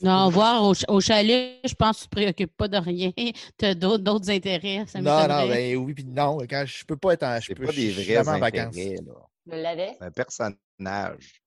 Non, 0.01 0.29
voir 0.29 0.63
au, 0.63 0.99
chalet, 0.99 1.59
je 1.63 1.75
pense 1.75 1.97
que 1.97 2.01
tu 2.01 2.05
ne 2.05 2.09
te 2.09 2.15
préoccupes 2.15 2.57
pas 2.57 2.67
de 2.67 2.77
rien. 2.77 3.11
Tu 3.57 3.65
as 3.65 3.75
d'autres 3.75 4.29
intérêts. 4.31 4.83
Ça 4.87 4.99
non, 4.99 5.27
non, 5.27 5.47
ben 5.47 5.77
oui, 5.77 5.93
puis 5.93 6.03
non. 6.03 6.39
Quand 6.49 6.63
je 6.65 6.83
peux 6.83 6.97
pas 6.97 7.13
être 7.13 7.23
en. 7.23 7.39
Je 7.39 7.53
peux 7.53 7.65
pas 7.65 7.71
des 7.71 7.91
vrais 7.91 8.17
intérêts, 8.17 8.39
vacances. 8.39 8.75
Là. 8.75 9.13
L'avais. 9.45 9.97
Un 9.99 10.11
personnage. 10.11 11.41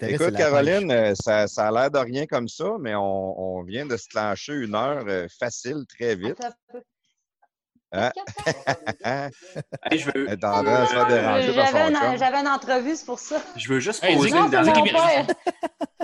Écoute, 0.00 0.36
Caroline, 0.36 0.90
euh, 0.90 1.14
ça, 1.14 1.46
ça, 1.46 1.68
a 1.68 1.70
l'air 1.70 1.90
de 1.90 1.98
rien 1.98 2.26
comme 2.26 2.48
ça, 2.48 2.72
mais 2.80 2.94
on, 2.94 3.58
on 3.58 3.62
vient 3.62 3.86
de 3.86 3.96
se 3.96 4.08
clencher 4.08 4.54
une 4.54 4.74
heure 4.74 5.04
euh, 5.06 5.26
facile, 5.38 5.84
très 5.88 6.16
vite. 6.16 6.38
Hein? 7.92 8.10
hey, 9.90 9.98
je 9.98 10.10
veux... 10.10 10.26
J'avais 12.18 12.40
une 12.40 12.48
entrevue, 12.48 12.96
c'est 12.96 13.06
pour 13.06 13.18
ça. 13.18 13.40
Je 13.56 13.68
veux 13.68 13.80
juste 13.80 14.04
poser 14.04 14.30
une 14.30 14.50
dernière 14.50 15.26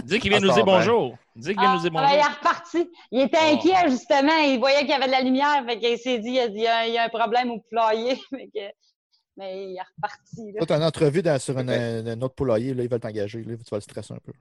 Dis 0.03 0.19
qu'il 0.19 0.31
vient 0.31 0.41
nous 0.41 0.53
dire 0.53 0.65
bonjour. 0.65 1.17
Dis 1.37 1.49
qu'il 1.49 1.61
vient 1.61 1.75
nous 1.75 1.81
dire 1.81 1.91
bonjour. 1.91 2.09
il 2.11 2.19
est 2.19 2.23
reparti. 2.23 2.91
Il 3.11 3.21
était 3.23 3.39
oh. 3.43 3.55
inquiet, 3.55 3.91
justement. 3.91 4.37
Il 4.39 4.59
voyait 4.59 4.81
qu'il 4.81 4.91
y 4.91 4.93
avait 4.93 5.07
de 5.07 5.11
la 5.11 5.21
lumière. 5.21 5.63
Fait 5.67 5.79
qu'il 5.79 5.99
s'est 5.99 6.19
dit 6.19 6.31
il 6.31 6.35
y, 6.35 6.67
a, 6.67 6.87
il 6.87 6.95
y, 6.95 6.99
a, 6.99 7.05
un 7.05 7.09
problème 7.09 7.51
au 7.51 7.61
poulailler. 7.61 8.19
Mais 9.37 9.71
il 9.71 9.77
est 9.77 9.83
reparti. 9.83 10.55
Tu 10.67 10.73
as 10.73 10.77
une 10.77 10.83
entrevue 10.85 11.23
dans, 11.23 11.39
sur 11.41 11.59
une, 11.59 11.71
un 11.71 12.23
autre 12.23 12.35
poulailler. 12.35 12.73
Là, 12.75 12.85
ils 12.85 12.89
veulent 12.89 13.01
t'engager. 13.01 13.43
Tu 13.43 13.51
vas 13.51 13.77
le 13.77 13.81
stresser 13.81 14.15
un 14.15 14.19
peu. 14.19 14.33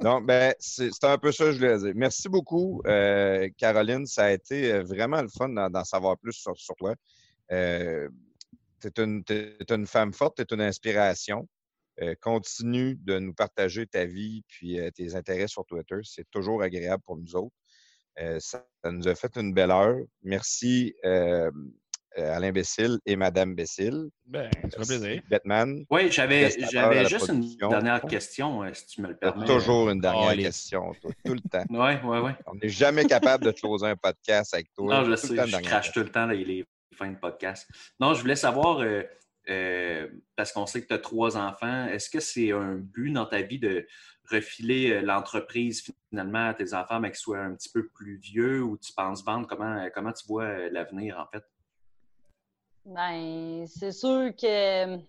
Donc, 0.00 0.26
ben, 0.26 0.54
c'est 0.58 1.04
un 1.04 1.18
peu 1.18 1.32
ça 1.32 1.44
que 1.44 1.52
je 1.52 1.58
voulais 1.58 1.78
dire. 1.78 1.92
Merci 1.94 2.28
beaucoup, 2.28 2.82
euh, 2.86 3.48
Caroline. 3.56 4.06
Ça 4.06 4.26
a 4.26 4.30
été 4.32 4.72
euh, 4.72 4.82
vraiment 4.82 5.22
le 5.22 5.28
fun 5.28 5.48
d'en 5.48 5.84
savoir 5.84 6.18
plus 6.18 6.32
sur, 6.34 6.54
toi. 6.76 6.94
Euh, 7.52 8.08
tu 8.80 8.88
es, 8.88 9.74
une 9.74 9.86
femme 9.86 10.12
forte, 10.12 10.36
tu 10.36 10.42
es 10.42 10.54
une 10.54 10.62
inspiration. 10.62 11.48
continue 12.20 12.96
de 12.96 13.18
nous 13.18 13.32
partager 13.32 13.86
ta 13.86 14.04
vie 14.04 14.42
puis 14.48 14.78
tes 14.94 15.14
intérêts 15.14 15.48
sur 15.48 15.64
Twitter. 15.64 15.96
C'est 16.02 16.28
toujours 16.30 16.62
agréable 16.62 17.02
pour 17.04 17.16
nous 17.16 17.34
autres. 17.34 17.54
Ça, 18.38 18.64
nous 18.84 19.08
a 19.08 19.14
fait 19.14 19.36
une 19.36 19.52
belle 19.52 19.70
heure. 19.70 19.98
Merci 20.22 20.94
euh, 22.18 22.34
Alain 22.34 22.50
Bessil 22.50 22.98
et 23.04 23.16
Madame 23.16 23.54
Bessil. 23.54 24.08
Ben, 24.24 24.50
ça 24.70 24.78
fait 24.78 24.98
plaisir. 24.98 25.22
Batman. 25.28 25.84
Oui, 25.90 26.10
j'avais 26.10 26.50
juste 27.08 27.28
une 27.28 27.56
dernière 27.56 28.00
question, 28.02 28.62
euh, 28.62 28.70
si 28.72 28.86
tu 28.86 29.02
me 29.02 29.08
le 29.08 29.16
permets. 29.16 29.44
Toujours 29.44 29.90
une 29.90 30.00
dernière 30.00 30.34
question, 30.34 30.92
tout, 31.02 31.34
le 31.34 31.40
temps. 31.40 31.64
Oui, 31.68 31.92
oui, 32.04 32.18
oui. 32.24 32.30
On 32.46 32.54
n'est 32.54 32.68
jamais 32.68 33.04
capable 33.04 33.44
de 33.44 33.50
closer 33.50 33.86
un 33.88 33.96
podcast 33.96 34.54
avec 34.54 34.72
toi. 34.74 35.02
Non, 35.02 35.10
je 35.10 35.16
sais, 35.16 35.46
je 35.46 35.56
crache 35.58 35.92
tout 35.92 36.00
le 36.00 36.08
temps 36.08 36.26
les, 36.26 36.64
fins 36.94 37.10
de 37.10 37.18
podcast. 37.18 37.68
Non, 38.00 38.14
je 38.14 38.22
voulais 38.22 38.36
savoir, 38.36 38.80
euh, 38.80 39.02
parce 40.34 40.52
qu'on 40.52 40.66
sait 40.66 40.82
que 40.82 40.88
tu 40.88 40.94
as 40.94 40.98
trois 40.98 41.36
enfants, 41.36 41.86
est-ce 41.86 42.10
que 42.10 42.20
c'est 42.20 42.52
un 42.52 42.74
but 42.74 43.12
dans 43.12 43.26
ta 43.26 43.42
vie 43.42 43.58
de 43.58 43.86
refiler 44.30 45.00
l'entreprise 45.02 45.84
finalement 46.10 46.48
à 46.48 46.54
tes 46.54 46.74
enfants, 46.74 46.98
mais 46.98 47.10
qu'ils 47.10 47.18
soient 47.18 47.38
un 47.38 47.54
petit 47.54 47.68
peu 47.68 47.86
plus 47.88 48.16
vieux 48.16 48.62
ou 48.62 48.76
tu 48.76 48.92
penses 48.92 49.24
vendre? 49.24 49.46
Comment, 49.46 49.88
comment 49.94 50.12
tu 50.12 50.26
vois 50.26 50.68
l'avenir, 50.68 51.18
en 51.18 51.26
fait? 51.26 51.44
Ben, 52.84 53.66
c'est 53.66 53.92
sûr 53.92 54.30
que, 54.36 54.96
tu 54.96 55.02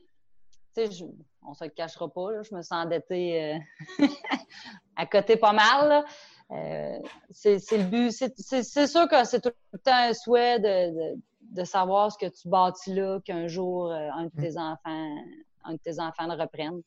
sais, 0.73 1.05
on 1.47 1.53
se 1.53 1.63
le 1.63 1.69
cachera 1.69 2.11
pas, 2.11 2.41
je 2.43 2.53
me 2.53 2.61
sens 2.61 2.85
endettée 2.85 3.59
euh, 3.99 4.05
à 4.95 5.05
côté 5.05 5.37
pas 5.37 5.53
mal. 5.53 6.03
Euh, 6.51 6.99
c'est 7.31 7.57
le 7.71 7.83
but. 7.83 8.11
C'est 8.11 8.87
sûr 8.87 9.07
que 9.07 9.23
c'est 9.25 9.41
tout 9.41 9.51
le 9.71 9.79
temps 9.79 9.93
un 9.93 10.13
souhait 10.13 10.59
de, 10.59 11.19
savoir 11.63 12.11
ce 12.11 12.17
que 12.17 12.25
tu 12.27 12.49
bâtis 12.49 12.93
là, 12.93 13.19
qu'un 13.23 13.47
jour, 13.47 13.91
euh, 13.91 14.09
un 14.13 14.25
de 14.25 14.31
tes 14.39 14.51
mmh. 14.51 14.57
enfants, 14.57 15.15
un 15.63 15.73
de 15.73 15.79
tes 15.79 15.99
enfants 15.99 16.27
le 16.27 16.41
reprenne. 16.41 16.81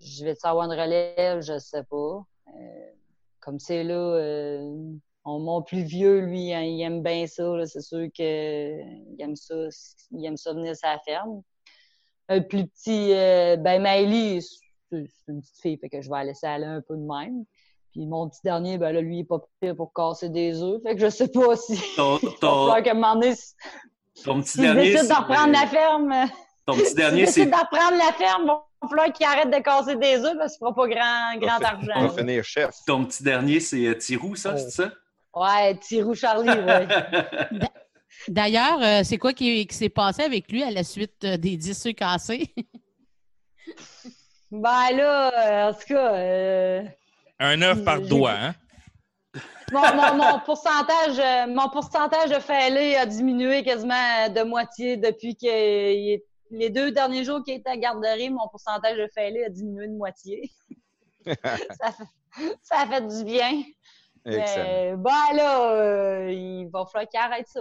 Je 0.00 0.24
vais 0.24 0.34
te 0.34 0.40
savoir 0.40 0.70
une 0.70 0.78
relève, 0.78 1.40
je 1.40 1.58
sais 1.58 1.84
pas. 1.84 2.24
comme 3.40 3.58
c'est 3.58 3.84
là, 3.84 4.60
mon 5.36 5.62
plus 5.62 5.82
vieux, 5.82 6.20
lui, 6.20 6.54
hein, 6.54 6.62
il 6.62 6.80
aime 6.80 7.02
bien 7.02 7.26
ça. 7.26 7.66
C'est 7.66 7.82
sûr 7.82 8.10
qu'il 8.12 8.24
aime 9.18 9.36
ça. 9.36 9.68
Il 10.12 10.24
aime 10.24 10.36
ça 10.36 10.54
venir 10.54 10.74
à 10.82 10.94
la 10.94 10.98
ferme. 11.00 11.42
Un 12.28 12.40
plus 12.40 12.66
petit, 12.66 13.12
euh, 13.12 13.56
ben 13.56 13.82
Maëlie, 13.82 14.42
c'est 14.90 15.06
une 15.28 15.40
petite 15.40 15.60
fille, 15.60 15.78
fait 15.78 15.88
que 15.88 16.00
je 16.00 16.08
vais 16.08 16.16
la 16.16 16.24
laisser 16.24 16.46
aller 16.46 16.66
un 16.66 16.80
peu 16.80 16.96
de 16.96 17.02
même. 17.02 17.44
Puis 17.98 18.06
mon 18.06 18.28
petit 18.28 18.38
dernier, 18.44 18.78
ben 18.78 18.92
là, 18.92 19.00
lui, 19.00 19.16
il 19.16 19.20
est 19.22 19.24
pas 19.24 19.40
prêt 19.60 19.74
pour 19.74 19.92
casser 19.92 20.28
des 20.28 20.62
œufs. 20.62 20.80
Fait 20.84 20.94
que 20.94 21.00
je 21.00 21.08
sais 21.08 21.26
pas 21.26 21.56
si. 21.56 21.76
Ton, 21.96 22.18
ton... 22.40 22.72
qu'à 22.80 22.92
un 22.92 22.94
moment 22.94 23.16
donné, 23.16 23.34
ton 24.24 24.40
petit 24.40 24.60
dernier. 24.60 24.92
décide 24.92 25.08
d'en 25.08 25.22
reprendre 25.22 25.52
la 25.52 25.66
ferme. 25.66 26.14
Ton 26.64 26.74
petit 26.74 26.94
dernier, 26.94 27.26
c'est. 27.26 27.46
d'en 27.46 27.58
reprendre 27.58 27.98
la 27.98 28.12
ferme, 28.12 28.44
il 28.44 28.50
va 28.82 28.88
falloir 28.88 29.12
qu'il 29.12 29.26
arrête 29.26 29.50
de 29.50 29.58
casser 29.58 29.96
des 29.96 30.18
œufs 30.18 30.36
parce 30.38 30.52
qu'il 30.52 30.60
fera 30.60 30.74
pas 30.76 30.86
grand, 30.86 31.40
grand 31.40 31.64
argent. 31.64 31.92
On 31.96 32.06
va 32.06 32.10
finir 32.10 32.44
chef. 32.44 32.70
Ton 32.86 33.04
petit 33.04 33.24
dernier, 33.24 33.58
c'est 33.58 33.84
euh, 33.84 33.94
Tirou, 33.96 34.36
ça, 34.36 34.56
c'est 34.56 34.70
ça? 34.70 34.92
Ouais, 35.34 35.76
Tirou 35.78 36.14
Charlie, 36.14 36.50
ouais. 36.50 36.86
D'ailleurs, 38.28 38.80
euh, 38.80 39.00
c'est 39.02 39.18
quoi 39.18 39.32
qui, 39.32 39.66
s'est 39.72 39.88
passé 39.88 40.22
avec 40.22 40.52
lui 40.52 40.62
à 40.62 40.70
la 40.70 40.84
suite 40.84 41.24
euh, 41.24 41.36
des 41.36 41.56
10 41.56 41.86
œufs 41.86 41.94
cassés? 41.94 42.54
ben 44.52 44.90
là, 44.92 45.32
euh, 45.32 45.70
en 45.70 45.74
tout 45.74 45.86
cas. 45.88 46.97
Un 47.38 47.62
œuf 47.62 47.84
par 47.84 48.00
doigt, 48.00 48.32
hein? 48.32 48.54
Mon, 49.72 50.40
pourcentage, 50.40 51.48
mon 51.48 51.68
pourcentage 51.68 52.30
de 52.30 52.38
fêlé 52.38 52.96
a 52.96 53.04
diminué 53.04 53.62
quasiment 53.62 54.28
de 54.28 54.42
moitié 54.42 54.96
depuis 54.96 55.36
que 55.36 55.46
les 56.50 56.70
deux 56.70 56.90
derniers 56.90 57.24
jours 57.24 57.42
qu'il 57.44 57.54
était 57.54 57.70
à 57.70 57.76
garderie, 57.76 58.30
mon 58.30 58.48
pourcentage 58.48 58.96
de 58.96 59.06
fêlé 59.14 59.44
a 59.44 59.50
diminué 59.50 59.88
de 59.88 59.92
moitié. 59.92 60.50
ça, 61.26 61.92
ça 62.62 62.76
a 62.78 62.86
fait 62.86 63.06
du 63.06 63.24
bien. 63.24 63.62
Mais, 64.24 64.94
ben 64.96 65.34
là, 65.34 65.72
euh, 65.72 66.30
il 66.30 66.68
va 66.68 66.84
falloir 66.86 67.08
qu'il 67.08 67.20
arrête 67.20 67.48
ça. 67.48 67.60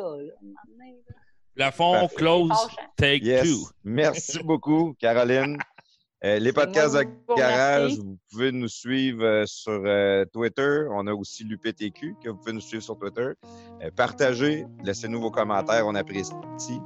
La 1.55 1.71
fond 1.71 2.07
close, 2.15 2.51
take 2.97 3.41
two. 3.41 3.69
Merci 3.83 4.39
beaucoup, 4.43 4.95
Caroline. 4.99 5.57
Euh, 6.26 6.39
les 6.39 6.52
podcasts 6.52 6.95
de 6.95 7.06
garage, 7.35 7.98
vous 7.98 8.18
pouvez 8.31 8.52
nous 8.52 8.68
suivre 8.68 9.23
euh, 9.23 9.45
sur 9.45 9.84
Twitter. 10.34 10.85
On 10.89 11.06
a 11.06 11.14
aussi 11.14 11.44
l'UPTQ 11.44 12.15
que 12.23 12.30
vous 12.30 12.38
pouvez 12.38 12.53
nous 12.53 12.61
suivre 12.61 12.84
sur 12.84 12.98
Twitter. 12.98 13.34
partagez, 13.95 14.65
laissez-nous 14.84 15.22
vos 15.22 15.31
commentaires, 15.31 15.85
on 15.85 15.94
apprécie. 15.95 16.34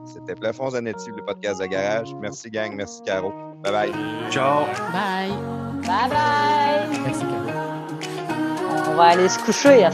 C'était 0.06 0.36
Plafond 0.36 0.72
Zanetti, 0.72 1.10
le 1.16 1.24
podcast 1.24 1.62
de 1.62 1.68
garage. 1.68 2.14
Merci, 2.22 2.50
gang. 2.50 2.76
Merci, 2.76 3.02
Caro. 3.04 3.32
Bye 3.64 3.72
bye. 3.72 4.32
Ciao. 4.32 4.66
Bye. 4.92 5.32
Bye 5.88 6.10
bye. 6.10 7.00
Merci, 7.04 7.22
Caro. 7.22 8.92
On 8.92 8.96
va 8.96 9.04
aller 9.04 9.30
se 9.30 9.40
coucher. 9.40 9.88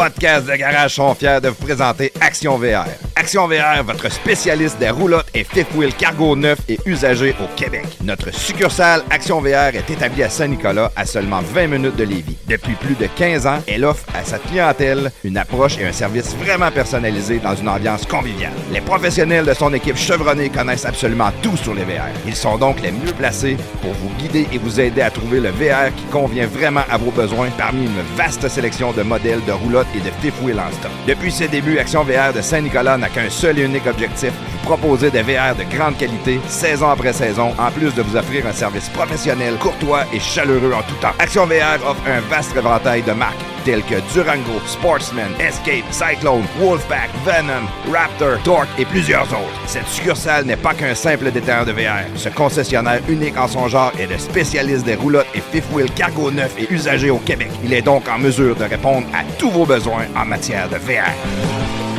Podcasts 0.00 0.46
de 0.46 0.56
garage 0.56 0.94
sont 0.94 1.14
fiers 1.14 1.40
de 1.42 1.48
vous 1.50 1.66
présenter 1.66 2.10
Action 2.22 2.56
VR. 2.56 3.09
Action 3.20 3.46
VR, 3.46 3.84
votre 3.84 4.10
spécialiste 4.10 4.78
des 4.78 4.88
roulottes 4.88 5.28
et 5.34 5.44
fifth 5.44 5.74
wheel 5.74 5.92
cargo 5.92 6.34
neufs 6.34 6.58
et 6.70 6.78
usagés 6.86 7.34
au 7.38 7.54
Québec. 7.54 7.84
Notre 8.02 8.32
succursale 8.32 9.02
Action 9.10 9.42
VR 9.42 9.74
est 9.76 9.90
établie 9.90 10.22
à 10.22 10.30
Saint-Nicolas, 10.30 10.90
à 10.96 11.04
seulement 11.04 11.42
20 11.42 11.66
minutes 11.66 11.96
de 11.96 12.04
Lévis. 12.04 12.38
Depuis 12.48 12.72
plus 12.76 12.94
de 12.94 13.06
15 13.06 13.46
ans, 13.46 13.58
elle 13.66 13.84
offre 13.84 14.06
à 14.14 14.24
sa 14.24 14.38
clientèle 14.38 15.12
une 15.22 15.36
approche 15.36 15.76
et 15.76 15.84
un 15.84 15.92
service 15.92 16.34
vraiment 16.34 16.70
personnalisé 16.70 17.40
dans 17.40 17.54
une 17.54 17.68
ambiance 17.68 18.06
conviviale. 18.06 18.54
Les 18.72 18.80
professionnels 18.80 19.44
de 19.44 19.52
son 19.52 19.74
équipe 19.74 19.98
chevronnée 19.98 20.48
connaissent 20.48 20.86
absolument 20.86 21.30
tout 21.42 21.58
sur 21.58 21.74
les 21.74 21.84
VR. 21.84 22.08
Ils 22.26 22.34
sont 22.34 22.56
donc 22.56 22.80
les 22.80 22.90
mieux 22.90 23.12
placés 23.12 23.58
pour 23.82 23.92
vous 23.92 24.08
guider 24.18 24.48
et 24.50 24.56
vous 24.56 24.80
aider 24.80 25.02
à 25.02 25.10
trouver 25.10 25.40
le 25.40 25.50
VR 25.50 25.94
qui 25.94 26.04
convient 26.04 26.46
vraiment 26.46 26.84
à 26.90 26.96
vos 26.96 27.10
besoins 27.10 27.50
parmi 27.58 27.84
une 27.84 28.00
vaste 28.16 28.48
sélection 28.48 28.92
de 28.92 29.02
modèles 29.02 29.44
de 29.46 29.52
roulottes 29.52 29.88
et 29.94 30.00
de 30.00 30.10
fifth 30.22 30.40
wheel 30.42 30.58
en 30.58 30.72
stock. 30.72 30.90
Depuis 31.06 31.30
ses 31.30 31.48
débuts, 31.48 31.78
Action 31.78 32.02
VR 32.02 32.32
de 32.34 32.40
Saint-Nicolas 32.40 32.96
n'a 32.96 33.09
qu'un 33.12 33.30
seul 33.30 33.58
et 33.58 33.62
unique 33.62 33.86
objectif, 33.86 34.32
vous 34.32 34.58
proposer 34.66 35.10
des 35.10 35.22
VR 35.22 35.54
de 35.56 35.64
grande 35.76 35.96
qualité, 35.96 36.40
saison 36.48 36.90
après 36.90 37.12
saison, 37.12 37.54
en 37.58 37.70
plus 37.70 37.94
de 37.94 38.02
vous 38.02 38.16
offrir 38.16 38.46
un 38.46 38.52
service 38.52 38.88
professionnel, 38.88 39.54
courtois 39.58 40.04
et 40.12 40.20
chaleureux 40.20 40.72
en 40.72 40.82
tout 40.82 40.94
temps. 41.00 41.14
Action 41.18 41.46
VR 41.46 41.84
offre 41.86 42.02
un 42.06 42.20
vaste 42.28 42.56
éventail 42.56 43.02
de 43.02 43.12
marques 43.12 43.36
tels 43.64 43.82
que 43.82 43.96
Durango, 44.12 44.60
Sportsman, 44.66 45.30
Escape, 45.38 45.84
Cyclone, 45.90 46.44
Wolfpack, 46.58 47.10
Venom, 47.24 47.66
Raptor, 47.92 48.42
Torque 48.42 48.68
et 48.78 48.84
plusieurs 48.84 49.24
autres. 49.24 49.60
Cette 49.66 49.86
succursale 49.88 50.46
n'est 50.46 50.56
pas 50.56 50.74
qu'un 50.74 50.94
simple 50.94 51.30
détaillant 51.30 51.64
de 51.64 51.72
VR. 51.72 52.04
Ce 52.16 52.28
concessionnaire 52.28 53.00
unique 53.08 53.36
en 53.36 53.48
son 53.48 53.68
genre 53.68 53.92
est 53.98 54.06
le 54.06 54.18
spécialiste 54.18 54.84
des 54.84 54.94
roulottes 54.94 55.26
et 55.34 55.40
fifth 55.40 55.70
wheel 55.72 55.90
cargo 55.92 56.30
neufs 56.30 56.54
et 56.58 56.72
usagés 56.72 57.10
au 57.10 57.18
Québec. 57.18 57.50
Il 57.64 57.72
est 57.72 57.82
donc 57.82 58.08
en 58.08 58.18
mesure 58.18 58.56
de 58.56 58.64
répondre 58.64 59.06
à 59.14 59.24
tous 59.38 59.50
vos 59.50 59.66
besoins 59.66 60.06
en 60.16 60.24
matière 60.24 60.68
de 60.68 60.76
VR. 60.76 61.89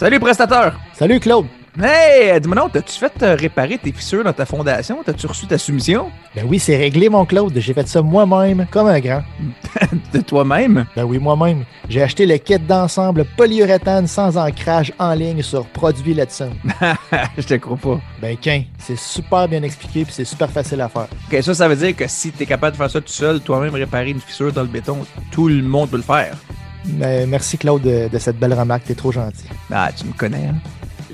Salut 0.00 0.18
prestateur! 0.18 0.80
Salut 0.94 1.20
Claude! 1.20 1.44
Hey, 1.78 2.40
dis-moi 2.40 2.70
t'as-tu 2.72 2.98
fait 2.98 3.12
euh, 3.22 3.36
réparer 3.38 3.76
tes 3.76 3.92
fissures 3.92 4.24
dans 4.24 4.32
ta 4.32 4.46
fondation? 4.46 5.02
T'as-tu 5.04 5.26
reçu 5.26 5.46
ta 5.46 5.58
soumission? 5.58 6.10
Ben 6.34 6.46
oui, 6.48 6.58
c'est 6.58 6.78
réglé, 6.78 7.10
mon 7.10 7.26
Claude. 7.26 7.52
J'ai 7.54 7.74
fait 7.74 7.86
ça 7.86 8.00
moi-même, 8.00 8.64
comme 8.70 8.86
un 8.86 8.98
grand. 8.98 9.22
de 10.14 10.20
toi-même? 10.20 10.86
Ben 10.96 11.04
oui, 11.04 11.18
moi-même. 11.18 11.66
J'ai 11.90 12.00
acheté 12.00 12.24
le 12.24 12.38
kit 12.38 12.58
d'ensemble 12.58 13.26
polyuréthane 13.36 14.06
sans 14.06 14.38
ancrage 14.38 14.90
en 14.98 15.12
ligne 15.12 15.42
sur 15.42 15.66
Produit 15.66 16.14
Letson. 16.14 16.52
Je 17.36 17.46
te 17.46 17.54
crois 17.56 17.76
pas. 17.76 18.00
Ben, 18.22 18.38
qu'un, 18.38 18.62
c'est 18.78 18.98
super 18.98 19.48
bien 19.48 19.62
expliqué 19.62 20.06
puis 20.06 20.14
c'est 20.14 20.24
super 20.24 20.48
facile 20.48 20.80
à 20.80 20.88
faire. 20.88 21.08
OK, 21.30 21.42
ça, 21.42 21.52
ça 21.52 21.68
veut 21.68 21.76
dire 21.76 21.94
que 21.94 22.08
si 22.08 22.32
t'es 22.32 22.46
capable 22.46 22.72
de 22.72 22.78
faire 22.78 22.90
ça 22.90 23.02
tout 23.02 23.08
seul, 23.08 23.40
toi-même 23.40 23.74
réparer 23.74 24.12
une 24.12 24.20
fissure 24.20 24.50
dans 24.50 24.62
le 24.62 24.68
béton, 24.68 25.00
tout 25.30 25.48
le 25.48 25.60
monde 25.60 25.90
peut 25.90 25.98
le 25.98 26.02
faire. 26.02 26.38
Merci, 26.86 27.58
Claude, 27.58 27.82
de, 27.82 28.08
de 28.08 28.18
cette 28.18 28.38
belle 28.38 28.54
remarque. 28.54 28.84
T'es 28.84 28.94
trop 28.94 29.12
gentil. 29.12 29.44
Ah, 29.70 29.90
tu 29.96 30.06
me 30.06 30.12
connais, 30.12 30.46
hein? 30.46 30.56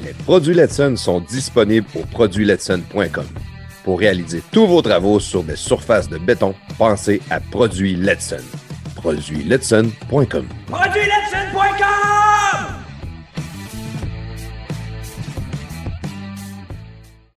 Les 0.05 0.13
produits 0.13 0.55
Letson 0.55 0.95
sont 0.97 1.21
disponibles 1.21 1.87
au 1.95 2.01
produitsletson.com. 2.01 3.27
Pour 3.85 3.99
réaliser 4.01 4.43
tous 4.53 4.67
vos 4.67 4.83
travaux 4.83 5.21
sur 5.21 5.43
des 5.43 5.57
surfaces 5.57 6.09
de 6.09 6.19
béton, 6.19 6.55
pensez 6.77 7.21
à 7.31 7.41
Produits 7.41 7.97
Letson. 7.97 8.43
Produitsletson.com. 8.97 10.47
Produitsletson.com 10.67 12.26